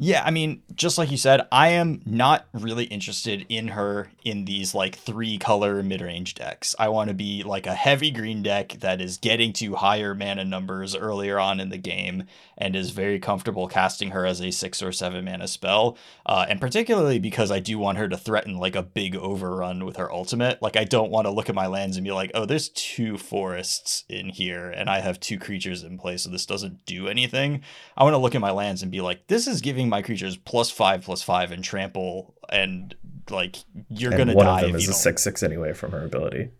Yeah, 0.00 0.22
I 0.24 0.30
mean, 0.30 0.62
just 0.76 0.96
like 0.96 1.10
you 1.10 1.16
said, 1.16 1.48
I 1.50 1.70
am 1.70 2.02
not 2.06 2.46
really 2.52 2.84
interested 2.84 3.44
in 3.48 3.68
her 3.68 4.12
in 4.24 4.44
these 4.44 4.72
like 4.72 4.94
three 4.94 5.38
color 5.38 5.82
mid 5.82 6.00
range 6.00 6.36
decks. 6.36 6.76
I 6.78 6.88
want 6.88 7.08
to 7.08 7.14
be 7.14 7.42
like 7.42 7.66
a 7.66 7.74
heavy 7.74 8.12
green 8.12 8.44
deck 8.44 8.76
that 8.78 9.00
is 9.00 9.18
getting 9.18 9.52
to 9.54 9.74
higher 9.74 10.14
mana 10.14 10.44
numbers 10.44 10.94
earlier 10.94 11.40
on 11.40 11.58
in 11.58 11.70
the 11.70 11.78
game 11.78 12.24
and 12.58 12.76
is 12.76 12.90
very 12.90 13.18
comfortable 13.18 13.68
casting 13.68 14.10
her 14.10 14.26
as 14.26 14.42
a 14.42 14.50
six 14.50 14.82
or 14.82 14.92
seven 14.92 15.24
mana 15.24 15.48
spell. 15.48 15.96
Uh, 16.26 16.44
and 16.48 16.60
particularly 16.60 17.18
because 17.18 17.50
I 17.50 17.60
do 17.60 17.78
want 17.78 17.98
her 17.98 18.08
to 18.08 18.16
threaten 18.16 18.58
like 18.58 18.74
a 18.76 18.82
big 18.82 19.16
overrun 19.16 19.84
with 19.84 19.96
her 19.96 20.12
ultimate. 20.12 20.60
Like, 20.60 20.76
I 20.76 20.84
don't 20.84 21.10
want 21.10 21.26
to 21.26 21.30
look 21.30 21.48
at 21.48 21.54
my 21.54 21.68
lands 21.68 21.96
and 21.96 22.04
be 22.04 22.12
like, 22.12 22.32
oh, 22.34 22.44
there's 22.44 22.68
two 22.70 23.16
forests 23.16 24.04
in 24.08 24.28
here 24.28 24.70
and 24.70 24.90
I 24.90 25.00
have 25.00 25.20
two 25.20 25.38
creatures 25.38 25.84
in 25.84 25.98
play, 25.98 26.16
so 26.16 26.28
this 26.28 26.44
doesn't 26.44 26.84
do 26.84 27.08
anything. 27.08 27.62
I 27.96 28.02
want 28.02 28.14
to 28.14 28.18
look 28.18 28.34
at 28.34 28.40
my 28.40 28.50
lands 28.50 28.82
and 28.82 28.90
be 28.90 29.00
like, 29.00 29.28
this 29.28 29.46
is 29.46 29.60
giving 29.60 29.88
my 29.88 30.02
creatures 30.02 30.36
plus 30.36 30.70
five 30.70 31.04
plus 31.04 31.22
five 31.22 31.52
and 31.52 31.62
trample 31.62 32.34
and 32.48 32.94
like 33.30 33.56
you're 33.88 34.12
and 34.12 34.18
gonna 34.18 34.34
one 34.34 34.46
die. 34.46 34.52
One 34.52 34.64
of 34.64 34.70
them 34.72 34.80
is 34.80 34.88
a 34.88 34.92
six 34.94 35.22
six 35.22 35.42
anyway 35.42 35.72
from 35.72 35.92
her 35.92 36.04
ability. 36.04 36.50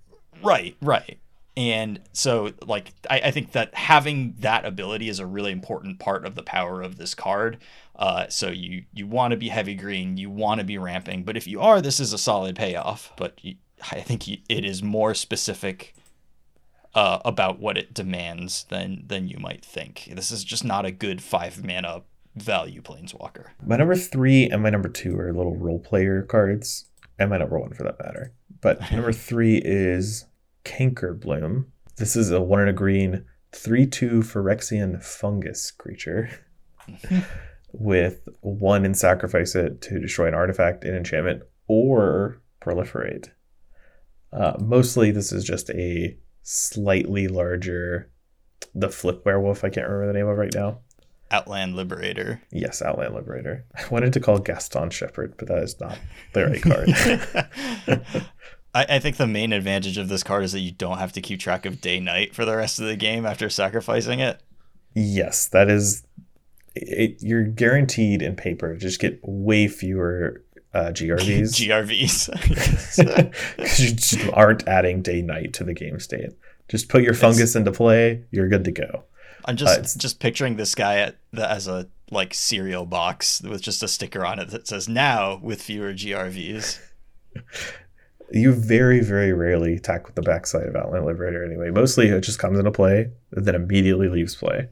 Right, 0.43 0.77
right. 0.81 1.19
And 1.59 2.01
so 2.13 2.53
like 2.65 2.93
I, 3.11 3.19
I 3.19 3.31
think 3.33 3.51
that 3.51 3.75
having 3.75 4.37
that 4.39 4.65
ability 4.65 5.09
is 5.09 5.19
a 5.19 5.27
really 5.27 5.51
important 5.51 5.99
part 5.99 6.25
of 6.25 6.37
the 6.37 6.45
power 6.45 6.83
of 6.83 6.99
this 6.99 7.17
card. 7.17 7.59
Uh, 7.97 8.29
so 8.29 8.49
you 8.49 8.85
you 8.93 9.09
want 9.09 9.33
to 9.33 9.37
be 9.37 9.49
heavy 9.49 9.75
green, 9.75 10.17
you 10.17 10.31
want 10.31 10.61
to 10.61 10.65
be 10.65 10.79
ramping, 10.79 11.25
but 11.25 11.37
if 11.37 11.49
you 11.49 11.61
are, 11.61 11.83
this 11.83 11.99
is 11.99 12.13
a 12.13 12.19
solid 12.19 12.55
payoff. 12.55 13.13
But 13.17 13.41
you, 13.43 13.57
I 13.91 14.03
think 14.03 14.29
it 14.29 14.65
is 14.65 14.85
more 14.85 15.15
specific 15.15 15.97
uh, 16.95 17.19
about 17.25 17.59
what 17.59 17.77
it 17.77 17.93
demands 17.93 18.65
than 18.69 19.03
than 19.05 19.27
you 19.27 19.39
might 19.41 19.65
think. 19.65 20.09
This 20.13 20.31
is 20.31 20.45
just 20.45 20.65
not 20.65 20.87
a 20.87 20.93
good 20.93 21.21
five 21.21 21.65
mana 21.65 22.03
value 22.37 22.83
planeswalker. 22.83 23.47
My 23.67 23.77
number 23.77 23.97
three 23.97 24.49
and 24.49 24.63
my 24.63 24.71
number 24.71 24.89
two 24.89 25.19
are 25.19 25.33
little 25.33 25.57
role 25.57 25.81
player 25.81 26.23
cards, 26.23 26.85
and 27.19 27.31
my 27.31 27.39
number 27.39 27.59
one 27.59 27.73
for 27.73 27.83
that 27.83 27.99
matter. 27.99 28.33
But 28.61 28.93
number 28.93 29.13
three 29.13 29.57
is 29.57 30.25
Cankerbloom. 30.69 31.67
This 31.97 32.15
is 32.15 32.31
a 32.31 32.41
one 32.41 32.61
in 32.61 32.69
a 32.69 32.73
green, 32.73 33.25
three 33.53 33.87
two 33.87 34.21
Phyrexian 34.21 35.03
fungus 35.03 35.71
creature. 35.71 36.31
with 37.73 38.29
one 38.41 38.85
and 38.85 38.97
sacrifice 38.97 39.55
it 39.55 39.81
to 39.83 39.99
destroy 39.99 40.29
an 40.29 40.35
artifact, 40.35 40.85
an 40.85 40.95
enchantment, 40.95 41.43
or 41.67 42.41
proliferate. 42.63 43.29
Uh, 44.33 44.55
mostly, 44.61 45.11
this 45.11 45.33
is 45.33 45.45
just 45.45 45.71
a 45.71 46.17
slightly 46.43 47.29
larger, 47.29 48.11
the 48.75 48.91
flip 48.91 49.25
werewolf. 49.25 49.65
I 49.65 49.71
can't 49.71 49.87
remember 49.87 50.13
the 50.13 50.19
name 50.19 50.29
of 50.29 50.39
right 50.39 50.55
now. 50.55 50.81
Outland 51.31 51.77
Liberator. 51.77 52.41
Yes, 52.51 52.81
Outland 52.81 53.15
Liberator. 53.15 53.67
I 53.77 53.87
wanted 53.91 54.15
to 54.15 54.21
call 54.21 54.39
Gatstaf 54.39 54.93
Shepherd, 54.93 55.35
but 55.39 55.49
that 55.49 55.63
is 55.63 55.79
not 55.79 55.99
the 56.33 56.47
right 56.47 56.63
card. 57.87 58.25
I, 58.79 58.97
I, 58.97 58.99
think 59.01 59.17
the 59.17 59.27
main 59.27 59.53
advantage 59.53 59.99
of 59.99 60.09
this 60.09 60.23
card 60.23 60.45
is 60.45 60.53
that 60.53 60.61
you 60.61 60.71
don't 60.71 60.99
have 60.99 61.13
to 61.13 61.21
keep 61.21 61.41
track 61.41 61.67
of 61.67 61.81
day 61.81 61.99
night 61.99 62.35
for 62.35 62.45
the 62.45 62.57
rest 62.57 62.79
of 62.79 62.87
the 62.87 62.97
game 62.97 63.27
after 63.27 63.51
sacrificing 63.51 64.21
it. 64.21 64.41
Yes, 64.95 65.49
that 65.49 65.69
is 65.69 66.05
it, 66.75 67.21
you're 67.21 67.45
guaranteed 67.45 68.23
in 68.23 68.37
paper 68.37 68.75
to 68.75 68.81
just 68.81 69.01
get 69.01 69.19
way 69.23 69.67
fewer 69.67 70.45
uh, 70.75 70.91
GRVs. 70.93 71.55
GRVs. 71.55 72.29
Because 73.59 73.79
you 73.81 73.95
just 73.95 74.33
aren't 74.33 74.67
adding 74.69 75.03
day 75.03 75.23
night 75.23 75.53
to 75.55 75.65
the 75.65 75.75
game 75.75 75.99
state. 75.99 76.31
Just 76.69 76.89
put 76.89 77.03
your 77.03 77.15
fungus 77.15 77.57
into 77.57 77.73
play, 77.73 78.25
you're 78.31 78.49
good 78.49 78.65
to 78.65 78.73
go. 78.73 79.05
I'm 79.45 79.57
just 79.57 79.99
just 79.99 80.21
picturing 80.21 80.57
this 80.57 80.75
guy 80.75 80.99
at 80.99 81.17
the, 81.33 81.51
as 81.51 81.67
a 81.67 81.89
like 82.11 82.35
cereal 82.35 82.85
box 82.85 83.41
with 83.41 83.63
just 83.63 83.83
a 83.83 83.89
sticker 83.89 84.25
on 84.25 84.39
it 84.39 84.51
that 84.51 84.69
says 84.69 84.89
now 84.89 85.41
with 85.43 85.63
fewer 85.63 85.93
GRVs. 85.93 86.79
You 88.31 88.53
very, 88.53 89.01
very 89.01 89.33
rarely 89.33 89.75
attack 89.75 90.07
with 90.07 90.15
the 90.15 90.23
backside 90.23 90.67
of 90.67 90.77
Outland 90.77 91.07
Liberator 91.07 91.45
anyway. 91.45 91.71
Mostly 91.71 92.09
it 92.09 92.21
just 92.21 92.39
comes 92.39 92.59
into 92.59 92.71
play, 92.71 93.11
then 93.31 93.55
immediately 93.55 94.09
leaves 94.09 94.35
play. 94.35 94.69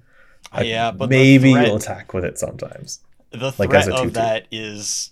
Uh, 0.53 0.62
yeah, 0.62 0.91
but 0.91 1.09
maybe 1.09 1.53
threat, 1.53 1.66
you'll 1.66 1.77
attack 1.77 2.12
with 2.12 2.24
it 2.24 2.39
sometimes. 2.39 3.01
The 3.31 3.53
threat 3.53 3.70
like 3.70 3.89
of 3.89 4.12
that 4.15 4.47
is 4.51 5.11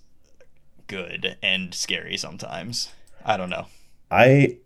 good 0.87 1.37
and 1.43 1.75
scary 1.75 2.17
sometimes. 2.17 2.91
I 3.25 3.37
don't 3.37 3.51
know. 3.51 3.67
I 4.11 4.59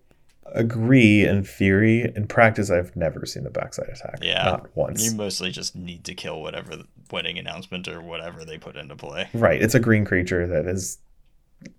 agree 0.53 1.25
in 1.25 1.43
theory. 1.43 2.11
In 2.15 2.27
practice, 2.27 2.69
I've 2.69 2.95
never 2.95 3.25
seen 3.25 3.43
the 3.43 3.49
backside 3.49 3.89
attack. 3.89 4.19
Yeah, 4.21 4.43
not 4.43 4.75
once. 4.75 5.03
You 5.03 5.15
mostly 5.15 5.51
just 5.51 5.75
need 5.75 6.03
to 6.05 6.13
kill 6.13 6.41
whatever 6.41 6.83
wedding 7.11 7.37
announcement 7.37 7.87
or 7.87 8.01
whatever 8.01 8.45
they 8.45 8.57
put 8.57 8.75
into 8.75 8.95
play. 8.95 9.29
Right. 9.33 9.61
It's 9.61 9.75
a 9.75 9.79
green 9.79 10.05
creature 10.05 10.47
that 10.47 10.65
is 10.65 10.99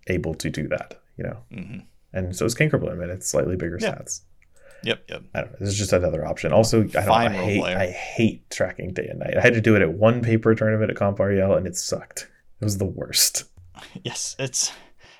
able 0.07 0.33
to 0.35 0.49
do 0.49 0.67
that. 0.69 1.01
You 1.17 1.23
know, 1.25 1.37
mm-hmm. 1.51 1.79
And 2.13 2.35
so 2.35 2.45
is 2.45 2.55
Cankerbloom, 2.55 3.01
and 3.01 3.11
it's 3.11 3.29
slightly 3.29 3.55
bigger 3.55 3.77
yeah. 3.79 3.95
stats. 3.95 4.21
Yep, 4.83 5.03
yep. 5.09 5.23
I 5.35 5.41
don't 5.41 5.51
know. 5.51 5.57
This 5.59 5.69
is 5.69 5.77
just 5.77 5.93
another 5.93 6.25
option. 6.25 6.51
Also, 6.51 6.81
I, 6.81 6.85
don't, 6.85 7.09
I 7.09 7.29
hate 7.29 7.63
I 7.63 7.91
hate 7.91 8.49
tracking 8.49 8.93
day 8.93 9.07
and 9.07 9.19
night. 9.19 9.37
I 9.37 9.41
had 9.41 9.53
to 9.53 9.61
do 9.61 9.75
it 9.75 9.81
at 9.81 9.93
one 9.93 10.21
paper 10.21 10.55
tournament 10.55 10.89
at 10.89 10.97
Comp 10.97 11.19
REL, 11.19 11.53
and 11.53 11.67
it 11.67 11.75
sucked. 11.75 12.27
It 12.59 12.65
was 12.65 12.77
the 12.77 12.85
worst. 12.85 13.45
Yes, 14.03 14.35
it's 14.37 14.71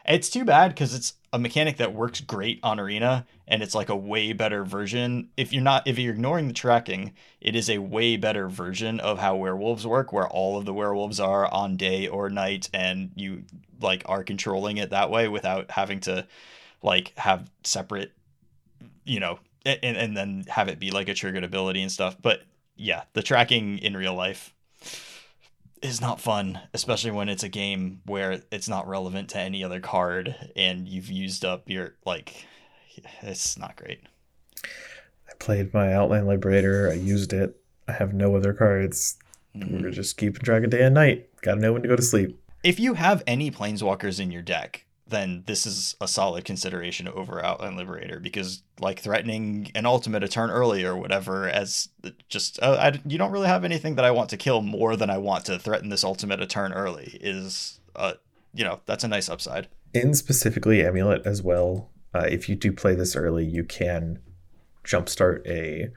it's 0.05 0.29
too 0.29 0.45
bad 0.45 0.69
because 0.69 0.93
it's 0.93 1.15
a 1.33 1.39
mechanic 1.39 1.77
that 1.77 1.93
works 1.93 2.21
great 2.21 2.59
on 2.61 2.79
Arena, 2.79 3.25
and 3.47 3.63
it's 3.63 3.73
like 3.73 3.89
a 3.89 3.95
way 3.95 4.33
better 4.33 4.63
version. 4.63 5.29
If 5.37 5.53
you're 5.53 5.63
not 5.63 5.87
if 5.87 5.97
you're 5.97 6.13
ignoring 6.13 6.47
the 6.47 6.53
tracking, 6.53 7.13
it 7.39 7.55
is 7.55 7.69
a 7.69 7.79
way 7.79 8.17
better 8.17 8.49
version 8.49 8.99
of 8.99 9.19
how 9.19 9.35
werewolves 9.35 9.87
work, 9.87 10.11
where 10.11 10.27
all 10.27 10.57
of 10.57 10.65
the 10.65 10.73
werewolves 10.73 11.19
are 11.19 11.51
on 11.51 11.77
day 11.77 12.07
or 12.07 12.29
night, 12.29 12.69
and 12.73 13.11
you 13.15 13.43
like 13.79 14.03
are 14.05 14.23
controlling 14.23 14.77
it 14.77 14.89
that 14.91 15.09
way 15.09 15.27
without 15.27 15.71
having 15.71 15.99
to 16.01 16.27
like 16.83 17.13
have 17.17 17.49
separate, 17.63 18.11
you 19.05 19.19
know, 19.19 19.39
and 19.65 19.97
and 19.97 20.17
then 20.17 20.45
have 20.47 20.67
it 20.67 20.79
be 20.79 20.91
like 20.91 21.09
a 21.09 21.13
triggered 21.13 21.43
ability 21.43 21.81
and 21.81 21.91
stuff. 21.91 22.17
But 22.21 22.43
yeah, 22.75 23.03
the 23.13 23.23
tracking 23.23 23.77
in 23.77 23.95
real 23.95 24.15
life 24.15 24.53
is 25.81 25.99
not 25.99 26.21
fun, 26.21 26.59
especially 26.73 27.11
when 27.11 27.29
it's 27.29 27.43
a 27.43 27.49
game 27.49 28.01
where 28.05 28.41
it's 28.51 28.69
not 28.69 28.87
relevant 28.87 29.29
to 29.29 29.39
any 29.39 29.63
other 29.63 29.79
card 29.79 30.35
and 30.55 30.87
you've 30.87 31.09
used 31.09 31.43
up 31.43 31.69
your 31.69 31.95
like 32.05 32.45
it's 33.21 33.57
not 33.57 33.75
great. 33.75 34.01
I 34.63 35.33
played 35.39 35.73
my 35.73 35.93
Outland 35.93 36.27
Liberator, 36.27 36.89
I 36.89 36.95
used 36.95 37.33
it. 37.33 37.57
I 37.87 37.93
have 37.93 38.13
no 38.13 38.35
other 38.35 38.53
cards. 38.53 39.17
Mm-hmm. 39.55 39.83
We're 39.83 39.91
just 39.91 40.17
keeping 40.17 40.41
track 40.43 40.63
of 40.63 40.69
day 40.69 40.83
and 40.83 40.95
night. 40.95 41.29
Gotta 41.41 41.59
know 41.59 41.73
when 41.73 41.81
to 41.81 41.87
go 41.87 41.95
to 41.95 42.01
sleep. 42.01 42.39
If 42.63 42.79
you 42.79 42.93
have 42.93 43.23
any 43.25 43.49
planeswalkers 43.49 44.19
in 44.19 44.31
your 44.31 44.43
deck, 44.43 44.85
then 45.11 45.43
this 45.45 45.65
is 45.65 45.95
a 46.01 46.07
solid 46.07 46.43
consideration 46.45 47.07
over 47.07 47.43
Outland 47.43 47.77
Liberator 47.77 48.19
because 48.19 48.63
like 48.79 48.99
threatening 48.99 49.71
an 49.75 49.85
ultimate 49.85 50.23
a 50.23 50.27
turn 50.27 50.49
early 50.49 50.83
or 50.83 50.95
whatever 50.95 51.47
as 51.47 51.89
just 52.29 52.61
uh, 52.61 52.77
I, 52.79 53.01
you 53.05 53.17
don't 53.17 53.31
really 53.31 53.47
have 53.47 53.63
anything 53.63 53.95
that 53.95 54.05
I 54.05 54.11
want 54.11 54.29
to 54.31 54.37
kill 54.37 54.61
more 54.61 54.95
than 54.95 55.09
I 55.09 55.17
want 55.17 55.45
to 55.45 55.59
threaten 55.59 55.89
this 55.89 56.03
ultimate 56.03 56.41
a 56.41 56.47
turn 56.47 56.73
early 56.73 57.19
is 57.21 57.79
uh 57.95 58.13
you 58.53 58.63
know 58.63 58.81
that's 58.85 59.03
a 59.03 59.07
nice 59.07 59.29
upside. 59.29 59.67
In 59.93 60.13
specifically 60.13 60.83
Amulet 60.85 61.25
as 61.25 61.41
well, 61.41 61.89
uh, 62.13 62.27
if 62.29 62.49
you 62.49 62.55
do 62.55 62.71
play 62.71 62.95
this 62.95 63.15
early, 63.15 63.45
you 63.45 63.63
can 63.63 64.19
jumpstart 64.83 65.45
a 65.47 65.89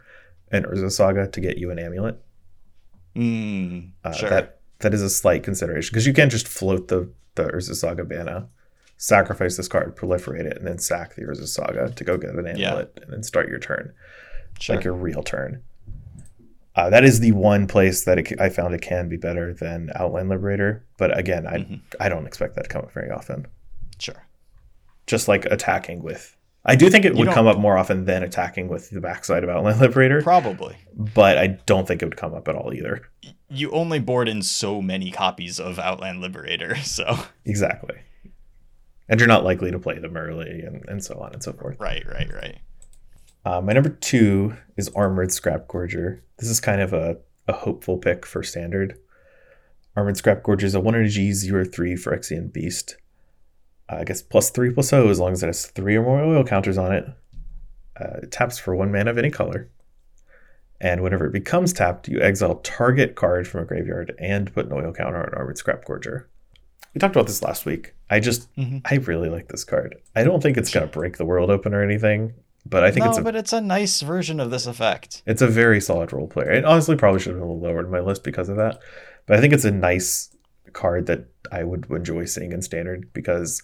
an 0.50 0.64
Urza 0.64 0.90
Saga 0.90 1.26
to 1.28 1.40
get 1.40 1.58
you 1.58 1.70
an 1.70 1.78
Amulet. 1.78 2.20
Mm, 3.16 3.92
uh, 4.04 4.12
sure. 4.12 4.30
That 4.30 4.60
that 4.80 4.92
is 4.94 5.02
a 5.02 5.10
slight 5.10 5.42
consideration 5.42 5.90
because 5.92 6.06
you 6.06 6.12
can't 6.12 6.30
just 6.30 6.48
float 6.48 6.88
the 6.88 7.10
the 7.34 7.44
Urza 7.44 7.74
Saga 7.74 8.04
Bana 8.04 8.48
sacrifice 8.96 9.56
this 9.56 9.68
card, 9.68 9.96
proliferate 9.96 10.46
it, 10.46 10.56
and 10.56 10.66
then 10.66 10.78
sack 10.78 11.14
the 11.14 11.22
Urza 11.22 11.46
Saga 11.46 11.90
to 11.90 12.04
go 12.04 12.16
get 12.16 12.30
an 12.30 12.46
amulet 12.46 12.92
yeah. 12.96 13.02
and 13.02 13.12
then 13.12 13.22
start 13.22 13.48
your 13.48 13.58
turn. 13.58 13.92
Sure. 14.60 14.76
Like 14.76 14.84
your 14.84 14.94
real 14.94 15.22
turn. 15.22 15.62
Uh, 16.76 16.90
that 16.90 17.04
is 17.04 17.20
the 17.20 17.32
one 17.32 17.66
place 17.66 18.04
that 18.04 18.18
it, 18.18 18.40
I 18.40 18.48
found 18.48 18.74
it 18.74 18.82
can 18.82 19.08
be 19.08 19.16
better 19.16 19.54
than 19.54 19.90
Outland 19.94 20.28
Liberator. 20.28 20.84
But 20.96 21.16
again, 21.16 21.46
I 21.46 21.58
mm-hmm. 21.58 21.74
I 22.00 22.08
don't 22.08 22.26
expect 22.26 22.56
that 22.56 22.64
to 22.64 22.68
come 22.68 22.82
up 22.82 22.92
very 22.92 23.10
often. 23.10 23.46
Sure. 23.98 24.26
Just 25.06 25.28
like 25.28 25.44
attacking 25.46 26.02
with. 26.02 26.36
I 26.66 26.76
do 26.76 26.88
think 26.88 27.04
it 27.04 27.12
you 27.12 27.18
would 27.18 27.34
come 27.34 27.46
up 27.46 27.58
more 27.58 27.76
often 27.76 28.06
than 28.06 28.22
attacking 28.22 28.68
with 28.68 28.88
the 28.88 29.00
backside 29.00 29.44
of 29.44 29.50
Outland 29.50 29.80
Liberator. 29.80 30.22
Probably. 30.22 30.76
But 30.94 31.36
I 31.36 31.58
don't 31.66 31.86
think 31.86 32.02
it 32.02 32.06
would 32.06 32.16
come 32.16 32.32
up 32.32 32.48
at 32.48 32.54
all 32.54 32.72
either. 32.72 33.02
You 33.50 33.70
only 33.72 33.98
board 33.98 34.28
in 34.28 34.40
so 34.40 34.80
many 34.80 35.10
copies 35.10 35.60
of 35.60 35.78
Outland 35.78 36.22
Liberator, 36.22 36.76
so. 36.82 37.18
Exactly 37.44 37.96
and 39.08 39.20
you're 39.20 39.28
not 39.28 39.44
likely 39.44 39.70
to 39.70 39.78
play 39.78 39.98
them 39.98 40.16
early 40.16 40.62
and, 40.62 40.84
and 40.88 41.04
so 41.04 41.18
on 41.20 41.32
and 41.32 41.42
so 41.42 41.52
forth. 41.52 41.76
Right, 41.78 42.04
right, 42.06 42.32
right. 42.32 42.58
Uh, 43.44 43.60
my 43.60 43.72
number 43.74 43.90
two 43.90 44.56
is 44.76 44.88
Armored 44.90 45.32
Scrap 45.32 45.68
Gorger. 45.68 46.20
This 46.38 46.48
is 46.48 46.60
kind 46.60 46.80
of 46.80 46.92
a, 46.92 47.18
a 47.46 47.52
hopeful 47.52 47.98
pick 47.98 48.24
for 48.24 48.42
standard. 48.42 48.98
Armored 49.96 50.16
Scrap 50.16 50.42
Gorger 50.42 50.64
is 50.64 50.74
a 50.74 50.80
1 50.80 50.94
energy 50.94 51.32
0 51.32 51.64
3 51.64 51.96
for 51.96 52.16
Phyrexian 52.16 52.52
Beast. 52.52 52.96
Uh, 53.90 53.96
I 53.96 54.04
guess 54.04 54.22
plus 54.22 54.50
3 54.50 54.72
plus 54.72 54.92
O 54.92 55.08
as 55.08 55.20
long 55.20 55.32
as 55.32 55.42
it 55.42 55.46
has 55.46 55.66
3 55.66 55.96
or 55.96 56.02
more 56.02 56.24
oil 56.24 56.44
counters 56.44 56.78
on 56.78 56.92
it. 56.92 57.06
Uh, 58.00 58.20
it 58.22 58.32
taps 58.32 58.58
for 58.58 58.74
1 58.74 58.90
mana 58.90 59.10
of 59.10 59.18
any 59.18 59.30
color. 59.30 59.70
And 60.80 61.02
whenever 61.02 61.26
it 61.26 61.32
becomes 61.32 61.72
tapped, 61.72 62.08
you 62.08 62.20
exile 62.20 62.56
target 62.56 63.14
card 63.14 63.46
from 63.46 63.62
a 63.62 63.64
graveyard 63.64 64.14
and 64.18 64.52
put 64.52 64.66
an 64.66 64.72
oil 64.72 64.92
counter 64.92 65.22
on 65.22 65.34
Armored 65.34 65.58
Scrap 65.58 65.84
Gorger 65.84 66.24
we 66.94 66.98
talked 66.98 67.16
about 67.16 67.26
this 67.26 67.42
last 67.42 67.66
week. 67.66 67.94
I 68.08 68.20
just 68.20 68.54
mm-hmm. 68.56 68.78
I 68.84 68.96
really 68.96 69.28
like 69.28 69.48
this 69.48 69.64
card. 69.64 69.96
I 70.14 70.24
don't 70.24 70.42
think 70.42 70.56
it's 70.56 70.72
gonna 70.72 70.86
break 70.86 71.16
the 71.16 71.24
world 71.24 71.50
open 71.50 71.74
or 71.74 71.82
anything, 71.82 72.34
but 72.64 72.84
I 72.84 72.90
think 72.90 73.04
no, 73.04 73.10
it's 73.10 73.18
a, 73.18 73.22
but 73.22 73.36
it's 73.36 73.52
a 73.52 73.60
nice 73.60 74.00
version 74.00 74.40
of 74.40 74.50
this 74.50 74.66
effect. 74.66 75.22
It's 75.26 75.42
a 75.42 75.48
very 75.48 75.80
solid 75.80 76.12
role 76.12 76.28
player. 76.28 76.52
It 76.52 76.64
honestly 76.64 76.96
probably 76.96 77.20
should 77.20 77.30
have 77.30 77.40
been 77.40 77.48
a 77.48 77.52
little 77.52 77.68
lower 77.68 77.80
in 77.80 77.90
my 77.90 78.00
list 78.00 78.24
because 78.24 78.48
of 78.48 78.56
that. 78.56 78.80
But 79.26 79.38
I 79.38 79.40
think 79.40 79.52
it's 79.52 79.64
a 79.64 79.70
nice 79.70 80.30
card 80.72 81.06
that 81.06 81.26
I 81.50 81.64
would 81.64 81.90
enjoy 81.90 82.24
seeing 82.26 82.52
in 82.52 82.62
standard 82.62 83.12
because 83.12 83.62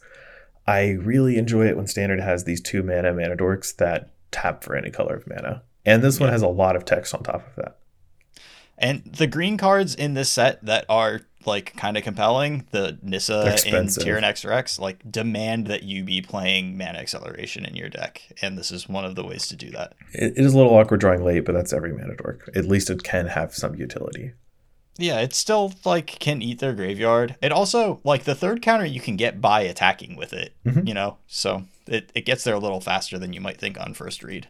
I 0.66 0.92
really 0.92 1.36
enjoy 1.38 1.66
it 1.66 1.76
when 1.76 1.86
standard 1.86 2.20
has 2.20 2.44
these 2.44 2.60
two 2.60 2.82
mana 2.82 3.12
mana 3.12 3.36
dorks 3.36 3.74
that 3.76 4.10
tap 4.30 4.64
for 4.64 4.76
any 4.76 4.90
color 4.90 5.16
of 5.16 5.26
mana. 5.26 5.62
And 5.84 6.02
this 6.02 6.18
yeah. 6.18 6.24
one 6.26 6.32
has 6.32 6.42
a 6.42 6.48
lot 6.48 6.76
of 6.76 6.84
text 6.84 7.14
on 7.14 7.22
top 7.22 7.46
of 7.46 7.56
that. 7.56 7.78
And 8.80 9.04
the 9.04 9.26
green 9.26 9.56
cards 9.56 9.94
in 9.94 10.14
this 10.14 10.30
set 10.30 10.64
that 10.64 10.86
are 10.88 11.20
like 11.46 11.76
kind 11.76 11.96
of 11.96 12.02
compelling, 12.02 12.66
the 12.70 12.98
Nissa 13.02 13.58
and 13.66 13.88
Tyrranax 13.88 14.48
Rex 14.48 14.78
like 14.78 15.10
demand 15.10 15.66
that 15.66 15.82
you 15.82 16.04
be 16.04 16.20
playing 16.22 16.76
mana 16.76 16.98
acceleration 16.98 17.64
in 17.64 17.76
your 17.76 17.88
deck, 17.88 18.22
and 18.42 18.58
this 18.58 18.70
is 18.70 18.88
one 18.88 19.04
of 19.04 19.14
the 19.14 19.24
ways 19.24 19.46
to 19.48 19.56
do 19.56 19.70
that. 19.70 19.94
it 20.12 20.34
is 20.36 20.54
a 20.54 20.56
little 20.56 20.74
awkward 20.74 21.00
drawing 21.00 21.24
late, 21.24 21.44
but 21.44 21.52
that's 21.52 21.72
every 21.72 21.92
mana 21.92 22.16
dork. 22.16 22.48
At 22.54 22.66
least 22.66 22.90
it 22.90 23.02
can 23.02 23.26
have 23.28 23.54
some 23.54 23.74
utility. 23.74 24.32
Yeah, 24.98 25.20
it 25.20 25.34
still 25.34 25.72
like 25.84 26.06
can 26.06 26.42
eat 26.42 26.58
their 26.58 26.74
graveyard. 26.74 27.36
It 27.40 27.52
also 27.52 28.00
like 28.04 28.24
the 28.24 28.34
third 28.34 28.60
counter 28.60 28.84
you 28.84 29.00
can 29.00 29.16
get 29.16 29.40
by 29.40 29.62
attacking 29.62 30.16
with 30.16 30.32
it, 30.32 30.54
mm-hmm. 30.66 30.86
you 30.86 30.94
know, 30.94 31.18
so 31.26 31.64
it, 31.86 32.10
it 32.14 32.26
gets 32.26 32.44
there 32.44 32.54
a 32.54 32.58
little 32.58 32.80
faster 32.80 33.18
than 33.18 33.32
you 33.32 33.40
might 33.40 33.58
think 33.58 33.80
on 33.80 33.94
first 33.94 34.22
read. 34.22 34.48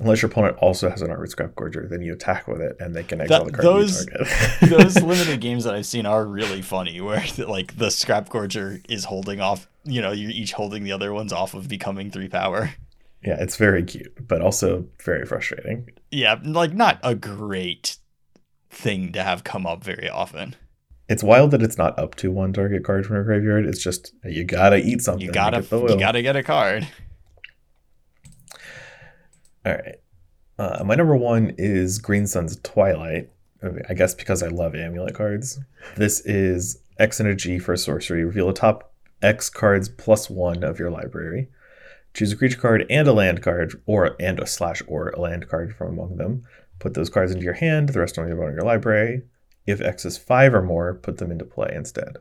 Unless 0.00 0.22
your 0.22 0.30
opponent 0.30 0.56
also 0.58 0.88
has 0.88 1.02
an 1.02 1.10
Armored 1.10 1.30
Scrap 1.30 1.54
Gorger, 1.54 1.88
then 1.88 2.02
you 2.02 2.12
attack 2.12 2.46
with 2.46 2.60
it 2.60 2.76
and 2.78 2.94
they 2.94 3.02
can 3.02 3.20
exile 3.20 3.44
that, 3.44 3.52
the 3.52 3.52
card 3.52 3.64
those, 3.64 4.06
those 4.62 4.96
limited 5.02 5.40
games 5.40 5.64
that 5.64 5.74
I've 5.74 5.86
seen 5.86 6.06
are 6.06 6.24
really 6.24 6.62
funny 6.62 7.00
where 7.00 7.24
like 7.38 7.76
the 7.76 7.90
Scrap 7.90 8.28
Gorger 8.28 8.84
is 8.88 9.04
holding 9.04 9.40
off, 9.40 9.68
you 9.84 10.00
know, 10.00 10.12
you're 10.12 10.30
each 10.30 10.52
holding 10.52 10.84
the 10.84 10.92
other 10.92 11.12
ones 11.12 11.32
off 11.32 11.54
of 11.54 11.68
becoming 11.68 12.10
three 12.10 12.28
power. 12.28 12.74
Yeah, 13.24 13.36
it's 13.40 13.56
very 13.56 13.82
cute, 13.82 14.28
but 14.28 14.40
also 14.40 14.86
very 15.02 15.26
frustrating. 15.26 15.90
Yeah, 16.12 16.38
like 16.44 16.72
not 16.72 17.00
a 17.02 17.16
great 17.16 17.98
thing 18.70 19.12
to 19.12 19.22
have 19.22 19.42
come 19.42 19.66
up 19.66 19.82
very 19.82 20.08
often. 20.08 20.54
It's 21.08 21.22
wild 21.22 21.50
that 21.52 21.62
it's 21.62 21.78
not 21.78 21.98
up 21.98 22.14
to 22.16 22.30
one 22.30 22.52
target 22.52 22.84
card 22.84 23.06
from 23.06 23.16
your 23.16 23.24
graveyard. 23.24 23.66
It's 23.66 23.82
just 23.82 24.12
you 24.24 24.44
gotta 24.44 24.76
eat 24.76 25.00
something. 25.00 25.26
You 25.26 25.32
gotta 25.32 25.64
you 25.72 25.98
gotta 25.98 26.22
get 26.22 26.36
a 26.36 26.42
card. 26.42 26.86
All 29.68 29.74
right. 29.74 30.00
Uh, 30.58 30.82
my 30.82 30.94
number 30.94 31.14
one 31.14 31.54
is 31.58 31.98
Green 31.98 32.26
Sun's 32.26 32.58
Twilight. 32.62 33.28
I 33.88 33.92
guess 33.92 34.14
because 34.14 34.42
I 34.42 34.48
love 34.48 34.74
amulet 34.74 35.14
cards. 35.14 35.60
This 35.96 36.20
is 36.20 36.80
X 36.98 37.20
and 37.20 37.28
a 37.28 37.34
G 37.34 37.58
for 37.58 37.76
sorcery. 37.76 38.24
Reveal 38.24 38.46
the 38.46 38.54
top 38.54 38.94
X 39.20 39.50
cards 39.50 39.90
plus 39.90 40.30
one 40.30 40.64
of 40.64 40.78
your 40.78 40.90
library. 40.90 41.48
Choose 42.14 42.32
a 42.32 42.36
creature 42.36 42.58
card 42.58 42.86
and 42.88 43.06
a 43.06 43.12
land 43.12 43.42
card, 43.42 43.82
or 43.84 44.16
and 44.18 44.40
a 44.40 44.46
slash 44.46 44.80
or 44.86 45.10
a 45.10 45.20
land 45.20 45.48
card 45.48 45.76
from 45.76 45.88
among 45.88 46.16
them. 46.16 46.44
Put 46.78 46.94
those 46.94 47.10
cards 47.10 47.32
into 47.32 47.44
your 47.44 47.54
hand. 47.54 47.90
The 47.90 48.00
rest 48.00 48.16
of 48.16 48.26
them 48.26 48.40
in 48.40 48.54
your 48.54 48.62
library, 48.62 49.24
If 49.66 49.82
X 49.82 50.06
is 50.06 50.16
five 50.16 50.54
or 50.54 50.62
more, 50.62 50.94
put 50.94 51.18
them 51.18 51.30
into 51.30 51.44
play 51.44 51.72
instead. 51.74 52.16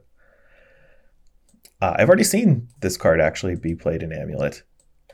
Uh, 1.82 1.96
I've 1.98 2.10
already 2.10 2.26
seen 2.26 2.68
this 2.82 2.98
card 2.98 3.22
actually 3.22 3.56
be 3.56 3.74
played 3.74 4.04
in 4.04 4.12
Amulet. 4.12 4.64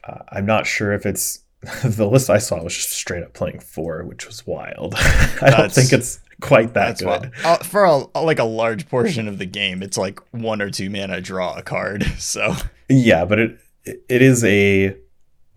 Uh, 0.04 0.24
I'm 0.30 0.48
not 0.48 0.66
sure 0.66 0.94
if 0.94 1.06
it's 1.06 1.43
the 1.84 2.08
list 2.08 2.30
I 2.30 2.38
saw 2.38 2.62
was 2.64 2.74
just 2.76 2.92
straight 2.92 3.24
up 3.24 3.34
playing 3.34 3.60
four, 3.60 4.04
which 4.04 4.28
was 4.28 4.46
wild. 4.46 4.96
I 4.98 5.50
don't 5.50 5.72
think 5.72 5.94
it's 5.94 6.20
quite 6.42 6.74
that 6.74 6.98
That's 6.98 7.02
good. 7.02 7.32
uh, 7.46 7.58
for 7.58 7.86
a, 7.86 8.20
like 8.20 8.40
a 8.40 8.44
large 8.44 8.90
portion 8.90 9.28
of 9.28 9.38
the 9.38 9.46
game, 9.46 9.82
it's 9.82 9.98
like 9.98 10.20
one 10.32 10.62
or 10.62 10.70
two 10.70 10.90
mana 10.90 11.22
draw 11.22 11.56
a 11.56 11.62
card. 11.62 12.06
So 12.20 12.56
Yeah, 12.90 13.26
but 13.26 13.40
it 13.40 13.60
it 13.86 14.22
is 14.22 14.44
a 14.44 14.96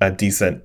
a 0.01 0.11
decent 0.13 0.63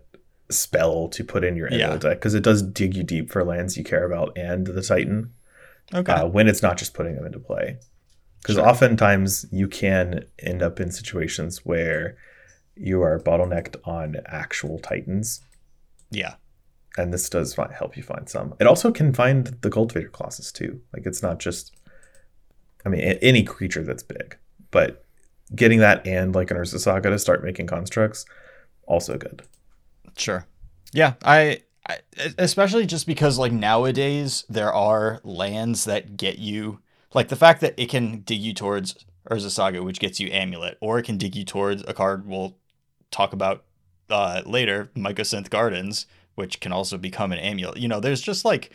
spell 0.49 1.07
to 1.09 1.23
put 1.23 1.43
in 1.43 1.55
your 1.55 1.69
Yeah. 1.71 1.95
Deck 1.97 2.17
because 2.19 2.33
it 2.33 2.43
does 2.43 2.61
dig 2.61 2.95
you 2.95 3.03
deep 3.03 3.31
for 3.31 3.43
lands 3.43 3.77
you 3.77 3.83
care 3.83 4.05
about 4.05 4.37
and 4.37 4.67
the 4.67 4.81
Titan. 4.81 5.31
okay, 5.93 6.11
uh, 6.11 6.27
when 6.27 6.47
it's 6.47 6.61
not 6.61 6.77
just 6.77 6.93
putting 6.93 7.15
them 7.15 7.25
into 7.25 7.39
play. 7.39 7.77
Because 8.41 8.55
Sure. 8.55 8.67
oftentimes 8.67 9.45
you 9.51 9.67
can 9.67 10.25
end 10.39 10.61
up 10.63 10.79
in 10.79 10.91
situations 10.91 11.63
where 11.63 12.17
you 12.81 13.01
are 13.03 13.19
bottlenecked 13.19 13.75
on 13.85 14.17
actual 14.25 14.79
titans, 14.79 15.41
yeah, 16.09 16.35
and 16.97 17.13
this 17.13 17.29
does 17.29 17.55
help 17.55 17.95
you 17.95 18.03
find 18.03 18.27
some. 18.27 18.53
It 18.59 18.67
also 18.67 18.91
can 18.91 19.13
find 19.13 19.47
the 19.61 19.69
Cultivator 19.69 20.09
Colossus 20.09 20.51
too. 20.51 20.81
Like 20.93 21.05
it's 21.05 21.21
not 21.21 21.39
just, 21.39 21.75
I 22.85 22.89
mean, 22.89 23.01
any 23.01 23.43
creature 23.43 23.83
that's 23.83 24.03
big, 24.03 24.37
but 24.71 25.05
getting 25.55 25.79
that 25.79 26.05
and 26.05 26.33
like 26.35 26.51
an 26.51 26.57
Urza 26.57 26.79
Saga 26.79 27.09
to 27.09 27.19
start 27.19 27.43
making 27.43 27.67
constructs, 27.67 28.25
also 28.87 29.17
good. 29.17 29.43
sure, 30.17 30.45
yeah. 30.91 31.13
I, 31.23 31.61
I 31.87 31.99
especially 32.37 32.85
just 32.85 33.07
because 33.07 33.37
like 33.37 33.51
nowadays 33.51 34.45
there 34.49 34.73
are 34.73 35.19
lands 35.23 35.85
that 35.85 36.17
get 36.17 36.39
you 36.39 36.79
like 37.13 37.27
the 37.29 37.35
fact 37.35 37.61
that 37.61 37.73
it 37.77 37.89
can 37.89 38.21
dig 38.21 38.39
you 38.39 38.53
towards 38.53 39.05
Urza 39.29 39.49
Saga, 39.49 39.83
which 39.83 39.99
gets 39.99 40.19
you 40.19 40.29
Amulet, 40.31 40.77
or 40.81 40.99
it 40.99 41.03
can 41.03 41.17
dig 41.17 41.35
you 41.35 41.45
towards 41.45 41.83
a 41.87 41.93
card 41.93 42.25
we'll 42.27 42.57
talk 43.11 43.33
about 43.33 43.63
uh, 44.09 44.41
later, 44.45 44.89
Mycosynth 44.95 45.49
Gardens, 45.49 46.05
which 46.35 46.59
can 46.59 46.71
also 46.71 46.97
become 46.97 47.31
an 47.31 47.39
amulet. 47.39 47.77
You 47.77 47.87
know, 47.87 47.99
there's 47.99 48.21
just 48.21 48.43
like 48.45 48.71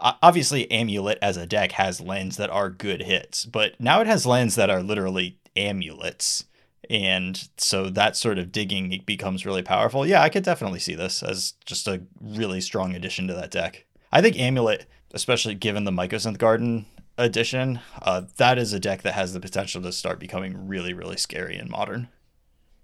obviously 0.00 0.70
amulet 0.70 1.18
as 1.22 1.36
a 1.36 1.46
deck 1.46 1.72
has 1.72 2.00
lands 2.00 2.36
that 2.36 2.50
are 2.50 2.70
good 2.70 3.02
hits, 3.02 3.44
but 3.44 3.78
now 3.80 4.00
it 4.00 4.06
has 4.06 4.26
lands 4.26 4.54
that 4.56 4.70
are 4.70 4.82
literally 4.82 5.38
amulets. 5.56 6.44
And 6.90 7.48
so 7.56 7.88
that 7.90 8.16
sort 8.16 8.38
of 8.38 8.52
digging 8.52 9.02
becomes 9.06 9.46
really 9.46 9.62
powerful. 9.62 10.06
Yeah, 10.06 10.22
I 10.22 10.28
could 10.28 10.42
definitely 10.42 10.80
see 10.80 10.94
this 10.94 11.22
as 11.22 11.54
just 11.64 11.88
a 11.88 12.02
really 12.20 12.60
strong 12.60 12.94
addition 12.94 13.26
to 13.28 13.34
that 13.34 13.50
deck. 13.50 13.86
I 14.12 14.20
think 14.20 14.38
amulet, 14.38 14.86
especially 15.12 15.54
given 15.54 15.84
the 15.84 15.90
Mycosynth 15.90 16.38
Garden 16.38 16.86
edition, 17.16 17.80
uh, 18.02 18.22
that 18.36 18.58
is 18.58 18.72
a 18.72 18.80
deck 18.80 19.02
that 19.02 19.14
has 19.14 19.32
the 19.32 19.40
potential 19.40 19.80
to 19.82 19.92
start 19.92 20.18
becoming 20.18 20.68
really, 20.68 20.92
really 20.92 21.16
scary 21.16 21.56
in 21.56 21.70
modern. 21.70 22.08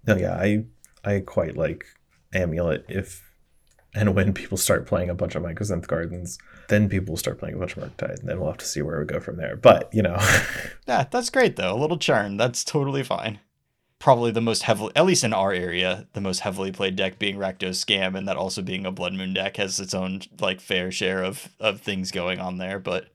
No, 0.07 0.15
yeah, 0.15 0.33
I 0.33 0.65
I 1.03 1.19
quite 1.19 1.57
like 1.57 1.85
Amulet 2.33 2.85
if 2.89 3.27
and 3.93 4.15
when 4.15 4.33
people 4.33 4.57
start 4.57 4.87
playing 4.87 5.09
a 5.09 5.13
bunch 5.15 5.35
of 5.35 5.43
Mycosynth 5.43 5.85
Gardens, 5.85 6.37
then 6.69 6.87
people 6.87 7.11
will 7.11 7.17
start 7.17 7.39
playing 7.39 7.55
a 7.55 7.57
bunch 7.57 7.75
of 7.75 7.83
Murktide, 7.83 8.19
and 8.21 8.29
then 8.29 8.39
we'll 8.39 8.49
have 8.49 8.57
to 8.59 8.65
see 8.65 8.81
where 8.81 8.97
we 8.99 9.05
go 9.05 9.19
from 9.19 9.35
there. 9.35 9.57
But 9.57 9.89
you 9.93 10.01
know, 10.01 10.17
Yeah, 10.87 11.05
that's 11.11 11.29
great 11.29 11.57
though. 11.57 11.75
A 11.75 11.79
little 11.79 11.97
churn, 11.97 12.37
that's 12.37 12.63
totally 12.63 13.03
fine. 13.03 13.39
Probably 13.99 14.31
the 14.31 14.41
most 14.41 14.63
heavily, 14.63 14.93
at 14.95 15.05
least 15.05 15.23
in 15.23 15.33
our 15.33 15.51
area, 15.51 16.07
the 16.13 16.21
most 16.21 16.39
heavily 16.39 16.71
played 16.71 16.95
deck 16.95 17.19
being 17.19 17.37
Rakdos 17.37 17.83
Scam, 17.85 18.17
and 18.17 18.27
that 18.27 18.37
also 18.37 18.61
being 18.61 18.85
a 18.85 18.91
Blood 18.91 19.13
Moon 19.13 19.33
deck 19.33 19.57
has 19.57 19.79
its 19.79 19.93
own 19.93 20.21
like 20.39 20.61
fair 20.61 20.91
share 20.91 21.23
of 21.23 21.49
of 21.59 21.81
things 21.81 22.11
going 22.11 22.39
on 22.39 22.57
there. 22.57 22.79
But 22.79 23.09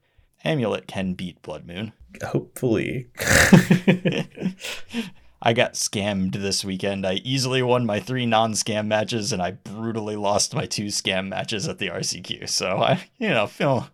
Amulet 0.44 0.86
can 0.86 1.14
beat 1.14 1.40
Blood 1.42 1.66
Moon. 1.66 1.92
hopefully, 2.22 3.08
I 5.47 5.52
got 5.52 5.74
scammed 5.74 6.32
this 6.32 6.64
weekend. 6.64 7.06
I 7.06 7.20
easily 7.23 7.62
won 7.62 7.86
my 7.86 8.01
three 8.01 8.27
non-scam 8.27 8.89
matches, 8.89 9.32
and 9.32 9.40
I 9.40 9.52
brutally 9.52 10.16
lost 10.16 10.56
my 10.56 10.66
two 10.66 10.86
scam 10.86 11.28
matches 11.28 11.68
at 11.68 11.78
the 11.78 11.86
RCQ. 11.86 12.48
So 12.48 12.78
I, 12.78 13.05
you 13.18 13.28
know, 13.28 13.47
feel 13.47 13.89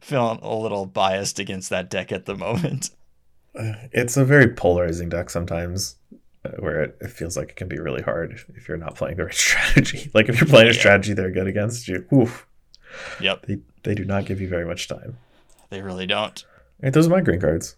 feeling 0.00 0.38
a 0.42 0.54
little 0.54 0.84
biased 0.84 1.38
against 1.38 1.70
that 1.70 1.88
deck 1.88 2.12
at 2.12 2.26
the 2.26 2.34
moment. 2.34 2.90
it's 3.54 4.18
a 4.18 4.24
very 4.26 4.48
polarizing 4.48 5.08
deck 5.08 5.30
sometimes, 5.30 5.96
uh, 6.44 6.50
where 6.58 6.82
it, 6.82 6.98
it 7.00 7.10
feels 7.10 7.38
like 7.38 7.48
it 7.48 7.56
can 7.56 7.68
be 7.68 7.78
really 7.78 8.02
hard 8.02 8.38
if 8.54 8.68
you're 8.68 8.76
not 8.76 8.94
playing 8.94 9.16
the 9.16 9.24
right 9.24 9.34
strategy. 9.48 10.10
Like 10.12 10.28
if 10.28 10.38
you're 10.38 10.46
playing 10.46 10.68
a 10.68 10.74
strategy 10.74 11.14
they're 11.14 11.30
good 11.30 11.46
against 11.46 11.88
you, 11.88 12.04
oof, 12.12 12.46
Yep, 13.18 13.46
they 13.46 13.58
they 13.82 13.94
do 13.94 14.04
not 14.04 14.26
give 14.26 14.42
you 14.42 14.48
very 14.48 14.66
much 14.66 14.88
time. 14.88 15.16
they 15.70 15.80
really 15.80 16.06
don't. 16.06 16.44
All 16.44 16.54
right, 16.82 16.92
those 16.92 17.06
are 17.06 17.10
my 17.10 17.22
green 17.22 17.40
cards. 17.40 17.76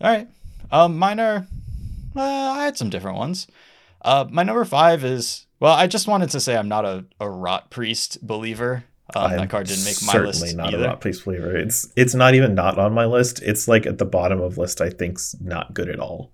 All 0.00 0.10
right. 0.10 0.26
Um, 0.72 0.98
mine 0.98 1.20
are. 1.20 1.46
Uh, 2.16 2.22
I 2.22 2.64
had 2.64 2.76
some 2.76 2.90
different 2.90 3.18
ones. 3.18 3.46
Uh, 4.02 4.26
my 4.30 4.42
number 4.42 4.64
five 4.64 5.04
is. 5.04 5.46
Well, 5.58 5.74
I 5.74 5.86
just 5.86 6.06
wanted 6.06 6.30
to 6.30 6.40
say 6.40 6.56
I'm 6.56 6.68
not 6.68 6.84
a, 6.84 7.06
a 7.18 7.30
rot 7.30 7.70
priest 7.70 8.24
believer. 8.26 8.84
Um, 9.14 9.36
that 9.36 9.50
card 9.50 9.68
didn't 9.68 9.84
make 9.84 10.02
my 10.02 10.12
certainly 10.12 10.40
list 10.40 10.56
not 10.56 10.74
either. 10.74 10.84
a 10.84 10.88
Rot 10.88 11.00
Place 11.00 11.20
flavor. 11.20 11.56
It's 11.56 11.90
it's 11.96 12.14
not 12.14 12.34
even 12.34 12.54
not 12.54 12.78
on 12.78 12.92
my 12.92 13.04
list. 13.04 13.40
It's 13.42 13.68
like 13.68 13.86
at 13.86 13.98
the 13.98 14.04
bottom 14.04 14.40
of 14.40 14.58
list. 14.58 14.80
I 14.80 14.90
think's 14.90 15.36
not 15.40 15.74
good 15.74 15.88
at 15.88 16.00
all. 16.00 16.32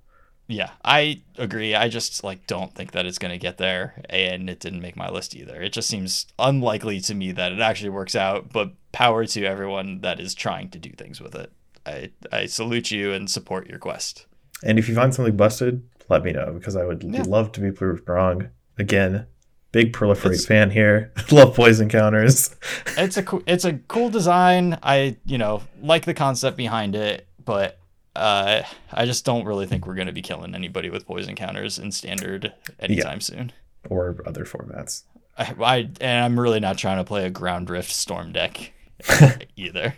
Yeah, 0.48 0.70
I 0.84 1.22
agree. 1.36 1.74
I 1.74 1.88
just 1.88 2.24
like 2.24 2.46
don't 2.46 2.74
think 2.74 2.92
that 2.92 3.04
it's 3.04 3.18
gonna 3.18 3.38
get 3.38 3.58
there, 3.58 4.02
and 4.08 4.48
it 4.48 4.58
didn't 4.58 4.80
make 4.80 4.96
my 4.96 5.10
list 5.10 5.36
either. 5.36 5.60
It 5.60 5.72
just 5.72 5.88
seems 5.88 6.26
unlikely 6.38 7.00
to 7.00 7.14
me 7.14 7.32
that 7.32 7.52
it 7.52 7.60
actually 7.60 7.90
works 7.90 8.16
out. 8.16 8.52
But 8.52 8.72
power 8.90 9.26
to 9.26 9.44
everyone 9.44 10.00
that 10.00 10.18
is 10.18 10.34
trying 10.34 10.70
to 10.70 10.78
do 10.78 10.90
things 10.90 11.20
with 11.20 11.34
it. 11.34 11.52
I 11.84 12.10
I 12.32 12.46
salute 12.46 12.90
you 12.90 13.12
and 13.12 13.30
support 13.30 13.68
your 13.68 13.78
quest. 13.78 14.26
And 14.62 14.78
if 14.78 14.88
you 14.88 14.94
find 14.94 15.14
something 15.14 15.36
busted, 15.36 15.82
let 16.08 16.22
me 16.24 16.32
know 16.32 16.52
because 16.52 16.76
I 16.76 16.84
would 16.84 17.02
Yeah. 17.02 17.22
love 17.26 17.52
to 17.52 17.60
be 17.60 17.70
proved 17.72 18.08
wrong. 18.08 18.48
Again, 18.78 19.26
big 19.72 19.92
proliferate 19.92 20.26
It's- 20.32 20.46
fan 20.46 20.70
here. 20.70 21.12
love 21.30 21.54
poison 21.54 21.88
counters. 21.88 22.54
it's 22.98 23.16
a 23.16 23.22
coo- 23.22 23.42
it's 23.46 23.64
a 23.64 23.74
cool 23.88 24.08
design. 24.10 24.78
I 24.82 25.16
you 25.24 25.38
know 25.38 25.62
like 25.80 26.04
the 26.04 26.14
concept 26.14 26.56
behind 26.56 26.94
it, 26.94 27.26
but 27.44 27.78
uh, 28.14 28.62
I 28.92 29.06
just 29.06 29.24
don't 29.24 29.44
really 29.46 29.66
think 29.66 29.86
we're 29.86 29.94
gonna 29.94 30.12
be 30.12 30.20
killing 30.22 30.54
anybody 30.54 30.90
with 30.90 31.06
poison 31.06 31.34
counters 31.34 31.78
in 31.78 31.90
standard 31.92 32.52
anytime 32.78 33.20
soon. 33.20 33.52
or 33.88 34.16
other 34.26 34.44
formats. 34.44 35.04
I, 35.38 35.54
I 35.60 35.76
and 36.00 36.24
I'm 36.24 36.38
really 36.38 36.60
not 36.60 36.76
trying 36.78 36.98
to 36.98 37.04
play 37.04 37.24
a 37.24 37.30
ground 37.30 37.66
drift 37.68 37.90
storm 37.90 38.32
deck 38.32 38.72
either. 39.56 39.94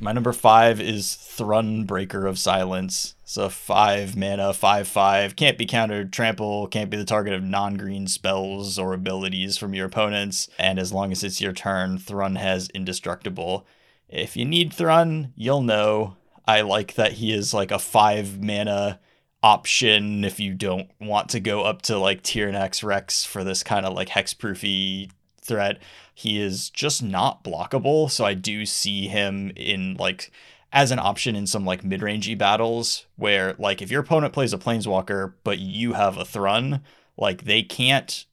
My 0.00 0.12
number 0.12 0.32
five 0.32 0.80
is 0.80 1.14
Thrun 1.14 1.84
Breaker 1.84 2.26
of 2.26 2.38
Silence. 2.38 3.14
So 3.28 3.50
five 3.50 4.16
mana, 4.16 4.54
five 4.54 4.88
five, 4.88 5.36
can't 5.36 5.58
be 5.58 5.66
countered, 5.66 6.14
trample, 6.14 6.66
can't 6.66 6.88
be 6.88 6.96
the 6.96 7.04
target 7.04 7.34
of 7.34 7.44
non-green 7.44 8.06
spells 8.06 8.78
or 8.78 8.94
abilities 8.94 9.58
from 9.58 9.74
your 9.74 9.84
opponents, 9.84 10.48
and 10.58 10.78
as 10.78 10.94
long 10.94 11.12
as 11.12 11.22
it's 11.22 11.38
your 11.38 11.52
turn, 11.52 11.98
Thrun 11.98 12.36
has 12.36 12.70
indestructible. 12.70 13.66
If 14.08 14.34
you 14.34 14.46
need 14.46 14.72
Thrun, 14.72 15.34
you'll 15.36 15.60
know. 15.60 16.16
I 16.46 16.62
like 16.62 16.94
that 16.94 17.12
he 17.12 17.30
is 17.30 17.52
like 17.52 17.70
a 17.70 17.78
five 17.78 18.42
mana 18.42 18.98
option 19.42 20.24
if 20.24 20.40
you 20.40 20.54
don't 20.54 20.88
want 20.98 21.28
to 21.28 21.40
go 21.40 21.64
up 21.64 21.82
to 21.82 21.98
like 21.98 22.22
Tyrranax 22.22 22.82
Rex 22.82 23.26
for 23.26 23.44
this 23.44 23.62
kind 23.62 23.84
of 23.84 23.92
like 23.92 24.08
hexproofy 24.08 25.10
threat. 25.42 25.82
He 26.14 26.40
is 26.40 26.70
just 26.70 27.02
not 27.02 27.44
blockable, 27.44 28.10
so 28.10 28.24
I 28.24 28.32
do 28.32 28.64
see 28.64 29.06
him 29.06 29.52
in 29.54 29.96
like 29.98 30.32
as 30.72 30.90
an 30.90 30.98
option 30.98 31.34
in 31.34 31.46
some 31.46 31.64
like 31.64 31.82
mid-rangey 31.82 32.36
battles 32.36 33.06
where 33.16 33.54
like 33.58 33.80
if 33.80 33.90
your 33.90 34.02
opponent 34.02 34.32
plays 34.32 34.52
a 34.52 34.58
planeswalker 34.58 35.32
but 35.44 35.58
you 35.58 35.94
have 35.94 36.16
a 36.16 36.24
Thrun, 36.24 36.82
like 37.16 37.44
they 37.44 37.62
can't 37.62 38.26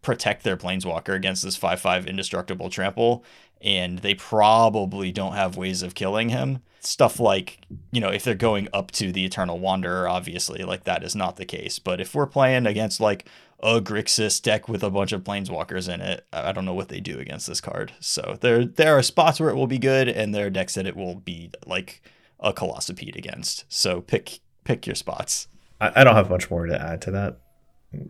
protect 0.00 0.44
their 0.44 0.56
planeswalker 0.56 1.14
against 1.14 1.42
this 1.42 1.58
5-5 1.58 2.06
indestructible 2.06 2.70
trample 2.70 3.24
and 3.60 3.98
they 3.98 4.14
probably 4.14 5.12
don't 5.12 5.34
have 5.34 5.56
ways 5.56 5.82
of 5.82 5.94
killing 5.94 6.28
him. 6.28 6.60
Stuff 6.80 7.18
like, 7.18 7.60
you 7.90 8.00
know, 8.00 8.08
if 8.08 8.22
they're 8.22 8.34
going 8.34 8.68
up 8.72 8.92
to 8.92 9.10
the 9.10 9.24
Eternal 9.24 9.58
Wanderer, 9.58 10.08
obviously, 10.08 10.62
like 10.62 10.84
that 10.84 11.02
is 11.02 11.16
not 11.16 11.36
the 11.36 11.44
case. 11.44 11.80
But 11.80 12.00
if 12.00 12.14
we're 12.14 12.26
playing 12.26 12.66
against 12.66 13.00
like 13.00 13.28
a 13.60 13.80
Grixis 13.80 14.40
deck 14.40 14.68
with 14.68 14.82
a 14.84 14.90
bunch 14.90 15.12
of 15.12 15.24
planeswalkers 15.24 15.92
in 15.92 16.00
it, 16.00 16.26
I 16.32 16.52
don't 16.52 16.64
know 16.64 16.74
what 16.74 16.88
they 16.88 17.00
do 17.00 17.18
against 17.18 17.46
this 17.46 17.60
card. 17.60 17.92
So 18.00 18.38
there 18.40 18.64
there 18.64 18.96
are 18.96 19.02
spots 19.02 19.40
where 19.40 19.50
it 19.50 19.56
will 19.56 19.66
be 19.66 19.78
good, 19.78 20.08
and 20.08 20.34
there 20.34 20.46
are 20.46 20.50
decks 20.50 20.74
that 20.74 20.86
it 20.86 20.96
will 20.96 21.16
be 21.16 21.50
like 21.66 22.02
a 22.40 22.52
Colossipede 22.52 23.16
against. 23.16 23.64
So 23.68 24.00
pick 24.00 24.40
pick 24.64 24.86
your 24.86 24.94
spots. 24.94 25.48
I, 25.80 25.92
I 25.96 26.04
don't 26.04 26.14
have 26.14 26.30
much 26.30 26.50
more 26.50 26.66
to 26.66 26.80
add 26.80 27.02
to 27.02 27.10
that. 27.12 27.38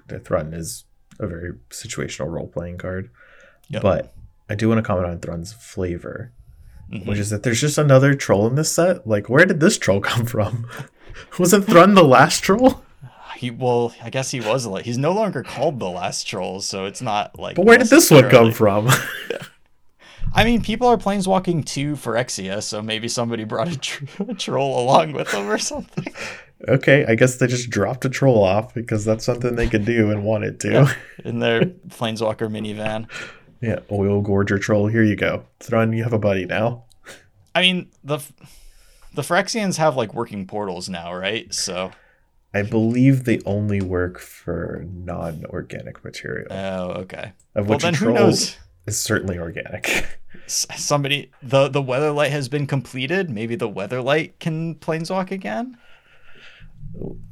The 0.09 0.19
Thrun 0.19 0.53
is 0.53 0.85
a 1.21 1.27
very 1.27 1.53
situational 1.71 2.31
role 2.31 2.49
playing 2.49 2.79
card. 2.79 3.11
Yep. 3.69 3.83
But 3.83 4.15
I 4.51 4.55
do 4.55 4.69
want 4.69 4.79
to 4.79 4.83
comment 4.83 5.07
on 5.07 5.19
Thrun's 5.21 5.53
flavor, 5.53 6.33
Mhm. 6.93 7.07
which 7.07 7.19
is 7.19 7.31
that 7.31 7.43
there's 7.43 7.61
just 7.61 7.77
another 7.79 8.15
troll 8.15 8.47
in 8.47 8.55
this 8.55 8.73
set. 8.73 9.07
Like, 9.07 9.29
where 9.29 9.45
did 9.45 9.61
this 9.61 9.79
troll 9.79 10.01
come 10.01 10.25
from? 10.27 10.67
Wasn't 11.39 11.65
Thrun 11.67 11.95
the 11.95 12.05
last 12.05 12.43
troll? 12.43 12.83
He 13.39 13.53
well, 13.53 13.95
I 14.03 14.11
guess 14.11 14.33
he 14.33 14.41
was 14.41 14.67
like 14.67 14.85
he's 14.85 14.99
no 14.99 15.13
longer 15.13 15.45
called 15.45 15.79
the 15.79 15.89
last 15.89 16.25
troll, 16.25 16.61
so 16.61 16.87
it's 16.87 17.01
not 17.01 17.39
like. 17.39 17.55
But 17.55 17.67
where 17.67 17.79
did 17.79 17.87
this 17.87 18.11
one 18.11 18.29
come 18.29 18.51
from? 18.51 18.91
I 20.35 20.45
mean, 20.45 20.61
people 20.61 20.89
are 20.89 20.97
planeswalking 20.97 21.65
to 21.67 21.93
Phyrexia, 21.93 22.61
so 22.61 22.83
maybe 22.83 23.07
somebody 23.07 23.45
brought 23.45 23.69
a, 23.69 23.79
tr- 23.79 24.05
a 24.29 24.35
troll 24.35 24.83
along 24.83 25.13
with 25.13 25.31
them 25.31 25.49
or 25.49 25.59
something. 25.59 26.13
Okay, 26.67 27.07
I 27.07 27.15
guess 27.15 27.37
they 27.37 27.47
just 27.47 27.71
dropped 27.71 28.05
a 28.05 28.09
troll 28.09 28.43
off 28.43 28.75
because 28.75 29.05
that's 29.05 29.25
something 29.25 29.55
they 29.55 29.69
could 29.69 29.85
do 29.85 30.11
and 30.11 30.25
wanted 30.25 30.59
to. 30.61 30.73
Yeah, 30.73 30.93
in 31.25 31.39
their 31.39 31.63
planeswalker 31.63 32.51
minivan. 32.51 33.09
Yeah, 33.61 33.79
oil 33.93 34.21
gorger 34.21 34.61
troll. 34.61 34.89
Here 34.89 35.05
you 35.05 35.15
go. 35.15 35.45
Thrun, 35.61 35.93
you 35.93 36.03
have 36.03 36.13
a 36.13 36.19
buddy 36.19 36.45
now. 36.45 36.87
I 37.55 37.61
mean 37.61 37.91
the 38.03 38.19
the 39.15 39.23
Phyrexians 39.23 39.77
have 39.77 39.97
like 39.97 40.13
working 40.13 40.45
portals 40.47 40.89
now, 40.89 41.15
right? 41.15 41.53
So 41.55 41.93
I 42.55 42.63
believe 42.63 43.25
they 43.25 43.41
only 43.45 43.81
work 43.81 44.19
for 44.19 44.87
non-organic 44.91 46.03
material. 46.03 46.47
Oh, 46.51 46.91
okay. 47.03 47.33
Of 47.55 47.69
which 47.69 47.83
well, 47.83 47.93
then 47.93 47.95
who 47.95 48.13
knows? 48.13 48.57
is 48.87 48.99
certainly 48.99 49.39
organic. 49.39 50.07
Somebody 50.47 51.31
the 51.43 51.69
the 51.69 51.83
weatherlight 51.83 52.31
has 52.31 52.49
been 52.49 52.67
completed. 52.67 53.29
Maybe 53.29 53.55
the 53.55 53.69
weatherlight 53.69 54.33
can 54.41 54.77
planeswalk 54.77 55.31
again. 55.31 55.77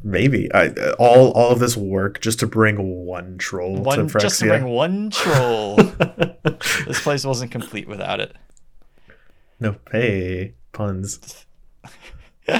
Maybe 0.05 0.52
I 0.52 0.68
all 0.98 1.30
all 1.32 1.51
of 1.51 1.60
this 1.60 1.76
work 1.76 2.20
just 2.20 2.38
to 2.40 2.47
bring 2.47 3.06
one 3.06 3.38
troll 3.38 3.76
one, 3.76 3.98
to 3.98 4.05
Phyrexia. 4.05 4.20
Just 4.20 4.40
to 4.40 4.47
bring 4.48 4.64
one 4.66 5.10
troll. 5.10 5.76
this 6.86 7.02
place 7.02 7.24
wasn't 7.24 7.51
complete 7.51 7.88
without 7.88 8.20
it. 8.20 8.36
No 9.59 9.72
pay 9.72 10.55
puns. 10.72 11.47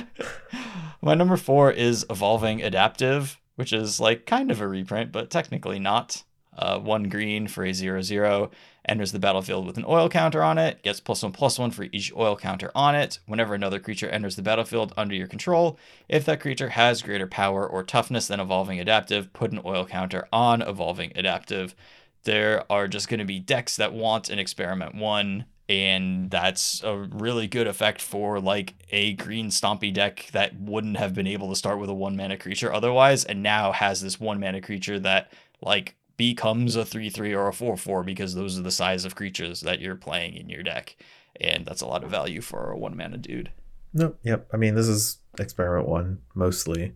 My 1.07 1.15
number 1.15 1.37
four 1.37 1.71
is 1.71 2.05
evolving 2.11 2.61
adaptive, 2.61 3.41
which 3.55 3.73
is 3.73 4.01
like 4.01 4.27
kind 4.27 4.51
of 4.51 4.61
a 4.61 4.67
reprint, 4.67 5.13
but 5.13 5.31
technically 5.31 5.79
not. 5.79 6.25
Uh, 6.59 6.81
one 6.81 7.05
green 7.05 7.47
for 7.47 7.65
a 7.65 7.73
zero 7.73 8.03
zero 8.03 8.51
enters 8.85 9.13
the 9.13 9.21
battlefield 9.21 9.69
with 9.69 9.77
an 9.77 9.85
oil 9.87 10.09
counter 10.09 10.43
on 10.43 10.59
it, 10.59 10.83
gets 10.83 10.99
plus 10.99 11.23
one 11.23 11.31
plus 11.31 11.61
one 11.61 11.71
for 11.71 11.87
each 11.93 12.13
oil 12.17 12.35
counter 12.35 12.73
on 12.75 12.97
it. 12.97 13.21
Whenever 13.27 13.55
another 13.55 13.79
creature 13.79 14.09
enters 14.09 14.35
the 14.35 14.43
battlefield 14.43 14.93
under 14.97 15.15
your 15.15 15.29
control, 15.29 15.79
if 16.09 16.25
that 16.25 16.41
creature 16.41 16.71
has 16.71 17.03
greater 17.03 17.29
power 17.29 17.65
or 17.65 17.85
toughness 17.85 18.27
than 18.27 18.41
evolving 18.41 18.81
adaptive, 18.81 19.33
put 19.33 19.53
an 19.53 19.63
oil 19.65 19.87
counter 19.87 20.27
on 20.33 20.61
evolving 20.61 21.13
adaptive. 21.15 21.77
There 22.25 22.65
are 22.69 22.89
just 22.89 23.09
going 23.09 23.21
to 23.21 23.25
be 23.25 23.39
decks 23.39 23.77
that 23.77 23.93
want 23.95 24.29
an 24.29 24.41
experiment 24.41 24.97
one 24.97 25.45
and 25.69 26.31
that's 26.31 26.83
a 26.85 26.97
really 26.97 27.47
good 27.47 27.67
effect 27.67 28.01
for 28.01 28.41
like 28.41 28.75
a 28.91 29.15
green 29.15 29.49
stompy 29.49 29.93
deck 29.93 30.29
that 30.33 30.59
wouldn't 30.61 30.97
have 30.97 31.13
been 31.13 31.27
able 31.27 31.49
to 31.49 31.57
start 31.57 31.79
with 31.79 31.91
a 31.91 31.95
one 31.95 32.17
mana 32.17 32.37
creature 32.37 32.73
otherwise 32.73 33.25
and 33.25 33.43
now 33.43 33.73
has 33.73 34.01
this 34.01 34.21
one 34.21 34.39
mana 34.39 34.61
creature 34.61 34.99
that 34.99 35.33
like 35.61 35.97
becomes 36.17 36.77
a 36.77 36.83
3-3 36.83 37.37
or 37.37 37.49
a 37.49 37.53
4-4 37.53 38.05
because 38.05 38.35
those 38.35 38.59
are 38.59 38.63
the 38.63 38.71
size 38.71 39.05
of 39.05 39.17
creatures 39.17 39.61
that 39.63 39.81
you're 39.81 39.97
playing 39.97 40.35
in 40.35 40.49
your 40.49 40.63
deck 40.63 40.97
and 41.41 41.67
that's 41.67 41.83
a 41.83 41.87
lot 41.87 42.05
of 42.05 42.11
value 42.11 42.41
for 42.41 42.71
a 42.71 42.79
one 42.79 42.97
mana 42.97 43.19
dude. 43.19 43.51
No 43.93 44.15
yep. 44.23 44.49
I 44.53 44.57
mean 44.57 44.75
this 44.75 44.89
is 44.89 45.19
experiment 45.39 45.89
one 45.89 46.19
mostly. 46.35 46.95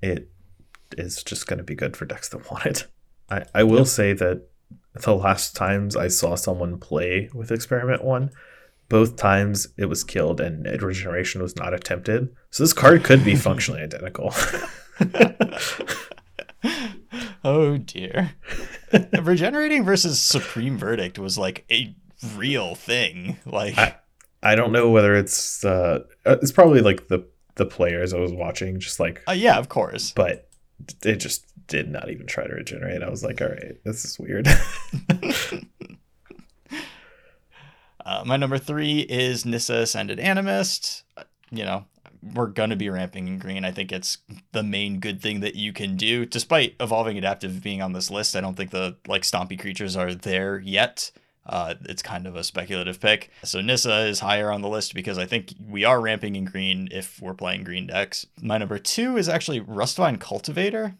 It 0.00 0.30
is 0.96 1.22
just 1.22 1.46
going 1.46 1.58
to 1.58 1.64
be 1.64 1.74
good 1.74 1.96
for 1.96 2.06
decks 2.06 2.28
that 2.30 2.50
want 2.50 2.66
it. 2.66 2.86
I, 3.30 3.44
I 3.54 3.62
will 3.64 3.78
yep. 3.78 3.86
say 3.86 4.12
that 4.14 4.48
the 4.94 5.14
last 5.14 5.56
times 5.56 5.96
I 5.96 6.08
saw 6.08 6.34
someone 6.34 6.78
play 6.78 7.30
with 7.32 7.50
Experiment 7.50 8.04
1, 8.04 8.30
both 8.88 9.16
times 9.16 9.68
it 9.78 9.86
was 9.86 10.04
killed 10.04 10.40
and 10.40 10.66
regeneration 10.82 11.40
was 11.40 11.56
not 11.56 11.72
attempted. 11.72 12.34
So 12.50 12.62
this 12.62 12.74
card 12.74 13.04
could 13.04 13.24
be 13.24 13.34
functionally 13.36 13.82
identical. 13.82 14.34
oh 17.44 17.78
dear. 17.78 18.32
Regenerating 19.22 19.84
versus 19.84 20.20
Supreme 20.20 20.76
Verdict 20.76 21.18
was 21.18 21.38
like 21.38 21.64
a 21.70 21.94
real 22.36 22.74
thing. 22.74 23.38
Like 23.46 23.78
I, 23.78 23.96
I 24.42 24.54
don't 24.54 24.72
know 24.72 24.90
whether 24.90 25.14
it's 25.14 25.64
uh 25.64 26.00
it's 26.26 26.52
probably 26.52 26.82
like 26.82 27.08
the 27.08 27.26
the 27.54 27.66
players 27.66 28.12
I 28.12 28.18
was 28.18 28.32
watching 28.32 28.78
just 28.78 29.00
like 29.00 29.22
uh, 29.26 29.32
yeah, 29.32 29.58
of 29.58 29.68
course. 29.68 30.12
But 30.12 30.50
it 31.04 31.16
just 31.16 31.44
did 31.66 31.90
not 31.90 32.10
even 32.10 32.26
try 32.26 32.46
to 32.46 32.54
regenerate. 32.54 33.02
I 33.02 33.10
was 33.10 33.24
like, 33.24 33.40
all 33.40 33.48
right, 33.48 33.76
this 33.84 34.04
is 34.04 34.18
weird. 34.18 34.46
uh, 38.04 38.24
my 38.26 38.36
number 38.36 38.58
three 38.58 39.00
is 39.00 39.44
Nissa 39.46 39.76
Ascended 39.76 40.18
Animist. 40.18 41.02
Uh, 41.16 41.24
you 41.50 41.64
know, 41.64 41.86
we're 42.34 42.46
gonna 42.46 42.76
be 42.76 42.88
ramping 42.90 43.26
in 43.28 43.38
green. 43.38 43.64
I 43.64 43.72
think 43.72 43.90
it's 43.92 44.18
the 44.52 44.62
main 44.62 45.00
good 45.00 45.20
thing 45.20 45.40
that 45.40 45.54
you 45.54 45.72
can 45.72 45.96
do. 45.96 46.24
Despite 46.24 46.76
evolving 46.78 47.18
adaptive 47.18 47.62
being 47.62 47.82
on 47.82 47.92
this 47.92 48.10
list, 48.10 48.36
I 48.36 48.40
don't 48.40 48.56
think 48.56 48.70
the 48.70 48.96
like 49.08 49.22
stompy 49.22 49.58
creatures 49.58 49.96
are 49.96 50.14
there 50.14 50.58
yet. 50.58 51.10
Uh, 51.44 51.74
it's 51.86 52.02
kind 52.02 52.26
of 52.26 52.36
a 52.36 52.44
speculative 52.44 53.00
pick. 53.00 53.30
So 53.42 53.60
Nissa 53.60 54.06
is 54.06 54.20
higher 54.20 54.50
on 54.50 54.62
the 54.62 54.68
list 54.68 54.94
because 54.94 55.18
I 55.18 55.26
think 55.26 55.52
we 55.68 55.84
are 55.84 56.00
ramping 56.00 56.36
in 56.36 56.44
green 56.44 56.88
if 56.92 57.20
we're 57.20 57.34
playing 57.34 57.64
green 57.64 57.88
decks. 57.88 58.26
My 58.40 58.58
number 58.58 58.78
two 58.78 59.16
is 59.16 59.28
actually 59.28 59.60
Rustvine 59.60 60.20
Cultivator. 60.20 60.94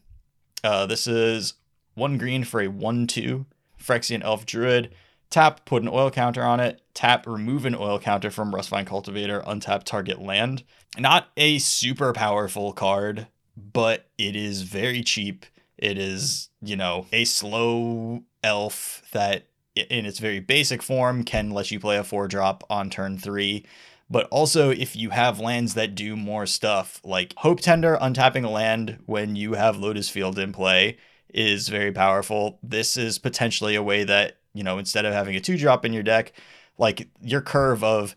Uh, 0.64 0.86
this 0.86 1.06
is 1.06 1.54
one 1.94 2.18
green 2.18 2.44
for 2.44 2.60
a 2.60 2.68
1 2.68 3.06
2 3.06 3.46
Phyrexian 3.80 4.22
Elf 4.22 4.46
Druid. 4.46 4.94
Tap, 5.30 5.64
put 5.64 5.82
an 5.82 5.88
oil 5.88 6.10
counter 6.10 6.42
on 6.42 6.60
it. 6.60 6.82
Tap, 6.92 7.26
remove 7.26 7.64
an 7.64 7.74
oil 7.74 7.98
counter 7.98 8.30
from 8.30 8.52
Rustvine 8.52 8.86
Cultivator, 8.86 9.40
untap 9.46 9.84
target 9.84 10.20
land. 10.20 10.62
Not 10.98 11.28
a 11.36 11.58
super 11.58 12.12
powerful 12.12 12.72
card, 12.72 13.28
but 13.56 14.08
it 14.18 14.36
is 14.36 14.62
very 14.62 15.02
cheap. 15.02 15.46
It 15.78 15.96
is, 15.96 16.50
you 16.60 16.76
know, 16.76 17.06
a 17.12 17.24
slow 17.24 18.24
elf 18.44 19.02
that 19.12 19.46
in 19.74 20.06
its 20.06 20.18
very 20.18 20.40
basic 20.40 20.82
form 20.82 21.24
can 21.24 21.50
let 21.50 21.70
you 21.70 21.80
play 21.80 21.96
a 21.96 22.04
four 22.04 22.28
drop 22.28 22.64
on 22.68 22.90
turn 22.90 23.18
three. 23.18 23.64
But 24.10 24.28
also, 24.30 24.70
if 24.70 24.94
you 24.94 25.10
have 25.10 25.40
lands 25.40 25.74
that 25.74 25.94
do 25.94 26.16
more 26.16 26.44
stuff, 26.44 27.00
like 27.02 27.32
Hope 27.38 27.60
Tender 27.60 27.96
untapping 28.00 28.44
a 28.44 28.50
land 28.50 28.98
when 29.06 29.36
you 29.36 29.54
have 29.54 29.78
Lotus 29.78 30.10
Field 30.10 30.38
in 30.38 30.52
play 30.52 30.98
is 31.32 31.68
very 31.68 31.92
powerful. 31.92 32.58
This 32.62 32.98
is 32.98 33.18
potentially 33.18 33.74
a 33.74 33.82
way 33.82 34.04
that, 34.04 34.36
you 34.52 34.62
know, 34.62 34.76
instead 34.76 35.06
of 35.06 35.14
having 35.14 35.34
a 35.34 35.40
two 35.40 35.56
drop 35.56 35.86
in 35.86 35.94
your 35.94 36.02
deck, 36.02 36.32
like 36.76 37.08
your 37.22 37.40
curve 37.40 37.82
of 37.82 38.14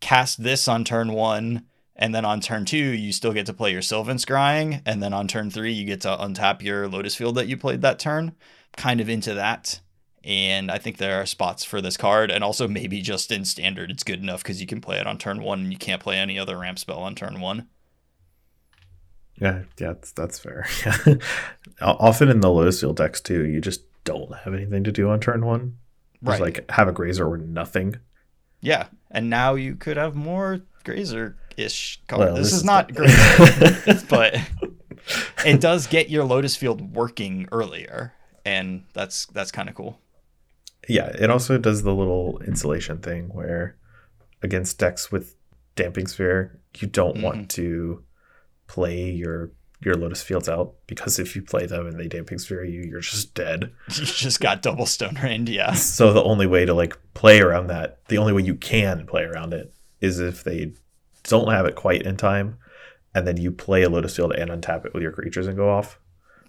cast 0.00 0.42
this 0.42 0.66
on 0.66 0.84
turn 0.84 1.12
one, 1.12 1.64
and 1.94 2.12
then 2.12 2.24
on 2.24 2.40
turn 2.40 2.64
two, 2.64 2.76
you 2.76 3.12
still 3.12 3.32
get 3.32 3.46
to 3.46 3.52
play 3.52 3.70
your 3.70 3.82
Sylvan 3.82 4.16
Scrying, 4.16 4.82
and 4.84 5.00
then 5.00 5.12
on 5.12 5.28
turn 5.28 5.50
three, 5.50 5.72
you 5.72 5.84
get 5.84 6.00
to 6.00 6.08
untap 6.08 6.62
your 6.62 6.88
Lotus 6.88 7.14
Field 7.14 7.36
that 7.36 7.46
you 7.46 7.56
played 7.56 7.82
that 7.82 8.00
turn. 8.00 8.34
Kind 8.76 9.00
of 9.00 9.08
into 9.08 9.34
that. 9.34 9.80
And 10.24 10.70
I 10.70 10.78
think 10.78 10.96
there 10.96 11.20
are 11.20 11.26
spots 11.26 11.64
for 11.64 11.80
this 11.80 11.96
card, 11.96 12.30
and 12.30 12.42
also 12.42 12.66
maybe 12.66 13.00
just 13.00 13.30
in 13.30 13.44
standard, 13.44 13.90
it's 13.90 14.02
good 14.02 14.20
enough 14.20 14.42
because 14.42 14.60
you 14.60 14.66
can 14.66 14.80
play 14.80 14.98
it 14.98 15.06
on 15.06 15.16
turn 15.16 15.42
one 15.42 15.60
and 15.60 15.72
you 15.72 15.78
can't 15.78 16.02
play 16.02 16.16
any 16.16 16.38
other 16.38 16.58
ramp 16.58 16.78
spell 16.78 16.98
on 16.98 17.14
turn 17.14 17.40
one. 17.40 17.68
Yeah, 19.40 19.62
yeah, 19.78 19.92
that's, 19.92 20.12
that's 20.12 20.38
fair. 20.38 20.66
Often 21.80 22.30
in 22.30 22.40
the 22.40 22.50
Lotus 22.50 22.80
Field 22.80 22.96
decks 22.96 23.20
too, 23.20 23.46
you 23.46 23.60
just 23.60 23.82
don't 24.02 24.34
have 24.34 24.54
anything 24.54 24.82
to 24.84 24.92
do 24.92 25.08
on 25.08 25.20
turn 25.20 25.46
one. 25.46 25.78
Just 26.24 26.40
right. 26.40 26.56
like 26.56 26.70
have 26.72 26.88
a 26.88 26.92
grazer 26.92 27.28
or 27.28 27.38
nothing. 27.38 27.96
Yeah, 28.60 28.88
and 29.12 29.30
now 29.30 29.54
you 29.54 29.76
could 29.76 29.96
have 29.96 30.16
more 30.16 30.62
grazer 30.82 31.36
ish 31.56 32.02
Well, 32.10 32.34
this, 32.34 32.38
this, 32.38 32.46
is, 32.48 32.58
is 32.58 32.64
not 32.64 32.92
grazer, 32.92 34.04
but 34.08 34.36
it 35.46 35.60
does 35.60 35.86
get 35.86 36.10
your 36.10 36.24
Lotus 36.24 36.56
Field 36.56 36.96
working 36.96 37.48
earlier, 37.52 38.14
and 38.44 38.82
that's 38.94 39.26
that's 39.26 39.52
kind 39.52 39.68
of 39.68 39.76
cool 39.76 40.00
yeah, 40.88 41.08
it 41.08 41.30
also 41.30 41.58
does 41.58 41.82
the 41.82 41.94
little 41.94 42.40
insulation 42.46 42.98
thing 42.98 43.28
where 43.28 43.76
against 44.42 44.78
decks 44.78 45.12
with 45.12 45.36
damping 45.76 46.06
sphere, 46.06 46.60
you 46.78 46.88
don't 46.88 47.16
mm-hmm. 47.16 47.24
want 47.24 47.50
to 47.50 48.02
play 48.66 49.10
your 49.10 49.52
your 49.80 49.94
lotus 49.94 50.22
fields 50.22 50.48
out 50.48 50.74
because 50.88 51.20
if 51.20 51.36
you 51.36 51.42
play 51.42 51.64
them 51.64 51.86
and 51.86 52.00
they 52.00 52.08
damping 52.08 52.38
sphere 52.38 52.64
you, 52.64 52.82
you're 52.82 53.00
just 53.00 53.32
dead. 53.34 53.72
You 53.88 54.04
just 54.06 54.40
got 54.40 54.60
double 54.60 54.86
stone 54.86 55.16
rained, 55.22 55.48
yeah. 55.48 55.72
So 55.74 56.12
the 56.12 56.22
only 56.22 56.46
way 56.46 56.64
to 56.64 56.74
like 56.74 56.98
play 57.14 57.40
around 57.40 57.68
that, 57.68 58.04
the 58.08 58.18
only 58.18 58.32
way 58.32 58.42
you 58.42 58.56
can 58.56 59.06
play 59.06 59.22
around 59.22 59.54
it 59.54 59.72
is 60.00 60.18
if 60.18 60.42
they 60.42 60.72
don't 61.24 61.52
have 61.52 61.66
it 61.66 61.76
quite 61.76 62.02
in 62.02 62.16
time, 62.16 62.58
and 63.14 63.26
then 63.26 63.36
you 63.36 63.52
play 63.52 63.82
a 63.82 63.88
lotus 63.88 64.16
field 64.16 64.32
and 64.32 64.50
untap 64.50 64.84
it 64.84 64.94
with 64.94 65.02
your 65.02 65.12
creatures 65.12 65.46
and 65.46 65.56
go 65.56 65.70
off 65.70 65.98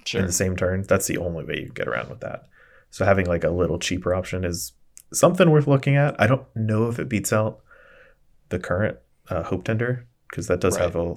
sure. 0.05 0.21
in 0.21 0.27
the 0.27 0.33
same 0.33 0.55
turn. 0.55 0.83
That's 0.83 1.07
the 1.07 1.17
only 1.17 1.43
way 1.43 1.59
you 1.59 1.65
can 1.65 1.73
get 1.73 1.87
around 1.87 2.09
with 2.09 2.21
that. 2.21 2.45
So 2.91 3.05
having 3.05 3.25
like 3.25 3.43
a 3.43 3.49
little 3.49 3.79
cheaper 3.79 4.13
option 4.13 4.43
is 4.43 4.73
something 5.13 5.49
worth 5.49 5.67
looking 5.67 5.95
at. 5.95 6.19
I 6.19 6.27
don't 6.27 6.45
know 6.55 6.87
if 6.87 6.99
it 6.99 7.09
beats 7.09 7.31
out 7.31 7.59
the 8.49 8.59
current 8.59 8.97
uh, 9.29 9.43
Hope 9.43 9.63
Tender 9.63 10.07
because 10.29 10.47
that 10.47 10.59
does 10.59 10.75
right. 10.75 10.83
have 10.83 10.95
a 10.95 11.15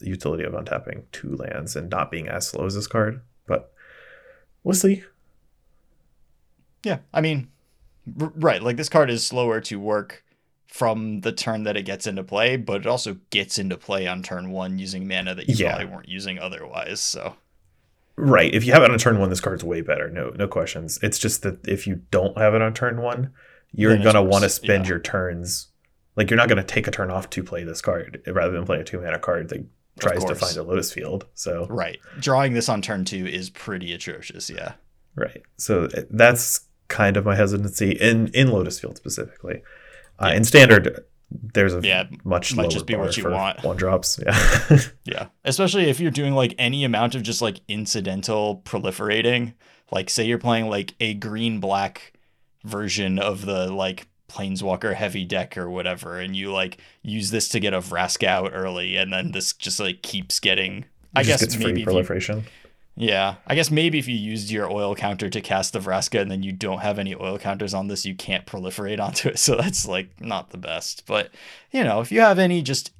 utility 0.00 0.44
of 0.44 0.52
untapping 0.52 1.04
two 1.12 1.36
lands 1.36 1.76
and 1.76 1.90
not 1.90 2.10
being 2.10 2.28
as 2.28 2.48
slow 2.48 2.66
as 2.66 2.74
this 2.74 2.86
card, 2.86 3.20
but 3.46 3.72
we'll 4.64 4.74
see. 4.74 5.04
Yeah, 6.82 6.98
I 7.12 7.20
mean, 7.20 7.48
r- 8.20 8.32
right. 8.34 8.62
Like 8.62 8.76
this 8.76 8.88
card 8.88 9.10
is 9.10 9.26
slower 9.26 9.60
to 9.62 9.78
work 9.78 10.24
from 10.66 11.20
the 11.20 11.32
turn 11.32 11.64
that 11.64 11.76
it 11.76 11.82
gets 11.82 12.06
into 12.06 12.22
play, 12.22 12.56
but 12.56 12.82
it 12.82 12.86
also 12.86 13.18
gets 13.30 13.58
into 13.58 13.76
play 13.76 14.06
on 14.06 14.22
turn 14.22 14.50
one 14.50 14.78
using 14.78 15.06
mana 15.06 15.34
that 15.34 15.48
you 15.48 15.56
yeah. 15.56 15.76
probably 15.76 15.92
weren't 15.94 16.08
using 16.08 16.38
otherwise. 16.38 17.00
So 17.00 17.36
Right. 18.16 18.54
If 18.54 18.64
you 18.64 18.72
have 18.72 18.82
it 18.82 18.90
on 18.90 18.98
turn 18.98 19.18
one, 19.18 19.30
this 19.30 19.40
card's 19.40 19.64
way 19.64 19.80
better. 19.80 20.10
No, 20.10 20.30
no 20.30 20.46
questions. 20.46 20.98
It's 21.02 21.18
just 21.18 21.42
that 21.42 21.66
if 21.66 21.86
you 21.86 22.02
don't 22.10 22.36
have 22.38 22.54
it 22.54 22.62
on 22.62 22.74
turn 22.74 23.00
one, 23.00 23.32
you're 23.72 23.94
Then 23.94 24.02
gonna 24.02 24.22
want 24.22 24.44
to 24.44 24.50
spend 24.50 24.84
yeah. 24.84 24.90
your 24.90 24.98
turns. 24.98 25.68
Like 26.16 26.28
you're 26.30 26.36
not 26.36 26.48
gonna 26.48 26.64
take 26.64 26.86
a 26.86 26.90
turn 26.90 27.10
off 27.10 27.30
to 27.30 27.42
play 27.42 27.64
this 27.64 27.80
card 27.80 28.22
rather 28.26 28.52
than 28.52 28.66
play 28.66 28.80
a 28.80 28.84
two 28.84 29.00
mana 29.00 29.18
card 29.18 29.48
that 29.50 29.64
tries 29.98 30.24
to 30.24 30.34
find 30.34 30.56
a 30.56 30.62
Lotus 30.62 30.92
Field. 30.92 31.26
So 31.34 31.66
Right. 31.70 31.98
Drawing 32.18 32.52
this 32.52 32.68
on 32.68 32.82
turn 32.82 33.04
two 33.04 33.26
is 33.26 33.48
pretty 33.50 33.92
atrocious. 33.92 34.50
Yeah. 34.50 34.72
right. 35.14 35.42
So 35.56 35.84
uh, 35.84 36.02
that's 36.10 36.66
kind 36.88 37.16
of 37.16 37.24
my 37.24 37.36
hesitancy 37.36 37.92
in 37.92 38.28
in 38.28 38.48
Lotus 38.50 38.80
Field 38.80 38.96
specifically. 38.96 39.62
Uh, 40.20 40.26
Yeah. 40.30 40.36
In 40.36 40.44
standard, 40.44 41.04
there's 41.30 41.74
a 41.74 41.80
Yeah, 41.82 42.04
much 42.24 42.54
might 42.54 42.64
lower 42.64 42.70
just 42.70 42.86
be 42.86 42.94
what 42.96 43.16
you 43.16 43.22
for 43.22 43.30
want. 43.30 43.62
one 43.62 43.76
drops. 43.76 44.18
Yeah. 44.24 44.78
Yeah. 45.04 45.26
Especially 45.44 45.88
if 45.90 46.00
you're 46.00 46.10
doing 46.10 46.34
like 46.34 46.54
any 46.58 46.84
amount 46.84 47.14
of 47.14 47.22
just 47.22 47.40
like 47.42 47.60
incidental 47.68 48.62
proliferating. 48.64 49.54
Like 49.90 50.10
say 50.10 50.24
you're 50.26 50.38
playing 50.38 50.68
like 50.68 50.94
a 51.00 51.14
green 51.14 51.58
black 51.60 52.12
version 52.64 53.18
of 53.18 53.44
the 53.46 53.72
like 53.72 54.06
planeswalker 54.28 54.94
heavy 54.94 55.24
deck 55.24 55.58
or 55.58 55.68
whatever 55.68 56.20
and 56.20 56.36
you 56.36 56.52
like 56.52 56.78
use 57.02 57.30
this 57.32 57.48
to 57.48 57.58
get 57.58 57.74
a 57.74 57.78
Vraska 57.80 58.28
out 58.28 58.52
early 58.54 58.96
and 58.96 59.12
then 59.12 59.32
this 59.32 59.52
just 59.52 59.80
like 59.80 60.02
keeps 60.02 60.38
getting 60.38 60.84
I 61.16 61.22
It 61.22 61.24
just 61.24 61.40
guess 61.40 61.40
gets 61.40 61.56
maybe 61.56 61.64
free 61.64 61.72
if 61.72 61.78
you, 61.78 61.84
proliferation. 61.86 62.44
Yeah 62.96 63.36
I 63.46 63.54
guess 63.54 63.70
maybe 63.70 63.98
if 63.98 64.08
you 64.08 64.16
used 64.16 64.50
your 64.50 64.70
oil 64.70 64.94
counter 64.94 65.28
to 65.30 65.40
cast 65.40 65.72
the 65.72 65.78
Vraska 65.78 66.20
and 66.20 66.30
then 66.30 66.42
you 66.42 66.52
don't 66.52 66.80
have 66.80 66.98
any 66.98 67.14
oil 67.14 67.38
counters 67.38 67.72
on 67.74 67.88
this 67.88 68.04
you 68.04 68.14
can't 68.14 68.46
proliferate 68.46 69.00
onto 69.04 69.28
it 69.30 69.38
so 69.38 69.56
that's 69.56 69.86
like 69.86 70.20
not 70.20 70.50
the 70.50 70.58
best 70.58 71.04
but 71.06 71.30
you 71.70 71.84
know 71.84 72.00
if 72.00 72.10
you 72.12 72.20
have 72.20 72.38
any 72.38 72.62
just 72.62 72.92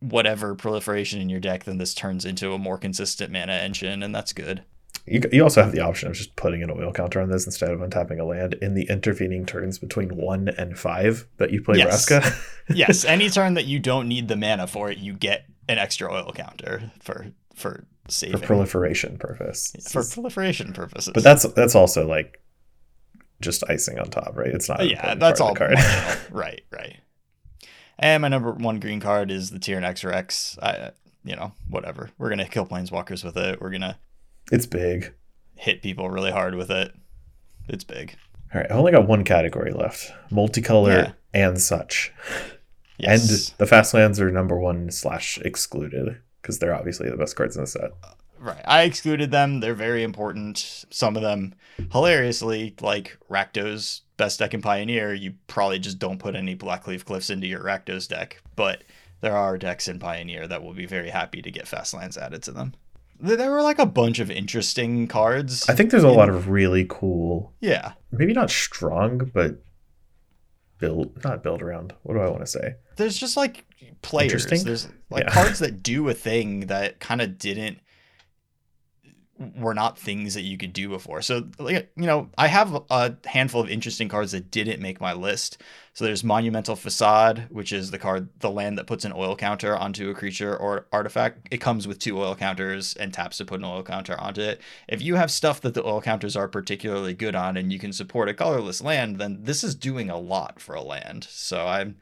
whatever 0.00 0.54
proliferation 0.54 1.20
in 1.20 1.28
your 1.30 1.40
deck 1.40 1.64
then 1.64 1.78
this 1.78 1.94
turns 1.94 2.24
into 2.24 2.52
a 2.52 2.58
more 2.58 2.76
consistent 2.78 3.32
mana 3.32 3.52
engine 3.54 4.02
and 4.02 4.14
that's 4.14 4.32
good 4.34 4.62
You, 5.06 5.20
you 5.32 5.42
also 5.42 5.62
have 5.62 5.72
the 5.72 5.80
option 5.80 6.08
of 6.08 6.14
just 6.14 6.36
putting 6.36 6.62
an 6.62 6.70
oil 6.70 6.92
counter 6.92 7.20
on 7.22 7.30
this 7.30 7.46
instead 7.46 7.70
of 7.70 7.80
untapping 7.80 8.18
a 8.20 8.24
land 8.24 8.54
in 8.60 8.74
the 8.74 8.86
intervening 8.90 9.46
turns 9.46 9.78
between 9.78 10.14
one 10.16 10.48
and 10.58 10.78
five 10.78 11.26
that 11.38 11.50
you 11.52 11.62
play 11.62 11.78
Yes. 11.78 12.06
Vraska. 12.10 12.50
yes 12.74 13.04
any 13.16 13.30
turn 13.30 13.54
that 13.54 13.64
you 13.66 13.78
don't 13.78 14.08
need 14.08 14.28
the 14.28 14.36
mana 14.36 14.66
for 14.66 14.90
it 14.90 14.98
you 14.98 15.14
get 15.14 15.46
an 15.68 15.78
extra 15.78 16.12
oil 16.12 16.32
counter 16.34 16.90
for 17.00 17.28
for 17.54 17.86
for 18.08 18.38
proliferation 18.38 19.16
purpose. 19.18 19.72
for 19.90 20.04
proliferation 20.04 20.72
purposes 20.72 21.12
But 21.14 21.22
that's 21.22 21.44
that's 21.54 21.74
also 21.74 22.06
like 22.06 22.40
just 23.40 23.62
icing 23.68 23.98
on 23.98 24.06
top, 24.10 24.36
right? 24.36 24.48
It's 24.48 24.68
not. 24.68 24.88
yeah 24.88 25.14
that's 25.14 25.40
all 25.40 25.54
part 25.54 25.72
of 25.72 25.78
the 25.78 25.84
card. 25.84 26.18
right 26.30 26.62
right 26.70 26.96
and 27.98 28.22
my 28.22 28.28
number 28.28 28.50
one 28.52 28.80
green 28.80 29.00
card 29.00 29.30
is 29.30 29.50
the 29.50 29.58
Tyrranax 29.58 30.04
Rex. 30.04 30.58
I, 30.60 30.90
you 31.24 31.36
know, 31.36 31.52
whatever. 31.70 32.10
We're 32.18 32.28
gonna 32.28 32.48
kill 32.48 32.66
planeswalkers 32.66 33.22
with 33.24 33.36
it. 33.36 33.60
We're 33.60 33.70
gonna 33.70 33.98
it's 34.52 34.66
big. 34.66 35.14
hit 35.54 35.80
people 35.82 36.10
really 36.10 36.32
hard 36.32 36.54
with 36.56 36.70
it. 36.70 36.92
It's 37.68 37.84
big. 37.84 38.16
All 38.52 38.60
right, 38.60 38.70
I 38.70 38.74
only 38.74 38.92
got 38.92 39.06
one 39.08 39.24
category 39.24 39.72
left: 39.72 40.12
multicolor 40.30 40.88
Yeah. 41.04 41.12
and 41.32 41.60
such. 41.60 42.12
Yes. 42.98 43.48
And 43.50 43.58
the 43.58 43.66
fast 43.66 43.94
lands 43.94 44.20
are 44.20 44.30
number 44.30 44.58
one 44.58 44.90
slash 44.90 45.38
excluded 45.38 46.20
because 46.44 46.58
they're 46.58 46.74
obviously 46.74 47.08
the 47.08 47.16
best 47.16 47.36
cards 47.36 47.56
in 47.56 47.62
the 47.62 47.66
set. 47.66 47.92
Right. 48.38 48.60
I 48.66 48.82
excluded 48.82 49.30
them. 49.30 49.60
They're 49.60 49.74
very 49.74 50.02
important. 50.02 50.84
Some 50.90 51.16
of 51.16 51.22
them, 51.22 51.54
hilariously, 51.90 52.74
like 52.82 53.16
Rakdos 53.30 54.02
best 54.18 54.38
deck 54.38 54.52
in 54.52 54.60
Pioneer, 54.60 55.14
you 55.14 55.32
probably 55.46 55.78
just 55.78 55.98
don't 55.98 56.18
put 56.18 56.36
any 56.36 56.54
Blackleaf 56.54 57.06
Cliffs 57.06 57.30
into 57.30 57.46
your 57.46 57.60
Rakdos 57.60 58.06
deck. 58.06 58.42
But 58.56 58.84
there 59.22 59.34
are 59.34 59.56
decks 59.56 59.88
in 59.88 59.98
Pioneer 59.98 60.46
that 60.46 60.62
will 60.62 60.74
be 60.74 60.84
very 60.84 61.08
happy 61.08 61.40
to 61.40 61.50
get 61.50 61.66
fast 61.66 61.94
lands 61.94 62.18
added 62.18 62.42
to 62.42 62.52
them. 62.52 62.74
There 63.18 63.36
there 63.38 63.50
were 63.50 63.62
like 63.62 63.78
a 63.78 63.86
bunch 63.86 64.18
of 64.18 64.30
interesting 64.30 65.08
cards. 65.08 65.66
I 65.66 65.74
think 65.74 65.90
there's 65.90 66.04
a 66.04 66.10
lot 66.10 66.28
of 66.28 66.48
really 66.48 66.84
cool, 66.86 67.54
yeah. 67.60 67.92
maybe 68.12 68.34
not 68.34 68.50
strong, 68.50 69.30
but 69.32 69.62
build 70.78 71.24
not 71.24 71.42
build 71.42 71.62
around. 71.62 71.94
What 72.02 72.14
do 72.14 72.20
I 72.20 72.28
want 72.28 72.40
to 72.40 72.46
say? 72.46 72.74
There's 72.96 73.16
just 73.16 73.36
like 73.36 73.64
players. 74.02 74.46
There's 74.46 74.88
like 75.10 75.24
Yeah. 75.24 75.30
cards 75.30 75.58
that 75.60 75.82
do 75.82 76.08
a 76.08 76.14
thing 76.14 76.66
that 76.66 77.00
kind 77.00 77.20
of 77.20 77.38
didn't 77.38 77.78
were 79.56 79.74
not 79.74 79.98
things 79.98 80.34
that 80.34 80.42
you 80.42 80.56
could 80.56 80.72
do 80.72 80.88
before. 80.88 81.20
So 81.20 81.48
like 81.58 81.90
you 81.96 82.06
know, 82.06 82.30
I 82.38 82.46
have 82.46 82.84
a 82.88 83.16
handful 83.24 83.60
of 83.60 83.68
interesting 83.68 84.08
cards 84.08 84.30
that 84.30 84.50
didn't 84.52 84.80
make 84.80 85.00
my 85.00 85.12
list. 85.12 85.60
So 85.92 86.04
there's 86.04 86.22
Monumental 86.22 86.76
Facade, 86.76 87.46
which 87.50 87.72
is 87.72 87.90
the 87.90 87.98
card 87.98 88.28
the 88.38 88.50
land 88.50 88.78
that 88.78 88.86
puts 88.86 89.04
an 89.04 89.12
oil 89.12 89.34
counter 89.34 89.76
onto 89.76 90.08
a 90.08 90.14
creature 90.14 90.56
or 90.56 90.86
artifact. 90.92 91.48
It 91.50 91.60
comes 91.60 91.88
with 91.88 91.98
two 91.98 92.18
oil 92.20 92.36
counters 92.36 92.94
and 92.94 93.12
taps 93.12 93.38
to 93.38 93.44
put 93.44 93.58
an 93.58 93.64
oil 93.64 93.82
counter 93.82 94.18
onto 94.20 94.40
it. 94.40 94.60
If 94.86 95.02
you 95.02 95.16
have 95.16 95.32
stuff 95.32 95.60
that 95.62 95.74
the 95.74 95.84
oil 95.84 96.00
counters 96.00 96.36
are 96.36 96.46
particularly 96.46 97.14
good 97.14 97.34
on 97.34 97.56
and 97.56 97.72
you 97.72 97.80
can 97.80 97.92
support 97.92 98.28
a 98.28 98.34
colorless 98.34 98.82
land, 98.82 99.18
then 99.18 99.38
this 99.42 99.64
is 99.64 99.74
doing 99.74 100.10
a 100.10 100.18
lot 100.18 100.60
for 100.60 100.76
a 100.76 100.82
land. 100.82 101.24
So 101.28 101.66
I'm 101.66 101.96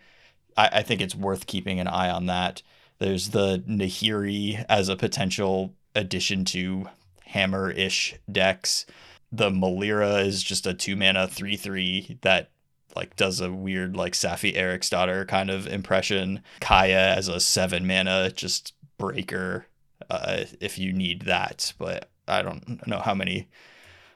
I, 0.56 0.68
I 0.72 0.82
think 0.82 1.00
it's 1.00 1.14
worth 1.14 1.46
keeping 1.46 1.80
an 1.80 1.88
eye 1.88 2.10
on 2.10 2.26
that. 2.26 2.62
There's 2.98 3.30
the 3.30 3.62
Nahiri 3.68 4.64
as 4.68 4.88
a 4.88 4.96
potential 4.96 5.74
addition 5.94 6.44
to 6.46 6.88
hammer 7.26 7.70
ish 7.70 8.14
decks. 8.30 8.86
The 9.30 9.50
Melira 9.50 10.24
is 10.24 10.42
just 10.42 10.66
a 10.66 10.74
two 10.74 10.96
mana 10.96 11.26
three 11.26 11.56
three 11.56 12.18
that 12.22 12.50
like 12.94 13.16
does 13.16 13.40
a 13.40 13.50
weird 13.50 13.96
like 13.96 14.12
Saffi 14.12 14.54
Eriksdotter 14.54 15.26
kind 15.26 15.50
of 15.50 15.66
impression. 15.66 16.42
Kaya 16.60 17.14
as 17.16 17.28
a 17.28 17.40
seven 17.40 17.86
mana 17.86 18.30
just 18.30 18.74
breaker 18.98 19.66
uh, 20.10 20.44
if 20.60 20.78
you 20.78 20.92
need 20.92 21.22
that, 21.22 21.72
but 21.78 22.10
I 22.28 22.42
don't 22.42 22.86
know 22.86 22.98
how 22.98 23.14
many 23.14 23.48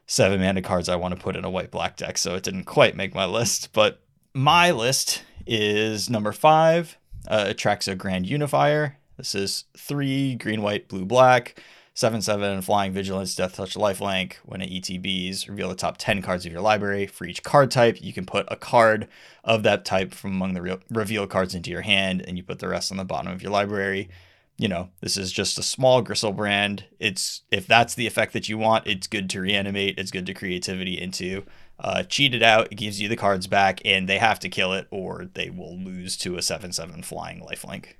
seven 0.06 0.40
mana 0.40 0.62
cards 0.62 0.88
I 0.88 0.96
want 0.96 1.14
to 1.16 1.20
put 1.20 1.36
in 1.36 1.44
a 1.44 1.50
white 1.50 1.70
black 1.70 1.96
deck, 1.96 2.18
so 2.18 2.34
it 2.34 2.42
didn't 2.42 2.64
quite 2.64 2.96
make 2.96 3.14
my 3.14 3.24
list. 3.24 3.72
But 3.72 4.00
my 4.36 4.70
list 4.70 5.22
is 5.46 6.10
number 6.10 6.30
five, 6.30 6.98
uh, 7.26 7.46
Atraxa 7.46 7.96
Grand 7.96 8.26
Unifier. 8.26 8.98
This 9.16 9.34
is 9.34 9.64
three 9.78 10.34
green, 10.34 10.60
white, 10.60 10.88
blue, 10.88 11.06
black, 11.06 11.62
seven, 11.94 12.20
seven, 12.20 12.60
flying 12.60 12.92
vigilance, 12.92 13.34
death 13.34 13.56
touch, 13.56 13.76
lifelink. 13.76 14.34
When 14.44 14.60
it 14.60 14.68
ETBs, 14.68 15.48
reveal 15.48 15.70
the 15.70 15.74
top 15.74 15.96
10 15.96 16.20
cards 16.20 16.44
of 16.44 16.52
your 16.52 16.60
library. 16.60 17.06
For 17.06 17.24
each 17.24 17.42
card 17.42 17.70
type, 17.70 17.96
you 18.02 18.12
can 18.12 18.26
put 18.26 18.44
a 18.48 18.56
card 18.56 19.08
of 19.42 19.62
that 19.62 19.86
type 19.86 20.12
from 20.12 20.32
among 20.32 20.52
the 20.52 20.60
re- 20.60 20.78
reveal 20.90 21.26
cards 21.26 21.54
into 21.54 21.70
your 21.70 21.80
hand, 21.80 22.22
and 22.28 22.36
you 22.36 22.42
put 22.42 22.58
the 22.58 22.68
rest 22.68 22.90
on 22.90 22.98
the 22.98 23.06
bottom 23.06 23.32
of 23.32 23.42
your 23.42 23.52
library. 23.52 24.10
You 24.58 24.68
know, 24.68 24.90
this 25.00 25.16
is 25.16 25.32
just 25.32 25.58
a 25.58 25.62
small 25.62 26.04
Griselbrand. 26.04 26.82
It's 27.00 27.40
if 27.50 27.66
that's 27.66 27.94
the 27.94 28.06
effect 28.06 28.34
that 28.34 28.50
you 28.50 28.58
want, 28.58 28.86
it's 28.86 29.06
good 29.06 29.30
to 29.30 29.40
reanimate, 29.40 29.98
it's 29.98 30.10
good 30.10 30.26
to 30.26 30.34
creativity 30.34 31.00
into 31.00 31.44
uh, 31.78 32.02
cheat 32.04 32.34
it 32.34 32.42
out. 32.42 32.72
It 32.72 32.76
gives 32.76 33.00
you 33.00 33.08
the 33.08 33.16
cards 33.16 33.46
back, 33.46 33.80
and 33.84 34.08
they 34.08 34.18
have 34.18 34.38
to 34.40 34.48
kill 34.48 34.72
it, 34.72 34.86
or 34.90 35.26
they 35.34 35.50
will 35.50 35.78
lose 35.78 36.16
to 36.18 36.36
a 36.36 36.42
seven-seven 36.42 37.02
flying 37.02 37.40
lifelink. 37.40 37.94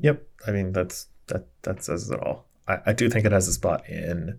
Yep. 0.00 0.26
I 0.46 0.50
mean 0.50 0.72
that's 0.72 1.08
that 1.26 1.46
that 1.62 1.84
says 1.84 2.10
it 2.10 2.18
all. 2.20 2.46
I, 2.66 2.78
I 2.86 2.92
do 2.94 3.10
think 3.10 3.26
it 3.26 3.32
has 3.32 3.46
a 3.48 3.52
spot 3.52 3.86
in 3.88 4.38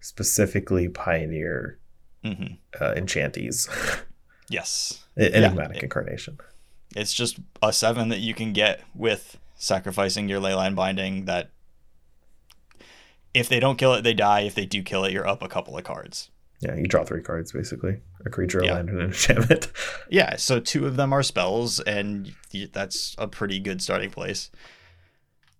specifically 0.00 0.88
Pioneer 0.88 1.78
hmm 2.24 2.54
uh, 2.80 2.92
Enchanties. 2.96 3.68
Yes, 4.48 5.04
Enigmatic 5.18 5.78
it- 5.78 5.82
Incarnation. 5.82 6.38
it's 6.94 7.12
just 7.12 7.40
a 7.62 7.72
seven 7.72 8.10
that 8.10 8.20
you 8.20 8.32
can 8.32 8.52
get 8.52 8.80
with 8.94 9.38
sacrificing 9.56 10.28
your 10.28 10.40
leyline 10.40 10.76
binding. 10.76 11.24
That 11.24 11.50
if 13.34 13.48
they 13.48 13.58
don't 13.58 13.76
kill 13.76 13.92
it, 13.94 14.02
they 14.02 14.14
die. 14.14 14.40
If 14.42 14.54
they 14.54 14.64
do 14.64 14.82
kill 14.84 15.04
it, 15.04 15.12
you're 15.12 15.26
up 15.26 15.42
a 15.42 15.48
couple 15.48 15.76
of 15.76 15.82
cards. 15.82 16.30
Yeah, 16.60 16.74
you 16.74 16.86
draw 16.86 17.04
three 17.04 17.22
cards 17.22 17.52
basically. 17.52 18.00
A 18.24 18.30
creature, 18.30 18.60
a 18.60 18.66
Yeah. 18.66 18.74
land, 18.74 18.88
and 18.88 18.98
an 19.00 19.04
enchantment. 19.08 19.70
Yeah, 20.10 20.36
so 20.36 20.58
two 20.60 20.86
of 20.86 20.96
them 20.96 21.12
are 21.12 21.22
spells, 21.22 21.80
and 21.80 22.32
that's 22.72 23.14
a 23.18 23.28
pretty 23.28 23.58
good 23.60 23.82
starting 23.82 24.10
place. 24.10 24.50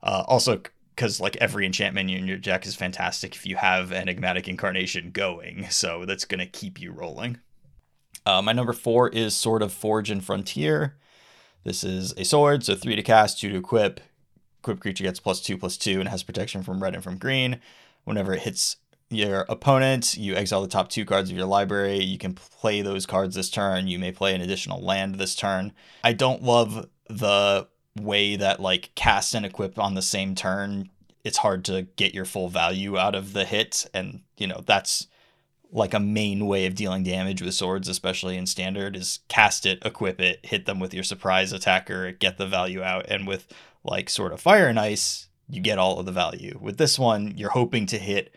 Uh, 0.03 0.25
also, 0.27 0.61
because 0.95 1.21
like 1.21 1.37
every 1.37 1.67
enchantment 1.67 2.11
in 2.11 2.27
your 2.27 2.39
deck 2.39 2.67
is 2.67 2.75
fantastic 2.75 3.35
if 3.35 3.45
you 3.47 3.57
have 3.57 3.93
enigmatic 3.93 4.49
incarnation 4.49 5.11
going, 5.11 5.67
so 5.71 6.05
that's 6.05 6.25
gonna 6.25 6.47
keep 6.47 6.81
you 6.81 6.93
rolling. 6.93 7.39
Uh, 8.25 8.43
my 8.43 8.53
number 8.53 8.73
four 8.73 9.09
is 9.11 9.35
Sword 9.37 9.63
of 9.63 9.73
Forge 9.73 10.11
and 10.11 10.25
Frontier. 10.25 10.97
This 11.63 11.85
is 11.85 12.13
a 12.17 12.25
sword, 12.25 12.65
so 12.65 12.75
three 12.75 12.97
to 12.97 13.03
cast, 13.03 13.39
two 13.41 13.51
to 13.51 13.57
equip. 13.59 14.01
Equip 14.61 14.81
creature 14.81 15.05
gets 15.05 15.21
plus 15.21 15.41
two 15.41 15.57
plus 15.59 15.77
two 15.77 16.01
and 16.01 16.09
has 16.09 16.23
protection 16.23 16.63
from 16.63 16.83
red 16.83 16.95
and 16.95 17.05
from 17.05 17.19
green. 17.19 17.61
Whenever 18.05 18.33
it 18.35 18.41
hits 18.43 18.77
your 19.11 19.47
opponent, 19.49 20.17
you 20.17 20.35
exile 20.35 20.63
the 20.63 20.69
top 20.69 20.89
two 20.89 21.05
cards 21.05 21.31
of 21.31 21.37
your 21.37 21.47
library. 21.47 22.03
You 22.03 22.19
can 22.19 22.35
play 22.35 22.83
those 22.83 23.07
cards 23.07 23.37
this 23.37 23.51
turn. 23.51 23.87
You 23.87 23.99
may 23.99 24.13
play 24.13 24.35
an 24.35 24.41
additional 24.41 24.83
land 24.83 25.17
this 25.17 25.35
turn. 25.35 25.73
I 26.03 26.13
don't 26.13 26.43
love 26.43 26.89
the 27.09 27.69
way 28.01 28.37
that 28.37 28.61
like 28.61 28.91
cast 28.95 29.35
and 29.35 29.47
equip 29.47 29.79
on 29.79 29.95
the 29.95 30.03
same 30.03 30.35
turn. 30.35 30.91
It's 31.25 31.39
hard 31.39 31.65
to 31.67 31.83
get 31.97 32.15
your 32.15 32.25
full 32.25 32.49
value 32.49 32.99
out 32.99 33.15
of 33.15 33.33
the 33.33 33.45
hit, 33.45 33.87
and 33.93 34.23
you 34.37 34.47
know 34.47 34.63
that's 34.65 35.09
like 35.73 35.95
a 35.95 36.01
main 36.01 36.47
way 36.47 36.67
of 36.67 36.75
dealing 36.75 37.03
damage 37.03 37.43
with 37.43 37.55
swords, 37.55 37.89
especially 37.89 38.37
in 38.37 38.47
standard, 38.47 38.97
is 38.97 39.21
cast 39.29 39.67
it, 39.67 39.81
equip 39.85 40.21
it, 40.21 40.39
hit 40.45 40.67
them 40.67 40.79
with 40.79 40.95
your 40.95 41.03
surprise 41.03 41.53
attacker, 41.53 42.13
get 42.13 42.39
the 42.39 42.47
value 42.47 42.83
out, 42.83 43.07
and 43.09 43.27
with 43.27 43.53
like 43.83 44.09
Sword 44.09 44.33
of 44.33 44.41
Fire 44.41 44.69
and 44.69 44.79
Ice, 44.79 45.29
you 45.49 45.61
get 45.61 45.79
all 45.79 45.99
of 45.99 46.07
the 46.07 46.13
value. 46.13 46.59
With 46.61 46.79
this 46.79 46.99
one, 46.99 47.35
you're 47.37 47.51
hoping 47.51 47.87
to 47.87 47.99
hit 47.99 48.35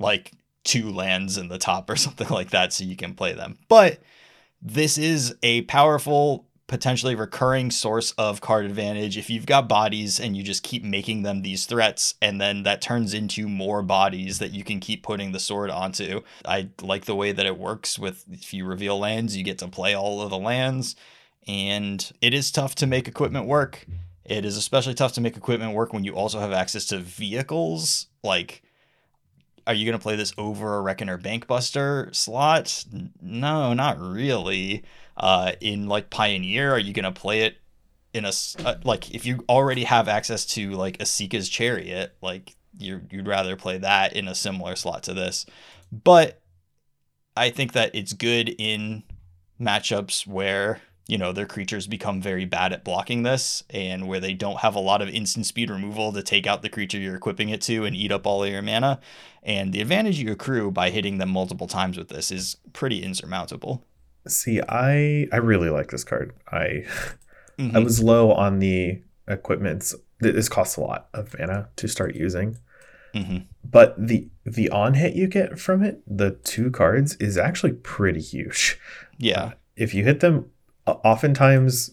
like 0.00 0.32
two 0.64 0.90
lands 0.90 1.36
in 1.36 1.48
the 1.48 1.58
top 1.58 1.88
or 1.88 1.96
something 1.96 2.28
like 2.28 2.50
that 2.50 2.72
so 2.72 2.84
you 2.84 2.96
can 2.96 3.14
play 3.14 3.32
them. 3.32 3.58
But 3.68 4.00
this 4.60 4.98
is 4.98 5.34
a 5.42 5.62
powerful 5.62 6.46
potentially 6.70 7.16
recurring 7.16 7.68
source 7.68 8.12
of 8.12 8.40
card 8.40 8.64
advantage. 8.64 9.18
If 9.18 9.28
you've 9.28 9.44
got 9.44 9.68
bodies 9.68 10.20
and 10.20 10.36
you 10.36 10.44
just 10.44 10.62
keep 10.62 10.84
making 10.84 11.22
them 11.24 11.42
these 11.42 11.66
threats 11.66 12.14
and 12.22 12.40
then 12.40 12.62
that 12.62 12.80
turns 12.80 13.12
into 13.12 13.48
more 13.48 13.82
bodies 13.82 14.38
that 14.38 14.52
you 14.52 14.62
can 14.62 14.78
keep 14.78 15.02
putting 15.02 15.32
the 15.32 15.40
sword 15.40 15.70
onto 15.70 16.20
i 16.44 16.68
like 16.80 17.06
the 17.06 17.16
way 17.16 17.32
that 17.32 17.44
it 17.44 17.58
works 17.58 17.98
with 17.98 18.24
if 18.30 18.54
you 18.54 18.64
reveal 18.64 18.96
lands 18.96 19.36
you 19.36 19.42
get 19.42 19.58
to 19.58 19.66
play 19.66 19.94
all 19.94 20.22
of 20.22 20.30
the 20.30 20.38
lands. 20.38 20.94
And 21.48 22.08
it 22.20 22.32
is 22.34 22.52
tough 22.52 22.76
to 22.76 22.86
make 22.86 23.08
equipment 23.08 23.46
work. 23.46 23.84
It 24.24 24.44
is 24.44 24.56
especially 24.56 24.94
tough 24.94 25.14
to 25.14 25.20
make 25.20 25.36
equipment 25.36 25.74
work 25.74 25.92
when 25.92 26.04
you 26.04 26.14
also 26.14 26.38
have 26.38 26.52
access 26.52 26.84
to 26.86 26.98
vehicles. 26.98 28.06
Like 28.22 28.62
are 29.70 29.74
you 29.74 29.86
going 29.86 29.96
to 29.96 30.02
play 30.02 30.16
this 30.16 30.32
over 30.36 30.76
a 30.76 30.80
reckoner 30.80 31.16
bankbuster 31.16 32.12
slot? 32.12 32.84
No 33.22 33.72
not 33.72 34.00
really. 34.00 34.82
Uh, 35.16 35.52
in 35.60 35.86
like 35.86 36.10
Pioneer, 36.10 36.72
are 36.72 36.78
you 36.78 36.92
gonna 36.92 37.12
play 37.12 37.42
it 37.42 37.58
in 38.12 38.24
a 38.24 38.32
uh, 38.64 38.76
like 38.84 39.14
if 39.14 39.26
you 39.26 39.44
already 39.48 39.84
have 39.84 40.08
access 40.08 40.44
to 40.46 40.72
like 40.72 40.98
Esika's 40.98 41.48
Chariot, 41.48 42.16
like 42.20 42.56
you 42.78 43.02
you'd 43.10 43.28
rather 43.28 43.54
play 43.54 43.78
that 43.78 44.14
in 44.14 44.26
a 44.26 44.34
similar 44.34 44.74
slot 44.74 45.04
to 45.04 45.14
this, 45.14 45.46
but 45.92 46.40
I 47.36 47.50
think 47.50 47.74
that 47.74 47.94
it's 47.94 48.12
good 48.12 48.48
in 48.58 49.04
matchups 49.60 50.26
where 50.26 50.80
you 51.10 51.18
know 51.18 51.32
their 51.32 51.46
creatures 51.46 51.86
become 51.86 52.22
very 52.22 52.44
bad 52.44 52.72
at 52.72 52.84
blocking 52.84 53.22
this 53.22 53.64
and 53.70 54.06
where 54.06 54.20
they 54.20 54.32
don't 54.32 54.60
have 54.60 54.74
a 54.74 54.80
lot 54.80 55.02
of 55.02 55.08
instant 55.08 55.46
speed 55.46 55.70
removal 55.70 56.12
to 56.12 56.22
take 56.22 56.46
out 56.46 56.62
the 56.62 56.68
creature 56.68 56.98
you're 56.98 57.16
equipping 57.16 57.48
it 57.48 57.60
to 57.60 57.84
and 57.84 57.96
eat 57.96 58.12
up 58.12 58.26
all 58.26 58.44
of 58.44 58.50
your 58.50 58.62
mana 58.62 59.00
and 59.42 59.72
the 59.72 59.80
advantage 59.80 60.18
you 60.18 60.30
accrue 60.30 60.70
by 60.70 60.90
hitting 60.90 61.18
them 61.18 61.30
multiple 61.30 61.66
times 61.66 61.98
with 61.98 62.08
this 62.08 62.30
is 62.30 62.56
pretty 62.72 63.02
insurmountable 63.02 63.84
See, 64.28 64.60
I 64.68 65.28
I 65.32 65.36
really 65.36 65.70
like 65.70 65.90
this 65.90 66.04
card. 66.04 66.34
I 66.50 66.84
mm-hmm. 67.58 67.76
I 67.76 67.80
was 67.80 68.02
low 68.02 68.32
on 68.32 68.58
the 68.58 69.02
equipment. 69.26 69.92
This 70.18 70.48
costs 70.48 70.76
a 70.76 70.82
lot 70.82 71.08
of 71.14 71.34
mana 71.38 71.68
to 71.76 71.88
start 71.88 72.14
using. 72.14 72.58
Mm-hmm. 73.14 73.38
But 73.64 73.94
the 73.98 74.28
the 74.44 74.68
on 74.70 74.94
hit 74.94 75.14
you 75.14 75.26
get 75.26 75.58
from 75.58 75.82
it, 75.82 76.02
the 76.06 76.32
two 76.32 76.70
cards, 76.70 77.16
is 77.16 77.38
actually 77.38 77.72
pretty 77.72 78.20
huge. 78.20 78.78
Yeah. 79.16 79.42
Uh, 79.42 79.50
if 79.76 79.94
you 79.94 80.04
hit 80.04 80.20
them, 80.20 80.50
oftentimes 81.04 81.92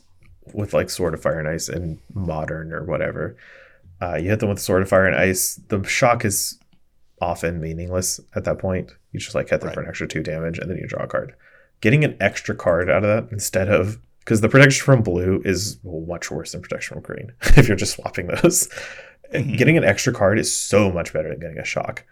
with 0.54 0.74
like 0.74 0.90
Sword 0.90 1.14
of 1.14 1.22
Fire 1.22 1.40
and 1.40 1.48
Ice 1.48 1.70
and 1.70 2.00
Modern 2.14 2.72
or 2.72 2.84
whatever, 2.84 3.36
uh, 4.02 4.16
you 4.16 4.30
hit 4.30 4.40
them 4.40 4.50
with 4.50 4.60
Sword 4.60 4.82
of 4.82 4.90
Fire 4.90 5.06
and 5.06 5.16
Ice. 5.16 5.60
The 5.68 5.84
shock 5.84 6.24
is 6.26 6.60
often 7.22 7.60
meaningless 7.60 8.20
at 8.36 8.44
that 8.46 8.60
point. 8.60 8.92
You 9.12 9.20
just 9.20 9.36
like 9.36 9.50
hit 9.50 9.62
them 9.62 9.68
right. 9.68 9.74
for 9.74 9.82
an 9.82 9.90
extra 9.90 10.08
two 10.08 10.24
damage, 10.24 10.60
and 10.60 10.70
then 10.70 10.78
you 10.78 10.88
draw 10.88 11.04
a 11.04 11.08
card 11.08 11.34
getting 11.82 12.04
an 12.04 12.18
extra 12.20 12.56
card 12.56 12.90
out 12.90 13.04
of 13.04 13.10
that 13.10 13.32
instead 13.32 13.70
of 13.70 14.00
because 14.20 14.42
the 14.42 14.50
protection 14.50 14.84
from 14.84 15.02
blue 15.02 15.42
is 15.46 15.80
much 15.84 16.30
worse 16.30 16.52
than 16.52 16.62
protection 16.62 16.96
from 16.96 17.04
green 17.04 17.32
if 17.42 17.68
you're 17.68 17.78
just 17.78 17.94
swapping 17.94 18.28
those. 18.28 18.68
Mm-hmm. 19.34 19.56
Getting 19.56 19.78
an 19.78 19.84
extra 19.84 20.14
card 20.14 20.40
is 20.40 20.56
so 20.56 20.92
much 20.92 21.14
better 21.14 21.30
than 21.30 21.40
getting 21.40 21.60
a 21.60 21.66
shock. 21.66 22.04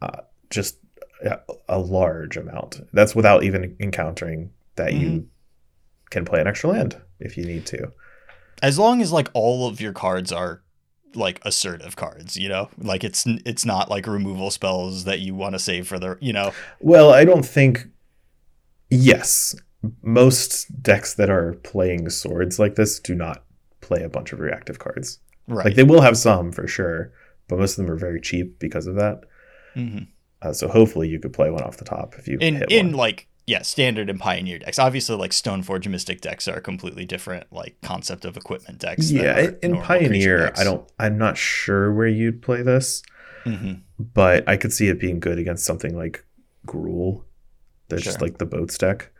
Uh, 0.00 0.22
just 0.48 0.78
a, 1.24 1.38
a, 1.68 1.78
large 1.78 2.36
amount. 2.36 2.80
That's 2.92 3.14
without 3.14 3.42
even 3.42 3.76
encountering 3.80 4.50
that 4.76 4.92
mm-hmm. 4.92 5.02
you 5.02 5.28
can 6.10 6.24
play 6.24 6.40
an 6.40 6.46
extra 6.46 6.70
land 6.70 7.00
if 7.18 7.36
you 7.36 7.44
need 7.44 7.66
to. 7.66 7.92
As 8.62 8.78
long 8.78 9.00
as 9.00 9.12
like 9.12 9.28
all 9.32 9.66
of 9.66 9.80
your 9.80 9.92
cards 9.92 10.32
are 10.32 10.62
like 11.14 11.40
assertive 11.44 11.96
cards, 11.96 12.36
you 12.36 12.48
know, 12.48 12.68
like 12.78 13.04
it's 13.04 13.24
it's 13.26 13.64
not 13.64 13.88
like 13.88 14.06
removal 14.06 14.50
spells 14.50 15.04
that 15.04 15.20
you 15.20 15.34
want 15.34 15.54
to 15.54 15.58
save 15.58 15.88
for 15.88 15.98
the, 15.98 16.18
you 16.20 16.32
know. 16.32 16.52
Well, 16.80 17.10
I 17.10 17.24
don't 17.24 17.44
think 17.44 17.86
Yes. 18.90 19.54
Most 20.02 20.82
decks 20.82 21.14
that 21.14 21.30
are 21.30 21.54
playing 21.62 22.10
swords 22.10 22.58
like 22.58 22.74
this 22.74 23.00
do 23.00 23.14
not 23.14 23.44
play 23.80 24.02
a 24.02 24.08
bunch 24.08 24.32
of 24.32 24.40
reactive 24.40 24.78
cards. 24.78 25.20
Right. 25.46 25.66
Like 25.66 25.76
they 25.76 25.84
will 25.84 26.02
have 26.02 26.18
some 26.18 26.52
for 26.52 26.66
sure, 26.66 27.12
but 27.48 27.58
most 27.58 27.78
of 27.78 27.84
them 27.86 27.94
are 27.94 27.98
very 27.98 28.20
cheap 28.20 28.58
because 28.58 28.86
of 28.86 28.96
that. 28.96 29.22
Mm-hmm. 29.74 30.04
Uh, 30.42 30.52
so 30.52 30.68
hopefully 30.68 31.08
you 31.08 31.18
could 31.18 31.32
play 31.32 31.50
one 31.50 31.62
off 31.62 31.78
the 31.78 31.84
top 31.84 32.14
if 32.18 32.28
you 32.28 32.38
in 32.40 32.62
in 32.70 32.88
one. 32.88 32.96
like 32.96 33.28
yeah 33.50 33.62
standard 33.62 34.08
and 34.08 34.20
pioneer 34.20 34.58
decks. 34.58 34.78
Obviously, 34.78 35.16
like 35.16 35.32
Stoneforge 35.32 35.86
Mystic 35.88 36.20
decks 36.20 36.46
are 36.48 36.56
a 36.56 36.60
completely 36.60 37.04
different 37.04 37.52
like 37.52 37.76
concept 37.82 38.24
of 38.24 38.36
equipment 38.36 38.78
decks. 38.78 39.10
Yeah, 39.10 39.50
in 39.62 39.80
Pioneer, 39.80 40.52
I 40.56 40.64
don't. 40.64 40.88
I'm 40.98 41.18
not 41.18 41.36
sure 41.36 41.92
where 41.92 42.06
you'd 42.06 42.42
play 42.42 42.62
this, 42.62 43.02
mm-hmm. 43.44 43.80
but 43.98 44.48
I 44.48 44.56
could 44.56 44.72
see 44.72 44.88
it 44.88 45.00
being 45.00 45.20
good 45.20 45.38
against 45.38 45.64
something 45.64 45.96
like 45.96 46.24
Gruul 46.66 47.24
they're 47.90 47.98
sure. 47.98 48.12
just 48.12 48.22
like 48.22 48.38
the 48.38 48.46
boats 48.46 48.78
deck. 48.78 49.10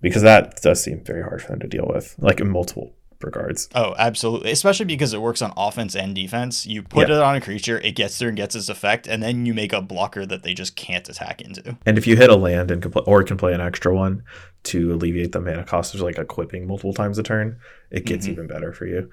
Because 0.00 0.22
that 0.22 0.62
does 0.62 0.82
seem 0.82 1.04
very 1.04 1.22
hard 1.22 1.42
for 1.42 1.48
them 1.48 1.60
to 1.60 1.66
deal 1.66 1.86
with, 1.86 2.16
like 2.18 2.40
in 2.40 2.48
multiple 2.48 2.94
regards. 3.22 3.68
Oh, 3.74 3.94
absolutely. 3.98 4.50
Especially 4.50 4.86
because 4.86 5.12
it 5.12 5.20
works 5.20 5.42
on 5.42 5.52
offense 5.56 5.94
and 5.94 6.14
defense. 6.14 6.66
You 6.66 6.82
put 6.82 7.08
yeah. 7.08 7.16
it 7.16 7.22
on 7.22 7.36
a 7.36 7.40
creature, 7.40 7.78
it 7.78 7.92
gets 7.92 8.18
there 8.18 8.28
and 8.28 8.36
gets 8.36 8.54
its 8.54 8.68
effect, 8.68 9.06
and 9.06 9.22
then 9.22 9.46
you 9.46 9.54
make 9.54 9.72
a 9.72 9.80
blocker 9.80 10.26
that 10.26 10.42
they 10.42 10.54
just 10.54 10.76
can't 10.76 11.08
attack 11.08 11.40
into. 11.40 11.76
And 11.86 11.98
if 11.98 12.06
you 12.06 12.16
hit 12.16 12.30
a 12.30 12.36
land 12.36 12.70
and 12.70 12.82
can 12.82 12.90
play, 12.90 13.02
or 13.06 13.22
can 13.22 13.36
play 13.36 13.52
an 13.52 13.60
extra 13.60 13.94
one 13.94 14.22
to 14.64 14.92
alleviate 14.92 15.32
the 15.32 15.40
mana 15.40 15.64
cost 15.64 15.94
of 15.94 16.00
like 16.00 16.18
equipping 16.18 16.66
multiple 16.66 16.94
times 16.94 17.18
a 17.18 17.22
turn, 17.22 17.58
it 17.90 18.04
gets 18.04 18.24
mm-hmm. 18.24 18.32
even 18.32 18.46
better 18.46 18.72
for 18.72 18.86
you. 18.86 19.10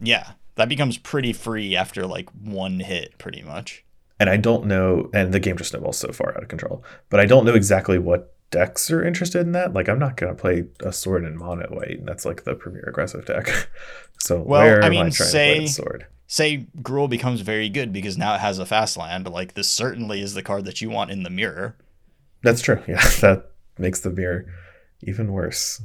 Yeah, 0.00 0.32
that 0.56 0.68
becomes 0.68 0.98
pretty 0.98 1.32
free 1.32 1.76
after 1.76 2.06
like 2.06 2.30
one 2.30 2.80
hit, 2.80 3.18
pretty 3.18 3.42
much 3.42 3.84
and 4.18 4.30
I 4.30 4.36
don't 4.36 4.66
know, 4.66 5.10
and 5.12 5.32
the 5.32 5.40
game 5.40 5.56
just 5.56 5.70
snowballs 5.70 5.98
so 5.98 6.12
far 6.12 6.30
out 6.30 6.42
of 6.42 6.48
control. 6.48 6.82
But 7.10 7.20
I 7.20 7.26
don't 7.26 7.44
know 7.44 7.54
exactly 7.54 7.98
what 7.98 8.34
decks 8.56 8.90
are 8.90 9.04
interested 9.04 9.40
in 9.40 9.52
that. 9.52 9.74
Like, 9.74 9.88
I'm 9.88 9.98
not 9.98 10.16
gonna 10.16 10.34
play 10.34 10.64
a 10.80 10.92
sword 10.92 11.24
in 11.24 11.36
mono 11.36 11.66
white. 11.68 12.04
That's 12.04 12.24
like 12.24 12.44
the 12.44 12.54
premier 12.54 12.84
aggressive 12.86 13.26
deck. 13.26 13.68
so 14.18 14.40
well, 14.40 14.62
where 14.62 14.82
I 14.82 14.88
mean, 14.88 15.00
am 15.00 15.06
I 15.06 15.10
trying 15.10 15.28
say, 15.28 15.54
to 15.54 15.60
play 15.60 15.66
sword? 15.66 16.06
Say 16.26 16.66
Gruul 16.80 17.08
becomes 17.08 17.40
very 17.42 17.68
good 17.68 17.92
because 17.92 18.18
now 18.18 18.34
it 18.34 18.40
has 18.40 18.58
a 18.58 18.66
fast 18.66 18.96
land. 18.96 19.28
Like 19.28 19.54
this 19.54 19.68
certainly 19.68 20.20
is 20.20 20.34
the 20.34 20.42
card 20.42 20.64
that 20.64 20.80
you 20.80 20.90
want 20.90 21.10
in 21.10 21.22
the 21.22 21.30
mirror. 21.30 21.76
That's 22.42 22.60
true. 22.60 22.82
Yeah, 22.86 23.06
that 23.20 23.50
makes 23.78 24.00
the 24.00 24.10
mirror 24.10 24.46
even 25.02 25.32
worse. 25.32 25.82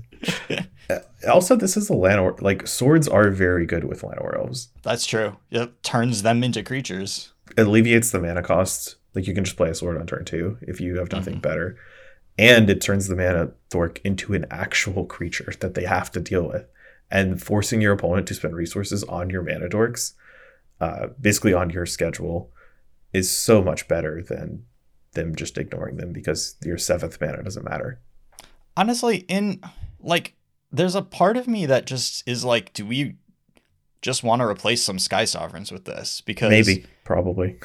Uh, 0.90 1.00
also, 1.32 1.56
this 1.56 1.78
is 1.78 1.90
a 1.90 1.94
Llanowar. 1.94 2.42
Like 2.42 2.68
swords 2.68 3.08
are 3.08 3.30
very 3.30 3.66
good 3.66 3.86
with 3.86 4.02
Llanowar 4.02 4.38
elves. 4.38 4.68
That's 4.82 5.06
true. 5.06 5.38
It 5.50 5.84
turns 5.84 6.24
them 6.24 6.44
into 6.44 6.64
creatures 6.64 7.32
alleviates 7.58 8.12
the 8.12 8.20
mana 8.20 8.42
cost. 8.42 8.96
Like 9.14 9.28
you 9.28 9.34
can 9.34 9.44
just 9.44 9.58
play 9.58 9.70
a 9.70 9.76
sword 9.76 9.98
on 9.98 10.08
turn 10.08 10.26
two 10.26 10.58
if 10.62 10.80
you 10.80 10.98
have 10.98 11.12
nothing 11.12 11.36
mm-hmm. 11.36 11.42
better. 11.42 11.78
And 12.38 12.70
it 12.70 12.82
turns 12.82 13.08
the 13.08 13.16
mana 13.16 13.52
dork 13.70 14.00
into 14.04 14.34
an 14.34 14.46
actual 14.50 15.06
creature 15.06 15.54
that 15.60 15.74
they 15.74 15.86
have 15.86 16.12
to 16.12 16.20
deal 16.20 16.48
with. 16.48 16.66
And 17.10 17.42
forcing 17.42 17.82
your 17.82 17.94
opponent 17.94 18.28
to 18.28 18.34
spend 18.34 18.56
resources 18.56 19.04
on 19.04 19.30
your 19.30 19.44
mana 19.44 19.68
dorks, 19.68 20.14
uh, 20.80 21.08
basically 21.20 21.54
on 21.54 21.70
your 21.70 21.86
schedule, 21.86 22.52
is 23.14 23.36
so 23.36 23.62
much 23.62 23.88
better 23.88 24.24
than 24.24 24.66
them 25.14 25.36
just 25.36 25.58
ignoring 25.58 25.98
them 25.98 26.14
because 26.14 26.56
your 26.64 26.78
seventh 26.78 27.20
mana 27.20 27.44
doesn't 27.44 27.66
matter. 27.66 28.00
Honestly, 28.78 29.26
in 29.28 29.62
like 30.00 30.36
there's 30.72 30.96
a 30.96 31.02
part 31.02 31.36
of 31.36 31.48
me 31.48 31.66
that 31.66 31.86
just 31.86 32.28
is 32.28 32.46
like, 32.46 32.72
do 32.74 32.86
we 32.86 33.16
just 34.02 34.24
want 34.24 34.42
to 34.42 34.48
replace 34.48 34.82
some 34.82 34.98
Sky 34.98 35.26
Sovereigns 35.26 35.72
with 35.72 35.86
this 35.86 36.22
because 36.22 36.50
maybe 36.50 36.86
probably. 37.04 37.60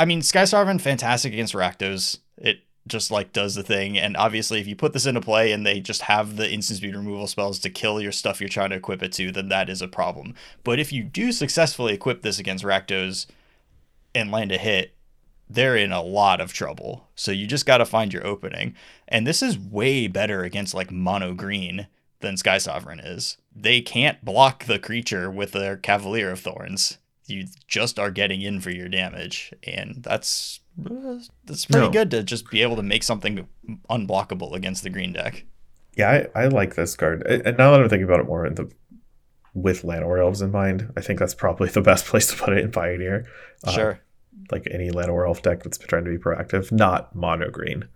I 0.00 0.04
mean, 0.04 0.22
Sky 0.22 0.44
Sovereign 0.44 0.78
fantastic 0.78 1.32
against 1.32 1.54
Rakdos. 1.54 2.18
It 2.36 2.60
just 2.88 3.10
like 3.10 3.32
does 3.32 3.54
the 3.54 3.62
thing, 3.62 3.98
and 3.98 4.16
obviously, 4.16 4.60
if 4.60 4.66
you 4.66 4.74
put 4.74 4.92
this 4.92 5.06
into 5.06 5.20
play 5.20 5.52
and 5.52 5.66
they 5.66 5.80
just 5.80 6.02
have 6.02 6.36
the 6.36 6.50
instant 6.50 6.78
speed 6.78 6.96
removal 6.96 7.26
spells 7.26 7.58
to 7.60 7.70
kill 7.70 8.00
your 8.00 8.12
stuff 8.12 8.40
you're 8.40 8.48
trying 8.48 8.70
to 8.70 8.76
equip 8.76 9.02
it 9.02 9.12
to, 9.12 9.30
then 9.30 9.48
that 9.48 9.68
is 9.68 9.82
a 9.82 9.88
problem. 9.88 10.34
But 10.64 10.78
if 10.78 10.92
you 10.92 11.04
do 11.04 11.32
successfully 11.32 11.94
equip 11.94 12.22
this 12.22 12.38
against 12.38 12.64
Rakdos 12.64 13.26
and 14.14 14.30
land 14.30 14.52
a 14.52 14.58
hit, 14.58 14.94
they're 15.48 15.76
in 15.76 15.92
a 15.92 16.02
lot 16.02 16.40
of 16.40 16.52
trouble. 16.52 17.08
So 17.14 17.32
you 17.32 17.46
just 17.46 17.66
got 17.66 17.78
to 17.78 17.86
find 17.86 18.12
your 18.12 18.26
opening. 18.26 18.74
And 19.06 19.26
this 19.26 19.42
is 19.42 19.58
way 19.58 20.06
better 20.06 20.42
against 20.42 20.74
like 20.74 20.90
mono 20.90 21.34
green 21.34 21.86
than 22.20 22.36
Sky 22.36 22.58
Sovereign 22.58 23.00
is. 23.00 23.38
They 23.54 23.80
can't 23.80 24.24
block 24.24 24.64
the 24.64 24.78
creature 24.78 25.30
with 25.30 25.52
their 25.52 25.76
Cavalier 25.76 26.30
of 26.30 26.40
Thorns. 26.40 26.98
You 27.26 27.46
just 27.66 27.98
are 27.98 28.10
getting 28.10 28.40
in 28.42 28.60
for 28.60 28.70
your 28.70 28.88
damage, 28.88 29.52
and 29.62 30.02
that's 30.02 30.60
that's 31.44 31.66
pretty 31.66 31.86
no. 31.86 31.90
good 31.90 32.10
to 32.12 32.22
just 32.22 32.50
be 32.50 32.62
able 32.62 32.76
to 32.76 32.82
make 32.82 33.02
something 33.02 33.48
unblockable 33.90 34.54
against 34.54 34.82
the 34.82 34.90
green 34.90 35.12
deck. 35.12 35.44
Yeah, 35.96 36.26
I, 36.34 36.44
I 36.44 36.46
like 36.46 36.76
this 36.76 36.94
card. 36.94 37.26
And 37.26 37.58
now 37.58 37.72
that 37.72 37.80
I'm 37.80 37.88
thinking 37.88 38.04
about 38.04 38.20
it 38.20 38.26
more 38.26 38.46
in 38.46 38.54
the 38.54 38.70
with 39.54 39.82
Llanowar 39.82 40.20
Elves 40.20 40.40
in 40.40 40.52
mind, 40.52 40.92
I 40.96 41.00
think 41.00 41.18
that's 41.18 41.34
probably 41.34 41.68
the 41.70 41.80
best 41.80 42.06
place 42.06 42.28
to 42.28 42.36
put 42.36 42.52
it 42.52 42.64
in 42.64 42.70
Pioneer. 42.70 43.26
Uh, 43.64 43.72
sure. 43.72 44.00
like 44.52 44.68
any 44.70 44.90
Llanowar 44.90 45.26
Elf 45.26 45.42
deck 45.42 45.64
that's 45.64 45.78
trying 45.78 46.04
to 46.04 46.10
be 46.10 46.18
proactive, 46.18 46.70
not 46.70 47.14
mono 47.14 47.50
green, 47.50 47.88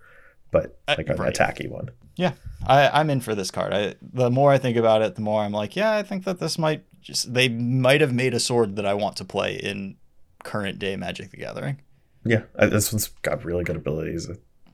but 0.50 0.80
uh, 0.88 0.96
like 0.98 1.08
uh, 1.08 1.14
an 1.14 1.20
right. 1.20 1.34
attacky 1.34 1.68
one. 1.68 1.90
Yeah, 2.16 2.32
I, 2.66 2.88
I'm 2.88 3.08
in 3.08 3.20
for 3.20 3.34
this 3.34 3.50
card. 3.50 3.72
I, 3.72 3.94
the 4.02 4.30
more 4.30 4.52
I 4.52 4.58
think 4.58 4.76
about 4.76 5.02
it, 5.02 5.14
the 5.14 5.22
more 5.22 5.42
I'm 5.42 5.52
like, 5.52 5.76
yeah, 5.76 5.96
I 5.96 6.02
think 6.02 6.24
that 6.24 6.40
this 6.40 6.58
might 6.58 6.84
just 7.00 7.32
they 7.32 7.48
might 7.48 8.00
have 8.00 8.12
made 8.12 8.34
a 8.34 8.40
sword 8.40 8.76
that 8.76 8.86
I 8.86 8.94
want 8.94 9.16
to 9.16 9.24
play 9.24 9.54
in 9.54 9.96
current 10.42 10.78
day 10.78 10.96
Magic 10.96 11.30
the 11.30 11.36
Gathering. 11.36 11.80
Yeah, 12.24 12.42
this 12.56 12.92
one's 12.92 13.08
got 13.22 13.44
really 13.44 13.64
good 13.64 13.76
abilities. 13.76 14.28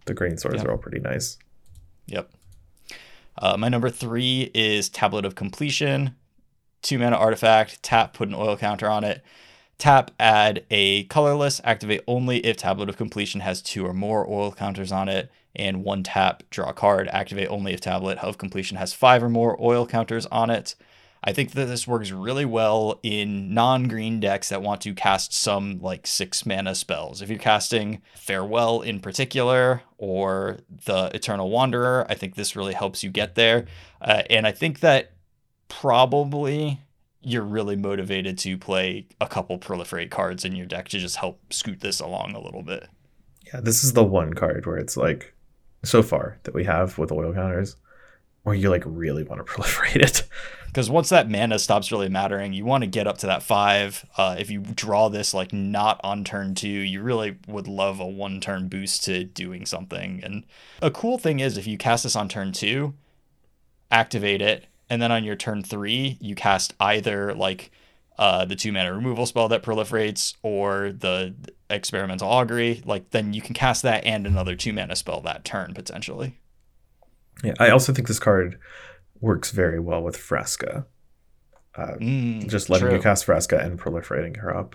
The 0.05 0.15
green 0.15 0.37
swords 0.37 0.59
yep. 0.59 0.67
are 0.67 0.73
all 0.73 0.79
pretty 0.79 1.01
nice. 1.01 1.39
Yep. 2.07 2.31
Uh, 3.37 3.57
my 3.57 3.69
number 3.69 3.91
three 3.91 4.51
is 4.55 4.89
Tablet 4.89 5.25
of 5.25 5.35
Compleation. 5.35 6.15
Two 6.83 6.99
mana 6.99 7.17
artifact, 7.17 7.83
tap, 7.83 8.15
put 8.15 8.29
an 8.29 8.35
oil 8.35 8.57
counter 8.57 8.89
on 8.89 9.05
it. 9.05 9.23
Tap, 9.79 10.11
add 10.19 10.65
a 10.71 11.05
colorless, 11.05 11.61
activate 11.63 12.03
only 12.07 12.39
if 12.45 12.57
Tablet 12.57 12.89
of 12.89 12.97
Compleation 12.97 13.41
has 13.43 13.63
two 13.63 13.87
or 13.87 13.95
more 13.95 14.29
oil 14.29 14.53
counters 14.53 14.91
on 14.91 15.09
it. 15.09 15.31
And 15.55 15.85
one 15.85 16.03
tap, 16.03 16.43
draw 16.51 16.71
a 16.71 16.75
card, 16.75 17.09
activate 17.09 17.49
only 17.49 17.73
if 17.73 17.81
Tablet 17.81 18.19
of 18.19 18.39
Compleation 18.39 18.77
has 18.77 18.93
five 18.93 19.23
or 19.23 19.29
more 19.29 19.57
oil 19.61 19.87
counters 19.87 20.27
on 20.27 20.51
it. 20.51 20.75
I 21.25 21.33
think 21.33 21.53
that 21.53 21.67
this 21.67 21.87
works 21.87 22.11
really 22.11 22.45
well 22.45 23.01
in 23.03 23.53
non 23.53 23.89
green 23.89 24.21
decks 24.21 24.49
that 24.51 24.63
want 24.63 24.81
to 24.83 24.95
cast 24.95 25.35
some 25.35 25.81
like 25.81 26.07
six 26.07 26.47
mana 26.47 26.75
spells. 26.75 27.21
If 27.23 27.29
you're 27.29 27.39
casting 27.39 28.03
Farewell 28.15 28.83
in 28.83 29.01
particular 29.01 29.83
or 29.97 30.59
the 30.87 31.11
Eternal 31.15 31.51
Wanderer, 31.51 32.07
I 32.09 32.15
think 32.15 32.35
this 32.35 32.55
really 32.55 32.75
helps 32.75 33.03
you 33.03 33.11
get 33.11 33.35
there. 33.35 33.67
Uh, 34.01 34.23
and 34.31 34.47
I 34.47 34.53
think 34.53 34.81
that 34.81 35.13
probably 35.69 36.81
you're 37.21 37.43
really 37.43 37.77
motivated 37.77 38.39
to 38.39 38.57
play 38.57 39.07
a 39.21 39.27
couple 39.27 39.59
proliferate 39.59 40.11
cards 40.11 40.45
in 40.45 40.55
your 40.55 40.67
deck 40.67 40.89
to 40.89 40.99
just 40.99 41.17
help 41.17 41.53
scoot 41.53 41.81
this 41.81 42.01
along 42.01 42.35
a 42.35 42.41
little 42.41 42.63
bit. 42.63 42.89
Yeah, 43.53 43.61
this 43.61 43.83
is 43.83 43.93
the 43.93 44.05
one 44.05 44.35
card 44.35 44.67
where 44.67 44.77
it's 44.77 44.97
like 44.97 45.35
so 45.85 46.03
far 46.03 46.39
that 46.45 46.55
we 46.55 46.65
have 46.65 46.99
with 46.99 47.13
oil 47.13 47.33
counters 47.33 47.77
where 48.43 48.55
you 48.55 48.71
like 48.71 48.83
really 48.87 49.25
want 49.25 49.45
to 49.45 49.53
proliferate 49.53 50.03
it. 50.03 50.23
Because 50.69 50.91
once 50.91 51.09
that 51.09 51.29
mana 51.29 51.59
stops 51.59 51.91
really 51.91 52.09
mattering, 52.09 52.53
you 52.53 52.65
want 52.65 52.85
to 52.85 52.89
get 52.89 53.07
up 53.07 53.19
to 53.19 53.27
that 53.27 53.43
five. 53.43 54.05
Uh, 54.17 54.37
if 54.39 54.51
you 54.51 54.61
draw 54.61 55.09
this 55.09 55.35
like 55.35 55.53
not 55.53 56.01
on 56.05 56.25
turn 56.25 56.55
two, 56.55 56.69
you 56.69 57.03
really 57.03 57.37
would 57.49 57.67
love 57.67 58.01
a 58.01 58.07
one 58.07 58.41
turn 58.41 58.69
boost 58.69 59.05
to 59.05 59.25
doing 59.25 59.67
something. 59.67 60.21
And 60.23 60.45
a 60.83 60.91
cool 60.91 61.19
thing 61.19 61.41
is 61.41 61.57
if 61.57 61.67
you 61.67 61.79
cast 61.79 62.05
this 62.05 62.15
on 62.15 62.29
turn 62.29 62.53
two, 62.53 62.95
activate 63.91 64.43
it, 64.43 64.67
and 64.91 65.01
then 65.01 65.11
on 65.11 65.25
your 65.25 65.37
turn 65.37 65.63
three, 65.63 66.19
you 66.21 66.35
cast 66.35 66.75
either 66.79 67.35
like 67.35 67.71
uh, 68.19 68.45
the 68.45 68.57
two 68.57 68.73
mana 68.73 68.93
removal 68.93 69.27
spell 69.27 69.49
that 69.49 69.63
proliferates 69.63 70.35
or 70.43 70.93
the 70.93 71.35
experimental 71.71 72.29
augury, 72.29 72.83
like 72.85 73.11
then 73.11 73.33
you 73.33 73.41
can 73.41 73.55
cast 73.55 73.83
that 73.83 74.05
and 74.05 74.27
another 74.27 74.55
two 74.55 74.73
mana 74.73 74.97
spell 74.97 75.21
that 75.23 75.45
turn 75.45 75.73
potentially. 75.73 76.37
Yeah, 77.45 77.55
I 77.61 77.71
also 77.71 77.93
think 77.93 78.09
this 78.09 78.19
card 78.19 78.59
works 79.21 79.51
very 79.51 79.81
well 79.81 80.03
with 80.03 80.17
Vraska. 80.17 80.87
Uh, 81.75 81.95
mm, 82.01 82.49
just 82.49 82.69
letting 82.69 82.89
true. 82.89 82.97
you 82.97 83.03
cast 83.03 83.27
Vraska 83.27 83.65
and 83.65 83.79
proliferating 83.79 84.39
her 84.39 84.55
up. 84.55 84.75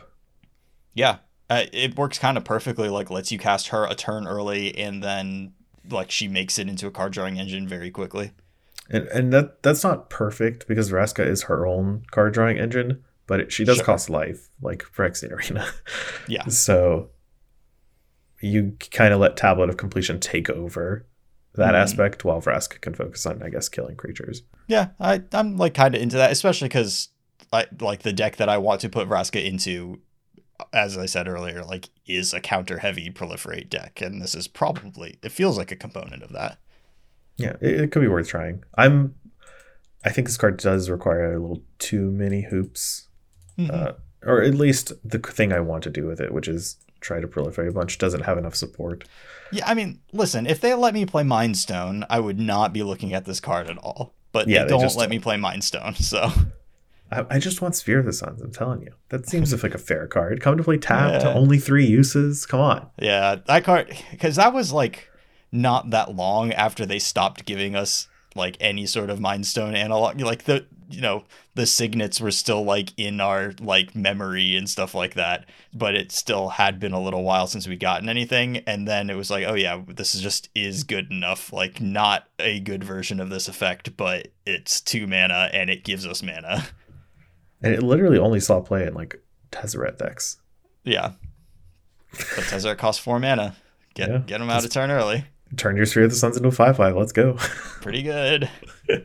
Yeah, 0.93 1.17
uh, 1.49 1.63
it 1.73 1.97
works 1.97 2.17
kind 2.17 2.37
of 2.37 2.45
perfectly. 2.45 2.89
Like 2.89 3.09
lets 3.09 3.31
you 3.31 3.39
cast 3.39 3.69
her 3.69 3.85
a 3.85 3.95
turn 3.95 4.27
early, 4.27 4.75
and 4.77 5.03
then 5.03 5.53
like 5.89 6.11
she 6.11 6.27
makes 6.27 6.57
it 6.57 6.69
into 6.69 6.87
a 6.87 6.91
card 6.91 7.13
drawing 7.13 7.39
engine 7.39 7.67
very 7.67 7.91
quickly. 7.91 8.31
And 8.89 9.07
and 9.07 9.33
that 9.33 9.63
that's 9.63 9.83
not 9.83 10.09
perfect 10.09 10.67
because 10.67 10.91
Vraska 10.91 11.25
is 11.25 11.43
her 11.43 11.65
own 11.65 12.03
card 12.11 12.33
drawing 12.33 12.57
engine, 12.57 13.03
but 13.27 13.39
it, 13.39 13.51
she 13.51 13.65
does 13.65 13.77
sure. 13.77 13.85
cost 13.85 14.09
life, 14.09 14.49
like 14.61 14.83
for 14.83 15.09
Phyrexian 15.09 15.31
Arena. 15.31 15.67
yeah. 16.27 16.45
So 16.49 17.09
you 18.39 18.77
kind 18.91 19.13
of 19.13 19.19
let 19.19 19.37
Tablet 19.37 19.69
of 19.69 19.77
Compleation 19.77 20.19
take 20.19 20.49
over 20.49 21.05
that 21.55 21.73
mm. 21.73 21.77
aspect 21.77 22.25
while 22.25 22.41
Vraska 22.41 22.81
can 22.81 22.95
focus 22.95 23.25
on, 23.25 23.43
I 23.43 23.49
guess, 23.49 23.69
killing 23.69 23.95
creatures. 23.95 24.43
Yeah, 24.67 24.89
I, 24.99 25.21
I'm 25.31 25.57
like 25.57 25.73
kind 25.73 25.95
of 25.95 26.01
into 26.01 26.17
that, 26.17 26.31
especially 26.31 26.67
because 26.67 27.09
I 27.51 27.67
like 27.79 28.01
the 28.01 28.13
deck 28.13 28.37
that 28.37 28.49
I 28.49 28.57
want 28.57 28.81
to 28.81 28.89
put 28.89 29.07
Vraska 29.07 29.43
into, 29.43 30.01
as 30.71 30.97
I 30.97 31.05
said 31.05 31.27
earlier, 31.27 31.63
like 31.63 31.89
is 32.07 32.33
a 32.33 32.39
counter 32.39 32.79
heavy 32.79 33.09
proliferate 33.11 33.69
deck, 33.69 34.01
and 34.01 34.21
this 34.21 34.33
is 34.33 34.47
probably 34.47 35.19
it 35.21 35.31
feels 35.31 35.57
like 35.57 35.71
a 35.71 35.75
component 35.75 36.23
of 36.23 36.31
that. 36.33 36.57
Yeah, 37.37 37.55
it, 37.61 37.81
it 37.81 37.91
could 37.91 38.01
be 38.01 38.07
worth 38.07 38.27
trying. 38.27 38.63
I'm, 38.77 39.15
I 40.03 40.09
think 40.09 40.27
this 40.27 40.37
card 40.37 40.57
does 40.57 40.89
require 40.89 41.33
a 41.33 41.39
little 41.39 41.63
too 41.77 42.11
many 42.11 42.43
hoops, 42.43 43.07
mm-hmm. 43.57 43.71
uh, 43.71 43.91
or 44.23 44.41
at 44.41 44.55
least 44.55 44.93
the 45.03 45.19
thing 45.19 45.53
I 45.53 45.59
want 45.59 45.83
to 45.83 45.89
do 45.89 46.05
with 46.05 46.19
it, 46.19 46.33
which 46.33 46.47
is 46.47 46.77
try 47.03 47.19
to 47.19 47.27
proliferate 47.27 47.69
a 47.69 47.71
bunch, 47.71 47.97
doesn't 47.97 48.21
have 48.21 48.37
enough 48.37 48.55
support. 48.55 49.03
Yeah, 49.51 49.67
I 49.67 49.75
mean, 49.75 49.99
listen, 50.11 50.47
if 50.47 50.59
they 50.61 50.73
let 50.73 50.93
me 50.93 51.05
play 51.05 51.23
Mind 51.23 51.57
Stone, 51.57 52.05
I 52.09 52.19
would 52.19 52.39
not 52.39 52.73
be 52.73 52.81
looking 52.81 53.13
at 53.13 53.25
this 53.25 53.39
card 53.39 53.69
at 53.69 53.77
all. 53.77 54.15
But 54.31 54.47
yeah, 54.47 54.63
they 54.63 54.69
don't 54.69 54.81
they 54.81 54.95
let 54.95 55.09
me 55.09 55.19
play 55.19 55.37
Mind 55.37 55.63
Stone, 55.63 55.95
so. 55.99 56.31
I, 57.11 57.25
I, 57.29 57.39
just 57.39 57.61
want 57.61 57.75
Sphere 57.75 57.99
of 57.99 58.05
the 58.05 58.13
Suns. 58.13 58.41
I'm 58.41 58.51
telling 58.51 58.81
you, 58.81 58.93
that 59.09 59.29
seems 59.29 59.53
like 59.63 59.75
a 59.75 59.77
fair 59.77 60.07
card. 60.07 60.41
Come 60.41 60.57
to 60.57 60.63
play 60.63 60.77
tap 60.77 61.21
yeah. 61.21 61.33
only 61.33 61.59
three 61.59 61.85
uses. 61.85 62.45
Come 62.47 62.59
on. 62.59 62.89
Yeah, 62.97 63.35
that 63.45 63.63
card 63.63 63.95
because 64.09 64.37
that 64.37 64.53
was 64.53 64.71
like 64.73 65.09
not 65.51 65.91
that 65.91 66.15
long 66.15 66.51
after 66.53 66.85
they 66.85 66.97
stopped 66.97 67.45
giving 67.45 67.75
us 67.75 68.07
like 68.35 68.57
any 68.59 68.87
sort 68.87 69.11
of 69.11 69.19
Mind 69.19 69.45
Stone 69.45 69.75
analog. 69.75 70.19
Like 70.19 70.45
the 70.45 70.65
you 70.93 71.01
know 71.01 71.23
the 71.55 71.65
signets 71.65 72.19
were 72.19 72.31
still 72.31 72.63
like 72.63 72.91
in 72.97 73.19
our 73.19 73.53
like 73.59 73.95
memory 73.95 74.55
and 74.55 74.69
stuff 74.69 74.93
like 74.93 75.13
that 75.13 75.45
but 75.73 75.95
it 75.95 76.11
still 76.11 76.49
had 76.49 76.79
been 76.79 76.93
a 76.93 77.01
little 77.01 77.23
while 77.23 77.47
since 77.47 77.67
we 77.67 77.75
gotten 77.75 78.09
anything 78.09 78.57
and 78.67 78.87
then 78.87 79.09
it 79.09 79.15
was 79.15 79.29
like 79.29 79.45
oh 79.47 79.53
yeah 79.53 79.81
this 79.87 80.15
is 80.15 80.21
just 80.21 80.49
is 80.55 80.83
good 80.83 81.11
enough 81.11 81.51
like 81.51 81.81
not 81.81 82.27
a 82.39 82.59
good 82.59 82.83
version 82.83 83.19
of 83.19 83.29
this 83.29 83.47
effect 83.47 83.95
but 83.97 84.27
it's 84.45 84.81
two 84.81 85.07
mana 85.07 85.49
and 85.53 85.69
it 85.69 85.83
gives 85.83 86.05
us 86.05 86.21
mana. 86.21 86.65
And 87.61 87.73
it 87.73 87.81
literally 87.81 88.17
only 88.17 88.39
saw 88.39 88.59
play 88.59 88.85
in 88.85 88.93
like 88.93 89.23
Tezzeret 89.51 89.97
decks. 89.97 90.37
Yeah. 90.83 91.13
But 92.11 92.43
Tezzeret 92.45 92.77
costs 92.77 93.01
four 93.01 93.19
mana. 93.19 93.55
Get 93.93 94.09
yeah, 94.09 94.17
get 94.17 94.39
them 94.39 94.49
out 94.49 94.65
of 94.65 94.71
turn 94.71 94.91
early. 94.91 95.25
turn 95.55 95.77
your 95.77 95.85
sphere 95.85 96.03
of 96.03 96.09
the 96.09 96.15
suns 96.15 96.35
into 96.35 96.49
a 96.49 96.51
5-5 96.51 96.97
let's 96.97 97.11
go. 97.11 97.37
Pretty 97.81 98.01
good 98.01 98.49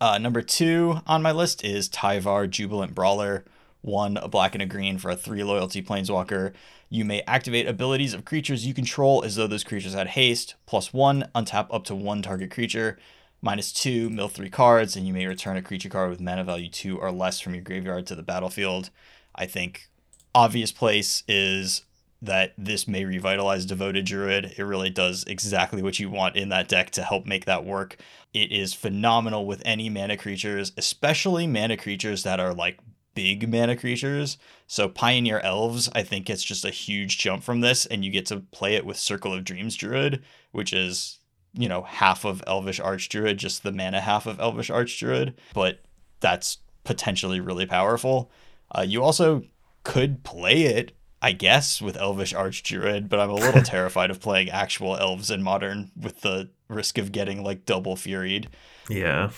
Uh, 0.00 0.18
number 0.18 0.42
two 0.42 1.00
on 1.06 1.22
my 1.22 1.32
list 1.32 1.64
is 1.64 1.88
Tyvar 1.88 2.48
Jubilant 2.48 2.94
Brawler. 2.94 3.44
One, 3.82 4.16
a 4.16 4.28
black 4.28 4.54
and 4.54 4.62
a 4.62 4.66
green 4.66 4.98
for 4.98 5.10
a 5.10 5.16
three 5.16 5.44
loyalty 5.44 5.82
planeswalker. 5.82 6.52
You 6.88 7.04
may 7.04 7.22
activate 7.26 7.68
abilities 7.68 8.14
of 8.14 8.24
creatures 8.24 8.66
you 8.66 8.74
control 8.74 9.24
as 9.24 9.36
though 9.36 9.46
those 9.46 9.64
creatures 9.64 9.94
had 9.94 10.08
haste. 10.08 10.54
Plus 10.66 10.92
one, 10.92 11.28
untap 11.34 11.66
up 11.70 11.84
to 11.84 11.94
one 11.94 12.22
target 12.22 12.50
creature. 12.50 12.98
Minus 13.42 13.72
two, 13.72 14.08
mill 14.08 14.28
three 14.28 14.48
cards, 14.48 14.96
and 14.96 15.06
you 15.06 15.12
may 15.12 15.26
return 15.26 15.58
a 15.58 15.62
creature 15.62 15.90
card 15.90 16.08
with 16.08 16.20
mana 16.20 16.44
value 16.44 16.70
two 16.70 16.98
or 16.98 17.12
less 17.12 17.40
from 17.40 17.54
your 17.54 17.62
graveyard 17.62 18.06
to 18.06 18.14
the 18.14 18.22
battlefield. 18.22 18.88
I 19.34 19.46
think 19.46 19.88
obvious 20.34 20.72
place 20.72 21.22
is 21.28 21.82
that 22.22 22.54
this 22.56 22.88
may 22.88 23.04
revitalize 23.04 23.66
Devoted 23.66 24.06
Druid. 24.06 24.54
It 24.56 24.64
really 24.64 24.88
does 24.88 25.24
exactly 25.24 25.82
what 25.82 25.98
you 25.98 26.08
want 26.08 26.36
in 26.36 26.48
that 26.48 26.68
deck 26.68 26.90
to 26.92 27.02
help 27.02 27.26
make 27.26 27.44
that 27.44 27.66
work. 27.66 27.98
It 28.34 28.50
is 28.50 28.74
phenomenal 28.74 29.46
with 29.46 29.62
any 29.64 29.88
mana 29.88 30.16
creatures, 30.16 30.72
especially 30.76 31.46
mana 31.46 31.76
creatures 31.76 32.24
that 32.24 32.40
are 32.40 32.52
like 32.52 32.80
big 33.14 33.48
mana 33.48 33.76
creatures. 33.76 34.36
So 34.66 34.88
Pioneer 34.88 35.38
Elves, 35.40 35.88
I 35.94 36.02
think 36.02 36.28
it's 36.28 36.42
just 36.42 36.64
a 36.64 36.70
huge 36.70 37.18
jump 37.18 37.44
from 37.44 37.60
this, 37.60 37.86
and 37.86 38.04
you 38.04 38.10
get 38.10 38.26
to 38.26 38.40
play 38.40 38.74
it 38.74 38.84
with 38.84 38.98
Circle 38.98 39.32
of 39.32 39.44
Dreams 39.44 39.76
Druid, 39.76 40.22
which 40.50 40.72
is, 40.72 41.20
you 41.52 41.68
know, 41.68 41.82
half 41.82 42.24
of 42.24 42.42
Elvish 42.46 42.80
Arch 42.80 43.08
Druid, 43.08 43.38
just 43.38 43.62
the 43.62 43.72
mana 43.72 44.00
half 44.00 44.26
of 44.26 44.40
Elvish 44.40 44.68
Arch 44.68 44.98
Druid, 44.98 45.38
But 45.54 45.80
that's 46.18 46.58
potentially 46.82 47.38
really 47.38 47.66
powerful. 47.66 48.30
Uh, 48.76 48.82
you 48.82 49.02
also 49.02 49.44
could 49.84 50.24
play 50.24 50.62
it 50.62 50.96
I 51.24 51.32
guess, 51.32 51.80
with 51.80 51.96
Elvish 51.96 52.34
Arch 52.34 52.62
Druid, 52.62 53.08
but 53.08 53.18
I'm 53.18 53.30
a 53.30 53.34
little 53.34 53.62
terrified 53.64 54.10
of 54.10 54.20
playing 54.20 54.50
actual 54.50 54.94
elves 54.94 55.30
in 55.30 55.42
modern 55.42 55.90
with 55.96 56.20
the 56.20 56.50
risk 56.68 56.98
of 56.98 57.12
getting 57.12 57.42
like 57.42 57.66
double 57.66 57.96
furied. 57.96 58.48
Yeah. 58.88 59.30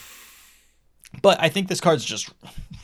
But 1.22 1.40
I 1.40 1.48
think 1.48 1.68
this 1.68 1.80
card's 1.80 2.04
just 2.04 2.32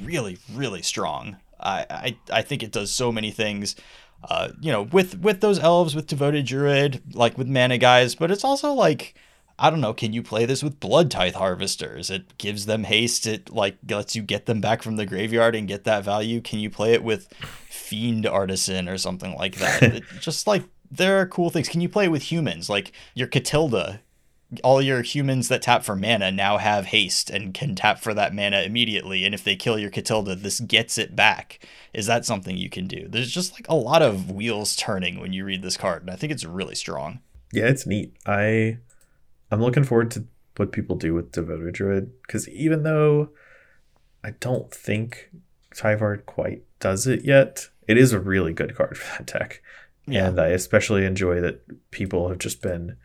really, 0.03 0.39
really 0.53 0.83
strong. 0.83 1.37
I, 1.61 1.87
I, 1.91 2.17
I 2.33 2.43
think 2.43 2.63
it 2.63 2.73
does 2.73 2.91
so 2.91 3.13
many 3.13 3.31
things. 3.31 3.77
Uh, 4.25 4.51
you 4.61 4.71
know, 4.71 4.83
with 4.83 5.19
with 5.19 5.41
those 5.41 5.59
elves, 5.59 5.97
with 5.97 6.07
devoted 6.07 6.47
druid, 6.47 7.15
like 7.15 7.37
with 7.37 7.49
mana 7.49 7.77
guys, 7.77 8.15
but 8.15 8.31
it's 8.31 8.45
also 8.45 8.73
like 8.73 9.15
I 9.59 9.71
don't 9.71 9.81
know, 9.81 9.95
can 9.95 10.13
you 10.13 10.23
play 10.23 10.45
this 10.45 10.63
with 10.63 10.81
Blood 10.81 11.11
Tithe 11.11 11.35
Harvesters? 11.35 12.11
It 12.11 12.37
gives 12.39 12.67
them 12.67 12.85
haste, 12.85 13.27
it 13.27 13.51
like 13.51 13.79
lets 13.89 14.17
you 14.17 14.23
get 14.23 14.47
them 14.47 14.61
back 14.61 14.83
from 14.83 14.97
the 14.97 15.07
graveyard 15.07 15.55
and 15.55 15.69
get 15.69 15.85
that 15.85 16.05
value. 16.05 16.41
Can 16.41 16.59
you 16.59 16.71
play 16.71 16.93
it 16.95 17.05
with 17.05 17.29
Fiend 17.69 18.27
Artisan 18.27 18.89
or 18.89 18.97
something 18.97 19.35
like 19.35 19.57
that? 19.57 20.03
just 20.21 20.47
like 20.47 20.65
there 20.91 21.21
are 21.21 21.27
cool 21.27 21.51
things. 21.51 21.69
Can 21.69 21.81
you 21.81 21.89
play 21.89 22.07
it 22.07 22.11
with 22.11 22.31
humans? 22.31 22.69
Like 22.69 22.93
your 23.15 23.29
Katilda, 23.29 24.01
all 24.63 24.83
your 24.83 25.03
humans 25.03 25.49
that 25.49 25.63
tap 25.63 25.83
for 25.83 25.97
mana 25.97 26.31
now 26.31 26.59
have 26.59 26.87
haste 26.87 27.31
and 27.31 27.55
can 27.55 27.75
tap 27.75 28.01
for 28.01 28.13
that 28.15 28.35
mana 28.35 28.63
immediately. 28.63 29.25
And 29.25 29.35
if 29.35 29.45
they 29.45 29.57
kill 29.57 29.79
your 29.79 29.91
Katilda, 29.91 30.41
this 30.41 30.61
gets 30.61 30.99
it 30.99 31.17
back. 31.17 31.67
Is 31.95 32.07
that 32.07 32.27
something 32.27 32.57
you 32.57 32.69
can 32.69 32.87
do? 32.87 33.07
There's 33.09 33.31
just 33.31 33.55
like 33.55 33.67
a 33.69 33.75
lot 33.75 34.03
of 34.03 34.31
wheels 34.31 34.77
turning 34.77 35.21
when 35.21 35.33
you 35.33 35.45
read 35.45 35.63
this 35.63 35.77
card, 35.77 36.03
and 36.03 36.11
I 36.11 36.17
think 36.17 36.33
it's 36.33 36.45
really 36.45 36.75
strong. 36.75 37.21
Yeah, 37.53 37.67
it's 37.67 37.87
neat. 37.87 38.15
I 38.27 38.79
I'm 39.51 39.61
looking 39.61 39.85
forward 39.85 40.11
to 40.13 40.25
what 40.57 40.73
people 40.73 40.97
do 40.97 41.15
with 41.15 41.33
Devoted 41.33 41.75
Druid 41.75 42.11
because 42.23 42.49
even 42.49 42.83
though 42.83 43.31
I 44.25 44.31
don't 44.33 44.73
think 44.73 45.31
Tyvar 45.75 46.25
quite 46.25 46.63
does 46.81 47.07
it 47.07 47.25
yet, 47.25 47.69
it 47.89 47.97
is 47.99 48.13
a 48.13 48.21
really 48.21 48.53
good 48.53 48.77
card 48.77 48.97
for 48.97 49.19
that 49.19 49.27
deck. 49.27 49.63
Yeah. 50.07 50.29
And 50.29 50.41
I 50.41 50.49
especially 50.49 51.05
enjoy 51.05 51.41
that 51.41 51.91
people 51.91 52.29
have 52.29 52.39
just 52.39 52.61
been 52.61 52.97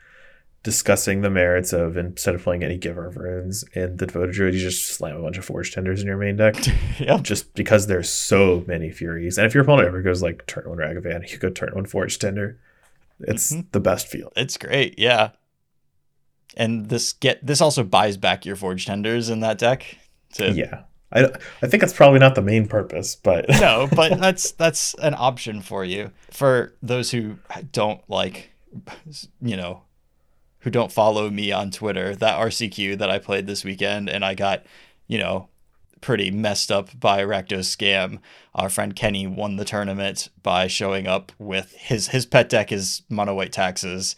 discussing 0.63 1.21
the 1.21 1.29
merits 1.29 1.71
of 1.71 1.95
instead 1.97 2.35
of 2.35 2.43
playing 2.43 2.63
any 2.63 2.77
giver 2.77 3.05
of 3.07 3.15
runes 3.15 3.63
in 3.73 3.97
the 3.97 4.05
devoted 4.05 4.33
druid, 4.33 4.53
you 4.53 4.59
just 4.59 4.85
slam 4.87 5.15
a 5.15 5.21
bunch 5.21 5.37
of 5.37 5.45
forge 5.45 5.73
tenders 5.73 6.01
in 6.01 6.07
your 6.07 6.17
main 6.17 6.35
deck. 6.35 6.55
Yep. 6.99 7.21
Just 7.21 7.53
because 7.53 7.87
there's 7.87 8.09
so 8.09 8.63
many 8.67 8.89
furies. 8.91 9.37
And 9.37 9.45
if 9.45 9.53
your 9.53 9.63
opponent 9.63 9.87
ever 9.87 10.01
goes 10.01 10.21
like 10.23 10.45
turn 10.47 10.67
one 10.67 10.79
Ragavan, 10.79 11.29
you 11.31 11.37
go 11.37 11.49
turn 11.49 11.71
one 11.75 11.85
forge 11.85 12.17
tender. 12.19 12.59
It's 13.19 13.53
Mhm. 13.53 13.71
the 13.71 13.79
best 13.79 14.07
feel. 14.07 14.31
It's 14.35 14.57
great, 14.57 14.97
yeah. 14.97 15.29
And 16.55 16.89
this 16.89 17.13
get 17.13 17.45
this 17.45 17.61
also 17.61 17.83
buys 17.83 18.17
back 18.17 18.45
your 18.45 18.55
forge 18.55 18.85
tenders 18.85 19.29
in 19.29 19.39
that 19.41 19.57
deck. 19.57 19.85
To, 20.33 20.51
Yeah. 20.51 20.83
I, 21.11 21.25
I 21.61 21.67
think 21.67 21.79
that's 21.81 21.93
probably 21.93 22.19
not 22.19 22.35
the 22.35 22.41
main 22.41 22.67
purpose, 22.67 23.15
but 23.15 23.45
no, 23.61 23.87
but 23.95 24.19
that's 24.19 24.51
that's 24.51 24.93
an 24.95 25.13
option 25.17 25.61
for 25.61 25.85
you. 25.85 26.11
For 26.31 26.73
those 26.81 27.11
who 27.11 27.37
don't 27.71 28.01
like, 28.09 28.49
you 29.41 29.55
know, 29.55 29.83
who 30.67 30.71
don't 30.71 30.91
follow 30.91 31.29
me 31.29 31.49
on 31.49 31.71
Twitter, 31.71 32.13
that 32.13 32.37
RCQ 32.37 32.97
that 32.97 33.09
I 33.09 33.19
played 33.19 33.47
this 33.47 33.63
weekend, 33.63 34.09
and 34.09 34.25
I 34.25 34.33
got, 34.33 34.65
you 35.07 35.17
know, 35.17 35.47
pretty 36.01 36.29
messed 36.29 36.73
up 36.73 36.89
by 36.99 37.23
Rakdos 37.23 37.73
scam. 37.73 38.19
Our 38.53 38.67
friend 38.67 38.93
Kenny 38.93 39.27
won 39.27 39.55
the 39.55 39.63
tournament 39.63 40.27
by 40.43 40.67
showing 40.67 41.07
up 41.07 41.31
with 41.39 41.71
his 41.71 42.09
his 42.09 42.25
pet 42.25 42.49
deck 42.49 42.73
is 42.73 43.03
mono 43.09 43.33
white 43.33 43.53
taxes, 43.53 44.17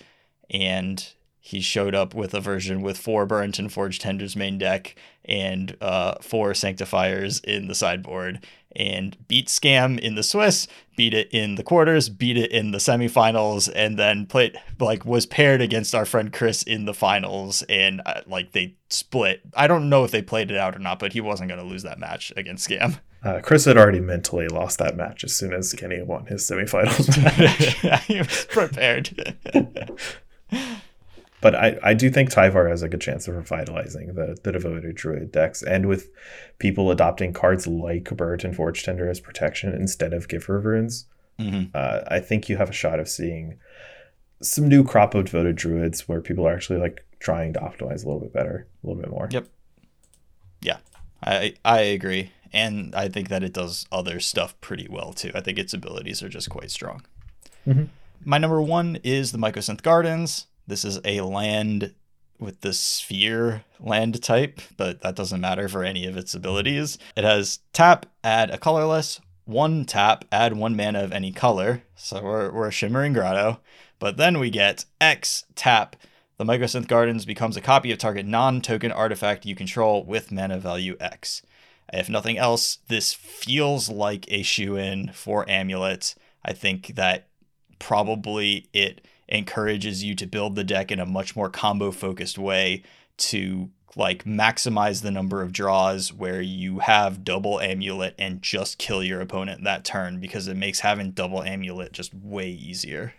and 0.49 1.07
he 1.39 1.61
showed 1.61 1.93
up 1.93 2.15
with 2.15 2.33
a 2.33 2.41
version 2.41 2.81
with 2.81 2.97
four 2.97 3.27
Burrenton 3.27 3.69
tenders 3.69 4.35
main 4.35 4.57
deck 4.57 4.95
and 5.25 5.77
uh, 5.81 6.15
four 6.19 6.55
sanctifiers 6.55 7.41
in 7.41 7.67
the 7.67 7.75
sideboard 7.75 8.43
and 8.75 9.17
beat 9.27 9.47
scam 9.47 9.99
in 9.99 10.15
the 10.15 10.23
swiss 10.23 10.67
beat 10.95 11.13
it 11.13 11.29
in 11.31 11.55
the 11.55 11.63
quarters 11.63 12.09
beat 12.09 12.37
it 12.37 12.51
in 12.51 12.71
the 12.71 12.77
semifinals 12.77 13.71
and 13.73 13.97
then 13.97 14.25
played 14.25 14.59
like 14.79 15.05
was 15.05 15.25
paired 15.25 15.61
against 15.61 15.95
our 15.95 16.05
friend 16.05 16.31
chris 16.33 16.63
in 16.63 16.85
the 16.85 16.93
finals 16.93 17.63
and 17.63 18.01
uh, 18.05 18.21
like 18.27 18.51
they 18.51 18.75
split. 18.89 19.41
I 19.55 19.67
don't 19.67 19.89
know 19.89 20.03
if 20.03 20.11
they 20.11 20.21
played 20.21 20.51
it 20.51 20.57
out 20.57 20.75
or 20.75 20.79
not 20.79 20.99
but 20.99 21.13
he 21.13 21.21
wasn't 21.21 21.49
going 21.49 21.61
to 21.61 21.67
lose 21.67 21.83
that 21.83 21.99
match 21.99 22.33
against 22.35 22.67
scam. 22.67 22.99
Uh, 23.21 23.41
Chris 23.43 23.65
had 23.65 23.77
already 23.77 23.99
mentally 23.99 24.47
lost 24.47 24.79
that 24.79 24.95
match 24.95 25.23
as 25.25 25.35
soon 25.35 25.53
as 25.53 25.73
Kenny 25.73 26.01
won 26.01 26.25
his 26.27 26.49
semifinals 26.49 27.17
match. 27.83 28.03
he 28.05 28.19
was 28.19 28.45
prepared 28.45 29.37
but 31.41 31.55
I, 31.55 31.77
I 31.83 31.93
do 31.93 32.09
think 32.09 32.29
Tyvar 32.31 32.69
has 32.69 32.81
a 32.81 32.89
good 32.89 33.01
chance 33.01 33.27
of 33.27 33.35
revitalizing 33.35 34.13
the, 34.15 34.37
the 34.43 34.51
devoted 34.51 34.95
druid 34.95 35.31
decks. 35.31 35.61
And 35.63 35.87
with 35.87 36.09
people 36.59 36.91
adopting 36.91 37.33
cards 37.33 37.65
like 37.67 38.05
Burrenton 38.15 38.53
Forge 38.53 38.83
Tender 38.83 39.09
as 39.09 39.19
protection 39.19 39.73
instead 39.73 40.13
of 40.13 40.27
Giver 40.27 40.59
Runes, 40.59 41.05
Mhm. 41.39 41.69
uh, 41.73 42.01
I 42.07 42.19
think 42.19 42.49
you 42.49 42.57
have 42.57 42.69
a 42.69 42.73
shot 42.73 42.99
of 42.99 43.07
seeing 43.07 43.57
some 44.41 44.67
new 44.67 44.83
crop 44.83 45.15
of 45.15 45.25
devoted 45.25 45.55
druids 45.55 46.07
where 46.07 46.19
people 46.21 46.45
are 46.47 46.53
actually 46.53 46.79
like 46.79 47.05
trying 47.19 47.53
to 47.53 47.59
optimize 47.59 48.03
a 48.03 48.07
little 48.07 48.19
bit 48.19 48.33
better, 48.33 48.67
a 48.83 48.87
little 48.87 49.01
bit 49.01 49.09
more. 49.09 49.29
Yep. 49.31 49.47
Yeah, 50.61 50.77
I 51.23 51.53
I 51.63 51.79
agree, 51.81 52.31
and 52.51 52.93
I 52.93 53.07
think 53.07 53.29
that 53.29 53.43
it 53.43 53.53
does 53.53 53.85
other 53.91 54.19
stuff 54.19 54.59
pretty 54.59 54.87
well 54.89 55.13
too. 55.13 55.31
I 55.33 55.39
think 55.39 55.57
its 55.57 55.73
abilities 55.73 56.21
are 56.21 56.27
just 56.29 56.49
quite 56.49 56.71
strong. 56.71 57.05
Mhm. 57.65 57.87
My 58.25 58.37
number 58.37 58.61
one 58.61 58.97
is 59.03 59.31
the 59.31 59.37
Mycosynth 59.37 59.81
Gardens. 59.81 60.47
This 60.69 60.85
is 60.85 60.99
a 61.03 61.21
land 61.21 61.93
with 62.39 62.61
the 62.61 62.73
sphere 62.73 63.63
land 63.79 64.21
type, 64.21 64.61
but 64.77 65.01
that 65.01 65.15
doesn't 65.15 65.41
matter 65.41 65.67
for 65.67 65.83
any 65.83 66.05
of 66.05 66.15
its 66.15 66.33
abilities. 66.33 66.97
It 67.15 67.23
has 67.23 67.59
tap, 67.73 68.05
add 68.23 68.51
a 68.51 68.57
colorless, 68.57 69.19
one 69.45 69.83
tap, 69.83 70.25
add 70.31 70.53
one 70.53 70.75
mana 70.75 71.03
of 71.03 71.11
any 71.11 71.31
color. 71.31 71.81
So 71.95 72.23
we're, 72.23 72.51
we're 72.51 72.67
a 72.67 72.71
Shimmering 72.71 73.13
Grotto. 73.13 73.59
But 73.97 74.17
then 74.17 74.39
we 74.39 74.49
get 74.51 74.85
X, 75.01 75.43
tap, 75.55 75.95
the 76.37 76.45
Mycosynth 76.45 76.87
Gardens 76.87 77.25
becomes 77.25 77.57
a 77.57 77.61
copy 77.61 77.91
of 77.91 77.97
target 77.97 78.25
non 78.25 78.61
token 78.61 78.93
artifact 78.93 79.45
you 79.45 79.55
control 79.55 80.05
with 80.05 80.31
mana 80.31 80.57
value 80.57 80.95
X. 80.97 81.41
If 81.91 82.07
nothing 82.07 82.37
else, 82.37 82.77
this 82.87 83.11
feels 83.11 83.89
like 83.89 84.25
a 84.29 84.43
shoe 84.43 84.77
in 84.77 85.11
for 85.13 85.49
Amulet. 85.49 86.15
I 86.45 86.53
think 86.53 86.95
that 86.95 87.27
probably 87.79 88.69
it 88.71 89.01
encourages 89.29 90.03
you 90.03 90.15
to 90.15 90.27
build 90.27 90.55
the 90.55 90.63
deck 90.63 90.91
in 90.91 90.99
a 90.99 91.05
much 91.05 91.35
more 91.35 91.49
combo 91.49 91.91
focused 91.91 92.37
way 92.37 92.83
to 93.17 93.69
like 93.95 94.23
maximize 94.23 95.01
the 95.01 95.11
number 95.11 95.41
of 95.41 95.51
draws 95.51 96.13
where 96.13 96.41
you 96.41 96.79
have 96.79 97.23
double 97.23 97.59
amulet 97.59 98.13
and 98.19 98.41
just 98.41 98.77
kill 98.77 99.03
your 99.03 99.21
opponent 99.21 99.63
that 99.63 99.83
turn 99.83 100.19
because 100.19 100.47
it 100.47 100.55
makes 100.55 100.81
having 100.81 101.11
double 101.11 101.43
amulet 101.43 101.91
just 101.91 102.13
way 102.13 102.49
easier. 102.49 103.13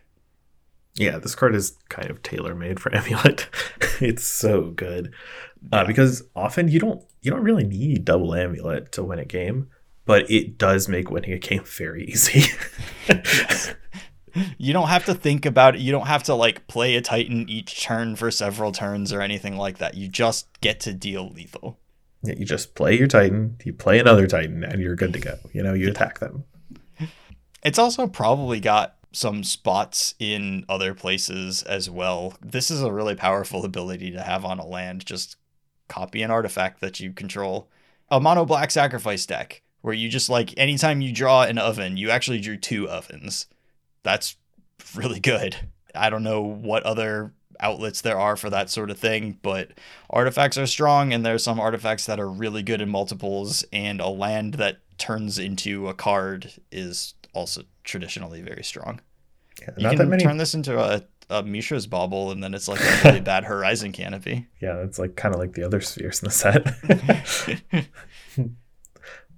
Yeah, 0.95 1.19
this 1.19 1.35
card 1.35 1.55
is 1.55 1.77
kind 1.89 2.11
of 2.11 2.23
tailor 2.23 2.55
made 2.55 2.81
for 2.81 2.95
Amulet. 2.95 3.49
it's 4.01 4.25
so 4.25 4.71
good 4.71 5.15
uh, 5.73 5.85
because 5.85 6.23
often 6.35 6.69
you 6.69 6.81
don't 6.81 7.03
you 7.23 7.31
don't 7.31 7.45
really 7.45 7.65
need 7.65 8.05
double 8.05 8.35
Amulet 8.35 8.93
to 8.93 9.05
win 9.05 9.19
a 9.19 9.25
game, 9.25 9.69
but 10.05 10.31
it 10.31 10.59
does 10.59 10.89
make 10.89 11.11
winning 11.11 11.33
a 11.33 11.39
game 11.39 11.65
very 11.65 12.05
easy. 12.05 12.45
You 14.59 14.73
don't 14.73 14.89
have 14.89 15.05
to 15.07 15.15
think 15.15 15.47
about 15.47 15.75
it. 15.75 15.81
You 15.81 15.93
don't 15.93 16.07
have 16.07 16.23
to 16.25 16.35
like 16.35 16.67
play 16.67 16.97
a 16.97 17.01
Titan 17.01 17.49
each 17.49 17.83
turn 17.83 18.17
for 18.17 18.31
several 18.31 18.73
turns 18.73 19.13
or 19.13 19.21
anything 19.21 19.57
like 19.57 19.79
that. 19.79 19.95
You 19.95 20.09
just 20.09 20.49
get 20.61 20.81
to 20.81 20.93
deal 20.93 21.31
lethal. 21.31 21.79
Yeah, 22.23 22.35
you 22.37 22.45
just 22.45 22.75
play 22.75 22.99
your 22.99 23.09
Titan, 23.09 23.57
you 23.65 23.73
play 23.73 23.99
another 23.99 24.27
Titan, 24.27 24.63
and 24.63 24.81
you're 24.83 24.97
good 24.97 25.13
to 25.15 25.21
go. 25.21 25.39
You 25.53 25.63
know, 25.63 25.73
you 25.73 25.89
attack 25.89 26.19
them. 26.19 26.45
It's 27.63 27.79
also 27.79 28.07
probably 28.07 28.61
got 28.61 28.97
some 29.13 29.43
spots 29.43 30.15
in 30.19 30.65
other 30.69 30.95
places 30.95 31.63
as 31.63 31.91
well. 31.91 32.35
This 32.41 32.71
is 32.71 32.83
a 32.83 32.93
really 32.93 33.15
powerful 33.15 33.65
ability 33.65 34.11
to 34.13 34.23
have 34.23 34.45
on 34.45 34.59
a 34.59 34.67
land. 34.67 35.05
Just 35.05 35.37
copy 35.89 36.23
an 36.23 36.31
artifact 36.31 36.81
that 36.81 37.01
you 37.01 37.13
control. 37.13 37.69
A 38.11 38.21
mono 38.21 38.45
black 38.45 38.71
sacrifice 38.71 39.27
deck 39.27 39.63
where 39.83 39.95
you 39.95 40.09
just 40.09 40.29
like 40.29 40.53
anytime 40.57 41.01
you 41.01 41.13
draw 41.13 41.43
an 41.43 41.59
oven, 41.59 41.97
you 41.97 42.11
actually 42.11 42.41
drew 42.41 42.57
two 42.57 42.89
ovens. 42.89 43.47
That's 44.03 44.37
really 44.95 45.21
good. 45.21 45.57
I 45.95 46.11
don't 46.11 46.23
know 46.23 46.43
what 46.43 46.83
other 46.85 47.33
outlets 47.59 48.01
there 48.01 48.19
are 48.19 48.37
for 48.37 48.49
that 48.51 48.71
sort 48.71 48.91
of 48.91 48.99
thing, 48.99 49.39
but 49.43 49.73
artifacts 50.09 50.57
are 50.57 50.67
strong 50.67 51.13
and 51.13 51.25
there's 51.27 51.45
some 51.45 51.61
artifacts 51.61 52.07
that 52.07 52.19
are 52.19 52.29
really 52.29 52.63
good 52.63 52.81
in 52.81 52.89
multiples 52.89 53.65
and 53.73 54.01
a 54.01 54.09
land 54.09 54.55
that 54.55 54.79
turns 54.99 55.39
into 55.39 55.89
a 55.89 55.95
card 55.95 56.53
is 56.73 57.15
also 57.35 57.63
traditionally 57.85 58.41
very 58.41 58.65
strong. 58.65 59.01
Yeah, 59.61 59.71
You 59.77 59.89
can 59.91 59.99
that 59.99 60.07
many. 60.09 60.23
turn 60.23 60.37
this 60.39 60.55
into 60.55 60.79
a, 60.79 61.03
a 61.29 61.43
Mishra's 61.43 61.87
Bauble 61.87 62.31
and 62.31 62.43
then 62.43 62.55
it's 62.55 62.69
like 62.69 62.81
a 62.81 63.01
really 63.05 63.21
bad 63.21 63.45
horizon 63.45 63.93
canopy. 63.93 64.47
yeah, 64.61 64.77
it's 64.79 64.99
like 64.99 65.17
kind 65.17 65.35
of 65.35 65.41
like 65.41 65.53
the 65.53 65.63
other 65.65 65.81
spheres 65.83 66.23
in 66.23 66.29
the 66.29 66.31
set. 66.31 67.87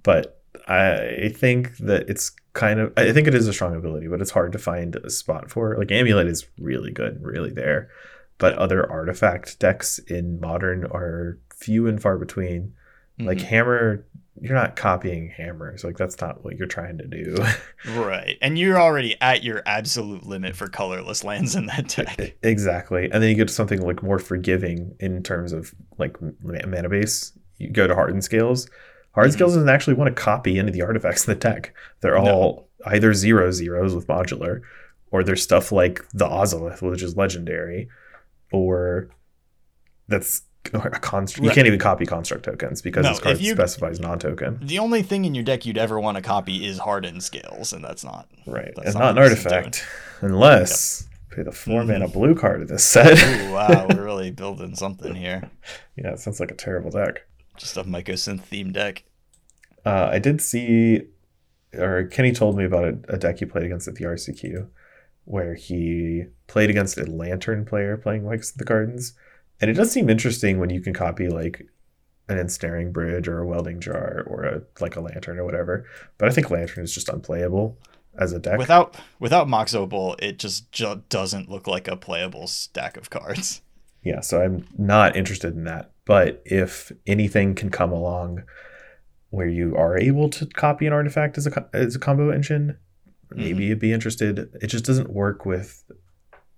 but 0.03 0.42
I 0.67 1.31
think 1.35 1.77
that 1.77 2.09
it's 2.09 2.31
kind 2.53 2.79
of 2.79 2.93
I 2.97 3.11
think 3.11 3.27
it 3.27 3.33
is 3.35 3.47
a 3.47 3.53
strong 3.53 3.75
ability, 3.75 4.07
but 4.07 4.21
it's 4.21 4.31
hard 4.31 4.51
to 4.53 4.59
find 4.59 4.95
a 4.97 5.09
spot 5.09 5.49
for. 5.51 5.77
Like 5.77 5.91
Amulet 5.91 6.27
is 6.27 6.45
really 6.59 6.91
good, 6.91 7.21
really 7.21 7.51
there, 7.51 7.89
but 8.37 8.53
other 8.53 8.89
artifact 8.89 9.59
decks 9.59 9.99
in 9.99 10.39
modern 10.39 10.85
are 10.85 11.37
few 11.55 11.87
and 11.87 12.01
far 12.01 12.17
between. 12.17 12.73
Like 13.19 13.37
Mhm. 13.39 13.43
Hammer, 13.43 14.05
you're 14.41 14.55
not 14.55 14.75
copying 14.75 15.29
hammers. 15.29 15.83
Like 15.83 15.97
that's 15.97 16.19
not 16.19 16.43
what 16.43 16.57
you're 16.57 16.67
trying 16.67 16.97
to 16.97 17.05
do. 17.07 17.35
right. 17.95 18.37
And 18.41 18.57
you're 18.57 18.79
already 18.79 19.15
at 19.21 19.43
your 19.43 19.61
absolute 19.65 20.25
limit 20.25 20.55
for 20.55 20.67
colorless 20.67 21.23
lands 21.23 21.55
in 21.55 21.65
that 21.67 21.87
deck. 21.89 22.35
exactly. 22.41 23.05
And 23.11 23.21
then 23.21 23.29
you 23.29 23.35
get 23.35 23.49
to 23.49 23.53
something 23.53 23.81
like 23.81 24.01
more 24.01 24.17
forgiving 24.19 24.95
in 24.99 25.21
terms 25.23 25.51
of 25.53 25.73
like 25.97 26.17
mana 26.41 26.89
base. 26.89 27.33
You 27.59 27.69
go 27.69 27.85
to 27.87 27.93
hardened 27.95 28.23
scales. 28.23 28.67
Hardened 29.13 29.33
Mhm. 29.33 29.37
scales 29.37 29.53
doesn't 29.55 29.69
actually 29.69 29.93
want 29.95 30.15
to 30.15 30.21
copy 30.21 30.59
any 30.59 30.67
of 30.69 30.73
the 30.73 30.81
artifacts 30.81 31.27
in 31.27 31.33
the 31.33 31.39
deck. 31.39 31.73
They're 32.01 32.15
No. 32.15 32.25
all 32.31 32.69
either 32.85 33.13
zero 33.13 33.51
zeros 33.51 33.95
with 33.95 34.07
modular, 34.07 34.61
or 35.11 35.23
there's 35.23 35.41
stuff 35.41 35.71
like 35.71 36.03
the 36.13 36.25
Ozolith, 36.27 36.81
which 36.81 37.01
is 37.03 37.15
legendary, 37.15 37.87
or 38.51 39.09
that's 40.07 40.41
a 40.73 40.89
construct. 40.91 41.43
You 41.45 41.51
can't 41.51 41.67
even 41.67 41.79
copy 41.79 42.05
construct 42.05 42.45
tokens 42.45 42.81
because 42.81 43.03
No, 43.03 43.09
this 43.11 43.19
card 43.19 43.39
you- 43.39 43.51
specifies 43.53 43.99
non-token. 43.99 44.59
The 44.63 44.79
only 44.79 45.01
thing 45.03 45.25
in 45.25 45.35
your 45.35 45.43
deck 45.43 45.65
you'd 45.65 45.77
ever 45.77 45.99
want 45.99 46.15
to 46.17 46.23
copy 46.23 46.65
is 46.65 46.79
hardened 46.79 47.21
scales, 47.23 47.73
and 47.73 47.83
that's 47.83 48.03
not. 48.03 48.27
Right, 48.47 48.71
That's 48.75 48.89
and 48.89 48.95
not 48.95 48.99
not 48.99 49.09
an 49.09 49.15
what 49.23 49.29
this 49.29 49.39
is 49.39 49.45
artifact, 49.45 49.85
unless 50.21 51.07
pay 51.31 51.43
the 51.43 51.51
4 51.51 51.81
Mhm. 51.81 51.87
mana 51.87 52.07
blue 52.07 52.33
card 52.35 52.61
of 52.61 52.67
this 52.69 52.83
set. 52.83 53.17
Ooh, 53.21 53.51
wow, 53.53 53.87
we're 53.89 54.03
really 54.03 54.31
building 54.31 54.75
something 54.75 55.15
here. 55.15 55.49
yeah, 55.97 56.11
it 56.11 56.19
sounds 56.19 56.39
like 56.39 56.51
a 56.51 56.55
terrible 56.55 56.91
deck. 56.91 57.25
Just 57.57 57.77
a 57.77 57.83
mycosynth 57.83 58.41
theme 58.41 58.71
deck. 58.71 59.03
Uh, 59.85 60.09
I 60.11 60.19
did 60.19 60.41
see, 60.41 61.03
or 61.73 62.05
Kenny 62.05 62.31
told 62.31 62.57
me 62.57 62.65
about 62.65 62.85
a, 62.85 62.97
a 63.09 63.17
deck 63.17 63.39
he 63.39 63.45
played 63.45 63.65
against 63.65 63.87
at 63.87 63.95
the 63.95 64.05
RCQ, 64.05 64.67
where 65.25 65.55
he 65.55 66.25
played 66.47 66.69
against 66.69 66.97
a 66.97 67.05
lantern 67.05 67.65
player 67.65 67.97
playing 67.97 68.25
like 68.25 68.43
the 68.55 68.65
gardens, 68.65 69.13
and 69.61 69.69
it 69.69 69.75
does 69.75 69.91
seem 69.91 70.09
interesting 70.09 70.59
when 70.59 70.69
you 70.69 70.81
can 70.81 70.93
copy 70.93 71.27
like 71.27 71.67
an 72.29 72.37
ensnaring 72.37 72.91
bridge 72.91 73.27
or 73.27 73.39
a 73.39 73.45
welding 73.45 73.79
jar 73.79 74.23
or 74.27 74.43
a 74.45 74.61
like 74.79 74.95
a 74.95 75.01
lantern 75.01 75.37
or 75.37 75.45
whatever. 75.45 75.85
But 76.17 76.29
I 76.29 76.31
think 76.31 76.49
lantern 76.49 76.83
is 76.83 76.93
just 76.93 77.09
unplayable 77.09 77.77
as 78.17 78.31
a 78.33 78.39
deck. 78.39 78.57
Without 78.57 78.95
without 79.19 79.49
Mox 79.49 79.73
Opal, 79.73 80.15
it 80.19 80.39
just 80.39 80.71
ju- 80.71 81.03
doesn't 81.09 81.49
look 81.49 81.67
like 81.67 81.87
a 81.87 81.97
playable 81.97 82.47
stack 82.47 82.97
of 82.97 83.09
cards. 83.09 83.61
Yeah, 84.03 84.19
so 84.19 84.41
I'm 84.41 84.67
not 84.77 85.15
interested 85.15 85.55
in 85.55 85.63
that. 85.63 85.92
But 86.05 86.41
if 86.45 86.91
anything 87.07 87.55
can 87.55 87.69
come 87.69 87.91
along 87.91 88.43
where 89.29 89.47
you 89.47 89.75
are 89.75 89.97
able 89.97 90.29
to 90.29 90.45
copy 90.45 90.85
an 90.85 90.93
artifact 90.93 91.37
as 91.37 91.47
a 91.47 91.69
as 91.73 91.95
a 91.95 91.99
combo 91.99 92.29
engine, 92.29 92.77
maybe 93.31 93.51
mm-hmm. 93.51 93.61
you'd 93.61 93.79
be 93.79 93.93
interested. 93.93 94.49
It 94.61 94.67
just 94.67 94.85
doesn't 94.85 95.11
work 95.11 95.45
with 95.45 95.83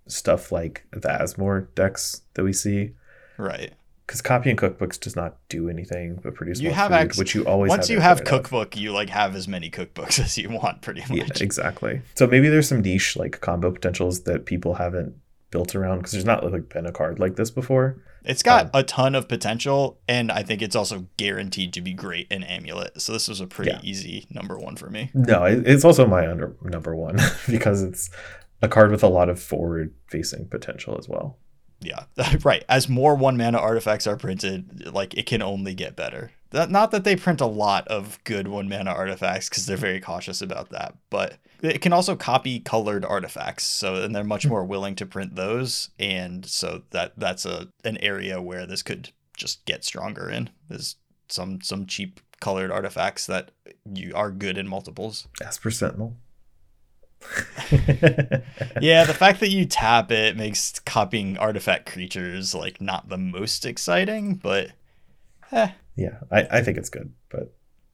stuff 0.08 0.52
like 0.52 0.86
the 0.92 1.08
Asmore 1.08 1.74
decks 1.76 2.22
that 2.34 2.44
we 2.44 2.54
see. 2.54 2.92
Right. 3.38 3.74
Because 4.06 4.22
copying 4.22 4.56
cookbooks 4.56 5.00
does 5.00 5.16
not 5.16 5.38
do 5.50 5.68
anything 5.68 6.20
but 6.22 6.36
produce 6.36 6.60
you 6.60 6.72
have 6.72 6.92
food, 6.92 6.98
ex- 6.98 7.18
which 7.18 7.34
you 7.34 7.44
always 7.46 7.70
once 7.70 7.88
have 7.88 7.96
you 7.96 8.00
have 8.00 8.24
cookbook, 8.24 8.76
of. 8.76 8.82
you 8.82 8.92
like 8.92 9.10
have 9.10 9.36
as 9.36 9.48
many 9.48 9.72
cookbooks 9.72 10.20
as 10.24 10.38
you 10.38 10.50
want, 10.50 10.82
pretty 10.82 11.02
much. 11.02 11.12
Yeah, 11.18 11.26
exactly. 11.40 12.02
So 12.14 12.28
maybe 12.28 12.50
there's 12.50 12.68
some 12.68 12.82
niche 12.82 13.16
like 13.16 13.42
combo 13.42 13.72
potentials 13.72 14.24
that 14.24 14.46
people 14.46 14.76
haven't 14.76 15.16
built 15.50 15.76
around 15.76 16.00
because 16.00 16.12
there's 16.12 16.26
not 16.26 16.50
like 16.52 16.70
been 16.70 16.86
a 16.86 16.92
card 16.92 17.20
like 17.20 17.36
this 17.36 17.50
before. 17.50 18.04
It's 18.26 18.44
got 18.44 18.66
um, 18.66 18.72
a 18.74 18.84
ton 18.84 19.16
of 19.16 19.28
potential, 19.28 20.00
and 20.08 20.32
I 20.32 20.44
think 20.44 20.62
it's 20.62 20.76
also 20.76 21.08
guaranteed 21.18 21.74
to 21.74 21.82
be 21.82 21.94
great 21.94 22.28
in 22.32 22.44
Amulet. 22.44 23.02
So 23.02 23.14
this 23.14 23.28
was 23.28 23.40
a 23.40 23.48
pretty 23.48 23.72
yeah. 23.72 23.80
easy 23.84 24.28
number 24.30 24.58
one 24.58 24.76
for 24.76 24.90
me. 24.90 25.12
No, 25.14 25.44
it's 25.44 25.86
also 25.86 26.06
my 26.06 26.30
under 26.30 26.56
number 26.62 26.96
one 26.96 27.18
because 27.48 27.82
it's 27.82 28.10
a 28.62 28.68
card 28.68 28.92
with 28.92 29.04
a 29.04 29.08
lot 29.08 29.30
of 29.30 29.40
forward 29.40 29.94
facing 30.08 30.48
potential 30.48 30.98
as 30.98 31.08
well. 31.08 31.38
Yeah, 31.82 32.06
right. 32.44 32.64
As 32.68 32.90
more 32.90 33.16
one 33.16 33.38
mana 33.38 33.60
artifacts 33.60 34.08
are 34.08 34.18
printed, 34.18 34.94
like 34.94 35.14
it 35.14 35.26
can 35.26 35.42
only 35.42 35.74
get 35.74 35.96
better. 35.96 36.32
Not 36.56 36.92
that 36.92 37.04
they 37.04 37.16
print 37.16 37.42
a 37.42 37.46
lot 37.46 37.88
of 37.90 38.24
good 38.24 38.48
one 38.48 38.70
mana 38.70 38.92
artifacts 38.92 39.50
because 39.50 39.66
they're 39.66 39.78
very 39.78 40.00
cautious 40.00 40.42
about 40.42 40.70
that, 40.70 40.96
but 41.10 41.38
it 41.62 41.82
can 41.82 41.94
also 41.94 42.16
copy 42.16 42.60
colored 42.60 43.04
artifacts. 43.04 43.66
So 43.66 43.96
and 43.96 44.16
they're 44.16 44.24
much 44.24 44.44
hmm. 44.44 44.50
more 44.50 44.66
willing 44.66 44.96
to 44.96 45.06
print 45.06 45.36
those, 45.36 45.90
and 46.00 46.46
so 46.46 46.84
that 46.92 47.14
that's 47.18 47.46
a 47.46 47.68
an 47.84 47.98
area 47.98 48.42
where 48.42 48.66
this 48.66 48.84
could 48.84 49.12
just 49.36 49.66
get 49.66 49.84
stronger 49.84 50.30
in. 50.30 50.50
is 50.70 50.96
some 51.28 51.60
some 51.62 51.86
cheap 51.86 52.22
colored 52.40 52.72
artifacts 52.72 53.26
that 53.26 53.52
you 53.92 54.14
are 54.16 54.32
good 54.32 54.58
in 54.58 54.68
multiples. 54.68 55.28
Esper 55.42 55.72
Sentinel. 55.72 56.16
yeah, 57.72 59.04
the 59.04 59.16
fact 59.18 59.40
that 59.40 59.50
you 59.50 59.66
tap 59.66 60.12
it 60.12 60.38
makes 60.38 60.80
copying 60.80 61.38
artifact 61.38 61.92
creatures 61.92 62.54
like 62.54 62.80
not 62.80 63.10
the 63.10 63.18
most 63.18 63.66
exciting, 63.66 64.36
but 64.36 64.72
eh. 65.52 65.72
Yeah, 65.96 66.20
I, 66.32 66.48
I 66.52 66.62
think 66.62 66.78
it's 66.78 66.90
good, 66.90 67.14
but 67.30 67.54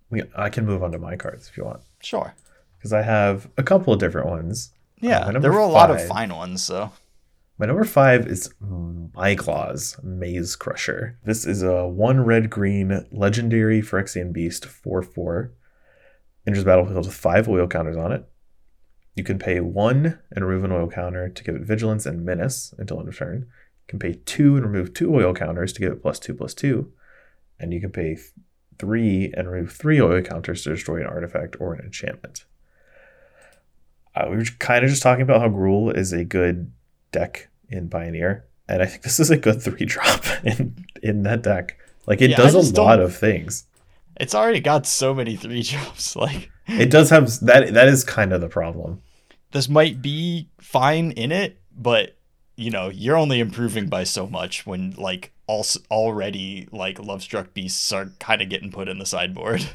we 0.10 0.23
I 0.36 0.49
can 0.49 0.65
move 0.65 0.84
on 0.84 0.91
to 0.91 0.99
my 0.99 1.15
cards 1.15 1.48
if 1.49 1.57
you 1.57 1.65
want. 1.65 1.82
Sure. 2.02 2.34
Because 2.78 2.94
I 2.94 3.02
have 3.02 3.49
a 3.57 3.64
couple 3.64 3.94
of 3.94 3.99
different 3.99 4.28
ones. 4.28 4.72
Yeah, 4.99 5.19
uh, 5.19 5.40
there 5.40 5.52
were 5.52 5.60
a 5.60 5.64
five, 5.64 5.73
lot 5.73 5.91
of 5.91 6.06
fine 6.07 6.34
ones, 6.34 6.64
so. 6.64 6.91
My 7.57 7.68
number 7.68 7.84
five 7.84 8.26
is 8.26 8.52
Migloz 8.60 10.03
Maze 10.03 10.56
Crusher. 10.56 11.19
This 11.23 11.45
is 11.45 11.61
a 11.61 11.88
one 11.88 12.26
red 12.26 12.49
green 12.49 13.06
legendary 13.11 13.82
Phyrexian 13.82 14.34
Beast 14.34 14.65
4 14.65 15.03
4. 15.03 15.52
Enters 16.48 16.64
battlefield 16.64 17.06
with 17.06 17.14
five 17.14 17.48
oil 17.48 17.68
counters 17.68 17.98
on 17.98 18.11
it. 18.11 18.28
You 19.15 19.23
can 19.23 19.38
pay 19.38 19.60
one 19.60 20.19
and 20.32 20.44
remove 20.44 20.64
an 20.64 20.72
oil 20.72 20.90
counter 20.90 21.30
to 21.30 21.44
give 21.44 21.53
it 21.53 21.61
vigilance 21.61 22.07
and 22.07 22.26
menace 22.26 22.73
until 22.80 22.99
end 22.99 23.10
of 23.10 23.18
turn. 23.18 23.41
You 23.41 23.88
can 23.88 23.99
pay 23.99 24.14
two 24.26 24.56
and 24.56 24.65
remove 24.65 24.94
two 24.94 25.14
oil 25.14 25.34
counters 25.34 25.72
to 25.73 25.82
give 25.82 25.91
it 25.91 26.02
plus 26.02 26.18
two 26.18 26.34
plus 26.34 26.56
two. 26.56 26.91
And 27.62 27.74
you 27.74 27.80
can 27.80 27.92
pay 27.92 28.18
three 28.80 29.32
and 29.38 29.50
remove 29.50 29.72
three 29.72 30.02
oil 30.02 30.22
counters 30.24 30.64
to 30.64 30.70
destroy 30.72 31.02
an 31.02 31.06
artifact 31.06 31.56
or 31.60 31.76
an 31.76 31.86
enchantment. 31.86 32.46
Uh, 34.16 34.26
we 34.30 34.38
were 34.38 34.46
kind 34.60 34.84
of 34.84 34.90
just 34.90 35.04
talking 35.04 35.22
about 35.22 35.40
how 35.40 35.48
Gruul 35.48 35.96
is 35.96 36.12
a 36.12 36.26
good 36.26 36.72
deck 37.12 37.50
in 37.70 37.90
Pioneer, 37.90 38.46
and 38.68 38.82
I 38.82 38.88
think 38.88 39.04
this 39.04 39.20
is 39.20 39.30
a 39.30 39.38
good 39.38 39.62
three 39.62 39.86
drop 39.86 40.26
in 40.44 40.84
in 41.02 41.24
that 41.24 41.44
deck. 41.44 41.78
Like 42.08 42.22
it 42.22 42.32
yeah, 42.32 42.38
does 42.38 42.56
a 42.56 42.82
lot 42.82 43.00
of 43.00 43.16
things. 43.16 43.68
It's 44.20 44.36
already 44.36 44.60
got 44.60 44.86
so 44.86 45.14
many 45.14 45.36
three 45.36 45.62
drops. 45.64 46.16
Like 46.16 46.50
it 46.68 46.90
does 46.90 47.10
have 47.12 47.28
that. 47.42 47.74
That 47.74 47.88
is 47.88 48.04
kind 48.04 48.34
of 48.34 48.42
the 48.42 48.50
problem. 48.50 49.02
This 49.52 49.70
might 49.70 50.02
be 50.02 50.50
fine 50.60 51.12
in 51.12 51.32
it, 51.32 51.62
but 51.72 52.18
you 52.58 52.72
know 52.72 52.90
you're 52.90 53.18
only 53.18 53.40
improving 53.40 53.88
by 53.88 54.04
so 54.04 54.28
much 54.28 54.66
when 54.66 54.92
like 54.98 55.32
also 55.52 55.82
already 55.91 56.69
like 56.72 56.98
love 56.98 57.22
struck 57.22 57.53
beasts 57.53 57.91
are 57.91 58.06
kind 58.19 58.41
of 58.41 58.48
getting 58.48 58.72
put 58.72 58.88
in 58.88 58.99
the 58.99 59.06
sideboard. 59.06 59.69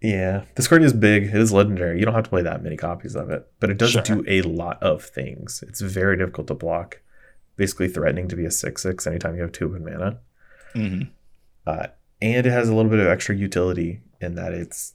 Yeah, 0.00 0.44
this 0.54 0.68
card 0.68 0.84
is 0.84 0.92
big. 0.92 1.24
It 1.24 1.34
is 1.34 1.52
legendary. 1.52 1.98
You 1.98 2.04
don't 2.04 2.14
have 2.14 2.24
to 2.24 2.30
play 2.30 2.42
that 2.42 2.62
many 2.62 2.76
copies 2.76 3.16
of 3.16 3.28
it, 3.30 3.50
but 3.58 3.70
it 3.70 3.78
does 3.78 3.90
sure. 3.90 4.02
do 4.02 4.24
a 4.28 4.42
lot 4.42 4.80
of 4.80 5.02
things. 5.02 5.64
It's 5.66 5.80
very 5.80 6.16
difficult 6.16 6.46
to 6.48 6.54
block. 6.54 7.00
Basically, 7.56 7.88
threatening 7.88 8.28
to 8.28 8.36
be 8.36 8.44
a 8.44 8.50
six-six 8.50 9.06
anytime 9.06 9.34
you 9.34 9.42
have 9.42 9.52
two 9.52 9.74
in 9.74 9.84
mana. 9.84 10.20
Mm-hmm. 10.74 11.08
Uh, 11.66 11.86
and 12.22 12.46
it 12.46 12.50
has 12.50 12.68
a 12.68 12.74
little 12.74 12.90
bit 12.90 13.00
of 13.00 13.08
extra 13.08 13.34
utility 13.34 14.02
in 14.20 14.36
that 14.36 14.52
it's 14.52 14.94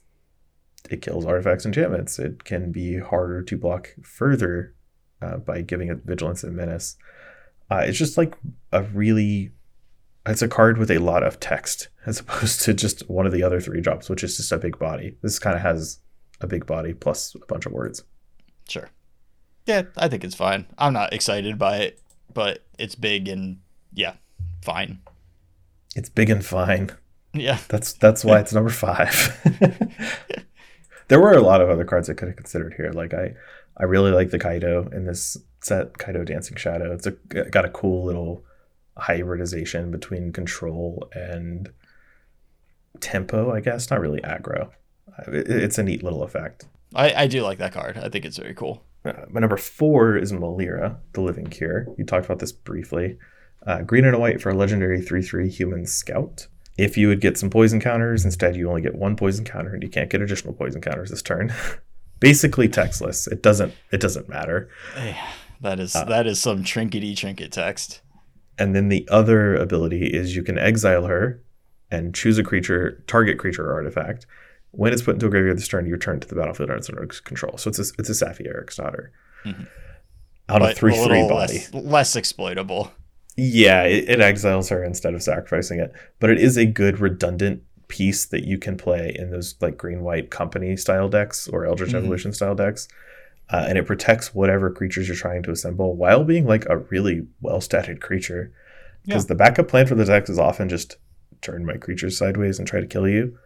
it 0.88 1.02
kills 1.02 1.26
artifacts 1.26 1.66
and 1.66 1.76
enchantments. 1.76 2.18
It 2.18 2.44
can 2.44 2.72
be 2.72 2.98
harder 2.98 3.42
to 3.42 3.56
block 3.58 3.94
further 4.02 4.74
uh, 5.20 5.38
by 5.38 5.60
giving 5.60 5.88
it 5.88 6.04
vigilance 6.04 6.44
and 6.44 6.56
menace. 6.56 6.96
Uh, 7.70 7.82
it's 7.86 7.98
just 7.98 8.16
like 8.16 8.36
a 8.72 8.82
really 8.84 9.52
it's 10.26 10.42
a 10.42 10.48
card 10.48 10.78
with 10.78 10.90
a 10.90 10.98
lot 10.98 11.22
of 11.22 11.40
text 11.40 11.88
as 12.06 12.20
opposed 12.20 12.62
to 12.62 12.74
just 12.74 13.08
one 13.08 13.26
of 13.26 13.32
the 13.32 13.42
other 13.42 13.60
three 13.60 13.80
drops, 13.80 14.08
which 14.08 14.24
is 14.24 14.36
just 14.36 14.52
a 14.52 14.58
big 14.58 14.78
body. 14.78 15.16
This 15.22 15.38
kind 15.38 15.56
of 15.56 15.62
has 15.62 15.98
a 16.40 16.46
big 16.46 16.66
body 16.66 16.92
plus 16.94 17.34
a 17.34 17.46
bunch 17.46 17.66
of 17.66 17.72
words. 17.72 18.02
Sure. 18.68 18.90
Yeah, 19.66 19.82
I 19.96 20.08
think 20.08 20.24
it's 20.24 20.34
fine. 20.34 20.66
I'm 20.76 20.92
not 20.92 21.12
excited 21.12 21.58
by 21.58 21.78
it, 21.78 22.00
but 22.32 22.64
it's 22.78 22.96
big 22.96 23.28
and 23.28 23.58
yeah, 23.92 24.14
fine. 24.62 25.00
It's 25.94 26.08
big 26.08 26.30
and 26.30 26.44
fine. 26.44 26.90
Yeah. 27.32 27.58
That's 27.68 27.92
that's 27.94 28.24
why 28.24 28.38
it's 28.40 28.52
number 28.52 28.70
five. 28.70 29.40
there 31.08 31.20
were 31.20 31.32
a 31.32 31.40
lot 31.40 31.60
of 31.60 31.70
other 31.70 31.84
cards 31.84 32.10
I 32.10 32.14
could 32.14 32.28
have 32.28 32.36
considered 32.36 32.74
here. 32.76 32.90
Like 32.92 33.14
I, 33.14 33.34
I 33.76 33.84
really 33.84 34.10
like 34.10 34.30
the 34.30 34.38
Kaito 34.38 34.92
in 34.92 35.06
this 35.06 35.36
set, 35.60 35.94
Kaito 35.94 36.26
Dancing 36.26 36.56
Shadow. 36.56 36.92
It's 36.92 37.06
a 37.06 37.12
got 37.12 37.64
a 37.64 37.70
cool 37.70 38.04
little 38.04 38.44
hybridization 38.96 39.90
between 39.90 40.32
control 40.32 41.08
and 41.14 41.70
tempo. 43.00 43.52
I 43.52 43.60
guess 43.60 43.90
not 43.90 44.00
really 44.00 44.20
aggro. 44.20 44.70
it's 45.28 45.78
a 45.78 45.82
neat 45.82 46.02
little 46.02 46.22
effect. 46.22 46.66
I, 46.94 47.22
I 47.22 47.26
do 47.26 47.42
like 47.42 47.58
that 47.58 47.72
card. 47.72 47.98
I 47.98 48.08
think 48.08 48.24
it's 48.24 48.36
very 48.36 48.54
cool. 48.54 48.82
Uh, 49.04 49.12
my 49.30 49.40
number 49.40 49.56
four 49.56 50.16
is 50.16 50.32
Melira, 50.32 50.96
the 51.12 51.22
Living 51.22 51.46
Cure. 51.46 51.86
You 51.96 52.04
talked 52.04 52.26
about 52.26 52.38
this 52.38 52.52
briefly. 52.52 53.18
Uh, 53.66 53.82
green 53.82 54.04
and 54.04 54.14
a 54.14 54.18
white 54.18 54.40
for 54.40 54.50
a 54.50 54.54
legendary 54.54 55.00
3 55.00 55.22
3 55.22 55.48
human 55.48 55.86
scout. 55.86 56.46
If 56.78 56.96
you 56.96 57.08
would 57.08 57.20
get 57.20 57.36
some 57.36 57.50
poison 57.50 57.80
counters, 57.80 58.24
instead 58.24 58.56
you 58.56 58.68
only 58.68 58.82
get 58.82 58.94
one 58.94 59.16
poison 59.16 59.44
counter 59.44 59.74
and 59.74 59.82
you 59.82 59.88
can't 59.88 60.10
get 60.10 60.22
additional 60.22 60.54
poison 60.54 60.80
counters 60.80 61.10
this 61.10 61.22
turn. 61.22 61.52
Basically 62.20 62.68
textless. 62.68 63.30
It 63.30 63.42
doesn't 63.42 63.74
it 63.90 64.00
doesn't 64.00 64.28
matter. 64.28 64.70
that 65.60 65.80
is 65.80 65.94
uh, 65.94 66.04
that 66.04 66.26
is 66.26 66.40
some 66.40 66.62
trinkety 66.62 67.16
trinket 67.16 67.52
text. 67.52 68.00
And 68.58 68.74
then 68.74 68.88
the 68.88 69.08
other 69.10 69.54
ability 69.54 70.06
is 70.06 70.36
you 70.36 70.42
can 70.42 70.58
exile 70.58 71.04
her 71.06 71.42
and 71.90 72.14
choose 72.14 72.38
a 72.38 72.42
creature, 72.42 73.02
target 73.06 73.38
creature 73.38 73.68
or 73.68 73.74
artifact. 73.74 74.26
When 74.72 74.92
it's 74.92 75.02
put 75.02 75.14
into 75.14 75.26
a 75.26 75.30
graveyard 75.30 75.58
this 75.58 75.68
turn, 75.68 75.86
you 75.86 75.92
return 75.92 76.20
to 76.20 76.28
the 76.28 76.34
battlefield 76.34 76.70
under 76.70 77.02
its 77.02 77.20
control. 77.20 77.58
So 77.58 77.68
it's 77.68 77.78
a, 77.78 77.84
it's 77.98 78.08
a 78.08 78.24
Saffi 78.24 78.46
Eriksdotter. 78.46 79.08
Mm-hmm. 79.44 79.64
On 80.48 80.62
a 80.62 80.74
3 80.74 80.94
3 80.94 81.28
body. 81.28 81.54
Less, 81.54 81.74
less 81.74 82.16
exploitable. 82.16 82.92
Yeah, 83.36 83.84
it, 83.84 84.08
it, 84.08 84.20
exiles 84.20 84.68
her 84.68 84.84
instead 84.84 85.14
of 85.14 85.22
sacrificing 85.22 85.80
it, 85.80 85.92
but 86.20 86.28
it 86.28 86.38
is 86.38 86.58
a 86.58 86.66
good 86.66 87.00
redundant 87.00 87.62
piece 87.88 88.26
that 88.26 88.44
you 88.44 88.58
can 88.58 88.76
play 88.76 89.14
in 89.18 89.30
those 89.30 89.54
like 89.60 89.78
green 89.78 90.02
white 90.02 90.30
company 90.30 90.76
style 90.76 91.08
decks 91.08 91.48
or 91.48 91.64
Eldritch 91.64 91.90
mm-hmm. 91.90 91.98
Evolution 91.98 92.32
style 92.32 92.54
decks. 92.54 92.88
Uh, 93.50 93.66
and 93.68 93.76
it 93.76 93.86
protects 93.86 94.34
whatever 94.34 94.70
creatures 94.70 95.08
you're 95.08 95.16
trying 95.16 95.42
to 95.42 95.50
assemble 95.50 95.94
while 95.94 96.24
being 96.24 96.46
like 96.46 96.64
a 96.70 96.78
really 96.78 97.26
well 97.40 97.58
statted 97.58 98.00
creature. 98.00 98.52
Because 99.04 99.24
yeah. 99.24 99.28
the 99.28 99.34
backup 99.34 99.68
plan 99.68 99.86
for 99.86 99.94
the 99.94 100.04
decks 100.04 100.30
is 100.30 100.38
often 100.38 100.68
just 100.68 100.96
turn 101.42 101.66
my 101.66 101.76
creatures 101.76 102.16
sideways 102.16 102.58
and 102.58 102.66
try 102.66 102.80
to 102.80 102.86
kill 102.86 103.08
you. 103.08 103.36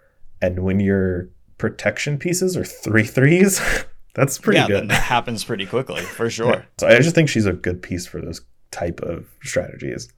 And 0.41 0.61
when 0.61 0.81
your 0.81 1.31
protection 1.59 2.19
pieces 2.19 2.57
are 2.57 2.65
three 2.65 3.05
threes, 3.05 3.61
that's 4.15 4.39
pretty 4.39 4.61
yeah, 4.61 4.67
good. 4.67 4.89
That 4.91 5.03
happens 5.03 5.45
pretty 5.45 5.67
quickly 5.67 6.03
for 6.03 6.31
sure. 6.31 6.55
Yeah. 6.55 6.63
So 6.79 6.89
I 6.89 6.99
just 6.99 7.15
think 7.15 7.29
she's 7.29 7.47
a 7.47 7.53
good 7.53 7.83
piece 7.83 8.07
for 8.07 8.21
those 8.21 8.43
type 8.71 9.01
of 9.01 9.27
strategies. 9.43 10.13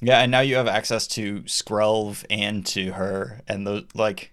Yeah, 0.00 0.20
and 0.20 0.30
now 0.30 0.40
you 0.40 0.56
have 0.56 0.66
access 0.66 1.06
to 1.08 1.42
Skrelv 1.42 2.24
and 2.30 2.64
to 2.66 2.92
her, 2.92 3.42
and 3.46 3.66
those 3.66 3.84
like 3.94 4.32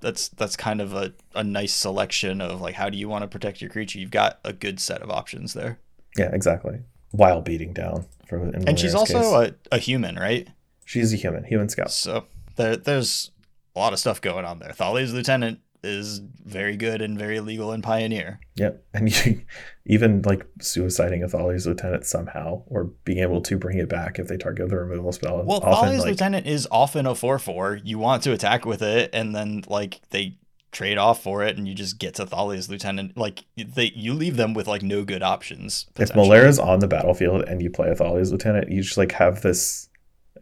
that's 0.00 0.28
that's 0.28 0.56
kind 0.56 0.80
of 0.80 0.92
a, 0.92 1.12
a 1.34 1.42
nice 1.42 1.74
selection 1.74 2.40
of 2.40 2.60
like 2.60 2.74
how 2.74 2.90
do 2.90 2.98
you 2.98 3.08
want 3.08 3.22
to 3.22 3.28
protect 3.28 3.60
your 3.60 3.70
creature. 3.70 3.98
You've 3.98 4.10
got 4.10 4.38
a 4.44 4.52
good 4.52 4.80
set 4.80 5.02
of 5.02 5.10
options 5.10 5.54
there. 5.54 5.78
Yeah, 6.16 6.30
exactly. 6.32 6.80
While 7.10 7.40
beating 7.40 7.72
down 7.72 8.06
from 8.28 8.54
and 8.54 8.78
she's 8.78 8.94
also 8.94 9.42
a, 9.42 9.54
a 9.72 9.78
human, 9.78 10.16
right? 10.16 10.48
She's 10.84 11.12
a 11.12 11.16
human, 11.16 11.44
human 11.44 11.68
scout. 11.68 11.90
So 11.90 12.26
there 12.56 12.76
there's 12.76 13.30
a 13.74 13.78
lot 13.78 13.92
of 13.92 13.98
stuff 13.98 14.20
going 14.20 14.44
on 14.44 14.58
there. 14.58 14.70
Thalia's 14.70 15.12
lieutenant 15.12 15.60
is 15.82 16.20
very 16.44 16.76
good 16.76 17.02
and 17.02 17.18
very 17.18 17.40
legal 17.40 17.72
in 17.72 17.82
Pioneer. 17.82 18.40
Yep. 18.56 18.82
And 18.94 19.26
you, 19.26 19.42
even 19.84 20.22
like 20.22 20.46
suiciding 20.58 21.22
a 21.22 21.28
Thalia's 21.28 21.66
lieutenant 21.66 22.06
somehow, 22.06 22.62
or 22.66 22.84
being 23.04 23.18
able 23.18 23.42
to 23.42 23.58
bring 23.58 23.78
it 23.78 23.88
back 23.88 24.18
if 24.18 24.26
they 24.26 24.38
target 24.38 24.70
the 24.70 24.76
removal 24.76 25.12
spell. 25.12 25.42
Well, 25.44 25.58
often, 25.62 25.90
Thalia's 25.90 26.00
like, 26.00 26.10
lieutenant 26.10 26.46
is 26.46 26.66
often 26.70 27.04
a 27.04 27.14
four 27.14 27.38
four. 27.38 27.78
You 27.84 27.98
want 27.98 28.22
to 28.22 28.32
attack 28.32 28.64
with 28.64 28.80
it, 28.80 29.10
and 29.12 29.34
then 29.34 29.64
like 29.68 30.00
they 30.10 30.38
trade 30.72 30.96
off 30.96 31.22
for 31.22 31.42
it, 31.42 31.58
and 31.58 31.68
you 31.68 31.74
just 31.74 31.98
get 31.98 32.14
to 32.14 32.24
Thalia's 32.24 32.70
lieutenant. 32.70 33.18
Like 33.18 33.44
they, 33.56 33.92
you 33.94 34.14
leave 34.14 34.36
them 34.36 34.54
with 34.54 34.66
like 34.66 34.82
no 34.82 35.04
good 35.04 35.22
options. 35.22 35.86
If 35.98 36.12
Melira's 36.12 36.58
on 36.58 36.78
the 36.78 36.88
battlefield 36.88 37.42
and 37.42 37.60
you 37.60 37.68
play 37.68 37.90
a 37.90 37.94
Thalia's 37.94 38.32
lieutenant, 38.32 38.70
you 38.70 38.82
just 38.82 38.96
like 38.96 39.12
have 39.12 39.42
this. 39.42 39.88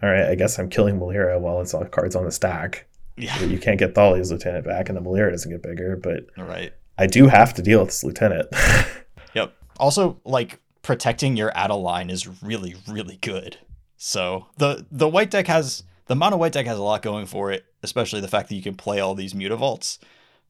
All 0.03 0.11
right, 0.11 0.27
I 0.27 0.35
guess 0.37 0.59
I'm 0.59 0.69
killing 0.69 0.99
Melira 0.99 1.41
while 1.41 1.61
it's 1.61 1.75
all 1.75 1.85
cards 1.87 2.15
on 2.15 2.25
the 2.25 2.33
stack 2.33 2.87
yeah. 3.17 3.41
You 3.43 3.59
can't 3.59 3.79
get 3.79 3.95
Thalia's 3.95 4.31
lieutenant 4.31 4.65
back, 4.65 4.89
and 4.89 4.97
the 4.97 5.03
Melira 5.03 5.31
doesn't 5.31 5.51
get 5.51 5.63
bigger. 5.63 5.97
But 5.97 6.27
right, 6.37 6.73
I 6.99 7.07
do 7.07 7.29
have 7.29 7.55
to 7.55 7.63
deal 7.63 7.81
with 7.81 7.89
this 7.89 8.05
lieutenant. 8.05 8.49
yep. 9.35 9.55
Also, 9.79 10.21
like 10.25 10.61
protecting 10.83 11.37
your 11.37 11.57
Adeline 11.57 12.11
is 12.11 12.43
really, 12.43 12.75
really 12.89 13.17
good. 13.17 13.59
So 13.97 14.47
the 14.59 14.87
the 14.91 15.09
white 15.09 15.31
deck 15.31 15.47
has 15.47 15.85
the 16.07 16.17
mono 16.17 16.37
white 16.37 16.53
deck 16.53 16.67
has 16.67 16.79
a 16.79 16.83
lot 16.83 17.03
going 17.03 17.27
for 17.27 17.51
it, 17.53 17.65
especially 17.83 18.21
the 18.21 18.29
fact 18.29 18.49
that 18.49 18.55
you 18.55 18.63
can 18.63 18.75
play 18.75 19.01
all 19.01 19.15
these 19.15 19.35
mutavaults. 19.35 19.99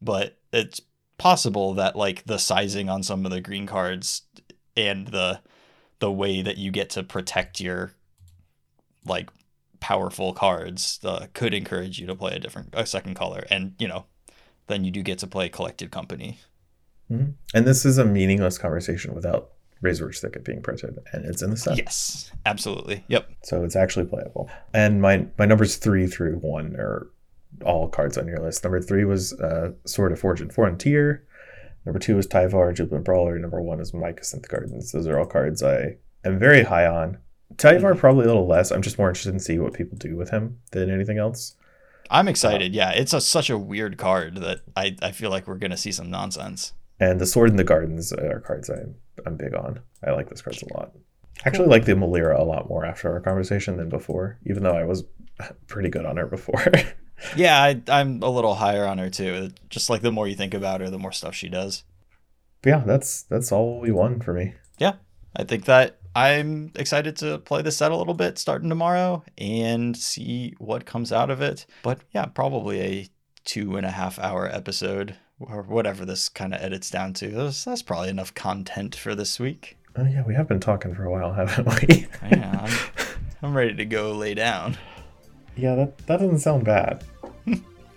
But 0.02 0.38
it's 0.52 0.80
possible 1.18 1.74
that 1.74 1.96
like 1.96 2.24
the 2.24 2.38
sizing 2.38 2.88
on 2.88 3.02
some 3.02 3.24
of 3.24 3.30
the 3.30 3.40
green 3.40 3.66
cards 3.66 4.22
and 4.76 5.08
the 5.08 5.40
the 6.00 6.10
way 6.10 6.42
that 6.42 6.58
you 6.58 6.70
get 6.70 6.90
to 6.90 7.02
protect 7.02 7.60
your 7.60 7.92
like 9.06 9.30
powerful 9.84 10.32
cards 10.32 10.98
uh, 11.04 11.26
could 11.34 11.52
encourage 11.52 11.98
you 11.98 12.06
to 12.06 12.14
play 12.14 12.34
a 12.34 12.38
different 12.38 12.70
a 12.72 12.86
second 12.86 13.12
color. 13.12 13.44
And 13.50 13.74
you 13.78 13.86
know 13.86 14.06
then 14.66 14.82
you 14.82 14.90
do 14.90 15.02
get 15.02 15.18
to 15.18 15.26
play 15.26 15.50
collected 15.50 15.90
company. 15.90 16.38
Mm-hmm. 17.12 17.32
and 17.54 17.66
this 17.66 17.84
is 17.84 17.98
a 17.98 18.04
meaningless 18.06 18.56
conversation 18.56 19.14
without 19.14 19.50
razorverge 19.82 20.20
thicket 20.20 20.42
being 20.42 20.62
printed 20.62 20.98
and 21.12 21.26
it's 21.26 21.42
in 21.42 21.50
the 21.50 21.56
set. 21.58 21.76
Yes 21.76 22.32
absolutely. 22.46 23.04
Yep. 23.08 23.28
So 23.42 23.62
it's 23.62 23.76
actually 23.76 24.06
playable. 24.06 24.50
And 24.72 25.02
my 25.02 25.26
my 25.38 25.44
numbers 25.44 25.76
three 25.76 26.06
through 26.06 26.36
one 26.36 26.76
are 26.76 27.10
all 27.62 27.88
cards 27.88 28.16
on 28.16 28.26
your 28.26 28.40
list. 28.40 28.64
Number 28.64 28.80
three 28.80 29.04
was 29.04 29.34
uh, 29.34 29.72
sword 29.84 30.12
of 30.12 30.18
forge 30.18 30.40
and 30.40 30.50
frontier. 30.50 31.26
Number 31.84 31.98
two 31.98 32.16
was 32.16 32.26
tyvar 32.26 32.74
jubilant 32.74 33.04
brawler. 33.04 33.38
Number 33.38 33.60
one 33.60 33.80
is 33.80 33.92
mycosynth 33.92 34.48
gardens. 34.48 34.92
Those 34.92 35.06
are 35.06 35.18
all 35.18 35.26
cards 35.26 35.62
i 35.62 35.96
am 36.24 36.38
very 36.38 36.62
high 36.62 36.86
on 36.86 37.18
Tyvar 37.56 37.96
probably 37.96 38.24
a 38.24 38.28
little 38.28 38.46
less. 38.46 38.70
I'm 38.70 38.82
just 38.82 38.98
more 38.98 39.08
interested 39.08 39.32
in 39.32 39.40
see 39.40 39.58
what 39.58 39.72
people 39.72 39.98
do 39.98 40.16
with 40.16 40.30
him 40.30 40.58
than 40.72 40.90
anything 40.90 41.18
else. 41.18 41.56
I'm 42.10 42.28
excited. 42.28 42.72
Um, 42.72 42.74
yeah, 42.74 42.90
it's 42.90 43.12
a, 43.12 43.20
such 43.20 43.50
a 43.50 43.58
weird 43.58 43.96
card 43.96 44.36
that 44.36 44.60
I, 44.76 44.96
I 45.02 45.12
feel 45.12 45.30
like 45.30 45.46
we're 45.46 45.56
gonna 45.56 45.76
see 45.76 45.92
some 45.92 46.10
nonsense. 46.10 46.72
And 47.00 47.20
the 47.20 47.26
Sword 47.26 47.50
in 47.50 47.56
the 47.56 47.64
Gardens 47.64 48.12
are 48.12 48.40
cards 48.40 48.68
I'm 48.68 48.94
I'm 49.26 49.36
big 49.36 49.54
on. 49.54 49.80
I 50.04 50.10
like 50.10 50.28
those 50.28 50.42
cards 50.42 50.62
a 50.62 50.74
lot. 50.74 50.92
I 51.44 51.48
Actually, 51.48 51.68
like 51.68 51.84
the 51.84 51.92
Melira 51.92 52.38
a 52.38 52.44
lot 52.44 52.68
more 52.68 52.84
after 52.84 53.10
our 53.10 53.20
conversation 53.20 53.76
than 53.76 53.88
before, 53.88 54.38
even 54.46 54.62
though 54.62 54.76
I 54.76 54.84
was 54.84 55.04
pretty 55.66 55.88
good 55.88 56.06
on 56.06 56.16
her 56.16 56.26
before. 56.26 56.64
yeah, 57.36 57.62
I, 57.62 57.82
I'm 57.88 58.22
a 58.22 58.30
little 58.30 58.54
higher 58.54 58.86
on 58.86 58.98
her 58.98 59.10
too. 59.10 59.50
Just 59.68 59.90
like 59.90 60.02
the 60.02 60.12
more 60.12 60.28
you 60.28 60.36
think 60.36 60.54
about 60.54 60.80
her, 60.80 60.90
the 60.90 60.98
more 60.98 61.12
stuff 61.12 61.34
she 61.34 61.48
does. 61.48 61.84
But 62.62 62.70
yeah, 62.70 62.82
that's 62.86 63.22
that's 63.22 63.52
all 63.52 63.80
we 63.80 63.90
won 63.90 64.20
for 64.20 64.32
me. 64.32 64.54
Yeah, 64.78 64.94
I 65.36 65.44
think 65.44 65.64
that 65.64 65.98
I'm 66.14 66.70
excited 66.76 67.16
to 67.16 67.38
play 67.38 67.62
this 67.62 67.76
set 67.76 67.90
a 67.90 67.96
little 67.96 68.14
bit 68.14 68.38
starting 68.38 68.68
tomorrow 68.68 69.24
and 69.36 69.96
see 69.96 70.54
what 70.58 70.86
comes 70.86 71.12
out 71.12 71.30
of 71.30 71.40
it. 71.40 71.66
But 71.82 72.00
yeah, 72.12 72.26
probably 72.26 72.80
a 72.80 73.08
two 73.44 73.76
and 73.76 73.84
a 73.84 73.90
half 73.90 74.18
hour 74.18 74.48
episode 74.48 75.16
or 75.40 75.62
whatever 75.62 76.04
this 76.04 76.28
kind 76.28 76.54
of 76.54 76.62
edits 76.62 76.90
down 76.90 77.12
to. 77.14 77.28
That's, 77.28 77.64
that's 77.64 77.82
probably 77.82 78.08
enough 78.10 78.34
content 78.34 78.94
for 78.94 79.14
this 79.14 79.40
week. 79.40 79.76
Oh 79.96 80.04
yeah, 80.04 80.22
we 80.26 80.34
have 80.34 80.48
been 80.48 80.60
talking 80.60 80.94
for 80.94 81.04
a 81.04 81.10
while, 81.10 81.32
haven't 81.32 81.88
we? 81.88 82.06
yeah, 82.30 82.60
I'm, 82.62 83.06
I'm 83.42 83.56
ready 83.56 83.74
to 83.74 83.84
go 83.84 84.12
lay 84.12 84.34
down. 84.34 84.76
Yeah, 85.56 85.76
that, 85.76 85.98
that 86.08 86.16
doesn't 86.18 86.40
sound 86.40 86.64
bad. 86.64 87.04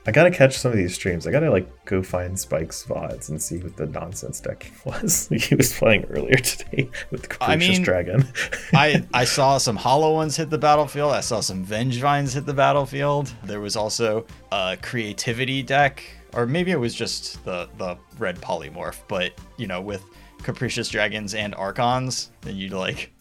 I 0.08 0.12
gotta 0.12 0.32
catch 0.32 0.58
some 0.58 0.72
of 0.72 0.78
these 0.78 0.96
streams. 0.96 1.28
I 1.28 1.32
gotta 1.32 1.52
like 1.52 1.68
go 1.84 2.02
find 2.02 2.40
Spike's 2.40 2.86
VODs 2.86 3.28
and 3.28 3.42
see 3.42 3.58
what 3.58 3.76
the 3.76 3.88
nonsense 3.88 4.40
deck 4.40 4.72
was 4.86 5.28
he 5.28 5.54
was 5.54 5.74
playing 5.78 6.06
earlier 6.06 6.38
today 6.38 6.90
with 7.12 7.28
Capricious 7.28 7.70
I 7.70 7.74
mean, 7.74 7.84
Dragon. 7.84 8.26
I, 8.74 9.06
I 9.14 9.26
saw 9.26 9.58
some 9.58 9.76
hollow 9.76 10.14
ones 10.14 10.38
hit 10.38 10.50
the 10.50 10.58
battlefield. 10.58 11.12
I 11.12 11.20
saw 11.20 11.42
some 11.42 11.66
Vengevines 11.66 12.34
hit 12.34 12.46
the 12.46 12.54
battlefield. 12.54 13.34
There 13.44 13.60
was 13.60 13.76
also 13.76 14.26
a 14.54 14.78
creativity 14.82 15.62
deck, 15.62 16.02
or 16.34 16.46
maybe 16.46 16.72
it 16.72 16.80
was 16.80 16.96
just 16.96 17.44
the, 17.44 17.68
the 17.78 17.98
red 18.18 18.38
polymorph, 18.38 19.02
but 19.10 19.34
you 19.58 19.68
know, 19.68 19.82
with 19.82 20.06
Capricious 20.42 20.88
Dragons 20.88 21.34
and 21.34 21.54
Archons, 21.56 22.32
then 22.42 22.56
you'd 22.56 22.72
like 22.72 23.12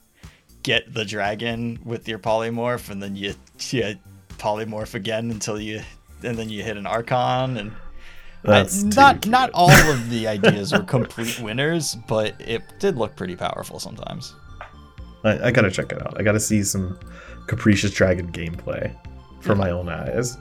get 0.62 0.94
the 0.94 1.04
dragon 1.04 1.80
with 1.84 2.06
your 2.06 2.20
polymorph 2.20 2.90
and 2.90 3.02
then 3.02 3.16
you, 3.16 3.34
you 3.70 3.96
polymorph 4.38 4.94
again 4.94 5.30
until 5.30 5.60
you 5.60 5.80
and 6.22 6.36
then 6.36 6.48
you 6.48 6.62
hit 6.62 6.76
an 6.76 6.86
Archon, 6.86 7.56
and 7.56 7.72
That's 8.42 8.84
I, 8.84 8.88
not 8.88 9.26
not 9.26 9.50
all 9.54 9.70
of 9.70 10.10
the 10.10 10.28
ideas 10.28 10.72
were 10.72 10.80
complete 10.80 11.40
winners, 11.40 11.96
but 12.08 12.40
it 12.40 12.62
did 12.78 12.96
look 12.96 13.16
pretty 13.16 13.36
powerful 13.36 13.78
sometimes. 13.78 14.34
I, 15.24 15.48
I 15.48 15.50
gotta 15.50 15.70
check 15.70 15.92
it 15.92 16.00
out. 16.00 16.18
I 16.18 16.22
gotta 16.22 16.40
see 16.40 16.62
some 16.62 16.98
Capricious 17.46 17.92
Dragon 17.92 18.30
gameplay 18.32 18.94
for 19.40 19.52
yeah. 19.52 19.58
my 19.58 19.70
own 19.70 19.88
eyes. 19.88 20.36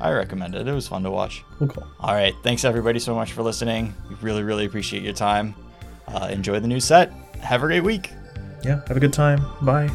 I 0.00 0.12
recommend 0.12 0.54
it. 0.54 0.66
It 0.66 0.72
was 0.72 0.88
fun 0.88 1.02
to 1.02 1.10
watch. 1.10 1.44
cool. 1.58 1.86
All 2.00 2.14
right. 2.14 2.34
Thanks 2.42 2.64
everybody 2.64 2.98
so 2.98 3.14
much 3.14 3.32
for 3.32 3.42
listening. 3.42 3.94
We 4.08 4.14
really, 4.16 4.42
really 4.42 4.64
appreciate 4.64 5.02
your 5.02 5.12
time. 5.12 5.54
Uh, 6.08 6.28
enjoy 6.30 6.58
the 6.58 6.68
new 6.68 6.80
set. 6.80 7.12
Have 7.40 7.62
a 7.62 7.66
great 7.66 7.82
week. 7.82 8.10
Yeah. 8.64 8.80
Have 8.88 8.96
a 8.96 9.00
good 9.00 9.12
time. 9.12 9.44
Bye. 9.62 9.90